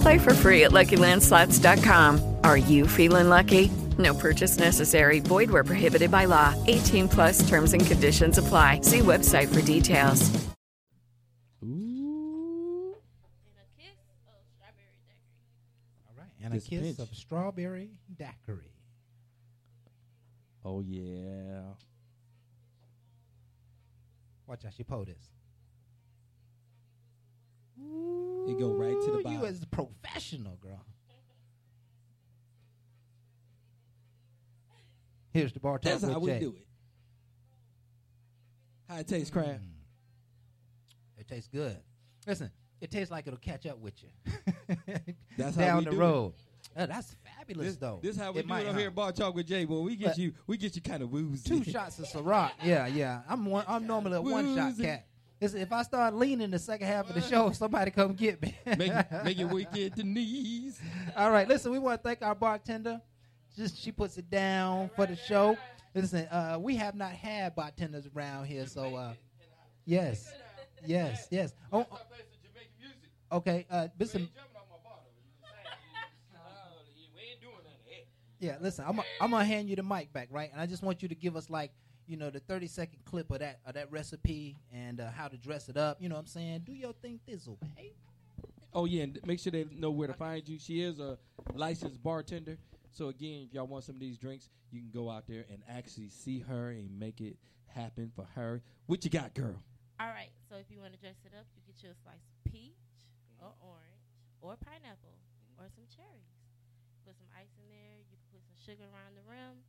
Play 0.00 0.18
for 0.18 0.34
free 0.34 0.64
at 0.64 0.70
LuckyLandSlots.com. 0.72 2.36
Are 2.44 2.56
you 2.56 2.86
feeling 2.86 3.28
lucky? 3.28 3.70
No 3.98 4.14
purchase 4.14 4.58
necessary. 4.58 5.20
Void 5.20 5.50
where 5.50 5.64
prohibited 5.64 6.10
by 6.10 6.24
law. 6.26 6.54
18 6.66 7.08
plus 7.08 7.46
terms 7.48 7.72
and 7.74 7.84
conditions 7.84 8.38
apply. 8.38 8.80
See 8.82 9.00
website 9.00 9.52
for 9.52 9.60
details. 9.62 10.30
Ooh. 11.62 12.94
And 13.52 13.54
a 13.58 13.68
kiss 13.76 13.92
of 14.08 14.16
strawberry 14.56 14.96
daiquiri. 15.06 15.18
All 16.08 16.14
right, 16.16 16.32
and 16.42 16.54
This 16.54 16.66
a 16.66 16.70
kiss 16.70 16.80
pinch. 16.82 16.98
of 16.98 17.14
strawberry 17.16 17.90
daiquiri. 18.16 18.72
Oh 20.64 20.80
yeah. 20.80 21.60
Watch 24.46 24.62
how 24.64 24.70
she 24.70 24.82
pull 24.82 25.04
this. 25.04 25.30
It 28.48 28.58
go 28.58 28.70
right 28.72 28.94
to 29.00 29.10
the 29.16 29.22
bottom. 29.22 29.40
You 29.40 29.46
as 29.46 29.62
a 29.62 29.66
professional, 29.66 30.56
girl. 30.56 30.84
Here's 35.32 35.52
the 35.52 35.60
bar 35.60 35.78
talk 35.78 35.82
That's 36.00 36.04
how 36.12 36.18
we 36.18 36.30
Jay. 36.30 36.40
do 36.40 36.54
it. 36.56 36.66
How 38.88 38.98
it 38.98 39.06
tastes, 39.06 39.30
Kraft? 39.30 39.60
Mm. 39.62 41.18
It 41.18 41.28
tastes 41.28 41.48
good. 41.52 41.76
Listen, 42.26 42.50
it 42.80 42.90
tastes 42.90 43.10
like 43.12 43.26
it'll 43.28 43.38
catch 43.38 43.66
up 43.66 43.78
with 43.78 43.94
you. 44.02 44.08
That's 45.38 45.54
how 45.56 45.62
down 45.62 45.78
we 45.78 45.84
the 45.84 45.90
do 45.92 45.96
it. 45.96 46.00
road. 46.00 46.32
Oh, 46.76 46.86
that's 46.86 47.16
fabulous, 47.36 47.66
This, 47.68 47.76
though. 47.78 47.98
this 48.00 48.16
how 48.16 48.30
we 48.30 48.40
It 48.40 48.42
do 48.42 48.48
might, 48.48 48.60
it 48.64 48.68
huh? 48.72 48.78
here 48.78 48.86
at 48.88 48.94
Bar 48.94 49.10
Talk 49.10 49.34
with 49.34 49.44
Jay. 49.46 49.64
Well, 49.64 49.82
we 49.82 49.96
get 49.96 50.10
But- 50.10 50.18
you, 50.18 50.32
we 50.46 50.56
get 50.56 50.76
you 50.76 50.82
kind 50.82 51.02
of 51.02 51.10
woozy. 51.10 51.48
Two 51.48 51.64
shots 51.64 51.98
of 51.98 52.06
Ciroc. 52.06 52.52
Yeah, 52.62 52.86
yeah. 52.86 53.22
I'm 53.28 53.44
one. 53.46 53.64
I'm 53.66 53.88
normally 53.88 54.16
a 54.16 54.22
one 54.22 54.54
shot 54.54 54.78
cat. 54.78 55.04
Listen, 55.40 55.60
if 55.60 55.72
I 55.72 55.82
start 55.82 56.14
leaning 56.14 56.50
the 56.50 56.58
second 56.58 56.86
half 56.86 57.08
of 57.08 57.14
the 57.14 57.22
show, 57.22 57.50
somebody 57.52 57.90
come 57.90 58.12
get 58.12 58.42
me. 58.42 58.54
make, 58.76 58.92
make 59.24 59.38
your 59.38 59.48
way 59.48 59.66
get 59.72 59.96
the 59.96 60.04
knees. 60.04 60.78
All 61.16 61.30
right, 61.30 61.48
listen, 61.48 61.72
we 61.72 61.78
want 61.78 62.02
to 62.02 62.08
thank 62.08 62.20
our 62.20 62.34
bartender. 62.34 63.00
Just 63.56 63.78
she 63.78 63.90
puts 63.90 64.18
it 64.18 64.28
down 64.28 64.90
for 64.94 65.06
the 65.06 65.16
show. 65.16 65.56
Listen, 65.94 66.26
uh, 66.26 66.58
we 66.60 66.76
have 66.76 66.94
not 66.94 67.12
had 67.12 67.54
bartenders 67.56 68.06
around 68.14 68.46
here, 68.46 68.66
so 68.66 68.94
uh, 68.94 69.12
yes, 69.86 70.30
yes, 70.86 71.26
yes. 71.30 71.54
Oh, 71.72 71.86
oh, 71.90 73.36
okay, 73.38 73.66
uh, 73.70 73.88
listen. 73.98 74.28
Yeah, 78.42 78.56
listen, 78.58 78.86
I'm 78.88 78.98
I'm 79.20 79.32
gonna 79.32 79.44
hand 79.44 79.68
you 79.68 79.76
the 79.76 79.82
mic 79.82 80.14
back, 80.14 80.28
right? 80.30 80.50
And 80.50 80.62
I 80.62 80.64
just 80.64 80.82
want 80.82 81.02
you 81.02 81.08
to 81.08 81.14
give 81.14 81.36
us 81.36 81.50
like, 81.50 81.72
you 82.10 82.16
know, 82.16 82.28
the 82.28 82.40
30 82.40 82.66
second 82.66 82.98
clip 83.04 83.30
of 83.30 83.38
that 83.38 83.60
of 83.64 83.74
that 83.74 83.90
recipe 83.92 84.56
and 84.74 85.00
uh, 85.00 85.10
how 85.14 85.28
to 85.28 85.36
dress 85.36 85.68
it 85.68 85.76
up. 85.76 86.02
You 86.02 86.08
know 86.08 86.16
what 86.16 86.22
I'm 86.22 86.26
saying? 86.26 86.62
Do 86.66 86.72
your 86.72 86.92
thing, 86.92 87.20
thizzle, 87.22 87.56
babe. 87.76 87.92
Oh 88.74 88.84
yeah, 88.84 89.04
and 89.04 89.18
make 89.24 89.38
sure 89.38 89.52
they 89.52 89.64
know 89.70 89.92
where 89.92 90.08
to 90.08 90.14
find 90.14 90.46
you. 90.48 90.58
She 90.58 90.82
is 90.82 90.98
a 90.98 91.18
licensed 91.54 92.02
bartender. 92.02 92.58
So 92.90 93.08
again, 93.14 93.46
if 93.46 93.54
y'all 93.54 93.70
want 93.70 93.84
some 93.84 93.94
of 93.94 94.00
these 94.00 94.18
drinks, 94.18 94.50
you 94.72 94.80
can 94.80 94.90
go 94.90 95.08
out 95.08 95.28
there 95.28 95.46
and 95.48 95.62
actually 95.70 96.10
see 96.10 96.40
her 96.40 96.70
and 96.70 96.90
make 96.98 97.20
it 97.20 97.36
happen 97.68 98.10
for 98.16 98.26
her. 98.34 98.60
What 98.86 99.04
you 99.04 99.10
got, 99.10 99.32
girl? 99.34 99.62
All 100.00 100.10
right. 100.10 100.34
So 100.50 100.56
if 100.58 100.66
you 100.66 100.82
want 100.82 100.92
to 100.94 100.98
dress 100.98 101.22
it 101.22 101.30
up, 101.38 101.46
you 101.54 101.62
get 101.62 101.78
you 101.78 101.94
a 101.94 101.98
slice 102.02 102.26
of 102.26 102.50
peach 102.50 102.82
or 103.38 103.54
orange 103.62 104.10
or 104.42 104.58
pineapple 104.58 105.14
or 105.58 105.70
some 105.70 105.86
cherries. 105.86 106.34
Put 107.06 107.14
some 107.14 107.30
ice 107.38 107.54
in 107.54 107.70
there. 107.70 108.02
You 108.02 108.18
can 108.18 108.18
put 108.34 108.42
some 108.42 108.58
sugar 108.58 108.90
around 108.90 109.14
the 109.14 109.22
rim, 109.30 109.62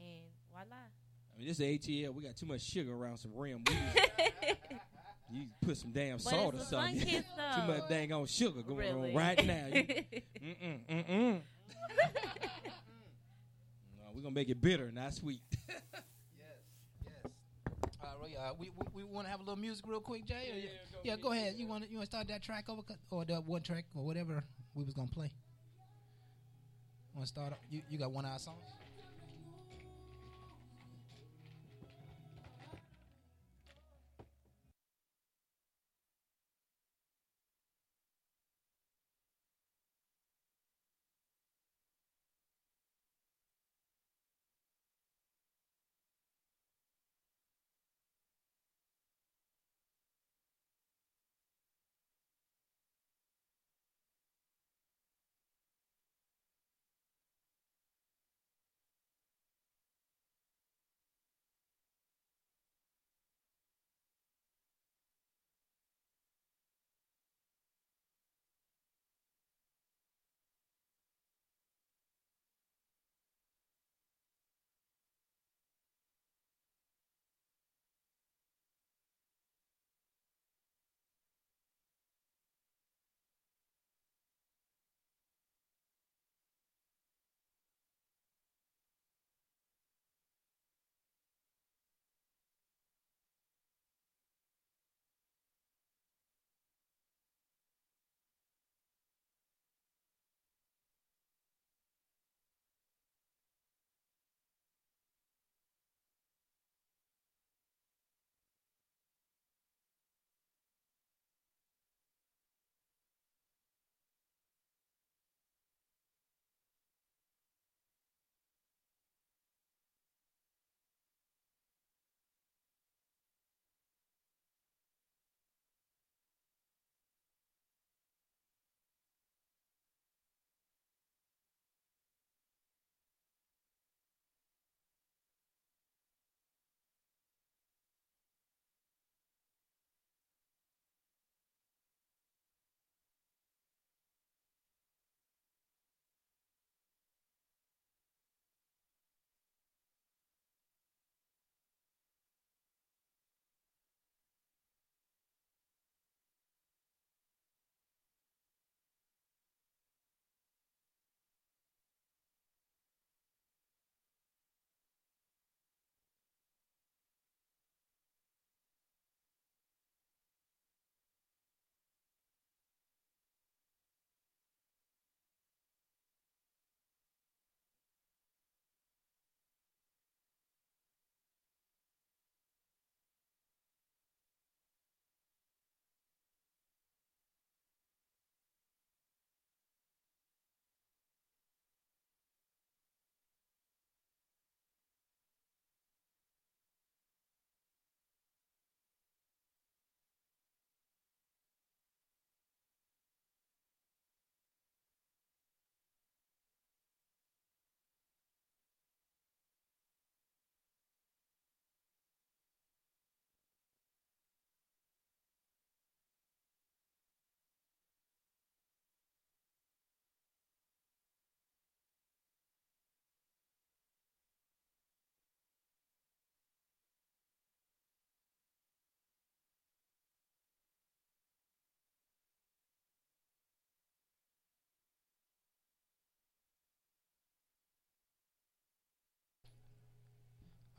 and 0.00 0.24
voila. 0.52 0.88
I 1.36 1.38
mean, 1.38 1.48
this 1.48 1.60
is 1.60 1.66
ATL. 1.66 2.14
We 2.14 2.22
got 2.22 2.36
too 2.36 2.46
much 2.46 2.62
sugar 2.62 2.92
around 2.94 3.18
some 3.18 3.32
rim. 3.36 3.62
You 5.28 5.46
put 5.60 5.76
some 5.76 5.90
damn 5.90 6.18
But 6.18 6.22
salt 6.22 6.54
or 6.54 6.58
it's 6.58 6.68
something. 6.68 6.98
fun 7.00 7.06
kiss, 7.08 7.24
too 7.56 7.62
much 7.66 7.88
dang 7.88 8.12
on 8.12 8.26
sugar 8.26 8.62
going 8.62 8.78
Really. 8.78 9.10
on 9.10 9.16
right 9.16 9.44
now. 9.44 9.66
You- 9.66 9.82
mm-mm, 9.82 10.78
mm-mm. 10.88 11.40
no, 13.98 14.04
we're 14.14 14.20
gonna 14.22 14.32
make 14.34 14.48
it 14.48 14.60
bitter, 14.60 14.92
not 14.94 15.12
sweet. 15.14 15.40
Uh, 17.04 18.06
Roy, 18.20 18.34
uh, 18.38 18.52
we 18.56 18.70
we, 18.94 19.02
we 19.02 19.04
want 19.04 19.26
to 19.26 19.30
have 19.32 19.40
a 19.40 19.42
little 19.42 19.56
music 19.56 19.84
real 19.88 20.00
quick, 20.00 20.24
Jay. 20.26 20.50
Or 20.52 20.58
you- 20.60 20.68
yeah, 21.02 21.16
go 21.16 21.32
ahead. 21.32 21.54
You 21.56 21.66
want 21.66 21.90
you 21.90 21.96
want 21.96 22.08
to 22.08 22.14
start 22.14 22.28
that 22.28 22.42
track 22.42 22.68
over 22.68 22.82
or 23.10 23.24
the 23.24 23.34
one 23.36 23.62
track 23.62 23.84
or 23.96 24.04
whatever 24.04 24.44
we 24.74 24.84
was 24.84 24.94
gonna 24.94 25.08
play. 25.08 25.32
Want 27.14 27.26
to 27.26 27.32
start? 27.32 27.52
You 27.68 27.82
you 27.90 27.98
got 27.98 28.12
one 28.12 28.24
hour 28.24 28.38
songs? 28.38 28.62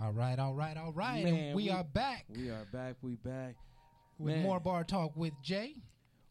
All 0.07 0.13
right, 0.13 0.39
all 0.39 0.53
right, 0.53 0.77
all 0.77 0.93
right. 0.93 1.21
Man, 1.21 1.33
and 1.33 1.53
we, 1.53 1.69
are 1.69 1.83
back 1.83 2.23
We 2.29 2.49
are 2.49 2.65
back. 2.71 2.95
We 3.01 3.17
back. 3.17 3.55
with 4.17 4.35
Man. 4.35 4.43
more 4.43 4.57
bar 4.57 4.85
talk 4.85 5.11
with 5.17 5.33
Jay. 5.43 5.75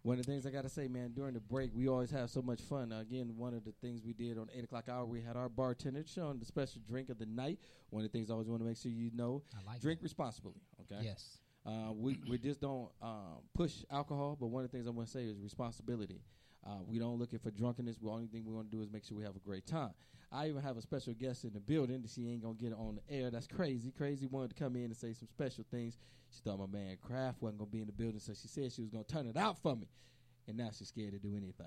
One 0.03 0.19
of 0.19 0.25
the 0.25 0.33
things 0.33 0.47
I 0.47 0.51
gotta 0.51 0.71
say, 0.71 0.89
man, 0.89 1.13
during 1.15 1.35
the 1.35 1.41
break, 1.41 1.73
we 1.75 1.87
always 1.87 2.11
have 2.11 2.31
so 2.31 2.41
much 2.41 2.63
fun. 2.63 2.91
Uh, 2.91 3.01
again, 3.01 3.35
one 3.37 3.53
of 3.53 3.67
the 3.67 3.75
things 3.83 4.01
we 4.03 4.15
did 4.15 4.39
on 4.39 4.49
eight 4.57 4.65
o'clock 4.65 4.89
hour, 4.89 5.05
we 5.05 5.21
had 5.21 5.37
our 5.37 5.51
bartender 5.51 6.05
showing 6.07 6.39
the 6.39 6.47
special 6.47 6.81
drink 6.89 7.11
of 7.11 7.19
the 7.19 7.27
night. 7.27 7.59
One 7.91 8.03
of 8.03 8.11
the 8.11 8.19
things 8.19 8.31
I 8.31 8.33
always 8.33 8.49
want 8.49 8.63
to 8.63 8.67
make 8.67 8.79
sure 8.79 8.91
you 8.91 9.11
know: 9.15 9.43
like 9.67 9.83
drink 9.83 10.01
responsibly. 10.03 10.55
Okay. 10.81 11.05
Yes. 11.05 11.37
Uh, 11.67 11.93
we 11.93 12.19
we 12.31 12.39
just 12.39 12.63
don't 12.63 12.89
um, 13.03 13.43
push 13.55 13.85
alcohol, 13.91 14.39
but 14.41 14.47
one 14.47 14.65
of 14.65 14.71
the 14.71 14.75
things 14.75 14.87
I 14.87 14.91
want 14.91 15.09
to 15.09 15.13
say 15.13 15.25
is 15.25 15.39
responsibility. 15.39 16.23
Uh, 16.67 16.79
we 16.89 16.99
don't 16.99 17.19
looking 17.19 17.41
for 17.41 17.51
drunkenness. 17.51 17.99
The 17.99 18.09
only 18.09 18.27
thing 18.29 18.47
we 18.47 18.55
want 18.55 18.71
to 18.71 18.75
do 18.75 18.83
is 18.83 18.91
make 18.91 19.05
sure 19.05 19.19
we 19.19 19.25
have 19.25 19.37
a 19.37 19.41
great 19.41 19.67
time. 19.67 19.91
I 20.33 20.49
even 20.49 20.63
have 20.63 20.77
a 20.77 20.83
special 20.83 21.15
guest 21.15 21.45
in 21.45 21.53
the 21.53 21.61
building. 21.61 22.03
that 22.03 22.11
She 22.11 22.29
ain't 22.29 22.43
gonna 22.43 22.55
get 22.55 22.73
it 22.73 22.79
on 22.79 22.97
the 22.97 23.15
air. 23.15 23.31
That's 23.31 23.47
crazy. 23.47 23.91
Crazy 23.91 24.27
wanted 24.27 24.57
to 24.57 24.63
come 24.63 24.77
in 24.77 24.85
and 24.85 24.97
say 24.97 25.13
some 25.13 25.29
special 25.29 25.65
things. 25.71 25.99
She 26.31 26.41
thought 26.41 26.59
my 26.59 26.67
man 26.67 26.97
Kraft 27.01 27.41
wasn't 27.41 27.59
gonna 27.59 27.71
be 27.71 27.81
in 27.81 27.87
the 27.87 27.93
building, 27.93 28.19
so 28.19 28.33
she 28.35 28.49
said 28.49 28.73
she 28.73 28.83
was 28.83 28.91
gonna 28.91 29.05
turn 29.05 29.27
it 29.27 29.37
out 29.37 29.59
for 29.59 29.77
me. 29.77 29.89
And 30.49 30.57
now 30.57 30.71
she's 30.77 30.89
scared 30.89 31.13
to 31.13 31.19
do 31.19 31.37
anything. 31.37 31.67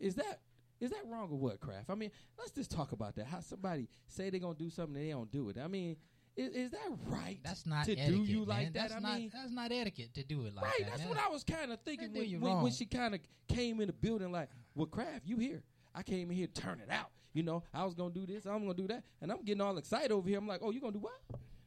Is 0.00 0.14
that 0.16 0.40
is 0.80 0.90
that 0.90 1.02
wrong 1.06 1.28
or 1.30 1.38
what, 1.38 1.60
Kraft? 1.60 1.90
I 1.90 1.94
mean, 1.94 2.10
let's 2.38 2.52
just 2.52 2.70
talk 2.70 2.92
about 2.92 3.16
that. 3.16 3.26
How 3.26 3.40
somebody 3.40 3.88
say 4.06 4.30
they're 4.30 4.40
gonna 4.40 4.54
do 4.54 4.70
something 4.70 4.96
and 4.96 5.04
they 5.04 5.10
don't 5.10 5.30
do 5.30 5.48
it. 5.48 5.56
I 5.58 5.68
mean, 5.68 5.96
is, 6.36 6.52
is 6.54 6.70
that 6.70 6.88
right? 7.06 7.40
That's 7.42 7.66
not 7.66 7.84
to 7.86 7.92
etiquette, 7.92 8.14
do 8.14 8.22
you 8.22 8.38
man. 8.40 8.48
like 8.48 8.72
that. 8.74 8.90
That's 8.90 8.94
I 8.94 8.98
not 9.00 9.18
mean, 9.18 9.30
that's 9.32 9.52
not 9.52 9.72
etiquette 9.72 10.14
to 10.14 10.22
do 10.22 10.46
it 10.46 10.54
like 10.54 10.64
right. 10.64 10.74
that. 10.80 10.88
That's 10.90 11.00
man. 11.00 11.08
what 11.08 11.18
I 11.18 11.28
was 11.28 11.42
kind 11.42 11.72
of 11.72 11.80
thinking 11.80 12.12
when, 12.12 12.40
when, 12.40 12.62
when 12.62 12.72
she 12.72 12.86
kind 12.86 13.14
of 13.14 13.20
came 13.48 13.80
in 13.80 13.88
the 13.88 13.92
building. 13.92 14.30
Like, 14.30 14.48
well, 14.74 14.86
Kraft, 14.86 15.22
you 15.24 15.38
here? 15.38 15.62
I 15.94 16.02
came 16.04 16.30
in 16.30 16.36
here 16.36 16.46
to 16.46 16.60
turn 16.60 16.80
it 16.80 16.90
out. 16.92 17.10
You 17.38 17.44
know, 17.44 17.62
I 17.72 17.84
was 17.84 17.94
gonna 17.94 18.12
do 18.12 18.26
this. 18.26 18.46
I'm 18.46 18.62
gonna 18.62 18.74
do 18.74 18.88
that, 18.88 19.04
and 19.22 19.30
I'm 19.30 19.44
getting 19.44 19.60
all 19.60 19.78
excited 19.78 20.10
over 20.10 20.28
here. 20.28 20.38
I'm 20.38 20.48
like, 20.48 20.58
oh, 20.60 20.72
you 20.72 20.80
gonna 20.80 20.94
do 20.94 20.98
what? 20.98 21.20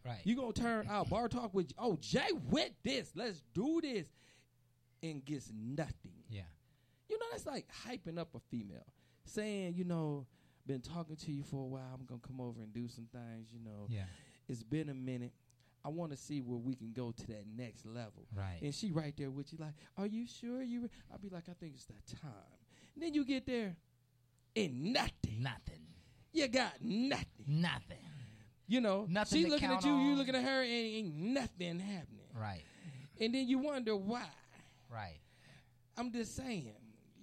Right. 0.05 0.19
You 0.25 0.35
gonna 0.35 0.51
turn 0.51 0.85
out 0.89 1.09
bar 1.09 1.29
talk 1.29 1.53
with? 1.53 1.71
Oh, 1.77 1.97
Jay 2.01 2.27
with 2.49 2.71
this. 2.83 3.13
Let's 3.15 3.41
do 3.53 3.79
this, 3.81 4.05
and 5.01 5.23
gets 5.23 5.49
nothing. 5.55 6.25
Yeah. 6.29 6.41
You 7.07 7.17
know, 7.17 7.25
that's 7.31 7.45
like 7.45 7.67
hyping 7.87 8.17
up 8.19 8.35
a 8.35 8.39
female, 8.51 8.85
saying, 9.23 9.75
you 9.77 9.85
know, 9.85 10.27
been 10.67 10.81
talking 10.81 11.15
to 11.15 11.31
you 11.31 11.41
for 11.41 11.61
a 11.63 11.67
while. 11.67 11.97
I'm 11.97 12.05
gonna 12.05 12.19
come 12.27 12.41
over 12.41 12.61
and 12.61 12.73
do 12.73 12.89
some 12.89 13.07
things. 13.09 13.53
You 13.53 13.61
know, 13.63 13.87
Yeah. 13.87 14.03
it's 14.49 14.63
been 14.63 14.89
a 14.89 14.93
minute. 14.93 15.31
I 15.85 15.87
want 15.87 16.11
to 16.11 16.17
see 16.17 16.41
where 16.41 16.57
we 16.59 16.75
can 16.75 16.91
go 16.91 17.13
to 17.13 17.27
that 17.27 17.45
next 17.47 17.85
level. 17.85 18.27
Right. 18.35 18.59
And 18.61 18.75
she 18.75 18.91
right 18.91 19.15
there 19.15 19.31
with 19.31 19.53
you, 19.53 19.57
like, 19.57 19.75
are 19.95 20.05
you 20.05 20.27
sure 20.27 20.61
you? 20.61 20.81
Re-? 20.81 20.89
I'll 21.13 21.17
be 21.17 21.29
like, 21.29 21.47
I 21.47 21.53
think 21.53 21.75
it's 21.75 21.85
that 21.85 22.05
time. 22.21 22.59
And 22.93 23.01
then 23.01 23.13
you 23.13 23.23
get 23.23 23.45
there, 23.45 23.77
and 24.55 24.93
nothing. 24.93 25.37
Nothing. 25.39 25.81
You 26.33 26.47
got 26.47 26.73
nothing. 26.81 27.25
Nothing. 27.47 27.97
You 28.67 28.79
know, 28.79 29.05
Nothing 29.09 29.43
she 29.43 29.49
looking 29.49 29.69
at 29.69 29.83
you, 29.83 29.91
you 29.91 30.11
on. 30.11 30.17
looking 30.17 30.35
at 30.35 30.43
her, 30.43 30.61
and 30.61 30.71
ain't 30.71 31.13
nothing 31.15 31.79
happening. 31.79 32.25
Right. 32.33 32.63
And 33.19 33.35
then 33.35 33.47
you 33.47 33.59
wonder 33.59 33.95
why. 33.95 34.23
Right. 34.89 35.19
I'm 35.97 36.11
just 36.11 36.35
saying, 36.37 36.71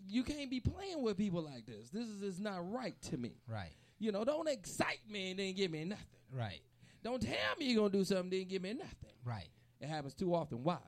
you 0.07 0.23
can't 0.25 0.51
be 0.51 0.61
playing 0.61 1.03
with 1.03 1.17
people 1.17 1.43
like 1.43 1.65
this. 1.67 1.89
This 1.91 2.07
is 2.07 2.21
just 2.21 2.41
not 2.41 2.71
right 2.71 3.01
to 3.03 3.17
me. 3.17 3.33
Right. 3.49 3.73
You 3.99 4.13
know, 4.13 4.25
don't 4.25 4.49
excite 4.49 5.01
me 5.11 5.31
and 5.31 5.39
then 5.39 5.55
give 5.55 5.71
me 5.71 5.85
nothing. 5.85 6.05
Right. 6.33 6.61
Don't 7.03 7.23
tell 7.23 7.35
me 7.59 7.67
you're 7.67 7.77
gonna 7.83 7.97
do 7.99 8.05
something, 8.05 8.31
then 8.31 8.47
give 8.47 8.63
me 8.63 8.75
nothing. 8.75 9.15
Right. 9.25 9.49
It 9.81 9.89
happens 9.89 10.15
too 10.15 10.35
often. 10.35 10.63
Why? 10.63 10.79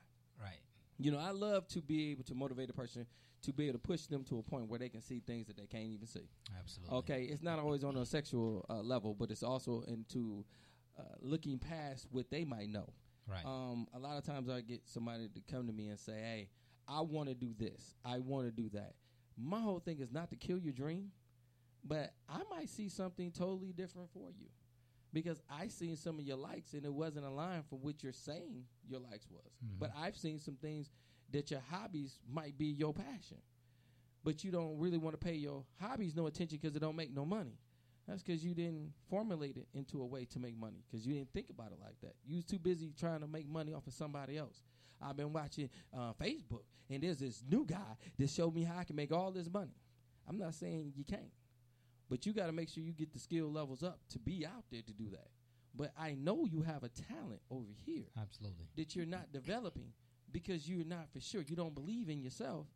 Right. 0.41 0.61
You 0.99 1.11
know, 1.11 1.19
I 1.19 1.31
love 1.31 1.67
to 1.69 1.81
be 1.81 2.11
able 2.11 2.25
to 2.25 2.35
motivate 2.35 2.69
a 2.69 2.75
person 2.75 3.07
to 3.43 3.53
be 3.53 3.65
able 3.69 3.75
to 3.79 3.79
push 3.79 4.07
them 4.07 4.25
to 4.25 4.39
a 4.39 4.43
point 4.43 4.69
where 4.69 4.79
they 4.79 4.89
can 4.89 5.01
see 5.01 5.21
things 5.21 5.47
that 5.47 5.57
they 5.57 5.67
can't 5.67 5.91
even 5.91 6.07
see. 6.07 6.29
Absolutely. 6.59 6.97
Okay, 6.99 7.23
it's 7.25 7.43
not 7.43 7.59
always 7.59 7.85
on 7.85 7.97
a 7.97 8.05
sexual 8.05 8.65
uh, 8.69 8.75
level, 8.83 9.15
but 9.15 9.31
it's 9.31 9.43
also 9.43 9.83
into 9.89 10.45
uh, 10.99 11.03
looking 11.21 11.59
past 11.59 12.07
what 12.11 12.31
they 12.31 12.45
might 12.45 12.69
know. 12.69 12.93
Right. 13.27 13.45
Um, 13.45 13.87
a 13.95 13.99
lot 13.99 14.19
of 14.19 14.25
times 14.25 14.49
I 14.49 14.61
get 14.61 14.83
somebody 14.87 15.29
to 15.29 15.41
come 15.53 15.67
to 15.67 15.73
me 15.73 15.89
and 15.89 15.99
say, 15.99 16.13
"Hey, 16.21 16.49
I 16.89 17.01
want 17.01 17.29
to 17.29 17.35
do 17.35 17.55
this. 17.57 17.95
I 18.05 18.19
want 18.19 18.47
to 18.47 18.51
do 18.53 18.69
that." 18.71 18.95
My 19.39 19.61
whole 19.61 19.79
thing 19.79 20.01
is 20.01 20.13
not 20.13 20.31
to 20.31 20.37
kill 20.37 20.59
your 20.59 20.73
dream, 20.73 21.13
but 21.85 22.13
I 22.29 22.43
might 22.51 22.69
see 22.69 22.89
something 22.89 23.31
totally 23.31 23.73
different 23.73 24.11
for 24.13 24.31
you 24.39 24.49
because 25.13 25.41
I 25.49 25.69
seen 25.69 25.97
some 25.97 26.19
of 26.19 26.25
your 26.27 26.37
likes 26.37 26.75
and 26.75 26.85
it 26.85 26.93
wasn't 26.93 27.25
aligned 27.25 27.67
from 27.67 27.79
what 27.79 28.03
you're 28.03 28.13
saying 28.13 28.65
your 28.89 29.01
likes 29.01 29.27
was. 29.31 29.53
Mhm. 29.65 29.79
But 29.79 29.93
I've 29.97 30.17
seen 30.17 30.39
some 30.39 30.57
things 30.57 30.91
that 31.33 31.51
your 31.51 31.61
hobbies 31.71 32.19
might 32.31 32.57
be 32.59 32.67
your 32.67 32.93
passion, 32.93 33.39
but 34.25 34.45
you 34.45 34.51
don't 34.51 34.79
really 34.79 34.99
want 34.99 35.19
to 35.19 35.25
pay 35.25 35.35
your 35.35 35.65
hobbies 35.81 36.15
no 36.15 36.27
attention 36.27 36.59
because 36.61 36.77
it 36.77 36.81
don't 36.81 36.97
make 36.97 37.15
no 37.15 37.25
money. 37.25 37.59
That's 38.09 38.23
because 38.23 38.45
you 38.45 38.55
didn't 38.55 38.93
formulate 39.09 39.57
it 39.57 39.69
into 39.73 40.03
a 40.03 40.07
way 40.07 40.25
to 40.27 40.41
make 40.41 40.59
money 40.59 40.83
because 40.91 41.07
you 41.07 41.15
didn't 41.15 41.33
think 41.33 41.47
about 41.51 41.73
it 41.73 41.79
like 41.81 42.01
that. 42.03 42.15
You 42.27 42.37
was 42.37 42.45
too 42.45 42.59
busy 42.59 42.93
trying 42.99 43.21
to 43.21 43.29
make 43.29 43.49
money 43.49 43.73
off 43.73 43.87
of 43.87 43.93
somebody 43.93 44.37
else. 44.37 44.63
I've 45.01 45.17
been 45.17 45.33
watching 45.33 45.71
uh, 45.97 46.13
Facebook 46.21 46.65
and 46.91 47.03
there's 47.03 47.19
this 47.19 47.43
new 47.49 47.65
guy 47.65 47.97
that 48.19 48.29
showed 48.29 48.55
me 48.55 48.65
how 48.65 48.79
I 48.79 48.85
can 48.85 48.97
make 48.97 49.13
all 49.13 49.31
this 49.31 49.49
money. 49.53 49.77
I'm 50.29 50.39
not 50.39 50.55
saying 50.55 50.93
you 50.97 51.05
can't, 51.05 51.33
but 52.09 52.27
you 52.27 52.33
got 52.33 52.47
to 52.47 52.53
make 52.53 52.69
sure 52.69 52.83
you 52.83 52.93
get 52.93 53.13
the 53.13 53.19
skill 53.19 53.51
levels 53.51 53.83
up 53.83 54.01
to 54.11 54.19
be 54.19 54.45
out 54.45 54.65
there 54.71 54.83
to 54.83 54.93
do 54.93 55.11
that. 55.11 55.29
But 55.75 55.93
I 55.97 56.17
know 56.19 56.47
you 56.51 56.63
have 56.63 56.83
a 56.83 56.89
talent 56.89 57.41
over 57.51 57.71
here 57.87 58.07
Absolutely. 58.21 58.67
that 58.77 58.97
you're 58.97 59.07
not 59.07 59.33
developing 59.33 59.93
because 60.33 60.69
you're 60.69 60.85
not 60.85 61.11
for 61.13 61.21
sure. 61.21 61.43
You 61.47 61.57
don't 61.57 61.75
believe 61.75 62.09
in 62.09 62.21
yourself. 62.21 62.67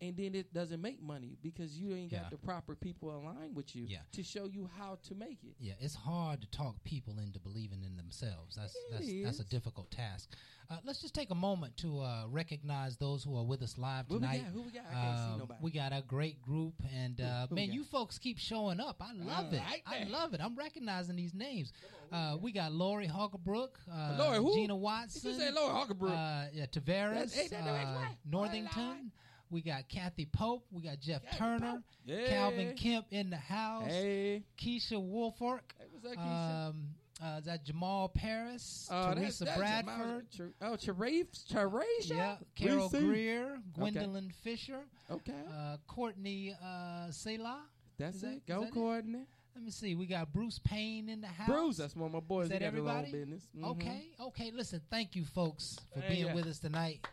And 0.00 0.14
then 0.16 0.34
it 0.34 0.52
doesn't 0.52 0.82
make 0.82 1.02
money 1.02 1.38
because 1.42 1.78
you 1.78 1.94
ain't 1.94 2.10
got 2.10 2.24
Yeah. 2.24 2.28
the 2.30 2.36
proper 2.36 2.74
people 2.74 3.16
aligned 3.16 3.56
with 3.56 3.74
you 3.74 3.84
Yeah. 3.86 4.00
to 4.12 4.22
show 4.22 4.44
you 4.44 4.68
how 4.76 4.98
to 5.04 5.14
make 5.14 5.42
it. 5.42 5.56
Yeah, 5.58 5.72
it's 5.80 5.94
hard 5.94 6.42
to 6.42 6.46
talk 6.48 6.82
people 6.84 7.18
into 7.18 7.38
believing 7.40 7.82
in 7.82 7.96
themselves. 7.96 8.56
That's 8.56 8.74
It 8.76 8.82
that's 9.24 9.38
that's 9.38 9.40
a 9.40 9.50
difficult 9.50 9.90
task. 9.90 10.30
Uh, 10.68 10.78
let's 10.84 11.00
just 11.00 11.14
take 11.14 11.30
a 11.30 11.34
moment 11.34 11.76
to 11.78 12.00
uh, 12.00 12.26
recognize 12.28 12.96
those 12.96 13.22
who 13.22 13.36
are 13.36 13.44
with 13.44 13.62
us 13.62 13.78
live 13.78 14.06
Who 14.08 14.14
we 14.14 14.20
tonight. 14.20 14.42
got? 14.42 14.52
Who 14.52 14.62
we 14.62 14.70
got? 14.72 14.84
I 14.86 14.92
can't 14.92 15.18
see 15.18 15.32
Um, 15.32 15.38
nobody. 15.38 15.60
We 15.62 15.70
got 15.70 15.92
a 15.92 16.02
great 16.02 16.42
group, 16.42 16.74
and 16.92 17.20
uh, 17.20 17.46
who 17.46 17.54
we 17.54 17.66
man, 17.66 17.72
you 17.72 17.84
folks 17.84 18.18
keep 18.18 18.36
showing 18.38 18.80
up. 18.80 19.00
I 19.00 19.12
love 19.12 19.52
it. 19.54 19.62
I 19.86 20.04
love 20.04 20.34
it. 20.34 20.40
I'm 20.40 20.56
recognizing 20.56 21.16
these 21.16 21.32
names. 21.34 21.72
Uh, 22.12 22.36
we 22.40 22.52
got 22.52 22.72
Lori 22.72 23.06
Hoggebrook, 23.08 23.76
uh, 23.90 24.16
Lori 24.18 24.38
who? 24.38 24.54
Gina 24.54 24.74
Did 24.74 24.80
Watson. 24.82 25.30
you 25.32 25.38
say 25.38 25.50
Lori 25.52 25.72
Hoggebrook? 25.72 26.10
Uh, 26.10 26.48
yeah, 26.52 26.66
Tavares, 26.66 27.32
That- 27.34 27.40
ain't 27.40 27.50
that 27.50 27.64
the 27.64 27.70
ex-wife? 27.70 28.16
Northington. 28.26 29.12
We 29.50 29.62
got 29.62 29.88
Kathy 29.88 30.26
Pope. 30.26 30.64
We 30.72 30.82
got 30.82 31.00
Jeff 31.00 31.22
Kathy 31.24 31.36
Turner. 31.38 31.82
Yeah. 32.04 32.26
Calvin 32.28 32.74
Kemp 32.76 33.06
in 33.10 33.30
the 33.30 33.36
house. 33.36 33.90
Hey. 33.90 34.42
Keisha 34.58 34.92
Wolfork. 34.94 35.60
Hey, 35.78 35.84
what's 35.92 36.06
up, 36.06 36.12
Keisha? 36.24 36.68
Um, 36.68 36.88
uh, 37.22 37.38
is 37.38 37.44
that 37.46 37.64
Jamal 37.64 38.08
Paris? 38.08 38.88
Uh, 38.90 39.14
Teresa 39.14 39.44
that's 39.44 39.56
Jamal- 39.56 39.82
Bradford. 39.84 40.26
Cher- 40.36 40.52
oh, 40.62 40.72
Cherif, 40.76 41.48
Teresa? 41.48 42.14
Yeah, 42.14 42.36
Carol 42.54 42.88
Reese. 42.90 43.02
Greer, 43.02 43.58
Gwendolyn 43.74 44.32
Fisher, 44.42 44.80
Okay. 45.10 45.32
uh, 45.50 45.76
Courtney 45.86 46.54
uh, 46.62 47.10
Selah. 47.10 47.62
That's 47.98 48.22
it. 48.22 48.22
that- 48.22 48.46
Go, 48.46 48.60
that 48.62 48.68
it? 48.68 48.74
Courtney. 48.74 49.26
Let 49.54 49.64
me 49.64 49.70
see. 49.70 49.94
We 49.94 50.04
got 50.06 50.30
Bruce 50.34 50.58
Payne 50.62 51.08
in 51.08 51.22
the 51.22 51.28
house. 51.28 51.48
Bruce, 51.48 51.78
that's 51.78 51.96
one 51.96 52.08
of 52.08 52.12
my 52.12 52.20
boys. 52.20 52.44
Is 52.44 52.50
that 52.50 52.60
got 52.60 52.74
his 52.74 52.80
own 52.82 52.88
everybody? 52.90 53.12
business. 53.12 53.48
Mhm. 53.56 53.64
Okay, 53.70 54.10
okay. 54.20 54.50
Listen, 54.50 54.82
thank 54.90 55.16
you, 55.16 55.24
folks, 55.24 55.78
for 55.94 56.00
Hey, 56.02 56.16
being 56.16 56.26
yeah. 56.26 56.34
with 56.34 56.46
us 56.46 56.58
tonight. 56.58 57.06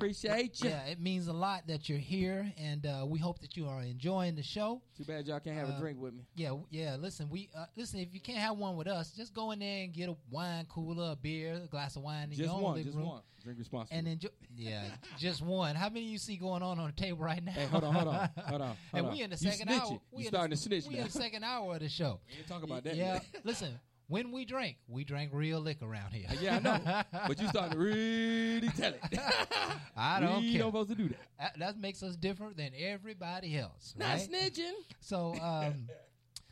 Appreciate 0.00 0.62
you. 0.64 0.70
Yeah, 0.70 0.86
it 0.86 0.98
means 0.98 1.28
a 1.28 1.32
lot 1.32 1.66
that 1.66 1.86
you're 1.90 1.98
here, 1.98 2.50
and 2.56 2.86
uh, 2.86 3.04
we 3.06 3.18
hope 3.18 3.38
that 3.40 3.54
you 3.54 3.66
are 3.68 3.82
enjoying 3.82 4.34
the 4.34 4.42
show. 4.42 4.80
Too 4.96 5.04
bad 5.04 5.26
y'all 5.26 5.40
can't 5.40 5.56
have 5.58 5.68
a 5.68 5.72
Uh, 5.72 5.78
drink 5.78 5.98
with 6.00 6.14
me. 6.14 6.22
Yeah, 6.34 6.56
yeah. 6.70 6.96
Listen, 6.98 7.28
we 7.28 7.50
uh, 7.54 7.66
listen. 7.76 8.00
If 8.00 8.14
you 8.14 8.20
can't 8.20 8.38
have 8.38 8.56
one 8.56 8.76
with 8.76 8.86
us, 8.86 9.10
just 9.12 9.34
go 9.34 9.50
in 9.50 9.58
there 9.58 9.84
and 9.84 9.92
get 9.92 10.08
a 10.08 10.16
wine 10.30 10.64
cooler, 10.70 11.12
a 11.12 11.16
beer, 11.16 11.60
a 11.62 11.66
glass 11.66 11.96
of 11.96 12.02
wine 12.02 12.24
in 12.24 12.30
Just 12.30 12.40
your 12.40 12.50
own 12.50 12.62
one, 12.62 12.72
living 12.76 12.86
just 12.86 12.96
room, 12.96 13.08
one. 13.08 13.22
Drink 13.44 13.58
responsibly. 13.58 13.98
and 13.98 14.08
enjoy. 14.08 14.28
Yeah, 14.56 14.84
just 15.18 15.42
one. 15.42 15.74
How 15.74 15.90
many 15.90 16.06
you 16.06 16.16
see 16.16 16.36
going 16.36 16.62
on 16.62 16.78
on 16.78 16.86
the 16.86 16.92
table 17.02 17.18
right 17.18 17.44
now? 17.44 17.52
Hey, 17.52 17.66
hold 17.66 17.84
on, 17.84 17.94
hold 17.94 18.08
on, 18.08 18.30
hold 18.46 18.62
on, 18.62 18.76
and 18.94 19.04
hold 19.04 19.14
we 19.18 19.22
in 19.22 19.28
the 19.28 19.36
You 19.36 19.50
second 19.50 19.68
snitching. 19.68 19.80
hour. 19.82 19.90
You 19.92 20.00
We 20.12 20.22
in 20.22 20.28
starting 20.28 20.50
the, 20.50 20.56
to 20.56 20.62
snitch 20.62 20.86
We 20.86 20.94
now. 20.94 21.00
in 21.00 21.06
the 21.08 21.12
second 21.12 21.44
hour 21.44 21.74
of 21.74 21.80
the 21.80 21.88
show. 21.90 22.20
We 22.30 22.38
ain't 22.38 22.48
talk 22.48 22.62
about 22.62 22.84
that 22.84 22.96
Yeah, 22.96 23.14
yet. 23.14 23.24
listen. 23.44 23.78
When 24.10 24.32
we 24.32 24.44
drink, 24.44 24.76
we 24.88 25.04
drink 25.04 25.30
real 25.32 25.60
liquor 25.60 25.84
around 25.86 26.12
here. 26.12 26.26
Yeah, 26.40 26.56
I 26.56 26.58
know. 26.58 27.02
but 27.28 27.40
you 27.40 27.46
starting 27.46 27.74
to 27.74 27.78
really 27.78 28.68
tell 28.70 28.92
it. 28.92 29.00
I 29.96 30.18
don't 30.18 30.42
we 30.42 30.50
care. 30.50 30.62
don't 30.62 30.70
supposed 30.70 30.88
to 30.88 30.94
do 30.96 31.08
that. 31.10 31.18
That, 31.38 31.58
that 31.60 31.78
makes 31.78 32.02
us 32.02 32.16
different 32.16 32.56
than 32.56 32.72
everybody 32.76 33.56
else. 33.56 33.94
Not 33.96 34.08
right? 34.08 34.28
snitching. 34.28 34.72
So, 35.00 35.36
um, 35.40 35.88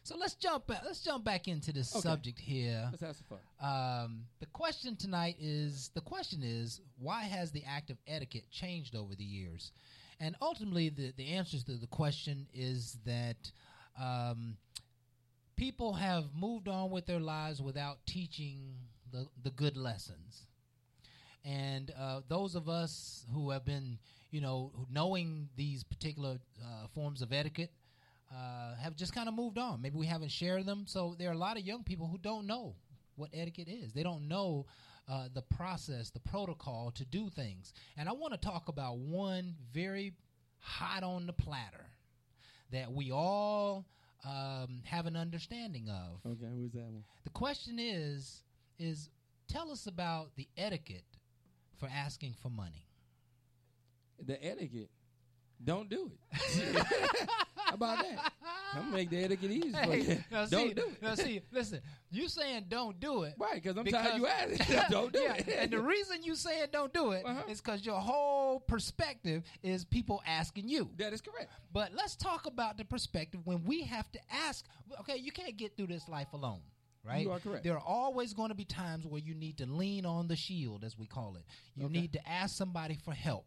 so 0.04 0.16
let's 0.16 0.34
jump. 0.34 0.68
Back, 0.68 0.82
let's 0.84 1.00
jump 1.00 1.24
back 1.24 1.48
into 1.48 1.72
this 1.72 1.92
Okay. 1.96 2.02
subject 2.08 2.38
here. 2.38 2.86
Let's 2.92 3.02
have 3.02 3.16
some 3.16 3.26
fun. 3.26 4.04
Um, 4.04 4.20
the 4.38 4.46
question 4.46 4.94
tonight 4.94 5.34
is 5.40 5.90
the 5.94 6.00
question 6.00 6.44
is 6.44 6.80
why 6.96 7.22
has 7.24 7.50
the 7.50 7.64
act 7.64 7.90
of 7.90 7.96
etiquette 8.06 8.48
changed 8.52 8.94
over 8.94 9.16
the 9.16 9.24
years? 9.24 9.72
And 10.20 10.36
ultimately, 10.40 10.90
the 10.90 11.12
the 11.16 11.30
answer 11.30 11.58
to 11.58 11.72
the 11.72 11.88
question 11.88 12.46
is 12.54 12.98
that 13.04 13.50
um, 14.00 14.56
people 15.58 15.92
have 15.94 16.24
moved 16.34 16.68
on 16.68 16.90
with 16.90 17.04
their 17.06 17.18
lives 17.20 17.60
without 17.60 17.98
teaching 18.06 18.76
the 19.12 19.26
the 19.42 19.50
good 19.50 19.76
lessons. 19.76 20.46
And 21.44 21.92
uh, 21.98 22.20
those 22.28 22.54
of 22.54 22.68
us 22.68 23.24
who 23.32 23.50
have 23.50 23.64
been, 23.64 23.98
you 24.30 24.40
know, 24.40 24.72
knowing 24.90 25.48
these 25.56 25.82
particular 25.82 26.38
uh, 26.62 26.86
forms 26.94 27.22
of 27.22 27.32
etiquette, 27.32 27.72
uh, 28.30 28.74
have 28.76 28.96
just 28.96 29.14
kind 29.14 29.28
of 29.28 29.34
moved 29.34 29.58
on. 29.58 29.80
Maybe 29.80 29.96
we 29.96 30.06
haven't 30.06 30.30
shared 30.30 30.66
them. 30.66 30.84
So 30.86 31.14
there 31.18 31.30
are 31.30 31.32
a 31.32 31.38
lot 31.38 31.56
of 31.56 31.64
young 31.64 31.84
people 31.84 32.06
who 32.06 32.18
don't 32.18 32.46
know 32.46 32.74
what 33.16 33.30
etiquette 33.32 33.68
is. 33.68 33.92
They 33.92 34.02
don't 34.02 34.28
know 34.28 34.66
uh, 35.08 35.28
the 35.32 35.42
process, 35.42 36.10
the 36.10 36.20
protocol 36.20 36.92
to 36.96 37.04
do 37.04 37.30
things. 37.30 37.72
And 37.96 38.08
I 38.08 38.12
want 38.12 38.34
to 38.34 38.38
talk 38.38 38.68
about 38.68 38.98
one 38.98 39.54
very 39.72 40.12
hot 40.58 41.02
on 41.02 41.26
the 41.26 41.32
platter 41.32 41.86
that 42.72 42.92
we 42.92 43.10
all 43.10 43.86
um, 44.24 44.82
have 44.84 45.06
an 45.06 45.16
understanding 45.16 45.88
of. 45.88 46.20
Okay, 46.30 46.46
who's 46.54 46.72
that 46.72 46.90
one? 46.90 47.04
The 47.24 47.30
question 47.30 47.78
is 47.78 48.42
is 48.78 49.10
tell 49.48 49.70
us 49.70 49.86
about 49.86 50.36
the 50.36 50.48
etiquette 50.56 51.04
for 51.76 51.88
asking 51.88 52.34
for 52.40 52.50
money. 52.50 52.86
The 54.24 54.44
etiquette. 54.44 54.90
Don't 55.64 55.88
do 55.88 56.12
it. 56.32 56.86
How 57.68 57.74
about 57.74 57.98
that? 57.98 58.32
I'm 58.74 58.82
gonna 58.84 58.96
make 58.96 59.10
the 59.10 59.22
etiquette 59.24 59.50
easy 59.50 59.72
for 59.72 59.78
Hey, 59.78 60.00
you. 60.00 60.24
now 60.30 60.46
don't 60.46 60.68
see, 60.68 60.74
do 60.74 60.82
it. 60.82 61.02
Now 61.02 61.14
see, 61.14 61.42
listen. 61.52 61.80
You 62.10 62.28
saying 62.28 62.64
don't 62.68 62.98
do 62.98 63.24
it, 63.24 63.34
Right, 63.38 63.62
because 63.62 63.76
I'm 63.76 63.84
tired 63.84 64.16
you 64.16 64.26
asking. 64.26 64.78
Don't 64.90 65.12
do 65.12 65.20
Yeah, 65.20 65.34
it. 65.34 65.48
And 65.58 65.70
the 65.70 65.80
reason 65.80 66.22
you 66.22 66.34
saying 66.34 66.68
don't 66.72 66.92
do 66.94 67.10
it 67.10 67.22
uh-huh. 67.26 67.42
is 67.50 67.60
because 67.60 67.84
your 67.84 68.00
whole 68.00 68.60
perspective 68.60 69.44
is 69.62 69.84
people 69.84 70.22
asking 70.26 70.68
you. 70.68 70.88
That 70.96 71.12
is 71.12 71.20
correct. 71.20 71.50
But 71.70 71.92
let's 71.94 72.16
talk 72.16 72.46
about 72.46 72.78
the 72.78 72.84
perspective 72.86 73.40
when 73.44 73.62
we 73.64 73.82
have 73.82 74.10
to 74.12 74.20
ask. 74.32 74.64
Okay, 75.00 75.16
you 75.18 75.32
can't 75.32 75.58
get 75.58 75.76
through 75.76 75.88
this 75.88 76.08
life 76.08 76.32
alone. 76.32 76.60
Right? 77.08 77.22
You 77.22 77.32
are 77.32 77.40
correct. 77.40 77.64
There 77.64 77.74
are 77.74 77.82
always 77.84 78.34
going 78.34 78.50
to 78.50 78.54
be 78.54 78.64
times 78.64 79.06
where 79.06 79.20
you 79.20 79.34
need 79.34 79.56
to 79.58 79.66
lean 79.66 80.04
on 80.04 80.28
the 80.28 80.36
shield, 80.36 80.84
as 80.84 80.98
we 80.98 81.06
call 81.06 81.36
it. 81.36 81.44
You 81.74 81.86
Okay. 81.86 82.00
need 82.00 82.12
to 82.12 82.28
ask 82.28 82.54
somebody 82.56 82.96
for 83.04 83.12
help. 83.14 83.46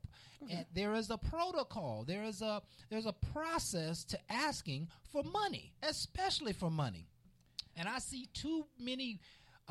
And 0.50 0.66
there 0.74 0.96
is 0.96 1.12
a 1.12 1.18
protocol. 1.20 2.04
There 2.04 2.24
is 2.24 2.42
a 2.42 2.64
there's 2.90 3.06
a 3.06 3.14
process 3.14 4.04
to 4.06 4.18
asking 4.30 4.88
for 5.12 5.22
money, 5.24 5.74
especially 5.84 6.54
for 6.54 6.72
money. 6.72 7.06
And 7.76 7.88
I 7.88 8.00
see 8.00 8.28
too 8.34 8.66
many 8.80 9.20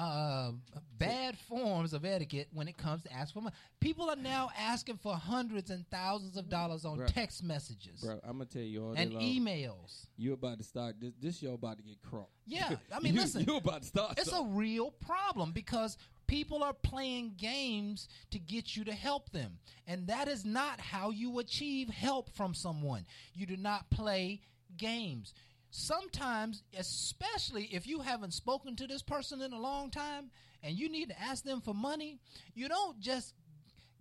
uh, 0.01 0.53
bad 0.99 1.37
forms 1.49 1.93
of 1.93 2.05
etiquette 2.05 2.49
when 2.53 2.69
it 2.69 2.77
comes 2.77 3.03
to 3.03 3.13
ask 3.13 3.35
for 3.35 3.43
money. 3.43 3.55
People 3.81 4.09
are 4.09 4.17
now 4.17 4.51
asking 4.59 4.97
for 4.97 5.15
hundreds 5.15 5.71
and 5.71 5.87
thousands 5.91 6.37
of 6.37 6.49
dollars 6.49 6.85
on 6.85 6.99
Bruh. 6.99 7.07
text 7.07 7.43
messages 7.43 8.01
Bro, 8.01 8.21
I'm 8.25 8.33
gonna 8.33 8.47
tell 8.47 8.63
you 8.63 8.85
all 8.85 8.95
and 8.97 9.13
long, 9.13 9.23
emails. 9.23 10.07
You 10.17 10.33
about 10.33 10.59
to 10.59 10.65
start 10.65 10.97
this? 11.01 11.13
This 11.21 11.39
show 11.39 11.53
about 11.53 11.77
to 11.79 11.83
get 11.83 11.97
crunk. 12.03 12.27
Yeah, 12.47 12.77
I 12.95 13.01
mean, 13.03 13.15
you, 13.15 13.21
listen, 13.21 13.45
you 13.47 13.57
about 13.57 13.83
to 13.83 13.89
start? 13.89 14.19
It's 14.19 14.33
a 14.33 14.43
real 14.43 14.91
problem 14.91 15.53
because 15.53 15.99
people 16.27 16.63
are 16.63 16.73
playing 16.73 17.35
games 17.37 18.09
to 18.31 18.39
get 18.39 18.77
you 18.77 18.85
to 18.85 18.93
help 18.93 19.31
them. 19.33 19.59
And 19.87 20.07
that 20.07 20.29
is 20.29 20.45
not 20.45 20.81
how 20.81 21.11
you 21.11 21.41
achieve 21.41 21.91
help 21.91 22.31
from 22.31 22.55
someone. 22.55 23.05
You 23.35 23.47
do 23.47 23.57
not 23.57 23.91
play 23.91 24.41
games. 24.77 25.35
Sometimes, 25.71 26.63
especially 26.79 27.65
if 27.73 27.87
you 27.87 28.01
haven't 28.01 28.35
spoken 28.35 28.77
to 28.77 28.87
this 28.87 29.03
person 29.03 29.41
in 29.41 29.53
a 29.53 29.61
long 29.61 29.91
time 29.91 30.31
and 30.63 30.77
you 30.77 30.89
need 30.89 31.11
to 31.11 31.21
ask 31.21 31.45
them 31.45 31.61
for 31.61 31.75
money, 31.75 32.19
you 32.55 32.69
don't 32.69 33.01
just, 33.01 33.35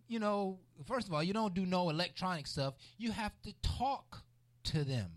you 0.08 0.20
know, 0.20 0.60
first 0.88 1.08
of 1.08 1.14
all, 1.14 1.24
you 1.24 1.34
don't 1.34 1.54
do 1.54 1.66
no 1.66 1.90
electronic 1.90 2.48
stuff. 2.48 2.74
You 2.98 3.12
have 3.12 3.34
to 3.44 3.54
talk 3.62 4.24
to 4.66 4.84
them 4.84 5.12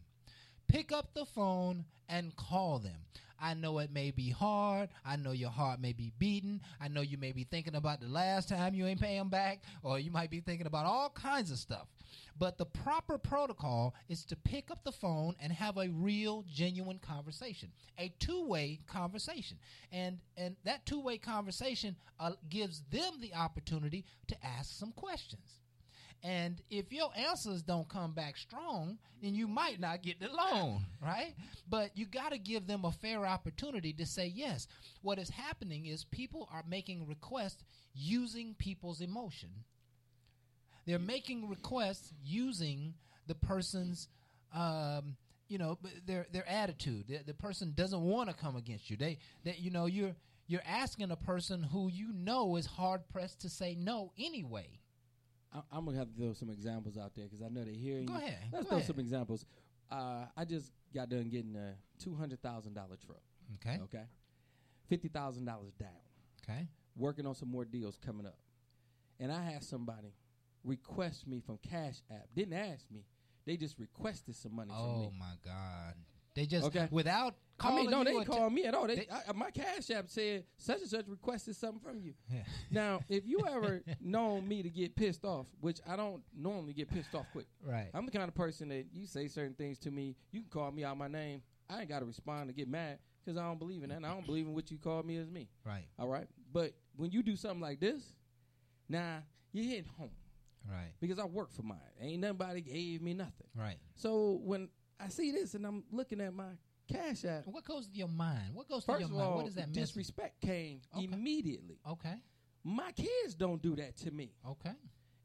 pick 0.72 0.90
up 0.90 1.12
the 1.14 1.26
phone 1.26 1.84
and 2.08 2.34
call 2.34 2.78
them. 2.78 2.96
I 3.38 3.54
know 3.54 3.78
it 3.80 3.90
may 3.92 4.10
be 4.10 4.30
hard. 4.30 4.88
I 5.04 5.16
know 5.16 5.32
your 5.32 5.50
heart 5.50 5.80
may 5.80 5.92
be 5.92 6.12
beating. 6.18 6.60
I 6.80 6.88
know 6.88 7.00
you 7.00 7.18
may 7.18 7.32
be 7.32 7.44
thinking 7.44 7.74
about 7.74 8.00
the 8.00 8.08
last 8.08 8.48
time 8.48 8.74
you 8.74 8.86
ain't 8.86 9.00
paying 9.00 9.28
back, 9.28 9.62
or 9.82 9.98
you 9.98 10.10
might 10.10 10.30
be 10.30 10.40
thinking 10.40 10.66
about 10.66 10.86
all 10.86 11.10
kinds 11.10 11.50
of 11.50 11.58
stuff. 11.58 11.88
But 12.38 12.58
the 12.58 12.66
proper 12.66 13.18
protocol 13.18 13.94
is 14.08 14.24
to 14.26 14.36
pick 14.36 14.70
up 14.70 14.84
the 14.84 14.92
phone 14.92 15.34
and 15.40 15.52
have 15.52 15.76
a 15.76 15.88
real, 15.88 16.44
genuine 16.52 16.98
conversation, 16.98 17.70
a 17.98 18.12
two-way 18.18 18.80
conversation, 18.86 19.58
and 19.90 20.18
and 20.36 20.56
that 20.64 20.86
two-way 20.86 21.18
conversation 21.18 21.96
uh, 22.18 22.32
gives 22.48 22.82
them 22.90 23.14
the 23.20 23.34
opportunity 23.34 24.04
to 24.28 24.36
ask 24.44 24.70
some 24.78 24.92
questions. 24.92 25.60
And 26.24 26.62
if 26.70 26.92
your 26.92 27.10
answers 27.16 27.62
don't 27.62 27.88
come 27.88 28.12
back 28.12 28.36
strong, 28.36 28.98
then 29.20 29.34
you 29.34 29.48
might 29.48 29.80
not 29.80 30.02
get 30.02 30.20
the 30.20 30.28
loan, 30.28 30.86
right? 31.02 31.34
But 31.68 31.96
you 31.96 32.06
got 32.06 32.30
to 32.30 32.38
give 32.38 32.66
them 32.66 32.84
a 32.84 32.92
fair 32.92 33.26
opportunity 33.26 33.92
to 33.94 34.06
say 34.06 34.26
yes. 34.32 34.68
What 35.02 35.18
is 35.18 35.30
happening 35.30 35.86
is 35.86 36.04
people 36.04 36.48
are 36.52 36.62
making 36.68 37.08
requests 37.08 37.64
using 37.94 38.54
people's 38.54 39.00
emotion. 39.00 39.50
They're 40.86 40.98
making 40.98 41.48
requests 41.48 42.12
using 42.24 42.94
the 43.26 43.34
person's, 43.34 44.08
um, 44.54 45.16
you 45.48 45.58
know, 45.58 45.78
their 46.06 46.26
their 46.32 46.48
attitude. 46.48 47.04
The, 47.08 47.20
the 47.26 47.34
person 47.34 47.72
doesn't 47.76 48.00
want 48.00 48.28
to 48.30 48.34
come 48.34 48.56
against 48.56 48.90
you. 48.90 48.96
They, 48.96 49.18
that 49.44 49.60
you 49.60 49.70
know, 49.70 49.86
you're 49.86 50.14
you're 50.48 50.62
asking 50.66 51.10
a 51.10 51.16
person 51.16 51.62
who 51.62 51.88
you 51.88 52.12
know 52.12 52.56
is 52.56 52.66
hard 52.66 53.08
pressed 53.08 53.40
to 53.42 53.48
say 53.48 53.74
no 53.78 54.12
anyway. 54.18 54.80
I- 55.54 55.62
I'm 55.70 55.84
gonna 55.84 55.98
have 55.98 56.08
to 56.08 56.16
throw 56.20 56.32
some 56.32 56.50
examples 56.50 56.96
out 56.96 57.14
there 57.14 57.26
because 57.26 57.42
I 57.42 57.48
know 57.48 57.64
they're 57.64 57.74
hearing. 57.74 58.06
Go 58.06 58.14
you. 58.14 58.18
ahead, 58.20 58.38
Let's 58.52 58.64
go 58.64 58.68
throw 58.70 58.76
ahead. 58.78 58.86
some 58.88 58.98
examples. 58.98 59.44
Uh, 59.90 60.24
I 60.36 60.44
just 60.46 60.72
got 60.94 61.10
done 61.10 61.28
getting 61.28 61.54
a 61.54 61.74
two 62.02 62.14
hundred 62.14 62.42
thousand 62.42 62.74
dollar 62.74 62.96
truck. 63.06 63.20
Okay. 63.56 63.78
Okay. 63.84 64.04
Fifty 64.88 65.08
thousand 65.08 65.44
dollars 65.44 65.74
down. 65.74 65.90
Okay. 66.42 66.66
Working 66.96 67.26
on 67.26 67.34
some 67.34 67.50
more 67.50 67.64
deals 67.64 67.98
coming 68.04 68.26
up, 68.26 68.36
and 69.20 69.30
I 69.30 69.42
had 69.44 69.62
somebody 69.62 70.12
request 70.64 71.26
me 71.26 71.40
from 71.40 71.58
Cash 71.58 71.96
App. 72.10 72.26
Didn't 72.34 72.54
ask 72.54 72.90
me. 72.90 73.04
They 73.46 73.56
just 73.56 73.78
requested 73.78 74.36
some 74.36 74.54
money 74.54 74.70
from 74.70 75.00
me. 75.00 75.06
Oh 75.08 75.12
my 75.18 75.34
God! 75.44 75.94
They 76.34 76.46
just 76.46 76.66
Okay. 76.66 76.88
without 76.90 77.34
I 77.60 77.62
calling 77.64 77.82
mean, 77.84 77.90
no, 77.90 78.02
they 78.04 78.12
didn't 78.12 78.26
call 78.26 78.48
me 78.50 78.64
at 78.64 78.74
all. 78.74 78.86
They, 78.86 78.96
they- 78.96 79.08
I, 79.10 79.32
my 79.32 79.50
cash 79.50 79.90
app 79.90 80.08
said 80.08 80.44
such 80.56 80.80
and 80.80 80.88
such 80.88 81.06
requested 81.06 81.54
something 81.56 81.80
from 81.80 82.00
you. 82.00 82.14
Yeah. 82.32 82.42
Now, 82.70 83.00
if 83.08 83.26
you 83.26 83.40
ever 83.46 83.82
known 84.00 84.48
me 84.48 84.62
to 84.62 84.70
get 84.70 84.96
pissed 84.96 85.24
off, 85.24 85.46
which 85.60 85.78
I 85.86 85.94
don't 85.96 86.22
normally 86.34 86.72
get 86.72 86.88
pissed 86.90 87.14
off 87.14 87.26
quick. 87.32 87.46
Right. 87.64 87.88
I'm 87.94 88.06
the 88.06 88.12
kind 88.12 88.26
of 88.28 88.34
person 88.34 88.68
that 88.70 88.86
you 88.92 89.06
say 89.06 89.28
certain 89.28 89.54
things 89.54 89.78
to 89.80 89.90
me, 89.90 90.16
you 90.30 90.40
can 90.40 90.48
call 90.50 90.70
me 90.72 90.84
out 90.84 90.96
my 90.96 91.08
name. 91.08 91.42
I 91.68 91.80
ain't 91.80 91.88
got 91.88 91.98
to 92.00 92.06
respond 92.06 92.48
to 92.48 92.54
get 92.54 92.68
mad 92.68 92.98
because 93.24 93.36
I 93.38 93.42
don't 93.46 93.58
believe 93.58 93.82
in 93.82 93.90
that. 93.90 93.96
And 93.96 94.06
I 94.06 94.12
don't 94.14 94.26
believe 94.26 94.46
in 94.46 94.54
what 94.54 94.70
you 94.70 94.78
call 94.78 95.02
me 95.02 95.16
as 95.18 95.28
me. 95.30 95.48
Right. 95.66 95.84
All 95.98 96.08
right. 96.08 96.26
But 96.52 96.72
when 96.96 97.10
you 97.10 97.22
do 97.22 97.36
something 97.36 97.60
like 97.60 97.78
this, 97.80 98.02
now 98.88 99.22
you're 99.52 99.64
hitting 99.66 99.90
home 99.98 100.10
Right. 100.68 100.92
because 101.00 101.18
I 101.18 101.24
work 101.24 101.52
for 101.52 101.62
mine. 101.62 101.78
Ain't 102.00 102.20
nobody 102.20 102.60
gave 102.60 103.02
me 103.02 103.14
nothing. 103.14 103.46
Right. 103.54 103.76
So 103.94 104.40
when 104.44 104.68
I 105.00 105.08
see 105.08 105.30
this 105.32 105.54
and 105.54 105.66
I'm 105.66 105.84
looking 105.90 106.20
at 106.20 106.32
my 106.34 106.50
cash 106.92 107.24
app, 107.24 107.46
What 107.46 107.64
goes 107.64 107.88
to 107.88 107.96
your 107.96 108.08
mind? 108.08 108.54
What 108.54 108.68
goes 108.68 108.84
to 108.84 108.92
your 108.92 109.02
of 109.02 109.10
mind? 109.10 109.22
all, 109.22 109.36
what 109.36 109.46
is 109.46 109.54
that 109.54 109.68
message? 109.68 109.74
disrespect 109.94 110.40
came 110.40 110.80
immediately. 110.96 111.78
Okay. 111.88 112.14
My 112.64 112.92
kids 112.92 113.34
don't 113.34 113.60
do 113.60 113.74
that 113.76 113.96
to 113.98 114.10
me. 114.10 114.32
Okay. 114.48 114.70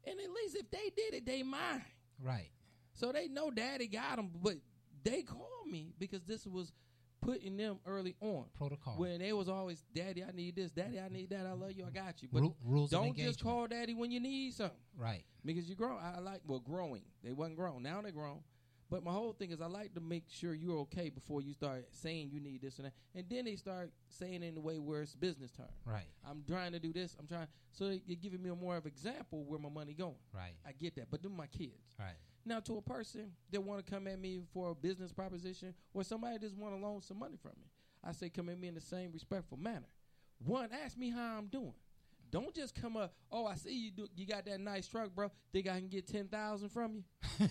And 0.04 0.18
at 0.20 0.30
least 0.30 0.56
if 0.56 0.70
they 0.70 0.90
did 0.96 1.14
it, 1.14 1.26
they 1.26 1.42
mine. 1.42 1.84
Right. 2.22 2.50
So 2.94 3.12
they 3.12 3.28
know 3.28 3.50
daddy 3.50 3.86
got 3.86 4.16
them, 4.16 4.30
but 4.42 4.54
they 5.04 5.22
call 5.22 5.64
me 5.70 5.92
because 5.98 6.24
this 6.24 6.46
was 6.46 6.72
put 7.20 7.42
in 7.42 7.56
them 7.56 7.78
early 7.86 8.14
on. 8.20 8.44
Protocol. 8.56 8.94
When 8.96 9.18
they 9.20 9.32
was 9.32 9.48
always, 9.48 9.82
Daddy, 9.94 10.22
I 10.24 10.32
need 10.32 10.56
this. 10.56 10.70
Daddy, 10.70 10.98
I 11.00 11.08
need 11.08 11.30
that. 11.30 11.46
I 11.46 11.52
love 11.52 11.72
you. 11.72 11.84
I 11.86 11.90
got 11.90 12.22
you. 12.22 12.28
But 12.32 12.42
Ru- 12.42 12.56
rules 12.64 12.90
don't 12.90 13.16
just 13.16 13.42
call 13.42 13.66
daddy 13.66 13.94
when 13.94 14.10
you 14.10 14.20
need 14.20 14.54
something. 14.54 14.76
Right. 14.96 15.24
Because 15.44 15.68
you 15.68 15.74
grow. 15.74 15.96
I 15.96 16.18
like, 16.20 16.40
well, 16.46 16.60
growing. 16.60 17.02
They 17.24 17.32
wasn't 17.32 17.56
grown. 17.56 17.82
Now 17.82 18.00
they're 18.02 18.12
grown. 18.12 18.40
But 18.90 19.04
my 19.04 19.12
whole 19.12 19.34
thing 19.34 19.50
is 19.50 19.60
I 19.60 19.66
like 19.66 19.92
to 19.94 20.00
make 20.00 20.24
sure 20.30 20.54
you're 20.54 20.78
okay 20.78 21.10
before 21.10 21.42
you 21.42 21.52
start 21.52 21.88
saying 21.90 22.30
you 22.32 22.40
need 22.40 22.62
this 22.62 22.78
and 22.78 22.86
that. 22.86 22.94
And 23.14 23.26
then 23.28 23.44
they 23.44 23.56
start 23.56 23.92
saying 24.08 24.42
it 24.42 24.46
in 24.46 24.54
the 24.54 24.62
way 24.62 24.78
where 24.78 25.02
it's 25.02 25.14
business 25.14 25.50
term. 25.50 25.66
Right. 25.84 26.06
I'm 26.26 26.42
trying 26.48 26.72
to 26.72 26.78
do 26.78 26.90
this. 26.94 27.14
I'm 27.20 27.26
trying. 27.26 27.48
So 27.72 27.88
they- 27.90 28.02
you're 28.06 28.16
giving 28.16 28.42
me 28.42 28.48
a 28.48 28.54
more 28.54 28.78
of 28.78 28.86
example 28.86 29.44
where 29.44 29.58
my 29.60 29.68
money 29.68 29.92
going. 29.92 30.14
Right. 30.32 30.54
I 30.66 30.72
get 30.72 30.94
that. 30.96 31.10
But 31.10 31.22
them 31.22 31.36
my 31.36 31.48
kids. 31.48 31.84
Right. 31.98 32.16
Now 32.48 32.60
to 32.60 32.78
a 32.78 32.82
person 32.82 33.30
that 33.50 33.60
want 33.62 33.84
to 33.84 33.90
come 33.90 34.06
at 34.06 34.18
me 34.18 34.40
for 34.54 34.70
a 34.70 34.74
business 34.74 35.12
proposition 35.12 35.74
or 35.92 36.02
somebody 36.02 36.38
just 36.38 36.56
want 36.56 36.74
to 36.74 36.80
loan 36.80 37.02
some 37.02 37.18
money 37.18 37.36
from 37.40 37.52
me, 37.60 37.66
I 38.02 38.12
say 38.12 38.30
come 38.30 38.48
at 38.48 38.58
me 38.58 38.68
in 38.68 38.74
the 38.74 38.80
same 38.80 39.10
respectful 39.12 39.58
manner. 39.58 39.86
One, 40.44 40.70
ask 40.84 40.96
me 40.96 41.10
how 41.10 41.36
I'm 41.36 41.46
doing. 41.48 41.74
Don't 42.30 42.54
just 42.54 42.74
come 42.74 42.96
up. 42.96 43.14
Oh, 43.32 43.46
I 43.46 43.54
see 43.54 43.72
you 43.72 43.90
do. 43.90 44.06
You 44.14 44.26
got 44.26 44.44
that 44.46 44.60
nice 44.60 44.86
truck, 44.86 45.14
bro. 45.14 45.30
Think 45.52 45.66
I 45.68 45.78
can 45.78 45.88
get 45.88 46.06
ten 46.06 46.28
thousand 46.28 46.68
from 46.70 46.94
you? 46.94 47.04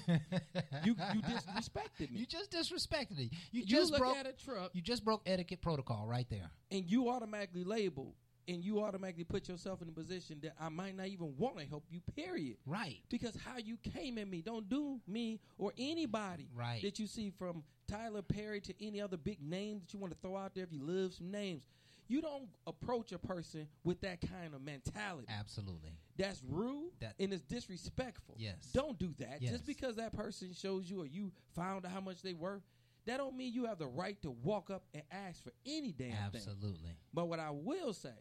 you 0.84 0.96
you 1.14 1.22
disrespected 1.22 2.12
me. 2.12 2.20
You 2.20 2.26
just 2.28 2.52
disrespected 2.52 3.18
me. 3.18 3.32
You 3.52 3.62
You 3.62 3.66
just 3.66 3.98
broke 3.98 4.18
at 4.18 4.28
a 4.28 4.34
truck 4.34 4.72
You 4.74 4.82
just 4.82 5.04
broke 5.04 5.22
etiquette 5.26 5.62
protocol 5.62 6.06
right 6.08 6.28
there. 6.30 6.50
and 6.72 6.86
you 6.86 7.10
automatically 7.10 7.64
label 7.64 8.14
and 8.48 8.64
you 8.64 8.82
automatically 8.82 9.24
put 9.24 9.48
yourself 9.50 9.82
in 9.82 9.90
a 9.90 9.92
position 9.92 10.40
that 10.42 10.54
I 10.60 10.70
might 10.70 10.96
not 10.96 11.08
even 11.08 11.36
want 11.38 11.58
to 11.60 11.66
help 11.66 11.84
you. 11.90 12.00
Period. 12.16 12.58
Right. 12.66 13.02
Because 13.10 13.36
how 13.36 13.58
you 13.58 13.78
came 13.78 14.18
at 14.18 14.28
me, 14.28 14.42
don't 14.42 14.70
do 14.70 15.00
me 15.08 15.40
or 15.58 15.74
anybody 15.78 16.50
Right. 16.56 16.82
that 16.82 17.00
you 17.00 17.08
see 17.08 17.30
from 17.30 17.64
Tyler 17.88 18.22
Perry 18.22 18.62
to 18.62 18.86
any 18.86 19.02
other 19.02 19.18
big 19.18 19.42
name 19.42 19.80
that 19.80 19.94
you 19.94 20.00
want 20.00 20.14
to 20.14 20.20
throw 20.20 20.36
out 20.38 20.54
there. 20.56 20.64
If 20.64 20.72
you 20.72 20.82
live 20.84 21.14
some 21.14 21.32
names, 21.32 21.64
you 22.10 22.22
don't 22.22 22.48
approach 22.66 23.12
a 23.12 23.20
person 23.20 23.68
with 23.84 24.00
that 24.02 24.22
kind 24.22 24.54
of 24.54 24.62
mentality. 24.62 25.28
Absolutely. 25.30 25.92
That's 26.16 26.42
rude 26.44 26.92
That- 27.00 27.16
and 27.20 27.34
it's 27.34 27.44
disrespectful. 27.44 28.36
Yes. 28.38 28.72
Don't 28.72 28.98
do 28.98 29.14
that. 29.20 29.42
Yes. 29.42 29.52
Just 29.52 29.66
because 29.66 29.98
that 29.98 30.14
person 30.14 30.54
shows 30.54 30.90
you 30.90 31.02
or 31.02 31.06
you 31.06 31.32
found 31.54 31.86
out 31.86 31.92
how 31.92 32.00
much 32.02 32.22
they 32.22 32.34
worth, 32.34 32.64
that 33.06 33.18
don't 33.18 33.36
mean 33.38 33.54
you 33.54 33.66
have 33.66 33.78
the 33.78 33.88
right 33.88 34.22
to 34.22 34.32
walk 34.32 34.70
up 34.70 34.84
and 34.94 35.04
ask 35.12 35.42
for 35.44 35.52
any 35.66 35.92
damn 35.94 36.32
thing. 36.32 36.42
Absolutely. 36.42 36.92
But 37.14 37.26
what 37.28 37.40
I 37.40 37.52
will 37.52 37.94
say, 37.94 38.14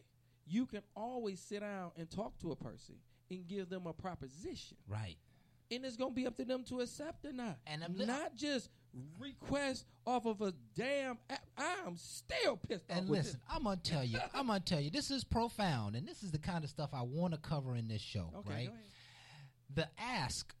you 0.47 0.65
can 0.65 0.81
always 0.95 1.39
sit 1.39 1.61
down 1.61 1.91
and 1.97 2.09
talk 2.09 2.37
to 2.39 2.51
a 2.51 2.55
person 2.55 2.95
and 3.29 3.47
give 3.47 3.69
them 3.69 3.87
a 3.87 3.93
proposition. 3.93 4.77
Right. 4.87 5.17
And 5.69 5.83
it's 5.83 5.97
gonna 5.97 6.11
be 6.11 6.25
up 6.25 6.37
to 6.37 6.45
them 6.45 6.63
to 6.65 6.79
accept 6.79 7.25
or 7.25 7.33
not. 7.33 7.57
And 7.67 7.83
I'm 7.83 7.97
not 8.07 8.35
just 8.35 8.69
request 9.19 9.85
off 10.05 10.25
of 10.25 10.41
a 10.41 10.53
damn 10.75 11.17
app. 11.29 11.45
I'm 11.57 11.97
still 11.97 12.57
pissed 12.57 12.89
off. 12.89 12.97
And 12.97 13.09
with 13.09 13.25
listen, 13.25 13.39
I'm 13.49 13.63
gonna 13.63 13.77
tell 13.83 14.03
you, 14.03 14.19
I'm 14.33 14.47
gonna 14.47 14.59
tell 14.61 14.79
you, 14.79 14.89
this 14.89 15.11
is 15.11 15.23
profound, 15.23 15.95
and 15.95 16.07
this 16.07 16.23
is 16.23 16.31
the 16.31 16.39
kind 16.39 16.63
of 16.63 16.69
stuff 16.69 16.91
I 16.93 17.01
want 17.01 17.33
to 17.33 17.39
cover 17.39 17.75
in 17.75 17.87
this 17.87 18.01
show, 18.01 18.31
Okay, 18.39 18.53
right? 18.53 18.69
The 19.75 19.87
ask, 19.99 20.55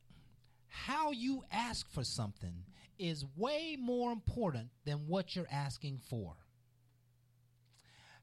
how 0.67 1.11
you 1.11 1.43
ask 1.51 1.89
for 1.89 2.03
something, 2.03 2.65
is 2.99 3.25
way 3.37 3.77
more 3.79 4.11
important 4.11 4.69
than 4.85 5.07
what 5.07 5.35
you're 5.35 5.47
asking 5.49 6.01
for. 6.09 6.35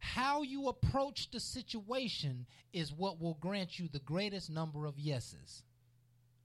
How 0.04 0.42
you 0.42 0.68
approach 0.68 1.30
the 1.30 1.40
situation 1.40 2.46
is 2.72 2.92
what 2.92 3.20
will 3.20 3.38
grant 3.40 3.78
you 3.78 3.88
the 3.88 4.00
greatest 4.00 4.50
number 4.50 4.86
of 4.86 4.98
yeses 4.98 5.62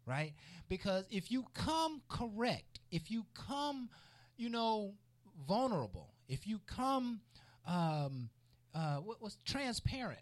right? 0.10 0.34
Because 0.68 1.06
if 1.11 1.31
you 1.31 1.45
come 1.53 2.02
correct, 2.10 2.80
if 2.91 3.11
you 3.11 3.26
come, 3.36 3.90
you 4.38 4.49
know, 4.49 4.95
vulnerable, 5.48 6.14
if 6.27 6.48
you 6.48 6.60
come, 6.65 7.22
um, 7.68 8.30
uh, 8.73 8.98
what 8.98 9.22
was 9.22 9.38
transparent, 9.45 10.19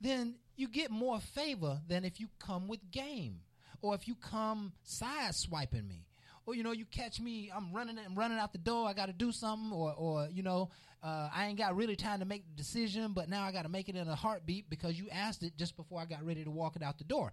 then 0.00 0.36
you 0.56 0.68
get 0.68 0.90
more 0.90 1.18
favor 1.20 1.80
than 1.88 2.04
if 2.04 2.20
you 2.20 2.28
come 2.38 2.68
with 2.68 2.90
game, 2.90 3.40
or 3.82 3.94
if 3.94 4.06
you 4.06 4.14
come 4.14 4.72
side 4.84 5.34
swiping 5.34 5.88
me, 5.88 6.06
or 6.46 6.54
you 6.54 6.62
know, 6.62 6.72
you 6.72 6.84
catch 6.84 7.20
me, 7.20 7.50
I'm 7.54 7.72
running, 7.72 7.98
I'm 7.98 8.14
running 8.14 8.38
out 8.38 8.52
the 8.52 8.58
door, 8.58 8.88
I 8.88 8.92
got 8.92 9.06
to 9.06 9.12
do 9.12 9.32
something, 9.32 9.72
or 9.72 9.92
or 9.92 10.28
you 10.32 10.42
know, 10.42 10.70
uh, 11.02 11.30
I 11.34 11.46
ain't 11.46 11.58
got 11.58 11.76
really 11.76 11.96
time 11.96 12.20
to 12.20 12.26
make 12.26 12.44
the 12.46 12.56
decision, 12.56 13.12
but 13.14 13.28
now 13.28 13.44
I 13.44 13.52
got 13.52 13.62
to 13.62 13.68
make 13.68 13.88
it 13.88 13.96
in 13.96 14.06
a 14.06 14.14
heartbeat 14.14 14.68
because 14.68 14.98
you 14.98 15.08
asked 15.10 15.42
it 15.42 15.56
just 15.56 15.76
before 15.76 16.00
I 16.00 16.04
got 16.04 16.24
ready 16.24 16.44
to 16.44 16.50
walk 16.50 16.76
it 16.76 16.82
out 16.82 16.98
the 16.98 17.04
door. 17.04 17.32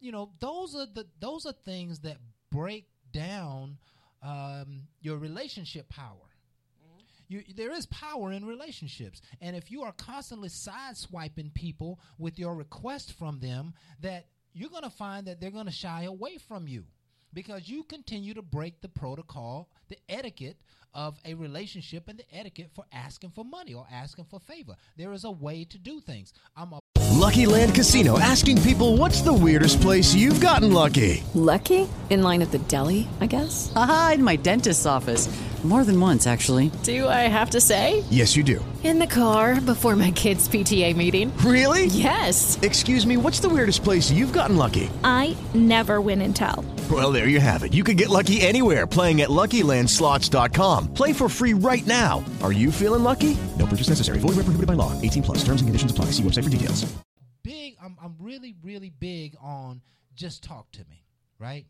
You 0.00 0.12
know 0.12 0.30
those 0.40 0.74
are 0.74 0.86
the 0.86 1.06
those 1.20 1.46
are 1.46 1.52
things 1.52 2.00
that 2.00 2.18
break 2.50 2.86
down 3.12 3.78
um, 4.22 4.88
your 5.00 5.18
relationship 5.18 5.88
power. 5.88 6.16
You, 7.28 7.42
there 7.56 7.72
is 7.72 7.86
power 7.86 8.30
in 8.30 8.44
relationships, 8.44 9.20
and 9.40 9.56
if 9.56 9.70
you 9.70 9.82
are 9.82 9.92
constantly 9.92 10.48
sideswiping 10.48 11.54
people 11.54 11.98
with 12.18 12.38
your 12.38 12.54
request 12.54 13.14
from 13.18 13.40
them, 13.40 13.74
that 14.00 14.26
you're 14.52 14.70
going 14.70 14.84
to 14.84 14.90
find 14.90 15.26
that 15.26 15.40
they're 15.40 15.50
going 15.50 15.66
to 15.66 15.72
shy 15.72 16.04
away 16.04 16.38
from 16.38 16.68
you 16.68 16.84
because 17.32 17.68
you 17.68 17.82
continue 17.82 18.32
to 18.34 18.42
break 18.42 18.80
the 18.80 18.88
protocol, 18.88 19.68
the 19.88 19.98
etiquette 20.08 20.56
of 20.96 21.20
a 21.24 21.34
relationship, 21.34 22.08
and 22.08 22.18
the 22.18 22.24
etiquette 22.32 22.70
for 22.74 22.84
asking 22.92 23.30
for 23.30 23.44
money 23.44 23.74
or 23.74 23.86
asking 23.92 24.24
for 24.24 24.40
favor. 24.40 24.74
There 24.96 25.12
is 25.12 25.24
a 25.24 25.30
way 25.30 25.64
to 25.64 25.78
do 25.78 26.00
things. 26.00 26.32
I'm 26.56 26.72
a 26.72 26.80
Lucky 27.16 27.46
Land 27.46 27.74
Casino 27.74 28.18
asking 28.18 28.60
people 28.62 28.96
what's 28.96 29.22
the 29.22 29.32
weirdest 29.32 29.80
place 29.80 30.14
you've 30.14 30.40
gotten 30.40 30.72
lucky? 30.72 31.24
Lucky? 31.34 31.88
In 32.10 32.22
line 32.22 32.42
at 32.42 32.50
the 32.50 32.58
deli, 32.58 33.08
I 33.20 33.26
guess? 33.26 33.72
Aha, 33.74 34.12
in 34.14 34.22
my 34.22 34.36
dentist's 34.36 34.86
office. 34.86 35.28
More 35.64 35.82
than 35.82 35.98
once, 35.98 36.28
actually. 36.28 36.70
Do 36.84 37.08
I 37.08 37.26
have 37.26 37.50
to 37.50 37.60
say? 37.60 38.04
Yes, 38.08 38.36
you 38.36 38.44
do. 38.44 38.64
In 38.84 39.00
the 39.00 39.06
car 39.06 39.60
before 39.60 39.96
my 39.96 40.12
kids' 40.12 40.48
PTA 40.48 40.94
meeting. 40.94 41.36
Really? 41.38 41.86
Yes. 41.86 42.56
Excuse 42.62 43.04
me, 43.04 43.16
what's 43.16 43.40
the 43.40 43.48
weirdest 43.48 43.82
place 43.82 44.08
you've 44.08 44.32
gotten 44.32 44.56
lucky? 44.56 44.88
I 45.02 45.36
never 45.54 46.00
win 46.00 46.22
and 46.22 46.36
tell. 46.36 46.64
Well, 46.88 47.10
there 47.10 47.26
you 47.26 47.40
have 47.40 47.64
it. 47.64 47.74
You 47.74 47.82
can 47.82 47.96
get 47.96 48.10
lucky 48.10 48.40
anywhere 48.42 48.86
playing 48.86 49.22
at 49.22 49.28
LuckyLandSlots.com. 49.28 50.94
Play 50.94 51.12
for 51.12 51.28
free 51.28 51.54
right 51.54 51.84
now. 51.84 52.24
Are 52.42 52.52
you 52.52 52.70
feeling 52.70 53.02
lucky? 53.02 53.36
No 53.58 53.66
purchase 53.66 53.88
necessary. 53.88 54.18
Void 54.20 54.36
where 54.36 54.46
prohibited 54.46 54.68
by 54.68 54.74
law. 54.74 54.92
18 55.02 55.24
plus. 55.24 55.38
Terms 55.38 55.62
and 55.62 55.66
conditions 55.68 55.90
apply. 55.90 56.06
See 56.06 56.22
website 56.22 56.44
for 56.44 56.50
details. 56.50 56.84
big 57.42 57.76
I'm 57.82 57.96
I'm 58.02 58.14
really 58.20 58.54
really 58.62 58.90
big 58.90 59.36
on 59.40 59.80
just 60.14 60.42
talk 60.42 60.70
to 60.72 60.84
me, 60.88 61.04
right? 61.38 61.66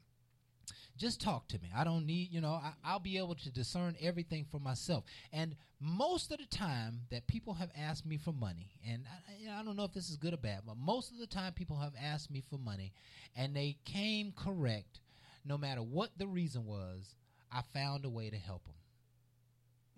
Just 0.97 1.21
talk 1.21 1.47
to 1.49 1.59
me. 1.59 1.71
I 1.77 1.85
don't 1.85 2.07
need, 2.07 2.33
you 2.33 2.41
know, 2.41 2.53
I, 2.53 2.73
I'll 2.83 2.99
be 2.99 3.19
able 3.19 3.35
to 3.35 3.51
discern 3.51 3.97
everything 4.01 4.47
for 4.51 4.59
myself. 4.59 5.05
And 5.31 5.55
most 5.79 6.33
of 6.33 6.39
the 6.39 6.47
time 6.47 7.01
that 7.11 7.27
people 7.27 7.53
have 7.53 7.71
asked 7.77 8.07
me 8.07 8.17
for 8.17 8.33
money, 8.33 8.71
and 8.89 9.03
I, 9.07 9.61
I 9.61 9.63
don't 9.63 9.77
know 9.77 9.85
if 9.85 9.93
this 9.93 10.09
is 10.09 10.17
good 10.17 10.33
or 10.33 10.39
bad, 10.39 10.61
but 10.67 10.79
most 10.79 11.13
of 11.13 11.19
the 11.19 11.27
time 11.27 11.53
people 11.53 11.77
have 11.77 11.93
asked 12.03 12.31
me 12.31 12.43
for 12.49 12.57
money 12.57 12.95
and 13.37 13.55
they 13.55 13.77
came 13.85 14.33
correct, 14.35 15.01
no 15.47 15.57
matter 15.57 15.83
what 15.83 16.11
the 16.17 16.27
reason 16.27 16.67
was, 16.67 17.15
I 17.53 17.63
found 17.73 18.05
a 18.05 18.11
way 18.11 18.31
to 18.31 18.37
help 18.37 18.65
them. 18.65 18.75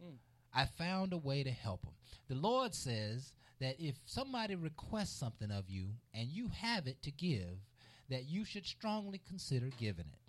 Hmm. 0.03 0.17
I 0.55 0.67
found 0.67 1.13
a 1.13 1.19
way 1.19 1.43
to 1.43 1.51
help 1.51 1.83
them. 1.83 1.95
The 2.29 2.35
Lord 2.35 2.75
says 2.75 3.33
that 3.61 3.77
if 3.79 3.97
somebody 4.05 4.55
requests 4.55 5.19
something 5.19 5.51
of 5.51 5.69
you 5.69 5.89
and 6.15 6.29
you 6.29 6.49
have 6.49 6.87
it 6.87 7.03
to 7.03 7.11
give, 7.11 7.59
that 8.09 8.29
you 8.29 8.45
should 8.45 8.67
strongly 8.67 9.21
consider 9.29 9.71
giving 9.79 10.07
it. 10.07 10.21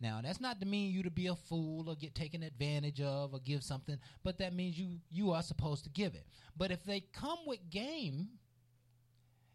Now, 0.00 0.20
that's 0.20 0.40
not 0.40 0.58
to 0.60 0.66
mean 0.66 0.92
you 0.92 1.04
to 1.04 1.10
be 1.10 1.28
a 1.28 1.36
fool 1.36 1.88
or 1.88 1.94
get 1.94 2.14
taken 2.14 2.42
advantage 2.42 3.00
of 3.00 3.32
or 3.34 3.38
give 3.38 3.62
something, 3.62 3.98
but 4.24 4.36
that 4.38 4.52
means 4.52 4.76
you 4.76 4.98
you 5.10 5.30
are 5.30 5.42
supposed 5.42 5.84
to 5.84 5.90
give 5.90 6.16
it. 6.16 6.26
But 6.56 6.72
if 6.72 6.82
they 6.82 7.04
come 7.12 7.38
with 7.46 7.70
game, 7.70 8.28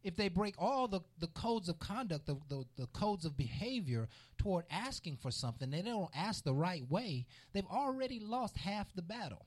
if 0.07 0.15
they 0.15 0.29
break 0.29 0.55
all 0.57 0.87
the, 0.87 1.01
the 1.19 1.27
codes 1.27 1.67
of 1.67 1.79
conduct, 1.79 2.27
the, 2.27 2.37
the, 2.47 2.63
the 2.77 2.87
codes 2.87 3.25
of 3.25 3.35
behavior 3.35 4.07
toward 4.37 4.63
asking 4.71 5.17
for 5.17 5.31
something, 5.31 5.69
they 5.69 5.81
don't 5.81 6.09
ask 6.15 6.45
the 6.45 6.53
right 6.53 6.89
way, 6.89 7.25
they've 7.51 7.67
already 7.67 8.17
lost 8.17 8.55
half 8.55 8.87
the 8.95 9.01
battle. 9.01 9.45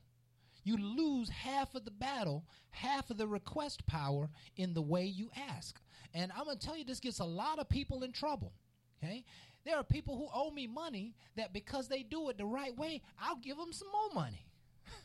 You 0.63 0.77
lose 0.77 1.29
half 1.29 1.73
of 1.73 1.83
the 1.83 1.89
battle, 1.89 2.45
half 2.69 3.09
of 3.09 3.17
the 3.17 3.25
request 3.25 3.87
power 3.87 4.29
in 4.55 4.75
the 4.75 4.83
way 4.83 5.05
you 5.05 5.31
ask. 5.49 5.81
And 6.13 6.31
I'm 6.37 6.45
going 6.45 6.59
to 6.59 6.63
tell 6.63 6.77
you, 6.77 6.85
this 6.85 6.99
gets 6.99 7.17
a 7.17 7.25
lot 7.25 7.57
of 7.57 7.67
people 7.67 8.03
in 8.03 8.11
trouble. 8.11 8.53
Okay? 9.03 9.25
There 9.65 9.77
are 9.77 9.83
people 9.83 10.15
who 10.15 10.27
owe 10.31 10.51
me 10.51 10.67
money 10.67 11.15
that 11.37 11.53
because 11.53 11.87
they 11.87 12.03
do 12.03 12.29
it 12.29 12.37
the 12.37 12.45
right 12.45 12.77
way, 12.77 13.01
I'll 13.19 13.37
give 13.37 13.57
them 13.57 13.73
some 13.73 13.87
more 13.91 14.23
money. 14.23 14.45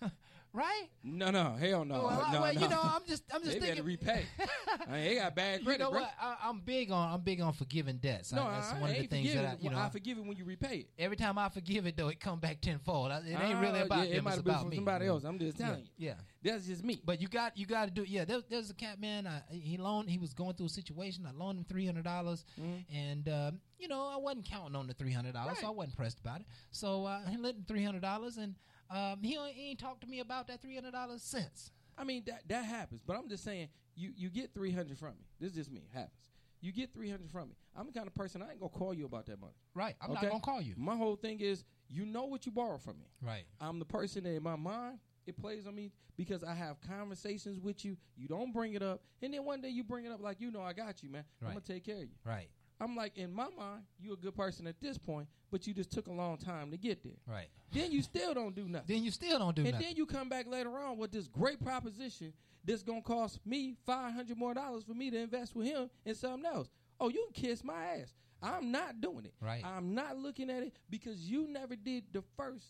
right? 0.53 0.85
No, 1.05 1.31
no, 1.31 1.55
hell 1.55 1.85
no. 1.85 1.95
Well, 2.05 2.23
I- 2.27 2.33
no, 2.33 2.41
well, 2.41 2.55
no. 2.55 2.61
you 2.61 2.69
know, 2.69 2.81
I'm 2.83 3.03
just, 3.07 3.23
I'm 3.33 3.43
just 3.43 3.55
they 3.55 3.61
thinking. 3.61 3.75
better 3.77 3.83
repay. 3.83 4.25
I 4.89 4.91
mean, 4.93 5.05
they 5.05 5.15
got 5.17 5.35
bad 5.35 5.65
credit. 5.65 5.79
you 5.81 5.85
know 5.85 5.91
bro. 5.91 6.01
what? 6.01 6.11
I, 6.21 6.37
I'm 6.45 6.61
big 6.61 6.91
on, 6.91 7.13
I'm 7.13 7.21
big 7.21 7.41
on 7.41 7.53
forgiving 7.53 7.97
debts. 7.99 8.33
No, 8.33 8.45
I, 8.45 8.53
that's 8.53 8.73
I 8.73 8.81
one 8.81 8.91
of 8.91 8.97
the 8.97 9.07
things 9.07 9.35
that 9.35 9.45
I, 9.45 9.57
you 9.61 9.71
know, 9.71 9.79
I 9.79 9.89
forgive 9.91 10.19
it 10.19 10.25
when 10.25 10.37
you 10.37 10.45
repay 10.45 10.77
it. 10.79 10.89
every 10.99 11.17
time 11.17 11.39
I 11.39 11.49
forgive 11.49 11.87
it 11.87 11.97
though, 11.97 12.09
it 12.09 12.21
come 12.21 12.39
back 12.41 12.61
tenfold. 12.61 13.11
It 13.13 13.39
ain't 13.41 13.61
really 13.61 13.81
Ah, 13.81 13.85
about 13.85 14.09
yeah, 14.09 14.15
it 14.15 14.17
them. 14.17 14.25
might 14.25 14.31
It's 14.33 14.41
about 14.41 14.69
me. 14.69 14.77
somebody 14.77 15.07
else. 15.07 15.25
I'm 15.25 15.39
just 15.39 15.59
telling 15.59 15.85
yeah. 15.99 16.15
you. 16.43 16.51
That's 16.53 16.67
just 16.67 16.85
me. 16.85 17.01
But 17.05 17.21
you 17.21 17.27
got 17.29 17.57
you 17.59 17.67
got 17.67 17.87
to 17.87 17.91
do. 17.91 18.05
Yeah, 18.05 18.25
there, 18.25 18.39
there's 18.49 18.71
a 18.71 18.75
cat 18.75 19.01
man. 19.01 19.27
I, 19.27 19.43
he 19.53 19.77
loaned. 19.79 20.09
He 20.09 20.19
was 20.19 20.33
going 20.33 20.55
through 20.55 20.67
a 20.67 20.69
situation. 20.71 21.27
I 21.27 21.33
loaned 21.33 21.59
him 21.59 21.65
three 21.69 21.85
hundred 21.87 22.05
dollars, 22.05 22.45
Mm-hmm. 22.61 22.97
and 22.97 23.29
um, 23.29 23.61
you 23.79 23.89
know 23.89 24.07
I 24.07 24.17
wasn't 24.17 24.45
counting 24.45 24.77
on 24.77 24.87
the 24.87 24.95
three 24.95 25.13
hundred 25.13 25.35
dollars, 25.35 25.59
so 25.59 25.67
I 25.67 25.71
wasn't 25.71 25.97
pressed 25.97 26.21
about 26.21 26.41
it. 26.41 26.47
So 26.71 27.05
uh, 27.05 27.27
he 27.29 27.37
lent 27.37 27.57
him 27.57 27.65
three 27.67 27.83
hundred 27.83 28.03
dollars, 28.03 28.37
and 28.37 28.55
um, 28.91 29.23
he, 29.23 29.35
ain't- 29.37 29.55
he 29.55 29.71
ain't 29.71 29.79
talked 29.79 30.01
to 30.03 30.07
me 30.07 30.21
about 30.21 30.47
that 30.49 30.61
three 30.63 30.75
hundred 30.75 30.93
dollars 30.93 31.23
since. 31.23 31.71
I 31.99 32.05
mean 32.05 32.23
that 32.27 32.43
that 32.49 32.65
happens, 32.65 33.01
but 33.07 33.17
I'm 33.17 33.29
just 33.29 33.43
saying 33.45 33.69
you 33.95 34.13
you 34.17 34.29
get 34.29 34.53
300 34.55 34.99
from 34.99 35.11
me. 35.19 35.27
This 35.41 35.51
is 35.53 35.57
just 35.57 35.73
me. 35.73 35.81
It 35.91 35.97
happens. 35.97 36.13
You 36.61 36.73
get 36.73 36.93
300 36.93 37.31
from 37.31 37.49
me. 37.51 37.55
I'm 37.77 37.87
the 37.87 37.93
kind 37.93 38.07
of 38.07 38.15
person 38.15 38.43
I 38.43 38.51
ain't 38.51 38.61
gonna 38.61 38.71
call 38.71 38.93
you 38.95 39.07
about 39.07 39.27
that 39.27 39.41
money. 39.41 39.55
Right. 39.75 39.95
I'm 40.01 40.13
not 40.15 40.23
gonna 40.31 40.41
call 40.41 40.61
you. 40.61 40.75
My 40.77 40.97
whole 40.97 41.17
thing 41.17 41.41
is 41.41 41.65
you 41.89 42.05
know 42.05 42.25
what 42.25 42.45
you 42.47 42.53
borrow 42.53 42.79
from 42.79 42.99
me. 42.99 43.07
Right. 43.23 43.45
I'm 43.61 43.79
the 43.79 43.85
person 43.85 44.25
that 44.25 44.31
in 44.35 44.43
my 44.43 44.57
mind 44.57 44.99
it 45.27 45.37
plays 45.39 45.67
on 45.67 45.75
me 45.75 45.93
because 46.17 46.45
I 46.45 46.55
have 46.55 46.77
conversations 46.81 47.59
with 47.61 47.85
you. 47.85 47.97
You 48.17 48.29
don't 48.29 48.53
bring 48.53 48.75
it 48.75 48.83
up, 48.83 49.03
and 49.23 49.33
then 49.35 49.45
one 49.45 49.61
day 49.61 49.69
you 49.71 49.83
bring 49.85 50.05
it 50.05 50.13
up 50.13 50.21
like 50.23 50.41
you 50.41 50.51
know 50.51 50.61
I 50.63 50.73
got 50.73 51.03
you, 51.03 51.11
man. 51.11 51.25
I'm 51.43 51.49
gonna 51.55 51.61
take 51.67 51.85
care 51.85 51.97
of 51.97 52.03
you. 52.03 52.09
Right. 52.25 52.49
I'm 52.81 52.95
like 52.97 53.17
in 53.17 53.33
my 53.33 53.49
mind, 53.57 53.83
you're 53.99 54.15
a 54.15 54.17
good 54.17 54.35
person 54.37 54.67
at 54.67 54.81
this 54.81 54.99
point, 54.99 55.29
but 55.51 55.67
you 55.67 55.75
just 55.75 55.91
took 55.91 56.09
a 56.09 56.13
long 56.13 56.37
time 56.37 56.71
to 56.71 56.77
get 56.77 57.03
there. 57.03 57.19
Right. 57.27 57.49
Then 57.73 57.91
you 57.93 58.03
still 58.03 58.35
don't 58.35 58.55
do 58.55 58.69
nothing. 58.69 58.95
Then 58.95 59.05
you 59.05 59.11
still 59.11 59.39
don't 59.39 59.57
do 59.57 59.63
and 59.63 59.73
nothing. 59.73 59.87
And 59.87 59.97
then 59.97 59.97
you 59.97 60.07
come 60.07 60.29
back 60.29 60.47
later 60.47 60.77
on 60.79 60.99
with 60.99 61.13
this 61.13 61.27
great 61.27 61.63
proposition 61.65 62.33
that's 62.65 62.83
gonna 62.83 63.03
cost 63.03 63.39
me 63.47 63.75
five 63.87 64.13
hundred 64.13 64.37
more 64.37 64.55
dollars 64.55 64.85
for 64.85 64.95
me 64.95 65.11
to 65.11 65.19
invest 65.19 65.55
with 65.55 65.67
him 65.67 65.89
in 66.05 66.15
something 66.15 66.45
else. 66.45 66.69
Oh, 67.01 67.09
you 67.09 67.27
can 67.33 67.45
kiss 67.45 67.65
my 67.65 68.01
ass. 68.01 68.13
I'm 68.43 68.71
not 68.71 69.01
doing 69.01 69.25
it. 69.25 69.35
Right. 69.41 69.65
I'm 69.65 69.95
not 69.95 70.19
looking 70.19 70.51
at 70.51 70.63
it 70.63 70.75
because 70.91 71.19
you 71.21 71.49
never 71.49 71.77
did 71.77 72.05
the 72.13 72.23
first 72.37 72.67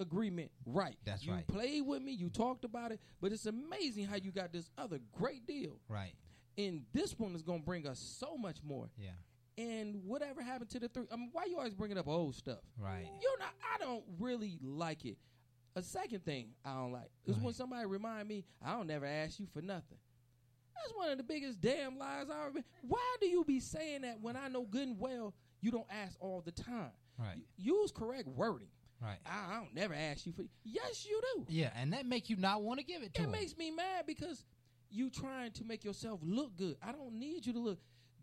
agreement 0.00 0.50
right. 0.64 0.96
That's 1.04 1.24
you 1.24 1.32
right. 1.32 1.44
You 1.48 1.54
played 1.54 1.86
with 1.86 2.02
me, 2.02 2.12
you 2.12 2.30
talked 2.30 2.64
about 2.64 2.92
it, 2.92 3.00
but 3.20 3.32
it's 3.32 3.46
amazing 3.46 4.06
how 4.06 4.16
you 4.16 4.30
got 4.30 4.52
this 4.52 4.70
other 4.78 5.00
great 5.12 5.46
deal. 5.46 5.80
Right. 5.88 6.14
And 6.56 6.82
this 6.92 7.18
one 7.18 7.34
is 7.34 7.42
gonna 7.42 7.60
bring 7.60 7.86
us 7.86 7.98
so 7.98 8.36
much 8.36 8.58
more. 8.62 8.90
Yeah. 8.96 9.10
And 9.58 9.96
whatever 10.04 10.40
happened 10.40 10.70
to 10.70 10.78
the 10.78 10.88
three? 10.88 11.06
I 11.12 11.16
mean, 11.16 11.30
why 11.32 11.44
you 11.46 11.56
always 11.58 11.74
bringing 11.74 11.98
up 11.98 12.06
old 12.06 12.34
stuff? 12.36 12.60
Right. 12.78 13.06
You 13.20 13.36
know, 13.40 13.44
I 13.74 13.78
don't 13.84 14.04
really 14.20 14.58
like 14.62 15.04
it. 15.04 15.18
A 15.74 15.82
second 15.82 16.24
thing 16.24 16.50
I 16.64 16.74
don't 16.74 16.92
like 16.92 17.10
is 17.26 17.36
when 17.36 17.52
somebody 17.54 17.84
remind 17.86 18.28
me 18.28 18.44
I 18.64 18.72
don't 18.72 18.86
never 18.86 19.04
ask 19.06 19.38
you 19.38 19.46
for 19.52 19.60
nothing. 19.60 19.98
That's 20.74 20.96
one 20.96 21.10
of 21.10 21.18
the 21.18 21.24
biggest 21.24 21.60
damn 21.60 21.98
lies 21.98 22.26
I 22.30 22.46
ever. 22.46 22.60
Why 22.82 23.16
do 23.20 23.26
you 23.26 23.44
be 23.44 23.58
saying 23.60 24.02
that 24.02 24.20
when 24.20 24.36
I 24.36 24.48
know 24.48 24.62
good 24.62 24.86
and 24.88 24.98
well 24.98 25.34
you 25.60 25.70
don't 25.72 25.86
ask 25.90 26.16
all 26.20 26.40
the 26.44 26.52
time? 26.52 26.92
Right. 27.18 27.38
Use 27.56 27.90
correct 27.90 28.28
wording. 28.28 28.68
Right. 29.02 29.18
I, 29.26 29.54
I 29.54 29.56
don't 29.58 29.74
never 29.74 29.94
ask 29.94 30.24
you 30.26 30.32
for. 30.32 30.42
Yes, 30.64 31.04
you 31.08 31.20
do. 31.34 31.46
Yeah, 31.48 31.70
and 31.76 31.92
that 31.92 32.06
make 32.06 32.30
you 32.30 32.36
not 32.36 32.62
want 32.62 32.78
to 32.80 32.86
give 32.86 33.02
it 33.02 33.14
to 33.14 33.22
It 33.22 33.24
him. 33.24 33.30
makes 33.32 33.56
me 33.56 33.70
mad 33.72 34.04
because 34.06 34.44
you 34.90 35.10
trying 35.10 35.52
to 35.52 35.64
make 35.64 35.84
yourself 35.84 36.20
look 36.22 36.56
good. 36.56 36.76
I 36.82 36.92
don't 36.92 37.14
need 37.14 37.44
you 37.46 37.52
to 37.52 37.58
look. 37.60 37.78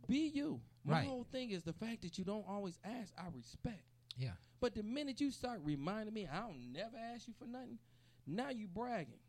Be 0.08 0.32
you. 0.34 0.60
My 0.86 0.94
Right. 1.00 1.08
whole 1.08 1.24
thing 1.26 1.50
is 1.52 1.64
the 1.64 1.74
fact 1.74 2.04
that 2.04 2.18
you 2.18 2.24
don't 2.24 2.48
always 2.48 2.80
ask. 2.84 3.12
I 3.18 3.28
respect. 3.36 3.84
Yeah. 4.18 4.34
But 4.60 4.76
the 4.76 4.84
minute 4.84 5.20
you 5.20 5.32
start 5.32 5.60
reminding 5.64 6.14
me, 6.14 6.28
I 6.28 6.42
don't 6.42 6.72
never 6.72 6.96
ask 6.98 7.28
you 7.28 7.34
for 7.38 7.48
nothing. 7.48 7.80
Now 8.26 8.50
you 8.50 8.68
bragging. 8.68 9.20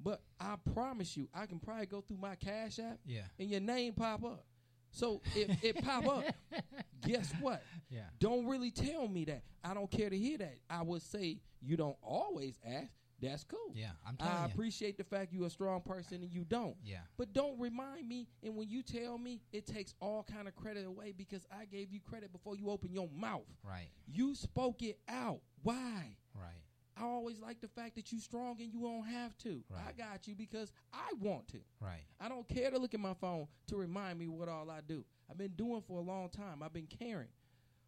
But 0.00 0.22
I 0.40 0.56
promise 0.74 1.16
you, 1.16 1.28
I 1.32 1.46
can 1.46 1.60
probably 1.60 1.86
go 1.86 2.00
through 2.00 2.16
my 2.18 2.34
cash 2.34 2.78
app. 2.78 2.98
Yeah. 3.06 3.22
And 3.38 3.48
your 3.50 3.60
name 3.60 3.92
pop 3.94 4.24
up. 4.24 4.44
So 4.90 5.22
if 5.34 5.62
it 5.62 5.76
pop 5.84 6.06
up, 6.08 6.24
guess 7.06 7.32
what? 7.40 7.62
Yeah. 7.90 8.06
Don't 8.18 8.46
really 8.46 8.70
tell 8.70 9.06
me 9.08 9.24
that. 9.26 9.42
I 9.62 9.74
don't 9.74 9.90
care 9.90 10.10
to 10.10 10.16
hear 10.18 10.38
that. 10.38 10.58
I 10.68 10.82
would 10.82 11.02
say 11.02 11.40
you 11.60 11.76
don't 11.76 11.96
always 12.02 12.58
ask. 12.64 12.90
That's 13.20 13.44
cool. 13.44 13.72
Yeah, 13.74 13.90
I'm 14.06 14.16
telling 14.16 14.32
I 14.32 14.46
you. 14.46 14.52
appreciate 14.52 14.98
the 14.98 15.04
fact 15.04 15.32
you're 15.32 15.46
a 15.46 15.50
strong 15.50 15.80
person 15.80 16.22
and 16.22 16.32
you 16.32 16.44
don't. 16.44 16.76
Yeah. 16.84 16.98
But 17.16 17.32
don't 17.32 17.58
remind 17.58 18.08
me. 18.08 18.28
And 18.42 18.56
when 18.56 18.68
you 18.68 18.82
tell 18.82 19.18
me, 19.18 19.40
it 19.52 19.66
takes 19.66 19.94
all 20.00 20.26
kind 20.30 20.48
of 20.48 20.54
credit 20.54 20.86
away 20.86 21.12
because 21.16 21.46
I 21.50 21.64
gave 21.64 21.90
you 21.90 22.00
credit 22.00 22.32
before 22.32 22.56
you 22.56 22.70
open 22.70 22.92
your 22.92 23.08
mouth. 23.16 23.46
Right. 23.62 23.88
You 24.06 24.34
spoke 24.34 24.82
it 24.82 24.98
out. 25.08 25.40
Why? 25.62 26.16
Right. 26.34 26.62
I 26.96 27.04
always 27.04 27.40
like 27.40 27.60
the 27.60 27.68
fact 27.68 27.96
that 27.96 28.12
you 28.12 28.20
strong 28.20 28.56
and 28.60 28.72
you 28.72 28.80
don't 28.80 29.06
have 29.06 29.36
to. 29.38 29.62
Right. 29.68 29.80
I 29.88 29.92
got 29.92 30.28
you 30.28 30.34
because 30.34 30.72
I 30.92 31.12
want 31.20 31.48
to. 31.48 31.58
Right. 31.80 32.04
I 32.20 32.28
don't 32.28 32.46
care 32.48 32.70
to 32.70 32.78
look 32.78 32.94
at 32.94 33.00
my 33.00 33.14
phone 33.14 33.48
to 33.68 33.76
remind 33.76 34.18
me 34.18 34.28
what 34.28 34.48
all 34.48 34.70
I 34.70 34.80
do. 34.86 35.04
I've 35.30 35.38
been 35.38 35.52
doing 35.56 35.82
for 35.86 35.98
a 35.98 36.02
long 36.02 36.28
time. 36.28 36.62
I've 36.62 36.72
been 36.72 36.86
caring. 36.86 37.28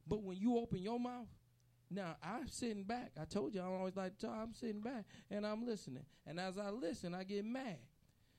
But 0.09 0.23
when 0.23 0.36
you 0.39 0.57
open 0.57 0.82
your 0.82 0.98
mouth, 0.98 1.27
now 1.91 2.17
I'm 2.23 2.49
sitting 2.49 2.85
back. 2.85 3.13
I 3.21 3.25
told 3.25 3.55
you 3.55 3.61
I 3.61 3.65
always 3.65 3.97
like 3.97 4.19
to 4.19 4.27
talk. 4.27 4.37
I'm 4.37 4.55
sitting 4.55 4.81
back 4.81 5.05
and 5.31 5.47
I'm 5.47 5.67
listening. 5.67 6.05
And 6.27 6.41
as 6.41 6.59
I 6.59 6.71
listen, 6.71 7.15
I 7.15 7.25
get 7.25 7.45
mad 7.45 7.79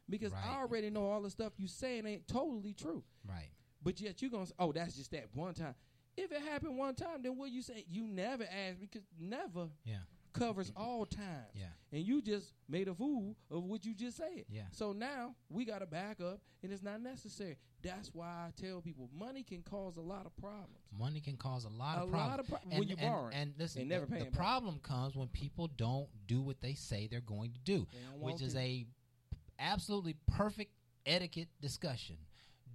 because 0.10 0.34
I 0.34 0.57
already 0.57 0.90
know 0.90 1.10
all 1.10 1.22
the 1.22 1.30
stuff 1.30 1.53
you 1.57 1.68
saying 1.68 2.06
ain't 2.06 2.28
totally 2.28 2.74
true. 2.74 3.03
Right. 3.28 3.52
But 3.84 4.02
yet 4.02 4.22
you 4.22 4.30
gonna 4.30 4.48
say, 4.48 4.53
oh, 4.60 4.72
that's 4.72 4.95
just 4.95 5.11
that 5.11 5.28
one 5.34 5.53
time. 5.53 5.76
If 6.15 6.32
it 6.32 6.41
happened 6.41 6.78
one 6.78 6.95
time, 6.95 7.22
then 7.22 7.38
what 7.38 7.52
you 7.52 7.61
say? 7.61 7.86
You 7.88 8.07
never 8.07 8.44
asked 8.44 8.80
because 8.80 9.03
never 9.19 9.68
Yeah. 9.86 9.98
Covers 10.38 10.72
mm-hmm. 10.72 10.81
all 10.81 11.05
times. 11.05 11.51
Yeah. 11.53 11.65
And 11.91 12.05
you 12.05 12.22
just 12.22 12.53
made 12.68 12.88
a 12.88 12.93
fool 12.93 13.35
of 13.49 13.64
what 13.64 13.85
you 13.85 13.93
just 13.93 14.18
said. 14.18 14.45
Yeah. 14.49 14.64
So 14.72 14.91
now 14.91 15.35
we 15.49 15.65
got 15.65 15.80
to 15.80 15.85
back 15.85 16.19
up, 16.22 16.39
and 16.64 16.72
it's 16.72 16.84
not 16.84 17.01
necessary. 17.01 17.57
That's 17.84 18.09
why 18.14 18.26
I 18.27 18.49
tell 18.59 18.81
people 18.81 19.09
money 19.18 19.43
can 19.43 19.61
cause 19.61 19.97
a 19.97 20.01
lot 20.01 20.26
of 20.26 20.35
problems. 20.38 20.68
Money 20.97 21.19
can 21.22 21.38
cause 21.38 21.64
a 21.64 21.69
lot 21.69 21.99
A 21.99 22.01
of 22.03 22.09
lot 22.09 22.27
problems. 22.27 22.39
of 22.39 22.47
pro- 22.47 22.72
and, 22.72 22.80
when 22.80 22.88
you're 22.88 22.99
and- 22.99 23.34
And 23.34 23.53
listen, 23.57 23.81
and 23.81 23.89
never 23.89 24.05
the, 24.05 24.26
the 24.26 24.31
problem 24.31 24.80
comes 24.81 25.15
when 25.15 25.27
people 25.27 25.68
don't 25.77 26.07
do 26.26 26.41
what 26.41 26.59
they 26.59 26.73
say 26.73 27.07
they're 27.09 27.22
going 27.22 27.53
to 27.53 27.59
do, 27.59 27.88
which 28.19 28.41
is 28.41 28.53
to. 28.53 28.59
a 28.59 28.88
absolutely 29.59 30.15
perfect 30.35 30.72
etiquette 31.05 31.47
discussion. 31.61 32.18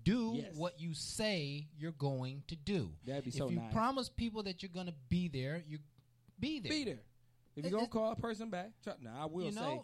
Do 0.04 0.34
Yes. 0.36 0.56
what 0.56 0.80
you 0.80 0.94
say 0.94 1.68
you're 1.76 1.92
going 1.92 2.42
to 2.48 2.56
do. 2.56 2.90
That'd 3.04 3.24
be 3.24 3.28
if 3.28 3.34
so 3.36 3.50
you 3.50 3.56
nice. 3.56 3.72
promise 3.72 4.08
people 4.08 4.42
that 4.44 4.62
you're 4.62 4.70
going 4.72 4.86
to 4.86 4.94
be 5.08 5.28
there, 5.28 5.62
you 5.68 5.78
be 6.40 6.58
there. 6.60 6.70
Be 6.70 6.84
there. 6.84 7.02
If 7.56 7.64
you're 7.64 7.72
gonna 7.72 7.86
call 7.86 8.12
a 8.12 8.16
person 8.16 8.50
back, 8.50 8.70
try, 8.82 8.94
now 9.00 9.14
I 9.22 9.26
will 9.26 9.46
You 9.46 9.52
say 9.52 9.80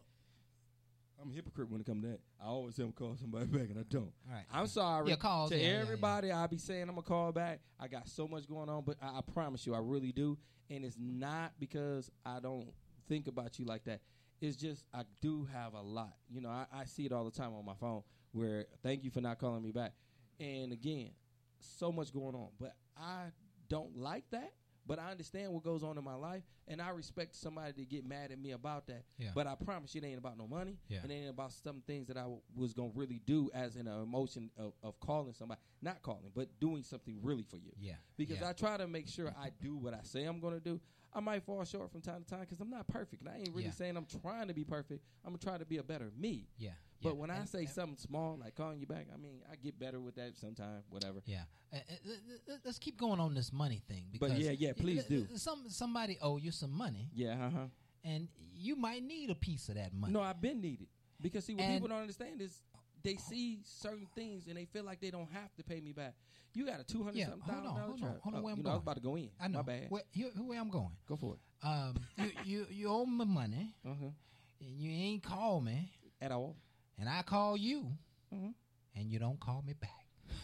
I'm 1.20 1.30
a 1.30 1.34
hypocrite 1.34 1.68
when 1.68 1.80
it 1.80 1.86
comes 1.86 2.04
to 2.04 2.10
that. 2.10 2.20
I 2.40 2.46
always 2.46 2.76
say 2.76 2.84
I'm 2.84 2.92
call 2.92 3.16
somebody 3.16 3.46
back 3.46 3.68
and 3.70 3.78
I 3.78 3.82
don't. 3.88 4.12
Right. 4.30 4.44
I'm 4.52 4.66
sorry 4.68 5.10
Yeah, 5.10 5.16
calls, 5.16 5.50
to 5.50 5.56
yeah, 5.56 5.62
yeah, 5.64 5.72
yeah. 5.74 5.82
everybody. 5.82 6.30
I'll 6.30 6.48
be 6.48 6.58
saying 6.58 6.82
I'm 6.82 6.90
gonna 6.90 7.02
call 7.02 7.32
back. 7.32 7.60
I 7.78 7.88
got 7.88 8.08
so 8.08 8.28
much 8.28 8.48
going 8.48 8.68
on, 8.68 8.84
but 8.84 8.96
I, 9.02 9.18
I 9.18 9.20
promise 9.32 9.66
you, 9.66 9.74
I 9.74 9.80
really 9.80 10.12
do. 10.12 10.38
And 10.70 10.84
it's 10.84 10.96
not 10.98 11.52
because 11.58 12.10
I 12.24 12.40
don't 12.40 12.68
think 13.08 13.26
about 13.26 13.58
you 13.58 13.64
like 13.64 13.84
that. 13.84 14.00
It's 14.40 14.56
just 14.56 14.84
I 14.94 15.02
do 15.20 15.48
have 15.52 15.74
a 15.74 15.80
lot. 15.80 16.14
You 16.28 16.40
know, 16.40 16.50
I, 16.50 16.66
I 16.72 16.84
see 16.84 17.04
it 17.06 17.12
all 17.12 17.24
the 17.24 17.30
time 17.30 17.52
on 17.54 17.64
my 17.64 17.74
phone. 17.74 18.02
Where 18.32 18.66
thank 18.82 19.02
you 19.02 19.10
for 19.10 19.20
not 19.20 19.38
calling 19.38 19.62
me 19.62 19.72
back. 19.72 19.94
And 20.38 20.72
again, 20.72 21.10
so 21.58 21.90
much 21.90 22.12
going 22.12 22.36
on, 22.36 22.50
but 22.60 22.74
I 22.96 23.24
don't 23.68 23.96
like 23.96 24.24
that. 24.30 24.52
But 24.88 24.98
I 24.98 25.10
understand 25.12 25.52
what 25.52 25.62
goes 25.62 25.84
on 25.84 25.96
in 25.98 26.02
my 26.02 26.14
life, 26.14 26.42
and 26.66 26.80
I 26.82 26.88
respect 26.88 27.36
somebody 27.36 27.74
to 27.74 27.84
get 27.84 28.04
mad 28.04 28.32
at 28.32 28.38
me 28.40 28.52
about 28.52 28.86
that. 28.88 29.04
Yeah. 29.18 29.28
But 29.34 29.46
I 29.46 29.54
promise 29.54 29.94
you, 29.94 30.00
it 30.00 30.06
ain't 30.06 30.18
about 30.18 30.36
no 30.38 30.48
money. 30.48 30.78
Yeah. 30.88 31.00
It 31.04 31.10
ain't 31.10 31.28
about 31.28 31.52
some 31.52 31.82
things 31.86 32.08
that 32.08 32.16
I 32.16 32.22
w- 32.22 32.40
was 32.56 32.72
gonna 32.72 32.90
really 32.94 33.20
do 33.26 33.50
as 33.54 33.76
an 33.76 33.86
emotion 33.86 34.50
of, 34.58 34.72
of 34.82 34.98
calling 34.98 35.34
somebody, 35.34 35.60
not 35.82 36.02
calling, 36.02 36.32
but 36.34 36.48
doing 36.58 36.82
something 36.82 37.18
really 37.22 37.44
for 37.44 37.56
you. 37.58 37.70
Yeah. 37.78 37.92
Because 38.16 38.40
Yeah. 38.40 38.48
I 38.48 38.52
try 38.54 38.76
to 38.78 38.88
make 38.88 39.06
sure 39.08 39.32
I 39.38 39.50
do 39.60 39.76
what 39.76 39.92
I 39.94 40.00
say 40.02 40.24
I'm 40.24 40.40
gonna 40.40 40.58
do. 40.58 40.80
I 41.12 41.20
might 41.20 41.42
fall 41.42 41.64
short 41.64 41.90
from 41.90 42.00
time 42.02 42.22
to 42.22 42.28
time 42.28 42.40
because 42.40 42.60
I'm 42.60 42.70
not 42.70 42.86
perfect, 42.86 43.22
and 43.22 43.30
I 43.30 43.36
ain't 43.38 43.54
really 43.54 43.70
saying 43.70 43.96
I'm 43.96 44.06
trying 44.22 44.48
to 44.48 44.54
be 44.54 44.64
perfect. 44.64 45.02
I'm 45.24 45.30
gonna 45.30 45.38
try 45.38 45.58
to 45.58 45.64
be 45.64 45.78
a 45.78 45.82
better 45.82 46.10
me. 46.18 46.48
Yeah. 46.58 46.72
But 47.02 47.16
when 47.16 47.30
I 47.30 47.44
say 47.44 47.60
and- 47.60 47.68
something 47.68 47.96
small 47.98 48.36
like 48.40 48.54
calling 48.56 48.80
you 48.80 48.86
back, 48.86 49.06
I 49.12 49.16
mean 49.16 49.40
I 49.50 49.56
get 49.56 49.78
better 49.78 50.00
with 50.00 50.16
that 50.16 50.36
sometime, 50.36 50.82
whatever. 50.90 51.20
Yeah. 51.26 51.42
Uh, 51.72 51.78
let's 52.64 52.78
keep 52.78 52.96
going 52.98 53.20
on 53.20 53.34
this 53.34 53.52
money 53.52 53.82
thing 53.88 54.06
because 54.10 54.30
But 54.32 54.40
yeah, 54.40 54.52
yeah, 54.52 54.72
please 54.76 55.04
do. 55.04 55.26
Some 55.36 55.68
somebody 55.68 56.18
owe 56.20 56.36
you 56.38 56.50
some 56.50 56.72
money, 56.72 57.10
Yeah, 57.14 57.46
uh 57.46 57.50
huh. 57.50 57.66
and 58.04 58.28
you 58.54 58.74
might 58.76 59.02
need 59.02 59.30
a 59.30 59.34
piece 59.34 59.68
of 59.68 59.74
that 59.76 59.92
money. 59.92 60.12
No, 60.12 60.20
I've 60.20 60.40
been 60.40 60.60
needed 60.60 60.88
because 61.20 61.44
see 61.44 61.54
what 61.54 61.62
And- 61.64 61.74
people 61.74 61.88
don't 61.88 62.00
understand 62.00 62.40
is 62.40 62.62
they 63.02 63.16
see 63.16 63.60
certain 63.64 64.06
things 64.14 64.48
and 64.48 64.56
they 64.56 64.64
feel 64.64 64.82
like 64.84 65.00
they 65.00 65.10
don't 65.10 65.30
have 65.30 65.54
to 65.56 65.62
pay 65.62 65.80
me 65.80 65.92
back. 65.92 66.14
You 66.54 66.66
got 66.66 66.80
a 66.80 66.84
two 66.84 67.04
hundred 67.04 67.18
Yeah, 67.18 67.26
something 67.28 67.42
hold 67.42 67.56
thousand 67.64 67.68
on, 67.68 67.74
dollar 67.76 67.86
hold 67.86 68.02
on, 68.02 68.20
hold 68.22 68.34
on, 68.34 68.40
Oh, 68.40 68.42
where 68.44 68.52
I'm 68.52 68.58
you 68.58 68.64
know, 68.64 68.70
I 68.70 68.74
was 68.74 68.82
about 68.82 68.96
to 68.96 69.02
go 69.02 69.16
in. 69.16 69.30
I 69.40 69.46
know. 69.48 69.58
My 69.58 69.62
bad. 69.62 69.86
Where, 69.90 70.02
here, 70.10 70.30
where 70.36 70.60
I'm 70.60 70.70
going. 70.70 70.90
Go 71.06 71.14
for 71.16 71.34
it. 71.34 71.40
Um, 71.66 71.94
you, 72.16 72.32
you 72.44 72.66
you 72.70 72.88
owe 72.88 73.06
me 73.06 73.24
money, 73.24 73.74
Uh-huh. 73.86 74.06
and 74.60 74.70
you 74.80 74.90
ain't 74.90 75.22
call 75.22 75.60
me 75.60 75.92
At 76.20 76.32
all. 76.32 76.56
And 76.98 77.08
I 77.08 77.22
call 77.22 77.56
you, 77.56 77.86
Mhm. 78.32 78.54
and 78.94 79.10
you 79.10 79.18
don't 79.18 79.38
call 79.40 79.62
me 79.66 79.74
back. 79.74 79.90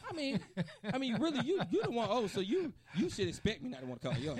I 0.09 0.13
mean, 0.15 0.41
I 0.93 0.99
mean, 0.99 1.17
really, 1.21 1.41
you 1.45 1.61
you 1.71 1.83
the 1.83 1.91
one. 1.91 2.09
Oh, 2.11 2.27
so 2.27 2.41
you 2.41 2.73
you 2.97 3.11
should 3.11 3.29
expect 3.29 3.63
me 3.63 3.71
not 3.71 3.81
to 3.81 3.87
want 3.87 4.01
to 4.03 4.09
call 4.11 4.19
you. 4.19 4.37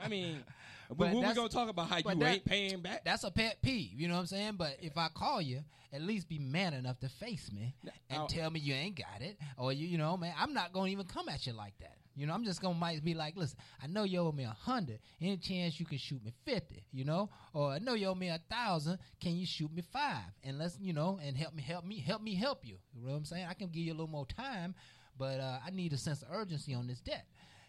I 0.00 0.08
mean, 0.08 0.42
but, 0.88 0.98
when 1.12 1.16
we 1.28 1.34
gonna 1.34 1.48
talk 1.48 1.68
about 1.68 1.88
how 1.88 1.96
you 1.98 2.02
that- 2.02 2.22
ain't 2.22 2.44
paying 2.44 2.80
back? 2.80 3.04
That's 3.04 3.24
a 3.24 3.30
pet 3.30 3.60
peeve, 3.62 3.98
you 4.00 4.08
know 4.08 4.14
what 4.14 4.20
I'm 4.20 4.26
saying? 4.26 4.54
But 4.56 4.76
if 4.80 4.96
I 4.96 5.08
call 5.08 5.40
you, 5.40 5.62
at 5.92 6.02
least 6.02 6.28
be 6.28 6.38
man 6.38 6.74
enough 6.74 6.98
to 7.00 7.08
face 7.08 7.50
me 7.52 7.74
and 8.10 8.20
I'll- 8.20 8.26
tell 8.26 8.50
me 8.50 8.60
you 8.60 8.74
ain't 8.74 8.96
got 8.96 9.20
it, 9.22 9.38
or 9.56 9.72
you, 9.72 9.86
you 9.86 9.98
know, 9.98 10.16
man, 10.16 10.34
I'm 10.38 10.52
not 10.52 10.72
gonna 10.72 10.90
even 10.90 11.06
come 11.06 11.28
at 11.28 11.46
you 11.46 11.52
like 11.52 11.76
that. 11.78 11.96
You 12.18 12.26
know, 12.26 12.32
I'm 12.32 12.44
just 12.44 12.62
gonna 12.62 12.74
might 12.78 13.04
be 13.04 13.12
like, 13.12 13.36
listen, 13.36 13.58
I 13.82 13.88
know 13.88 14.04
you 14.04 14.20
owe 14.20 14.32
me 14.32 14.44
a 14.44 14.48
hundred. 14.48 15.00
Any 15.20 15.36
chance 15.36 15.78
you 15.78 15.84
can 15.84 15.98
shoot 15.98 16.24
me 16.24 16.32
fifty? 16.46 16.86
You 16.90 17.04
know, 17.04 17.28
or 17.52 17.72
I 17.72 17.78
know 17.78 17.92
you 17.92 18.06
owe 18.06 18.14
me 18.14 18.28
a 18.28 18.40
thousand. 18.50 18.98
Can 19.20 19.36
you 19.36 19.44
shoot 19.44 19.70
me 19.70 19.82
five? 19.82 20.24
And 20.42 20.56
let's, 20.58 20.78
you 20.80 20.94
know, 20.94 21.20
and 21.22 21.36
help 21.36 21.52
me, 21.52 21.62
help 21.62 21.84
me, 21.84 21.98
help 21.98 22.22
me, 22.22 22.34
help 22.34 22.64
you. 22.64 22.78
You 22.94 23.04
know 23.04 23.10
what 23.12 23.18
I'm 23.18 23.24
saying? 23.26 23.46
I 23.46 23.52
can 23.52 23.68
give 23.68 23.82
you 23.82 23.92
a 23.92 23.94
little 23.94 24.06
more 24.06 24.24
time, 24.24 24.74
but 25.18 25.40
uh, 25.40 25.58
I 25.66 25.68
need 25.70 25.92
a 25.92 25.98
sense 25.98 26.22
of 26.22 26.28
urgency 26.32 26.72
on 26.72 26.86
this 26.86 27.00
debt. 27.00 27.26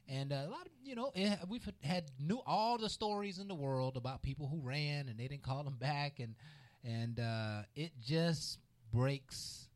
And 0.09 0.31
uh, 0.31 0.35
a 0.35 0.49
lot 0.49 0.65
of 0.65 0.71
you 0.83 0.95
know, 0.95 1.11
it, 1.15 1.37
we've 1.49 1.67
had 1.83 2.05
new 2.19 2.39
all 2.45 2.77
the 2.77 2.89
stories 2.89 3.39
in 3.39 3.47
the 3.47 3.55
world 3.55 3.97
about 3.97 4.21
people 4.21 4.47
who 4.47 4.61
ran 4.61 5.09
and 5.09 5.19
they 5.19 5.27
didn't 5.27 5.43
call 5.43 5.63
them 5.63 5.75
back, 5.77 6.19
and 6.19 6.35
and 6.83 7.19
uh, 7.19 7.63
it 7.75 7.91
just 8.01 8.59
breaks 8.93 9.67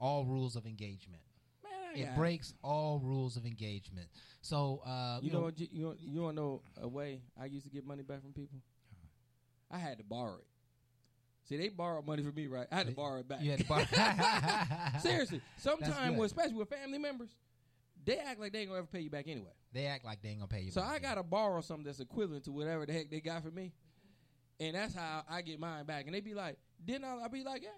all 0.00 0.24
rules 0.24 0.56
of 0.56 0.66
engagement. 0.66 1.22
Man, 1.62 2.02
It 2.02 2.16
breaks 2.16 2.54
all 2.62 3.00
rules 3.02 3.36
of 3.36 3.44
engagement. 3.46 4.08
So 4.42 4.82
uh, 4.86 5.18
You 5.22 5.30
know, 5.30 5.40
what 5.40 5.58
you 5.58 5.68
you, 5.70 5.94
you 5.98 6.22
want 6.22 6.36
to 6.36 6.42
know 6.42 6.62
a 6.80 6.88
way 6.88 7.20
I 7.40 7.46
used 7.46 7.64
to 7.66 7.70
get 7.70 7.86
money 7.86 8.02
back 8.02 8.22
from 8.22 8.32
people? 8.32 8.60
I 9.70 9.78
had 9.78 9.98
to 9.98 10.04
borrow 10.04 10.36
it. 10.36 10.46
See, 11.48 11.56
they 11.56 11.68
borrowed 11.68 12.06
money 12.06 12.22
from 12.22 12.34
me, 12.34 12.46
right? 12.48 12.66
I 12.72 12.76
had 12.76 12.86
to 12.88 12.92
borrow 12.92 13.20
it 13.20 13.28
back. 13.28 13.40
You 13.40 13.50
had 13.52 13.60
to 13.60 13.66
borrow- 13.66 13.84
Seriously, 15.00 15.40
sometimes, 15.58 16.18
especially 16.22 16.54
with 16.54 16.68
family 16.68 16.98
members, 16.98 17.30
they 18.06 18.16
act 18.18 18.40
like 18.40 18.52
they 18.52 18.60
ain't 18.60 18.68
gonna 18.68 18.78
ever 18.78 18.88
pay 18.88 19.00
you 19.00 19.10
back 19.10 19.26
anyway. 19.28 19.52
they 19.72 19.84
act 19.86 20.04
like 20.04 20.22
they 20.22 20.30
ain't 20.30 20.38
gonna 20.38 20.48
pay 20.48 20.62
you. 20.62 20.70
So. 20.70 20.80
I 20.80 20.98
gotta 20.98 21.22
borrow 21.22 21.60
something 21.60 21.84
that's 21.84 22.00
equivalent 22.00 22.44
to 22.44 22.52
whatever 22.52 22.86
the 22.86 22.92
heck 22.94 23.10
they 23.10 23.20
got 23.20 23.42
for 23.42 23.50
me, 23.50 23.72
and 24.60 24.74
that's 24.74 24.94
how 24.94 25.22
I 25.28 25.42
get 25.42 25.60
mine 25.60 25.84
back. 25.84 26.06
And 26.06 26.14
they 26.14 26.20
be 26.20 26.34
like, 26.34 26.56
"Didn't 26.84 27.04
I?" 27.04 27.18
I 27.24 27.28
be 27.28 27.42
like, 27.44 27.62
"Yeah." 27.62 27.68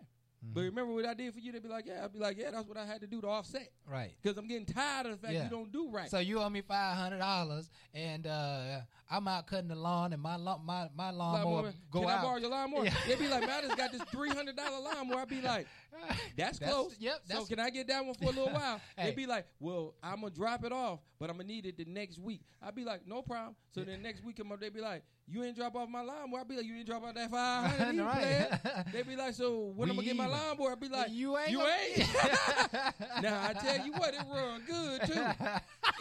Mm-hmm. 0.44 0.52
But 0.54 0.60
remember 0.60 0.92
what 0.94 1.04
I 1.04 1.14
did 1.14 1.34
for 1.34 1.40
you? 1.40 1.50
They'd 1.50 1.62
be 1.64 1.68
like, 1.68 1.86
"Yeah." 1.86 2.04
I'd 2.04 2.12
be 2.12 2.20
like, 2.20 2.36
"Yeah, 2.38 2.52
that's 2.52 2.68
what 2.68 2.76
I 2.76 2.86
had 2.86 3.00
to 3.00 3.08
do 3.08 3.20
to 3.22 3.26
offset." 3.26 3.70
right. 3.90 4.12
Because 4.22 4.38
I'm 4.38 4.46
getting 4.46 4.66
tired 4.66 5.06
of 5.06 5.12
the 5.12 5.18
fact 5.18 5.34
Yeah. 5.34 5.44
you 5.44 5.50
don't 5.50 5.72
do 5.72 5.90
right. 5.90 6.08
So 6.08 6.20
you 6.20 6.38
owe 6.40 6.48
me 6.48 6.60
five 6.60 6.96
hundred 6.96 7.18
dollars, 7.18 7.68
and 7.92 8.24
uh, 8.28 8.80
I'm 9.10 9.26
out 9.26 9.48
cutting 9.48 9.66
the 9.66 9.74
lawn, 9.74 10.12
and 10.12 10.22
my 10.22 10.36
lawn, 10.36 10.60
my 10.64 10.88
my 10.94 11.10
lawnmower 11.10 11.44
Lawnmower. 11.54 11.72
go 11.90 12.00
Can 12.02 12.10
out. 12.10 12.18
I 12.18 12.22
borrow 12.22 12.36
your 12.36 12.50
lawnmower? 12.50 12.84
Yeah. 12.84 12.94
They 13.08 13.16
be 13.16 13.26
like, 13.26 13.40
man, 13.40 13.50
I 13.50 13.62
just 13.62 13.76
got 13.76 13.90
this 13.90 14.02
three 14.12 14.30
hundred 14.30 14.54
dollar 14.56 14.78
lawnmower. 14.80 15.22
I'd 15.22 15.28
be 15.28 15.40
like, 15.40 15.66
that's, 16.36 16.58
That's- 16.58 16.72
close. 16.74 16.96
yep, 16.98 17.20
So 17.30 17.44
can 17.44 17.58
I 17.60 17.70
get 17.70 17.88
that 17.88 18.04
one 18.04 18.14
for 18.14 18.24
a 18.24 18.28
little 18.28 18.50
while? 18.52 18.80
Hey. 18.96 19.10
They 19.10 19.14
be 19.14 19.26
like, 19.26 19.46
well, 19.60 19.94
I'm 20.02 20.20
gonna 20.20 20.30
drop 20.30 20.64
it 20.64 20.72
off, 20.72 21.00
but 21.18 21.30
I'm 21.30 21.36
gonna 21.36 21.48
need 21.48 21.66
it 21.66 21.76
the 21.76 21.84
next 21.84 22.18
week. 22.18 22.42
I'd 22.62 22.74
be 22.74 22.84
like, 22.84 23.06
no 23.06 23.22
problem. 23.22 23.54
So 23.74 23.82
then 23.82 24.02
next 24.02 24.24
week 24.24 24.36
come 24.36 24.52
up, 24.52 24.60
they 24.60 24.68
be 24.68 24.80
like, 24.80 25.02
you 25.30 25.44
ain't 25.44 25.56
drop 25.56 25.74
off 25.76 25.88
my 25.88 26.00
lawnmower. 26.02 26.40
I 26.40 26.44
be 26.44 26.56
like, 26.56 26.64
you 26.64 26.74
ain't 26.76 26.86
drop 26.86 27.04
off 27.04 27.14
that 27.14 27.30
five 27.30 27.70
hundred. 27.78 28.02
either, 28.04 28.60
Right. 28.64 28.84
They 28.92 29.02
be 29.02 29.16
like, 29.16 29.34
so 29.34 29.72
when 29.76 29.90
I'm 29.90 29.96
gonna 29.96 30.06
get 30.06 30.16
my 30.16 30.26
lawnmower? 30.26 30.72
I 30.72 30.74
be 30.74 30.88
like, 30.88 31.10
You 31.10 31.36
ain't 31.38 31.50
You 31.50 31.60
ain't. 31.62 31.98
now 33.22 33.42
I 33.48 33.52
tell 33.52 33.84
you 33.84 33.92
what, 33.92 34.14
it 34.14 34.22
run 34.32 34.62
good 34.66 35.02
too. 35.02 35.26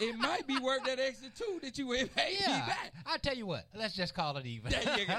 it 0.06 0.18
might 0.18 0.46
be 0.46 0.58
worth 0.58 0.84
that 0.84 0.98
extra 0.98 1.28
two 1.30 1.58
that 1.62 1.76
you 1.76 1.86
pay 1.88 2.30
me 2.30 2.36
Yeah, 2.40 2.66
back. 2.66 2.92
I, 3.06 3.18
tell 3.18 3.36
you 3.36 3.46
what. 3.46 3.66
Let's 3.74 3.94
just 3.94 4.14
call 4.14 4.36
it 4.38 4.46
even. 4.46 4.70
There 4.70 4.98
you 4.98 5.06
go. 5.06 5.14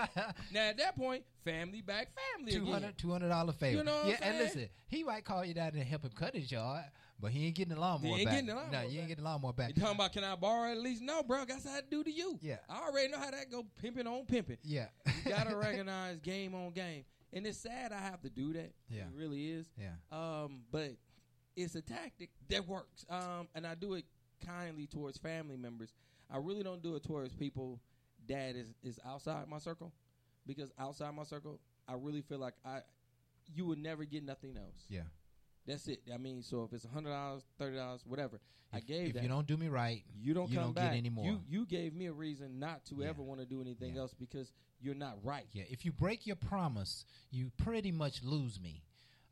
now 0.53 0.69
at 0.69 0.77
that 0.77 0.95
point, 0.97 1.23
family 1.43 1.81
back 1.81 2.09
family 2.37 2.53
again. 2.53 2.93
200 2.97 3.29
$200 3.29 3.55
favor. 3.55 3.77
You 3.77 3.83
know 3.83 3.91
what 3.93 4.05
I'm 4.05 4.09
yeah, 4.09 4.17
and 4.21 4.37
listen, 4.39 4.69
he 4.87 5.03
might 5.03 5.23
call 5.25 5.45
you 5.45 5.53
down 5.53 5.71
and 5.73 5.83
help 5.83 6.03
him 6.03 6.11
cut 6.15 6.35
his 6.35 6.51
yard, 6.51 6.85
but 7.19 7.31
he 7.31 7.45
ain't 7.47 7.55
getting 7.55 7.73
the 7.73 7.79
lawnmower 7.79 8.15
ain't 8.15 8.25
back. 8.25 8.33
getting 8.33 8.47
the 8.47 8.55
lawnmower 8.55 8.83
no, 8.83 8.89
you 8.89 8.99
ain't 8.99 9.07
getting 9.09 9.23
the 9.23 9.29
lawnmower 9.29 9.53
back. 9.53 9.69
You 9.69 9.81
talking 9.81 9.95
about 9.95 10.13
can 10.13 10.23
I 10.23 10.35
borrow 10.35 10.71
at 10.71 10.77
least? 10.77 11.01
No, 11.01 11.21
bro. 11.21 11.43
That's 11.45 11.67
how 11.67 11.75
I 11.75 11.81
do 11.89 12.03
to 12.03 12.11
you. 12.11 12.37
Yeah. 12.41 12.57
I 12.69 12.81
already 12.87 13.11
know 13.11 13.19
how 13.19 13.31
that 13.31 13.51
go 13.51 13.65
pimping 13.81 14.07
on 14.07 14.25
pimping. 14.25 14.57
Yeah. 14.63 14.87
You 15.05 15.31
gotta 15.31 15.55
recognize 15.55 16.19
game 16.19 16.55
on 16.55 16.71
game. 16.71 17.03
And 17.33 17.45
it's 17.45 17.57
sad 17.57 17.91
I 17.91 17.99
have 17.99 18.21
to 18.21 18.29
do 18.29 18.53
that. 18.53 18.71
Yeah. 18.89 19.01
It 19.01 19.07
really 19.15 19.49
is. 19.51 19.67
Yeah. 19.77 19.91
Um, 20.11 20.61
but 20.71 20.91
it's 21.55 21.75
a 21.75 21.81
tactic 21.81 22.29
that 22.49 22.67
works. 22.67 23.05
Um, 23.09 23.47
and 23.53 23.67
I 23.67 23.75
do 23.75 23.95
it 23.95 24.05
kindly 24.45 24.87
towards 24.87 25.17
family 25.17 25.57
members. 25.57 25.93
I 26.31 26.37
really 26.37 26.63
don't 26.63 26.81
do 26.81 26.95
it 26.95 27.03
towards 27.03 27.33
people 27.33 27.79
that 28.27 28.55
is, 28.55 28.73
is 28.83 28.99
outside 29.05 29.47
my 29.47 29.59
circle. 29.59 29.91
Because 30.47 30.71
outside 30.79 31.13
my 31.13 31.23
circle, 31.23 31.59
I 31.87 31.93
really 31.93 32.21
feel 32.21 32.39
like 32.39 32.55
I 32.65 32.79
you 33.53 33.65
would 33.65 33.79
never 33.79 34.05
get 34.05 34.23
nothing 34.23 34.55
else. 34.57 34.85
Yeah. 34.89 35.01
That's 35.69 35.87
it. 35.87 36.01
I 36.13 36.17
mean, 36.17 36.41
so 36.41 36.63
if 36.63 36.73
it's 36.73 36.85
hundred 36.91 37.11
dollars, 37.11 37.43
thirty 37.59 37.77
dollars, 37.77 38.01
whatever, 38.05 38.39
I 38.73 38.79
gave 38.79 39.09
if 39.09 39.13
that. 39.13 39.23
you 39.23 39.29
don't 39.29 39.45
do 39.47 39.55
me 39.55 39.67
right, 39.67 40.03
you 40.19 40.33
don't 40.33 40.49
you 40.49 40.55
come 40.57 40.65
don't 40.65 40.75
get 40.75 40.89
back 40.89 40.97
any 40.97 41.09
more. 41.09 41.25
You 41.25 41.41
you 41.47 41.65
gave 41.65 41.93
me 41.93 42.07
a 42.07 42.11
reason 42.11 42.59
not 42.59 42.85
to 42.87 42.95
Yeah. 42.95 43.09
ever 43.09 43.21
want 43.21 43.39
to 43.39 43.45
do 43.45 43.61
anything 43.61 43.97
else 43.97 44.13
because 44.13 44.51
you're 44.81 44.95
not 44.95 45.23
right. 45.23 45.45
Yeah, 45.53 45.63
if 45.69 45.85
you 45.85 45.91
break 45.91 46.25
your 46.25 46.35
promise, 46.37 47.05
you 47.29 47.51
pretty 47.57 47.91
much 47.91 48.23
lose 48.23 48.59
me. 48.59 48.83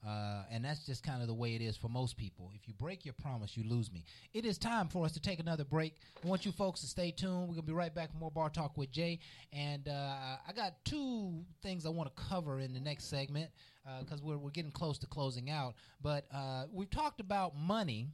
Uh, 0.06 0.44
and 0.52 0.64
that's 0.64 0.86
just 0.86 1.04
kind 1.04 1.22
of 1.22 1.28
the 1.28 1.34
way 1.34 1.56
it 1.56 1.62
is 1.62 1.76
for 1.76 1.90
most 1.90 2.18
people. 2.18 2.52
If 2.56 2.68
you 2.68 2.74
break 2.74 3.04
your 3.04 3.16
promise, 3.16 3.58
you 3.58 3.64
lose 3.68 3.92
me. 3.92 4.06
It 4.34 4.46
is 4.46 4.58
time 4.58 4.88
for 4.88 5.06
us 5.06 5.12
to 5.14 5.20
take 5.20 5.40
another 5.40 5.66
break. 5.66 5.96
I 6.24 6.28
want 6.28 6.46
you 6.46 6.52
folks 6.52 6.82
to 6.82 6.88
stay 6.88 7.12
tuned. 7.12 7.42
We're 7.42 7.56
going 7.56 7.62
to 7.62 7.62
be 7.64 7.74
right 7.74 7.94
back 7.94 8.12
for 8.12 8.18
more 8.18 8.32
Bar 8.32 8.50
Talk 8.50 8.78
with 8.78 8.92
Jay. 8.92 9.20
And 9.52 9.88
uh, 9.88 10.38
I 10.48 10.54
got 10.56 10.74
two 10.86 11.44
things 11.62 11.86
I 11.86 11.90
want 11.90 12.16
to 12.16 12.24
cover 12.24 12.60
in 12.60 12.74
the 12.74 12.80
next 12.80 13.06
segment 13.10 13.50
because 14.00 14.22
we're, 14.22 14.38
we're 14.38 14.52
getting 14.52 14.72
close 14.72 14.98
to 15.00 15.08
closing 15.08 15.50
out. 15.50 15.74
But 16.02 16.26
uh, 16.34 16.66
we've 16.72 16.90
talked 16.90 17.20
about 17.20 17.58
money 17.58 18.08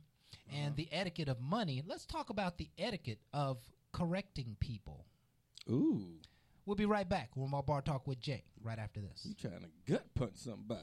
and 0.54 0.76
the 0.76 0.88
etiquette 0.92 1.28
of 1.28 1.40
money. 1.42 1.84
Let's 1.86 2.06
talk 2.06 2.30
about 2.30 2.58
the 2.58 2.70
etiquette 2.78 3.20
of 3.34 3.58
correcting 3.92 4.56
people. 4.60 5.06
Ooh. 5.70 6.20
We'll 6.66 6.76
be 6.76 6.86
right 6.86 7.08
back 7.08 7.32
with 7.36 7.50
more 7.50 7.64
Bar 7.64 7.82
Talk 7.82 8.08
with 8.08 8.20
Jay 8.20 8.44
right 8.64 8.80
after 8.80 9.02
this. 9.02 9.26
You 9.26 9.34
trying 9.34 9.62
to 9.62 9.92
gut 9.92 10.06
punch 10.16 10.36
somebody. 10.36 10.82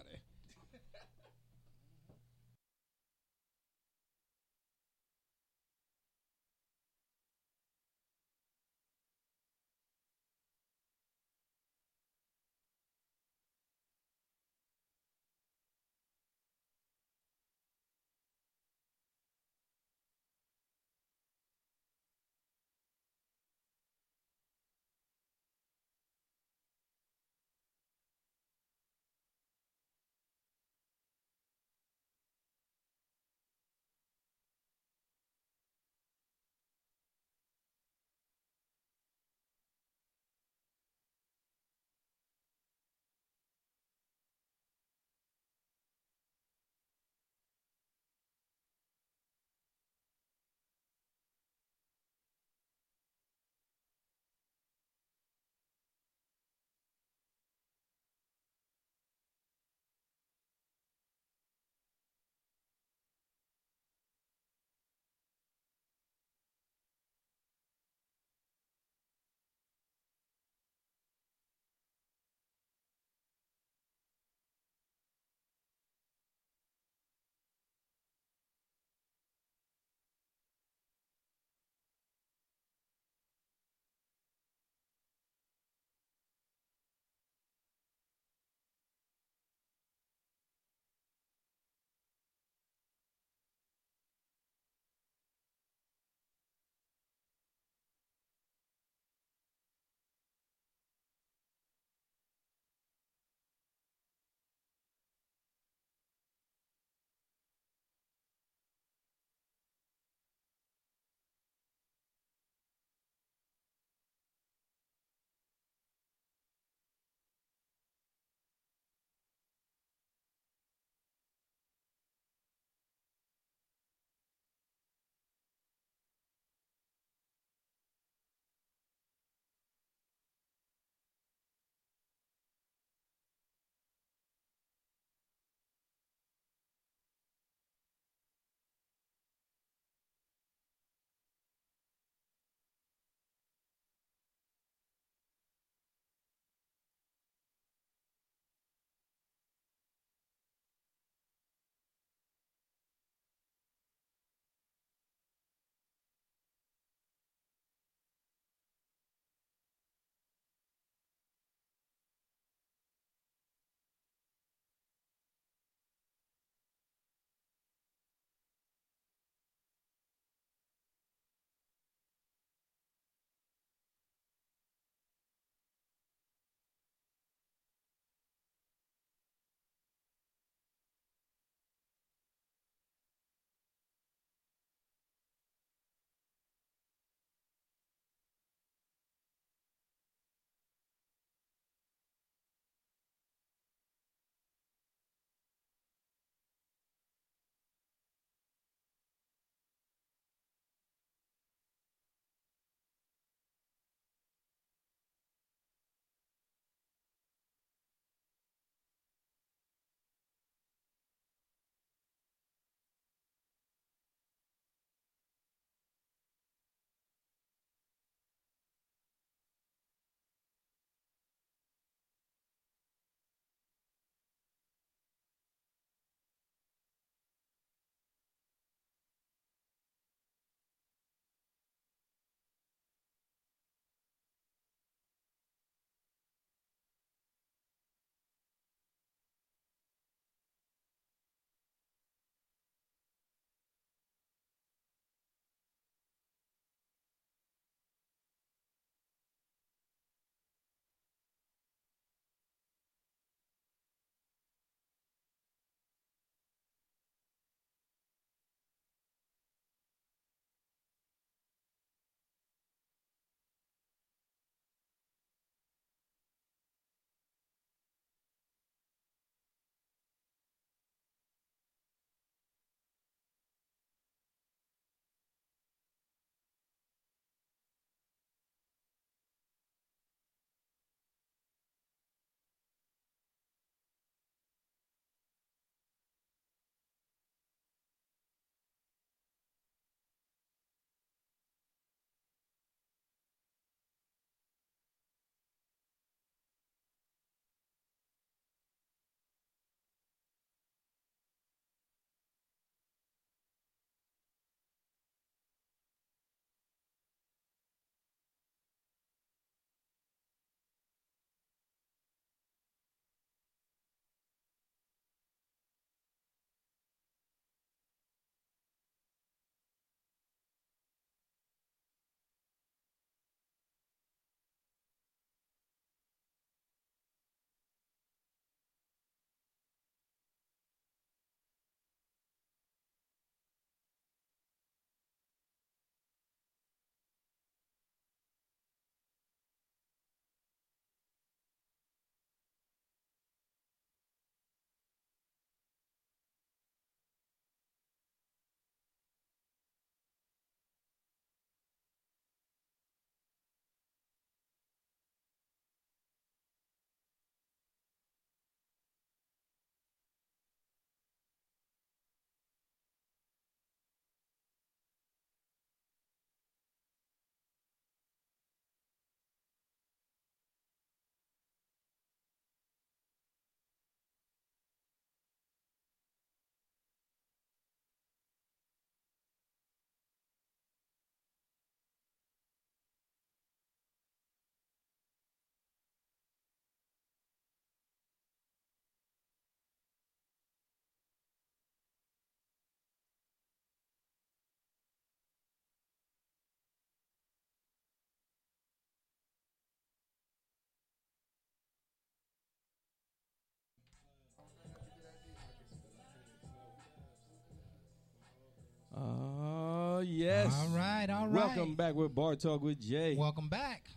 Yes. 410.50 410.60
All 410.60 410.76
right, 410.76 411.10
all 411.10 411.28
right. 411.28 411.34
Welcome 411.46 411.74
back 411.76 411.94
with 411.94 412.12
Bar 412.14 412.34
Talk 412.34 412.60
with 412.62 412.80
Jay. 412.80 413.14
Welcome 413.16 413.48
back. 413.48 413.88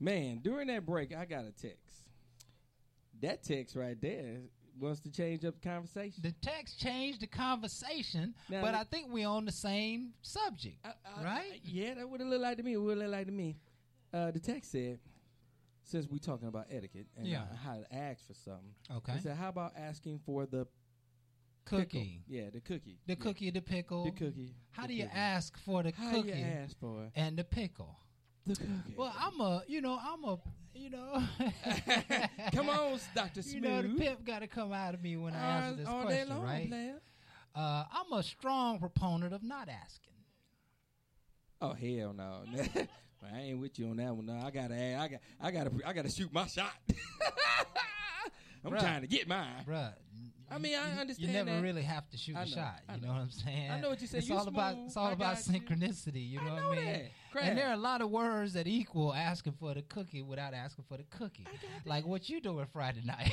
Man, 0.00 0.40
during 0.42 0.66
that 0.66 0.84
break, 0.84 1.14
I 1.14 1.24
got 1.26 1.44
a 1.44 1.52
text. 1.52 2.02
That 3.20 3.44
text 3.44 3.76
right 3.76 3.96
there 4.00 4.38
wants 4.80 4.98
to 5.02 5.12
change 5.12 5.44
up 5.44 5.54
the 5.60 5.68
conversation. 5.68 6.20
The 6.24 6.34
text 6.42 6.80
changed 6.80 7.20
the 7.20 7.28
conversation, 7.28 8.34
Now, 8.48 8.62
but 8.62 8.74
I 8.74 8.82
think 8.82 9.12
we're 9.12 9.28
on 9.28 9.44
the 9.44 9.52
same 9.52 10.14
subject, 10.22 10.84
right? 11.22 11.60
Yeah, 11.62 11.94
that 11.94 12.08
would 12.08 12.20
have 12.20 12.28
looked 12.28 12.42
like 12.42 12.56
to 12.56 12.62
me. 12.64 12.72
It 12.72 12.78
would 12.78 12.98
look 12.98 13.08
like 13.10 13.26
to 13.26 13.32
me. 13.32 13.56
Uh, 14.12 14.32
the 14.32 14.40
text 14.40 14.72
said, 14.72 14.98
since 15.84 16.08
we're 16.10 16.18
talking 16.18 16.48
about 16.48 16.66
etiquette 16.68 17.06
and 17.16 17.26
Yeah. 17.28 17.42
uh, 17.42 17.54
how 17.64 17.74
to 17.76 17.94
ask 17.94 18.26
for 18.26 18.34
something, 18.34 18.74
Okay. 18.90 19.12
it 19.14 19.22
said, 19.22 19.36
how 19.36 19.50
about 19.50 19.72
asking 19.76 20.18
for 20.26 20.46
the 20.46 20.66
Cookie. 21.64 21.84
pickle? 22.26 22.34
Yeah, 22.44 22.50
the 22.52 22.60
cookie. 22.60 22.98
The 23.06 23.12
Yeah. 23.14 23.18
cookie, 23.24 23.50
the 23.50 23.62
pickle. 23.62 24.04
The 24.04 24.10
cookie. 24.10 24.54
How 24.70 24.82
the 24.82 24.88
do 24.88 24.94
you 24.94 25.04
cookie. 25.04 25.16
ask 25.16 25.56
for 25.58 25.82
the 25.82 25.92
How 25.92 26.10
cookie? 26.12 26.28
you 26.28 26.34
ask 26.34 26.78
for 26.78 27.04
it? 27.04 27.12
and 27.14 27.36
the 27.36 27.44
pickle? 27.44 27.98
The 28.46 28.56
cookie. 28.56 28.94
Well, 28.96 29.14
I'm 29.18 29.40
a, 29.40 29.62
you 29.68 29.80
know, 29.80 29.98
I'm 30.02 30.24
a, 30.24 30.38
you 30.74 30.90
know. 30.90 31.22
Come 32.54 32.68
on, 32.68 32.98
Dr. 33.14 33.42
Smith. 33.42 33.54
You 33.54 33.60
know, 33.60 33.82
the 33.82 33.88
Smooth. 33.88 34.00
pimp 34.00 34.24
got 34.24 34.40
to 34.40 34.46
come 34.48 34.72
out 34.72 34.94
of 34.94 35.02
me 35.02 35.16
when 35.16 35.34
I 35.34 35.58
answer 35.68 35.76
this 35.76 35.86
all 35.86 36.00
day 36.02 36.06
question, 36.24 36.28
long, 36.30 36.44
right? 36.44 36.68
player. 36.68 37.00
Uh, 37.54 37.84
I'm 37.92 38.12
a 38.18 38.22
strong 38.22 38.78
proponent 38.80 39.32
of 39.34 39.42
not 39.42 39.68
asking. 39.68 40.08
Oh 41.60 41.74
hell 41.74 42.12
no! 42.12 42.42
I 43.32 43.38
ain't 43.40 43.60
with 43.60 43.78
you 43.78 43.86
on 43.90 43.96
that 43.98 44.16
one. 44.16 44.26
No, 44.26 44.34
I 44.44 44.50
gotta, 44.50 44.74
I 44.74 45.06
got, 45.08 45.20
I 45.40 45.50
gotta, 45.52 45.70
I 45.86 45.92
gotta 45.92 46.10
shoot 46.10 46.32
my 46.32 46.46
shot. 46.48 46.72
I'm 48.64 48.72
Bruh. 48.72 48.80
trying 48.80 49.02
to 49.02 49.06
get 49.06 49.28
mine, 49.28 49.64
Bruh, 49.66 49.92
I 50.52 50.58
mean, 50.58 50.74
I 50.74 51.00
understand. 51.00 51.28
You 51.28 51.34
never 51.34 51.50
that. 51.50 51.62
really 51.62 51.82
have 51.82 52.08
to 52.10 52.16
shoot 52.18 52.36
a 52.36 52.46
shot. 52.46 52.80
You 52.88 53.00
know. 53.00 53.06
know. 53.08 53.12
what 53.14 53.22
I'm 53.22 53.30
saying? 53.30 53.70
I 53.70 53.80
know 53.80 53.88
what 53.90 54.00
you 54.00 54.06
said. 54.06 54.18
It's 54.18 54.28
You 54.28 54.36
all 54.36 54.46
about 54.48 54.76
it's 54.84 54.96
all 54.96 55.06
I 55.06 55.12
about 55.12 55.36
got 55.36 55.46
you. 55.46 55.60
synchronicity. 55.60 56.30
You 56.30 56.38
know, 56.40 56.56
know 56.56 56.68
what 56.68 56.78
I 56.78 56.82
mean? 56.82 56.84
that. 57.34 57.42
And 57.42 57.56
there 57.56 57.68
are 57.68 57.72
a 57.72 57.78
lot 57.78 58.02
of 58.02 58.10
words 58.10 58.52
that 58.52 58.66
equal 58.66 59.14
asking 59.14 59.54
for 59.54 59.72
the 59.72 59.82
cookie 59.82 60.20
without 60.20 60.52
asking 60.52 60.84
for 60.86 60.98
the 60.98 61.04
cookie. 61.04 61.46
Like 61.86 62.06
what 62.06 62.28
you 62.28 62.40
doing 62.42 62.66
Friday 62.70 63.02
night. 63.04 63.32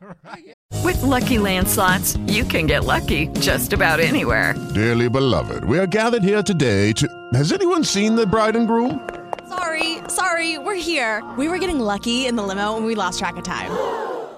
right? 0.24 0.54
With 0.82 1.02
Lucky 1.02 1.38
Land 1.38 1.68
slots, 1.68 2.16
you 2.26 2.44
can 2.44 2.66
get 2.66 2.84
lucky 2.84 3.26
just 3.40 3.72
about 3.74 4.00
anywhere. 4.00 4.54
Dearly 4.74 5.10
beloved, 5.10 5.64
we 5.64 5.78
are 5.78 5.86
gathered 5.86 6.22
here 6.22 6.42
today 6.42 6.92
to. 6.94 7.28
Has 7.34 7.52
anyone 7.52 7.84
seen 7.84 8.16
the 8.16 8.26
bride 8.26 8.56
and 8.56 8.66
groom? 8.66 9.08
Sorry, 9.48 9.98
sorry, 10.08 10.58
we're 10.58 10.74
here. 10.74 11.22
We 11.36 11.48
were 11.48 11.58
getting 11.58 11.78
lucky 11.80 12.26
in 12.26 12.36
the 12.36 12.42
limo 12.42 12.76
and 12.76 12.86
we 12.86 12.94
lost 12.94 13.18
track 13.18 13.36
of 13.36 13.44
time. 13.44 13.70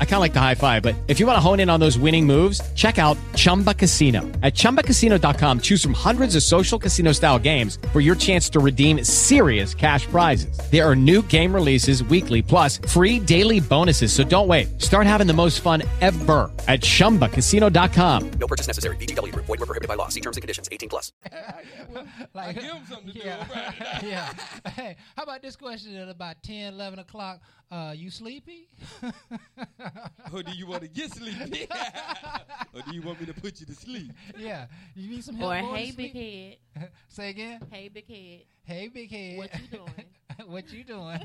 I 0.00 0.04
kind 0.04 0.14
of 0.14 0.20
like 0.20 0.32
the 0.32 0.40
high 0.40 0.56
five, 0.56 0.82
but 0.82 0.96
if 1.06 1.20
you 1.20 1.26
want 1.26 1.36
to 1.36 1.40
hone 1.40 1.60
in 1.60 1.70
on 1.70 1.78
those 1.78 1.96
winning 1.96 2.26
moves, 2.26 2.60
check 2.74 2.98
out 2.98 3.16
Chumba 3.36 3.74
Casino. 3.74 4.22
At 4.42 4.54
ChumbaCasino.com, 4.54 5.60
choose 5.60 5.80
from 5.80 5.92
hundreds 5.92 6.34
of 6.34 6.42
social 6.42 6.80
casino 6.80 7.12
style 7.12 7.38
games 7.38 7.78
for 7.92 8.00
your 8.00 8.16
chance 8.16 8.50
to 8.50 8.58
redeem 8.58 9.04
serious 9.04 9.72
cash 9.74 10.06
prizes. 10.06 10.58
There 10.72 10.84
are 10.84 10.96
new 10.96 11.22
game 11.22 11.54
releases 11.54 12.02
weekly, 12.02 12.42
plus 12.42 12.78
free 12.88 13.20
daily 13.20 13.60
bonuses. 13.60 14.12
So 14.12 14.24
don't 14.24 14.48
wait. 14.48 14.80
Start 14.82 15.06
having 15.06 15.28
the 15.28 15.32
most 15.32 15.60
fun 15.60 15.82
ever 16.00 16.50
at 16.66 16.80
ChumbaCasino.com. 16.80 18.30
No 18.32 18.46
purchase 18.48 18.66
necessary. 18.66 18.96
VGW 18.96 19.32
Group. 19.32 19.46
Void 19.46 19.60
were 19.60 19.66
prohibited 19.66 19.88
by 19.88 19.94
law. 19.94 20.08
See 20.08 20.20
terms 20.20 20.36
and 20.36 20.42
conditions. 20.42 20.68
18 20.72 20.88
plus. 20.88 21.12
like, 22.34 22.56
give 22.56 22.64
'em 22.64 22.84
something 22.88 23.12
to 23.12 23.18
yeah, 23.18 23.38
on 23.38 23.46
Friday 23.46 23.76
night. 23.80 24.02
yeah. 24.02 24.70
Hey, 24.70 24.96
how 25.16 25.22
about 25.22 25.42
this 25.42 25.56
question 25.56 25.94
at 25.96 26.08
about 26.08 26.42
10, 26.42 26.74
11 26.74 26.98
o'clock? 26.98 27.40
Uh, 27.70 27.92
you 27.94 28.10
sleepy? 28.10 28.66
or 30.32 30.42
do 30.42 30.52
you 30.52 30.66
want 30.66 30.80
to 30.82 30.88
get 30.88 31.12
sleepy? 31.12 31.68
or 32.74 32.80
do 32.80 32.94
you 32.94 33.02
want 33.02 33.20
me 33.20 33.26
to 33.26 33.34
put 33.34 33.60
you 33.60 33.66
to 33.66 33.74
sleep? 33.74 34.10
yeah. 34.38 34.66
You 34.94 35.10
need 35.10 35.22
some 35.22 35.36
help 35.36 35.52
Or 35.52 35.76
hey, 35.76 35.90
big 35.90 36.14
head. 36.14 36.90
Say 37.08 37.28
again. 37.28 37.60
Hey, 37.70 37.88
big 37.88 38.08
head. 38.08 38.40
Hey, 38.64 38.88
big 38.88 39.10
head. 39.10 39.38
What 39.38 39.50
you 39.60 39.66
doing? 39.78 40.04
what 40.46 40.72
you 40.72 40.84
doing? 40.84 41.20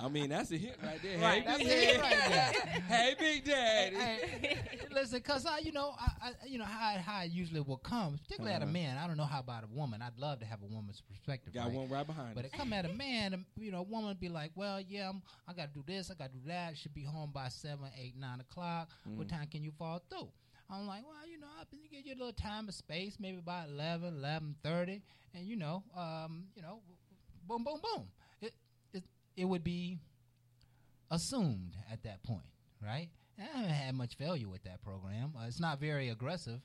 I 0.00 0.08
mean, 0.08 0.30
that's 0.30 0.50
a 0.50 0.56
hit 0.56 0.76
right 0.84 1.00
there. 1.02 1.18
Right, 1.18 1.42
hey, 1.42 1.46
that's 1.46 1.62
big 1.62 1.72
a 1.72 1.74
hit 1.74 2.00
Daddy. 2.00 2.16
right 2.16 2.28
there. 2.28 2.72
hey, 2.88 3.14
big 3.18 3.44
daddy. 3.44 3.96
Hey, 3.96 4.58
listen, 4.92 5.20
cause 5.20 5.46
I, 5.46 5.58
you 5.58 5.72
know, 5.72 5.94
I, 5.98 6.10
I 6.28 6.32
you 6.46 6.58
know 6.58 6.64
how 6.64 6.98
how 6.98 7.22
it 7.22 7.30
usually 7.30 7.60
will 7.60 7.76
come, 7.78 8.18
particularly 8.18 8.54
at 8.54 8.62
a 8.62 8.64
Uh-huh. 8.64 8.72
man. 8.72 8.98
I 8.98 9.06
don't 9.06 9.16
know 9.16 9.24
how 9.24 9.40
about 9.40 9.64
a 9.64 9.66
woman. 9.68 10.02
I'd 10.02 10.18
love 10.18 10.40
to 10.40 10.46
have 10.46 10.62
a 10.62 10.66
woman's 10.66 11.00
perspective. 11.00 11.52
Got 11.54 11.66
right? 11.66 11.74
one 11.74 11.88
right 11.88 12.06
behind 12.06 12.34
But 12.34 12.44
us. 12.44 12.50
it 12.52 12.56
come 12.56 12.72
at 12.72 12.84
a 12.84 12.92
man, 12.92 13.44
you 13.56 13.70
know, 13.72 13.78
a 13.80 13.82
woman 13.82 14.16
be 14.20 14.28
like, 14.28 14.52
well, 14.54 14.80
yeah, 14.80 15.08
I'm, 15.08 15.22
I 15.46 15.52
got 15.54 15.72
to 15.72 15.80
do 15.80 15.84
this, 15.86 16.10
I 16.10 16.14
got 16.14 16.32
to 16.32 16.38
do 16.38 16.48
that. 16.48 16.76
Should 16.76 16.94
be 16.94 17.04
home 17.04 17.30
by 17.32 17.48
seven, 17.48 17.86
eight, 18.00 18.14
nine 18.16 18.40
o'clock. 18.40 18.88
What 19.04 19.26
Mhm. 19.26 19.30
time 19.30 19.46
can 19.48 19.62
you 19.64 19.72
fall 19.72 20.02
through? 20.10 20.28
I'm 20.70 20.86
like, 20.86 21.02
well, 21.02 21.26
you 21.26 21.38
know, 21.40 21.46
I 21.46 21.64
you 21.72 21.88
get 21.90 22.04
your 22.04 22.16
little 22.16 22.32
time 22.32 22.66
and 22.66 22.74
space, 22.74 23.16
maybe 23.18 23.38
by 23.40 23.64
11, 23.64 24.20
11.30, 24.20 25.00
and 25.34 25.46
you 25.46 25.56
know, 25.56 25.82
um, 25.96 26.48
you 26.54 26.60
know, 26.60 26.80
boom, 27.46 27.64
boom, 27.64 27.80
boom. 27.82 28.06
It 29.38 29.44
would 29.44 29.62
be 29.64 29.98
assumed 31.10 31.74
at 31.90 32.02
that 32.02 32.22
point, 32.22 32.50
right? 32.82 33.08
I 33.38 33.42
haven't 33.56 33.70
had 33.70 33.94
much 33.94 34.16
failure 34.16 34.48
with 34.48 34.64
that 34.64 34.82
program. 34.82 35.32
Uh, 35.38 35.46
it's 35.46 35.60
not 35.60 35.78
very 35.78 36.08
aggressive, 36.08 36.60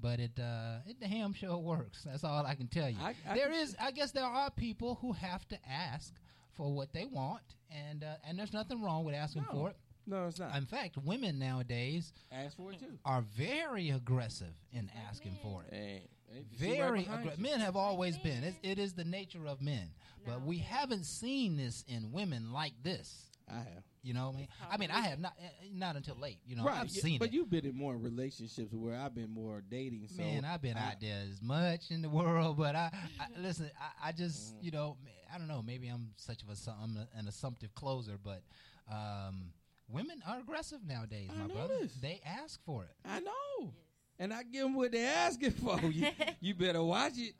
but 0.00 0.18
it 0.18 0.32
uh, 0.40 0.78
it 0.86 0.98
damn 1.00 1.32
sure 1.32 1.56
works. 1.58 2.02
That's 2.04 2.24
all 2.24 2.44
I 2.44 2.54
can 2.56 2.66
tell 2.66 2.88
you. 2.90 2.96
I- 3.00 3.14
I 3.28 3.34
there 3.34 3.52
is, 3.52 3.76
I 3.80 3.92
guess, 3.92 4.10
there 4.10 4.24
are 4.24 4.50
people 4.50 4.96
who 5.00 5.12
have 5.12 5.46
to 5.48 5.58
ask 5.70 6.12
for 6.56 6.74
what 6.74 6.92
they 6.92 7.04
want, 7.04 7.42
and 7.70 8.02
uh, 8.02 8.16
and 8.26 8.38
there's 8.38 8.52
nothing 8.52 8.82
wrong 8.82 9.04
with 9.04 9.14
asking 9.14 9.44
No. 9.52 9.52
for 9.58 9.70
it. 9.70 9.76
No, 10.08 10.26
it's 10.26 10.38
not. 10.38 10.54
In 10.56 10.66
fact, 10.66 10.96
women 10.98 11.38
nowadays 11.38 12.12
Ask 12.30 12.56
for 12.56 12.72
it 12.72 12.78
too. 12.78 12.98
are 13.04 13.22
very 13.36 13.90
aggressive 13.90 14.54
in 14.72 14.88
asking 15.08 15.36
for 15.42 15.64
it. 15.64 15.74
Hey, 15.74 16.02
hey, 16.30 16.38
right 16.38 16.76
Very 16.78 17.02
behind 17.02 17.26
aggra- 17.26 17.38
men 17.38 17.60
have 17.60 17.76
always 17.76 18.18
been. 18.18 18.42
It's, 18.44 18.58
it 18.62 18.78
is 18.78 18.92
the 18.94 19.04
nature 19.04 19.46
of 19.46 19.60
men, 19.62 19.88
but 20.26 20.42
we 20.42 20.58
haven't 20.58 21.04
seen 21.04 21.56
this 21.56 21.84
in 21.88 22.12
women 22.12 22.52
like 22.52 22.72
this. 22.82 23.22
I 23.48 23.58
have. 23.58 23.84
You 24.02 24.14
know 24.14 24.26
what 24.26 24.34
I 24.34 24.38
mean? 24.38 24.48
I 24.72 24.76
mean, 24.76 24.90
I 24.92 25.00
have 25.00 25.18
not 25.20 25.32
eh, 25.40 25.48
not 25.72 25.96
until 25.96 26.16
late. 26.16 26.38
You 26.46 26.54
know, 26.56 26.64
right, 26.64 26.78
I've 26.80 26.88
yeah, 26.90 27.02
seen 27.02 27.18
but 27.18 27.28
it. 27.28 27.34
you've 27.34 27.50
been 27.50 27.64
in 27.66 27.76
more 27.76 27.96
relationships 27.96 28.72
where 28.72 28.96
I've 28.96 29.14
been 29.16 29.30
more 29.30 29.62
dating. 29.68 30.06
So 30.08 30.22
Man, 30.22 30.44
I've 30.44 30.62
been 30.62 30.76
I- 30.76 30.88
out 30.92 31.00
there 31.00 31.22
as 31.28 31.40
much 31.42 31.90
in 31.90 32.02
the 32.02 32.08
world, 32.08 32.56
but 32.56 32.74
I, 32.76 32.90
I 33.20 33.26
listen. 33.40 33.68
I, 33.80 34.08
I 34.08 34.12
Mm. 34.12 34.16
just, 34.16 34.54
you 34.60 34.70
know, 34.70 34.96
I 35.32 35.38
don't 35.38 35.48
know. 35.48 35.60
Maybe 35.60 35.88
I'm 35.88 36.10
such 36.16 36.42
of 36.42 36.48
a, 36.50 36.56
su- 36.56 36.70
I'm 36.80 36.96
an 37.16 37.26
assumptive 37.28 37.74
closer, 37.74 38.16
but 38.22 38.42
um, 38.90 39.52
women 39.88 40.22
are 40.26 40.38
aggressive 40.38 40.78
nowadays, 40.86 41.30
I 41.32 41.46
my 41.46 41.54
brother. 41.54 41.74
noticed. 41.74 42.00
They 42.00 42.20
ask 42.24 42.60
for 42.64 42.84
it. 42.84 42.90
I 43.04 43.20
know, 43.20 43.72
and 44.18 44.32
I 44.32 44.42
give 44.42 44.62
them 44.62 44.74
what 44.74 44.92
they're 44.92 45.12
asking 45.14 45.52
for. 45.52 45.80
you, 45.80 46.08
you 46.40 46.54
better 46.54 46.82
watch 46.82 47.12
it. 47.16 47.34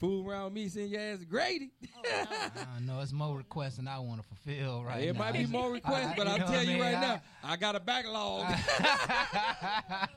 Fool 0.00 0.28
around 0.28 0.52
me, 0.52 0.68
send 0.68 0.90
your 0.90 1.00
ass 1.00 1.20
to 1.20 1.24
Grady. 1.24 1.70
I 2.04 2.80
know 2.80 3.00
it's 3.00 3.12
more 3.12 3.36
requests 3.36 3.76
than 3.76 3.86
I 3.86 4.00
want 4.00 4.20
to 4.20 4.26
fulfill 4.28 4.82
right 4.82 5.04
it 5.04 5.12
now. 5.12 5.18
might 5.20 5.32
be 5.32 5.46
more 5.46 5.70
requests, 5.70 6.06
I- 6.06 6.14
but 6.16 6.26
I'll 6.26 6.38
know 6.38 6.46
tell 6.46 6.62
you 6.64 6.72
mean? 6.72 6.80
right 6.80 6.96
I- 6.96 7.00
now, 7.00 7.22
I 7.44 7.56
got 7.56 7.76
a 7.76 7.80
backlog. 7.80 8.44
I, 8.48 10.08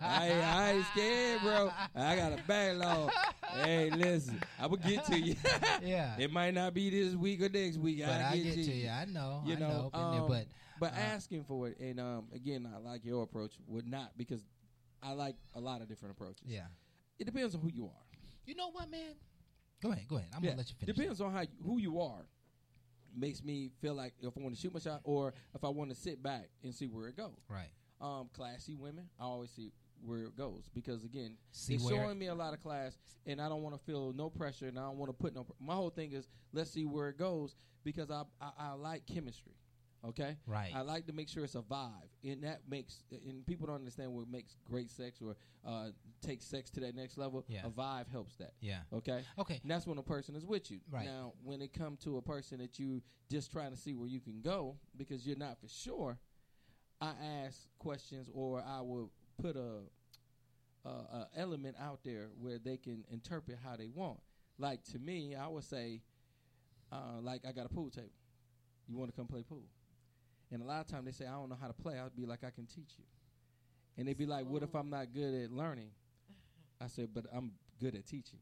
I 0.44 0.72
ain't 0.74 0.86
scared, 0.88 1.42
bro. 1.42 1.72
I 1.96 2.16
got 2.16 2.34
a 2.34 2.40
backlog. 2.48 3.12
hey, 3.64 3.90
listen, 3.92 4.42
I 4.60 4.66
will 4.68 4.78
get 4.78 5.06
to 5.06 5.20
you. 5.20 5.36
Yeah. 5.84 6.16
it 6.18 6.32
might 6.32 6.54
not 6.56 6.74
be 6.74 6.90
this 6.90 7.14
week 7.16 7.42
or 7.42 7.50
next 7.50 7.78
week. 7.78 8.00
But 8.02 8.10
I'll 8.10 8.34
I 8.34 8.38
get, 8.38 8.44
get 8.46 8.56
to 8.56 8.64
to 8.64 8.72
you. 8.74 8.84
you. 8.86 8.90
I 8.90 9.06
know, 9.06 9.44
You 9.46 9.56
I 9.56 9.60
know, 9.60 9.68
know, 9.70 9.90
been 9.94 10.12
there, 10.12 10.22
um, 10.22 10.28
but, 10.28 10.46
but 10.80 10.94
uh, 10.94 10.98
asking 10.98 11.44
for 11.44 11.68
it, 11.68 11.80
and 11.80 12.00
um, 12.00 12.26
again, 12.34 12.68
I 12.74 12.80
like 12.80 13.06
your 13.06 13.22
approach. 13.24 13.54
Would 13.68 13.88
not 13.88 14.12
because 14.18 14.42
I 15.04 15.12
like 15.14 15.36
a 15.56 15.60
lot 15.60 15.82
of 15.82 15.88
different 15.88 16.16
approaches. 16.16 16.48
Yeah. 16.48 16.68
it 17.20 17.26
depends 17.26 17.56
on 17.56 17.62
who 17.62 17.70
you 17.70 17.86
are. 17.86 18.06
You 18.46 18.56
know 18.56 18.72
what, 18.72 18.90
man? 18.90 19.16
Go 19.82 19.92
ahead, 19.92 20.08
go 20.08 20.18
ahead. 20.18 20.30
I'm 20.36 20.44
Yeah, 20.44 20.52
gonna 20.52 20.58
let 20.60 20.70
you 20.70 20.76
finish. 20.80 20.96
Depends 20.96 21.22
on 21.22 21.32
how 21.34 21.42
you, 21.42 21.48
who 21.64 21.78
you 21.80 22.00
are. 22.02 22.26
Makes 23.16 23.44
me 23.44 23.72
feel 23.82 23.94
like 23.96 24.14
if 24.22 24.38
I 24.38 24.42
want 24.42 24.56
to 24.56 24.62
shoot 24.62 24.74
my 24.74 24.80
shot 24.80 25.02
or 25.04 25.34
if 25.56 25.64
I 25.64 25.70
want 25.70 25.90
to 25.90 25.96
sit 25.96 26.22
back 26.22 26.50
and 26.64 26.74
see 26.74 26.86
where 26.88 27.08
it 27.08 27.18
goes. 27.18 27.40
Right. 27.50 27.70
Um, 28.00 28.30
classy 28.34 28.76
women, 28.76 29.06
I 29.20 29.24
always 29.24 29.50
see 29.52 29.72
where 30.06 30.26
it 30.26 30.38
goes 30.38 30.70
because 30.76 31.04
again, 31.04 31.36
See 31.52 31.76
it's 31.76 31.84
where- 31.84 31.96
showing 31.96 32.20
me 32.20 32.28
a 32.28 32.36
lot 32.36 32.54
of 32.54 32.62
class, 32.62 32.98
and 33.26 33.42
I 33.42 33.50
don't 33.50 33.64
want 33.64 33.76
to 33.76 33.84
feel 33.86 34.14
no 34.14 34.30
pressure, 34.30 34.68
and 34.68 34.78
I 34.78 34.84
don't 34.84 34.98
want 34.98 35.10
to 35.10 35.14
put 35.14 35.34
no. 35.34 35.44
Pr- 35.46 35.54
my 35.60 35.74
whole 35.74 35.90
thing 35.90 36.12
is 36.14 36.28
let's 36.54 36.70
see 36.70 36.86
where 36.86 37.10
it 37.10 37.18
goes 37.18 37.56
because 37.84 38.12
I, 38.12 38.22
I 38.40 38.52
I 38.60 38.72
like 38.74 39.06
chemistry. 39.08 39.54
Okay, 40.06 40.38
Right. 40.46 40.72
I 40.76 40.82
like 40.82 41.08
to 41.08 41.14
make 41.14 41.28
sure 41.28 41.44
it's 41.44 41.56
a 41.56 41.62
vibe, 41.62 42.10
and 42.24 42.44
that 42.44 42.62
makes 42.70 43.04
and 43.12 43.46
people 43.46 43.68
don't 43.68 43.78
understand 43.78 44.14
what 44.14 44.30
makes 44.30 44.56
great 44.64 44.90
sex 44.92 45.22
or 45.22 45.36
uh, 45.66 45.90
takes 46.22 46.46
sex 46.46 46.70
to 46.72 46.80
that 46.82 46.96
next 46.96 47.18
level. 47.18 47.44
Yeah. 47.48 47.66
A 47.66 47.70
vibe 47.70 48.10
helps 48.12 48.36
that. 48.36 48.54
Yeah. 48.62 48.80
Okay. 48.94 49.24
Okay. 49.40 49.60
And 49.62 49.72
that's 49.72 49.88
when 49.88 49.98
a 49.98 50.04
person 50.04 50.36
is 50.36 50.46
with 50.46 50.70
you. 50.72 50.80
Right. 50.90 51.06
Now, 51.06 51.34
when 51.44 51.62
it 51.62 51.74
comes 51.74 52.00
to 52.04 52.18
a 52.18 52.22
person 52.22 52.60
that 52.60 52.78
you 52.80 53.02
just 53.30 53.52
trying 53.52 53.72
to 53.72 53.78
see 53.78 53.96
where 53.96 54.08
you 54.08 54.20
can 54.22 54.40
go 54.42 54.78
because 54.96 55.26
you're 55.26 55.38
not 55.38 55.60
for 55.60 55.68
sure, 55.68 56.18
I 57.02 57.14
ask 57.46 57.68
questions 57.80 58.30
or 58.34 58.64
I 58.66 58.82
will 58.82 59.12
put 59.42 59.56
a, 59.56 59.82
a, 60.86 60.90
a 60.90 61.28
element 61.36 61.76
out 61.82 62.00
there 62.06 62.30
where 62.40 62.60
they 62.60 62.78
can 62.78 63.04
interpret 63.12 63.58
how 63.64 63.76
they 63.76 63.88
want. 63.88 64.20
Like 64.60 64.84
to 64.92 65.00
me, 65.00 65.36
I 65.36 65.48
would 65.48 65.64
say, 65.64 66.02
uh, 66.92 67.20
like 67.22 67.42
I 67.48 67.52
got 67.52 67.66
a 67.66 67.70
pool 67.70 67.90
table. 67.90 68.10
You 68.88 68.96
want 68.96 69.12
to 69.12 69.16
come 69.18 69.28
play 69.28 69.44
pool? 69.44 69.64
And 70.52 70.62
a 70.62 70.66
lot 70.66 70.82
of 70.82 70.88
times 70.88 71.06
they 71.06 71.12
say 71.12 71.26
I 71.26 71.32
don't 71.32 71.50
know 71.50 71.58
how 71.60 71.68
to 71.68 71.74
play. 71.74 72.00
I'd 72.00 72.16
be 72.16 72.26
like 72.26 72.44
I 72.44 72.50
can 72.52 72.66
teach 72.66 72.94
you. 72.98 73.04
And 73.98 74.08
they'd 74.08 74.18
be 74.18 74.26
like, 74.26 74.46
"What 74.46 74.64
if 74.64 74.76
I'm 74.76 74.90
not 74.90 75.12
good 75.14 75.34
at 75.34 75.52
learning?" 75.52 75.90
I 76.80 76.88
said, 76.88 77.10
"But 77.14 77.26
I'm 77.34 77.52
good 77.80 77.96
at 77.96 78.06
teaching." 78.06 78.40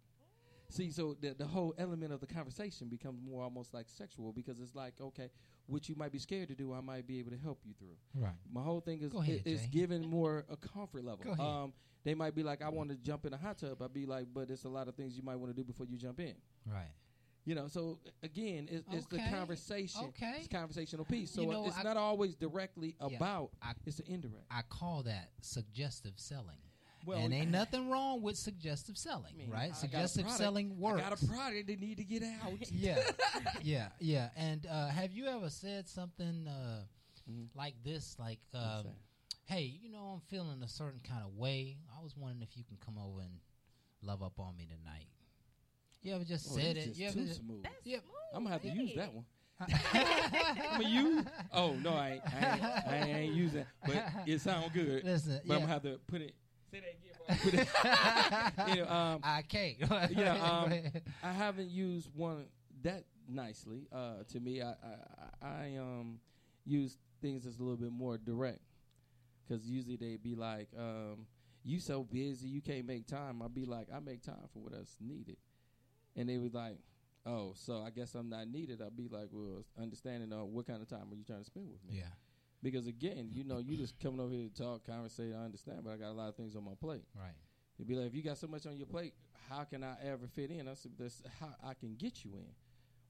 See, 0.70 0.92
so 0.92 1.16
the 1.20 1.34
the 1.34 1.46
whole 1.48 1.74
element 1.78 2.12
of 2.12 2.20
the 2.20 2.28
conversation 2.28 2.90
becomes 2.90 3.22
more 3.22 3.42
almost 3.44 3.74
like 3.74 3.88
sexual 3.88 4.34
because 4.34 4.60
it's 4.60 4.76
like, 4.76 5.00
okay, 5.00 5.30
what 5.68 5.88
you 5.88 5.96
might 5.96 6.12
be 6.12 6.20
scared 6.20 6.50
to 6.50 6.56
do, 6.56 6.74
I 6.74 6.82
might 6.82 7.08
be 7.08 7.20
able 7.20 7.32
to 7.32 7.38
help 7.38 7.60
you 7.64 7.74
through. 7.80 7.96
Right. 8.14 8.34
My 8.52 8.62
whole 8.62 8.82
thing 8.82 9.02
is 9.02 9.14
ahead, 9.14 9.44
i- 9.46 9.50
is 9.50 9.62
Jay. 9.62 9.68
giving 9.72 10.06
more 10.10 10.46
a 10.50 10.58
comfort 10.58 11.04
level. 11.06 11.24
Go 11.24 11.32
ahead. 11.32 11.46
Um, 11.46 11.74
they 12.04 12.14
might 12.14 12.36
be 12.36 12.44
like, 12.44 12.62
I 12.62 12.70
want 12.70 12.90
to 12.90 12.96
jump 12.98 13.26
in 13.26 13.34
a 13.34 13.38
hot 13.38 13.58
tub. 13.60 13.82
I'd 13.82 13.94
be 13.94 14.06
like, 14.06 14.28
but 14.34 14.50
it's 14.52 14.64
a 14.66 14.70
lot 14.70 14.88
of 14.88 14.96
things 14.96 15.16
you 15.16 15.24
might 15.24 15.38
want 15.38 15.56
to 15.56 15.60
do 15.60 15.64
before 15.64 15.86
you 15.88 15.98
jump 15.98 16.20
in. 16.20 16.36
Right. 16.66 16.92
You 17.46 17.54
know, 17.56 17.68
so 17.68 18.00
again, 18.24 18.68
it's, 18.72 18.84
it's 18.92 19.06
the 19.06 19.20
conversation. 19.32 20.02
Okay. 20.06 20.34
It's 20.40 20.48
conversational 20.48 21.06
piece. 21.06 21.30
So 21.32 21.42
You 21.44 21.52
know, 21.52 21.66
it's 21.68 21.78
I- 21.78 21.84
not 21.84 21.96
always 21.96 22.36
directly 22.36 22.96
Yeah. 23.00 23.18
about. 23.18 23.52
it's 23.86 23.98
the 23.98 24.12
indirect. 24.12 24.46
I 24.50 24.62
call 24.68 25.04
that 25.04 25.30
suggestive 25.42 26.14
selling. 26.18 26.58
Well, 27.06 27.20
and 27.20 27.32
ain't 27.32 27.52
nothing 27.62 27.92
wrong 27.92 28.24
with 28.24 28.36
suggestive 28.36 28.98
selling, 28.98 29.38
mean, 29.38 29.52
right? 29.52 29.72
a 29.72 29.76
Suggestive 29.76 30.24
product- 30.24 30.40
selling 30.42 30.80
works. 30.80 31.04
I 31.06 31.10
got 31.10 31.22
a 31.22 31.28
product 31.28 31.68
they 31.68 31.76
need 31.76 31.98
to 31.98 32.04
get 32.04 32.24
out. 32.24 32.54
yeah, 32.72 32.98
yeah, 33.62 33.90
yeah. 34.00 34.30
And 34.36 34.66
uh, 34.66 34.88
have 34.88 35.12
you 35.12 35.28
ever 35.28 35.52
said 35.52 35.88
something 35.88 36.48
uh, 36.48 36.82
like 37.54 37.76
this? 37.84 38.16
Like, 38.20 38.40
um, 38.56 38.88
"Hey, 39.46 39.78
you 39.84 39.92
know, 39.92 40.14
I'm 40.16 40.22
feeling 40.22 40.64
a 40.64 40.68
certain 40.68 41.00
kind 41.08 41.22
of 41.24 41.36
way. 41.38 41.78
I 41.96 42.02
was 42.02 42.18
wondering 42.18 42.42
if 42.42 42.58
you 42.58 42.64
can 42.64 42.78
come 42.84 42.98
over 42.98 43.20
and 43.22 43.38
love 44.02 44.24
up 44.24 44.40
on 44.40 44.58
me 44.58 44.66
tonight." 44.66 45.06
You 46.06 46.14
ever 46.14 46.24
just 46.24 46.48
Oh, 46.52 46.56
said 46.56 46.78
it? 46.78 46.86
just 46.86 47.00
you 47.00 47.08
ever 47.08 47.16
too 47.16 47.26
just- 47.26 47.40
smooth. 47.42 47.66
Yeah. 47.84 47.98
I'm 48.32 48.44
gonna 48.44 48.52
have 48.54 48.62
to 48.62 48.70
use 48.70 48.94
that 48.96 49.12
one. 49.12 49.26
I'm 49.60 50.82
gonna 50.82 50.90
use. 50.90 51.26
Oh 51.52 51.74
no, 51.82 51.94
I 51.96 52.10
ain't, 52.12 52.22
I 52.26 52.52
ain't, 52.52 52.64
I 52.88 53.08
ain't 53.22 53.34
using. 53.34 53.66
But 53.88 54.04
it 54.28 54.40
sounds 54.42 54.72
good. 54.74 55.04
Listen, 55.04 55.40
but 55.48 55.54
I'm 55.56 55.62
gonna 55.62 55.74
have 55.74 55.82
to 55.84 56.00
put 56.06 56.22
it. 56.22 56.36
Say 56.70 56.82
that 56.82 57.56
again. 57.56 57.68
Put 58.62 58.78
it- 58.78 58.88
um, 58.92 59.20
I 59.24 59.42
can't. 59.42 59.78
yeah, 60.16 60.36
um. 60.44 60.74
I 61.24 61.32
haven't 61.32 61.70
used 61.72 62.10
one 62.14 62.46
that 62.84 63.04
nicely. 63.28 63.88
Uh, 63.92 64.24
to 64.32 64.40
me, 64.40 64.62
I, 64.62 64.72
I, 64.72 64.76
I 65.42 65.48
I, 65.48 65.76
um 65.80 66.20
use 66.66 66.98
things 67.22 67.46
that's 67.46 67.58
a 67.58 67.64
little 67.64 67.78
bit 67.78 67.92
more 67.92 68.18
direct 68.20 68.60
because 69.48 69.66
usually 69.66 69.96
they'd 69.96 70.22
be 70.22 70.36
like, 70.36 70.68
um, 70.78 71.26
"You 71.64 71.80
so 71.80 72.04
busy, 72.04 72.48
you 72.48 72.62
can't 72.62 72.86
make 72.86 73.08
time." 73.08 73.42
I'll 73.42 73.50
be 73.50 73.66
like, 73.66 73.88
"I 73.96 74.00
make 74.02 74.22
time 74.22 74.36
for 74.54 74.60
what's 74.60 74.98
needed," 75.00 75.38
and 76.16 76.30
they 76.30 76.38
was 76.38 76.54
like. 76.54 76.78
Oh, 77.28 77.54
so 77.56 77.82
I 77.82 77.90
guess 77.90 78.14
I'm 78.14 78.30
not 78.30 78.48
needed. 78.48 78.84
I'll 78.84 78.92
be 78.92 79.08
like, 79.10 79.30
well, 79.32 79.66
understanding 79.82 80.32
uh, 80.32 80.46
what 80.46 80.68
kind 80.68 80.80
of 80.80 80.88
time 80.88 81.12
are 81.12 81.16
you 81.16 81.24
trying 81.24 81.40
to 81.40 81.46
spend 81.46 81.72
with 81.72 81.84
me? 81.84 81.98
Yeah. 81.98 82.14
Because 82.62 82.86
again, 82.86 83.30
you 83.34 83.44
know, 83.44 83.58
you 83.58 83.78
just 83.78 84.00
coming 84.00 84.20
over 84.20 84.32
here 84.32 84.48
to 84.48 84.54
talk, 84.54 84.86
conversate. 84.86 85.34
I 85.34 85.44
understand, 85.44 85.80
but 85.84 85.94
I 85.94 85.98
got 85.98 86.10
a 86.10 86.18
lot 86.18 86.30
of 86.30 86.36
things 86.36 86.56
on 86.56 86.64
my 86.64 86.76
plate. 86.80 87.02
Right. 87.16 87.34
They'd 87.80 87.88
be 87.88 87.96
like, 87.96 88.06
if 88.06 88.14
you 88.14 88.22
got 88.22 88.38
so 88.38 88.46
much 88.46 88.68
on 88.68 88.78
your 88.78 88.86
plate, 88.86 89.14
how 89.50 89.64
can 89.64 89.84
I 89.84 89.96
ever 90.04 90.28
fit 90.28 90.52
in? 90.52 90.68
I 90.68 90.76
said, 90.76 90.92
that's 91.00 91.24
how 91.40 91.50
I 91.64 91.74
can 91.74 91.96
get 91.96 92.24
you 92.24 92.36
in. 92.36 92.46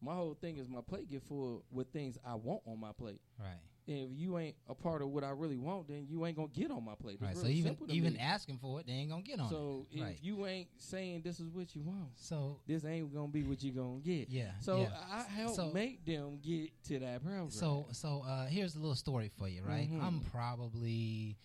My 0.01 0.15
whole 0.15 0.33
thing 0.33 0.57
is 0.59 0.69
my 0.69 0.81
plate 0.81 1.09
get 1.09 1.21
full 1.23 1.65
with 1.71 1.87
things 1.91 2.17
I 2.25 2.35
want 2.35 2.61
on 2.65 2.79
my 2.79 2.91
plate. 2.91 3.21
Right. 3.37 3.59
And 3.87 4.11
if 4.11 4.17
you 4.19 4.37
ain't 4.39 4.55
a 4.67 4.73
part 4.73 5.03
of 5.03 5.09
what 5.09 5.23
I 5.23 5.29
really 5.29 5.57
want, 5.59 5.87
then 5.87 6.07
you 6.09 6.25
ain't 6.25 6.35
gonna 6.35 6.47
get 6.47 6.71
on 6.71 6.83
my 6.83 6.95
plate. 6.95 7.15
It's 7.15 7.21
Right. 7.21 7.37
So 7.37 7.47
even 7.47 7.77
even 7.87 8.13
me. 8.13 8.19
asking 8.19 8.57
for 8.57 8.79
it, 8.79 8.87
they 8.87 8.93
ain't 8.93 9.11
gonna 9.11 9.21
get 9.21 9.39
on 9.39 9.49
So 9.49 9.85
it. 9.91 9.97
if 9.97 10.01
right. 10.03 10.19
you 10.23 10.45
ain't 10.47 10.69
saying 10.77 11.21
this 11.21 11.39
is 11.39 11.49
what 11.49 11.75
you 11.75 11.83
want, 11.83 12.09
so 12.15 12.59
this 12.65 12.83
ain't 12.83 13.13
gonna 13.13 13.27
be 13.27 13.43
what 13.43 13.61
you 13.61 13.71
gonna 13.71 13.99
get. 13.99 14.29
Yeah, 14.29 14.57
So 14.59 14.81
yeah. 14.81 14.97
I 15.09 15.21
help 15.23 15.55
So- 15.55 15.71
make 15.71 16.03
them 16.03 16.39
get 16.41 16.71
to 16.85 16.99
that 16.99 17.21
program. 17.23 17.51
So 17.51 17.87
so 17.91 18.21
uh, 18.23 18.47
here's 18.47 18.75
a 18.75 18.79
little 18.79 18.95
story 18.95 19.29
for 19.29 19.47
you, 19.47 19.61
right? 19.63 19.87
Mhm. 19.91 20.01
I'm 20.01 20.21
probably 20.21 21.37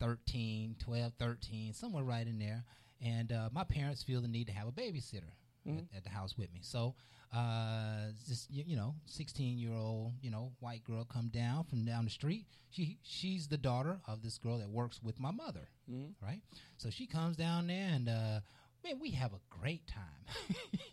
13, 0.00 0.76
12, 0.78 1.12
13, 1.18 1.72
somewhere 1.72 2.04
right 2.04 2.26
in 2.26 2.38
there. 2.38 2.64
And 3.00 3.30
uh, 3.32 3.50
my 3.52 3.64
parents 3.64 4.02
feel 4.02 4.20
the 4.20 4.28
need 4.28 4.46
to 4.46 4.52
have 4.52 4.66
a 4.68 4.72
babysitter 4.72 5.32
Mhm. 5.66 5.78
at, 5.90 5.96
at 5.98 6.04
the 6.04 6.10
house 6.10 6.36
with 6.36 6.52
me. 6.52 6.60
So 6.62 6.94
uh, 7.34 8.12
this 8.28 8.46
you, 8.50 8.64
you 8.66 8.76
know, 8.76 8.94
16 9.06 9.58
year 9.58 9.72
old 9.72 10.12
you 10.22 10.30
know 10.30 10.52
white 10.60 10.84
girl 10.84 11.04
come 11.04 11.28
down 11.28 11.64
from 11.64 11.84
down 11.84 12.04
the 12.04 12.10
street. 12.10 12.46
She 12.70 12.98
she's 13.02 13.48
the 13.48 13.58
daughter 13.58 14.00
of 14.06 14.22
this 14.22 14.38
girl 14.38 14.58
that 14.58 14.68
works 14.70 15.00
with 15.02 15.18
my 15.20 15.30
mother, 15.30 15.68
Mhm. 15.90 16.14
right? 16.22 16.40
So 16.76 16.90
she 16.90 17.06
comes 17.06 17.36
down 17.36 17.66
there 17.66 17.88
and. 17.88 18.08
Uh, 18.08 18.40
Man, 18.84 18.98
we 19.00 19.12
have 19.12 19.32
a 19.32 19.40
great 19.48 19.86
time. 19.86 20.02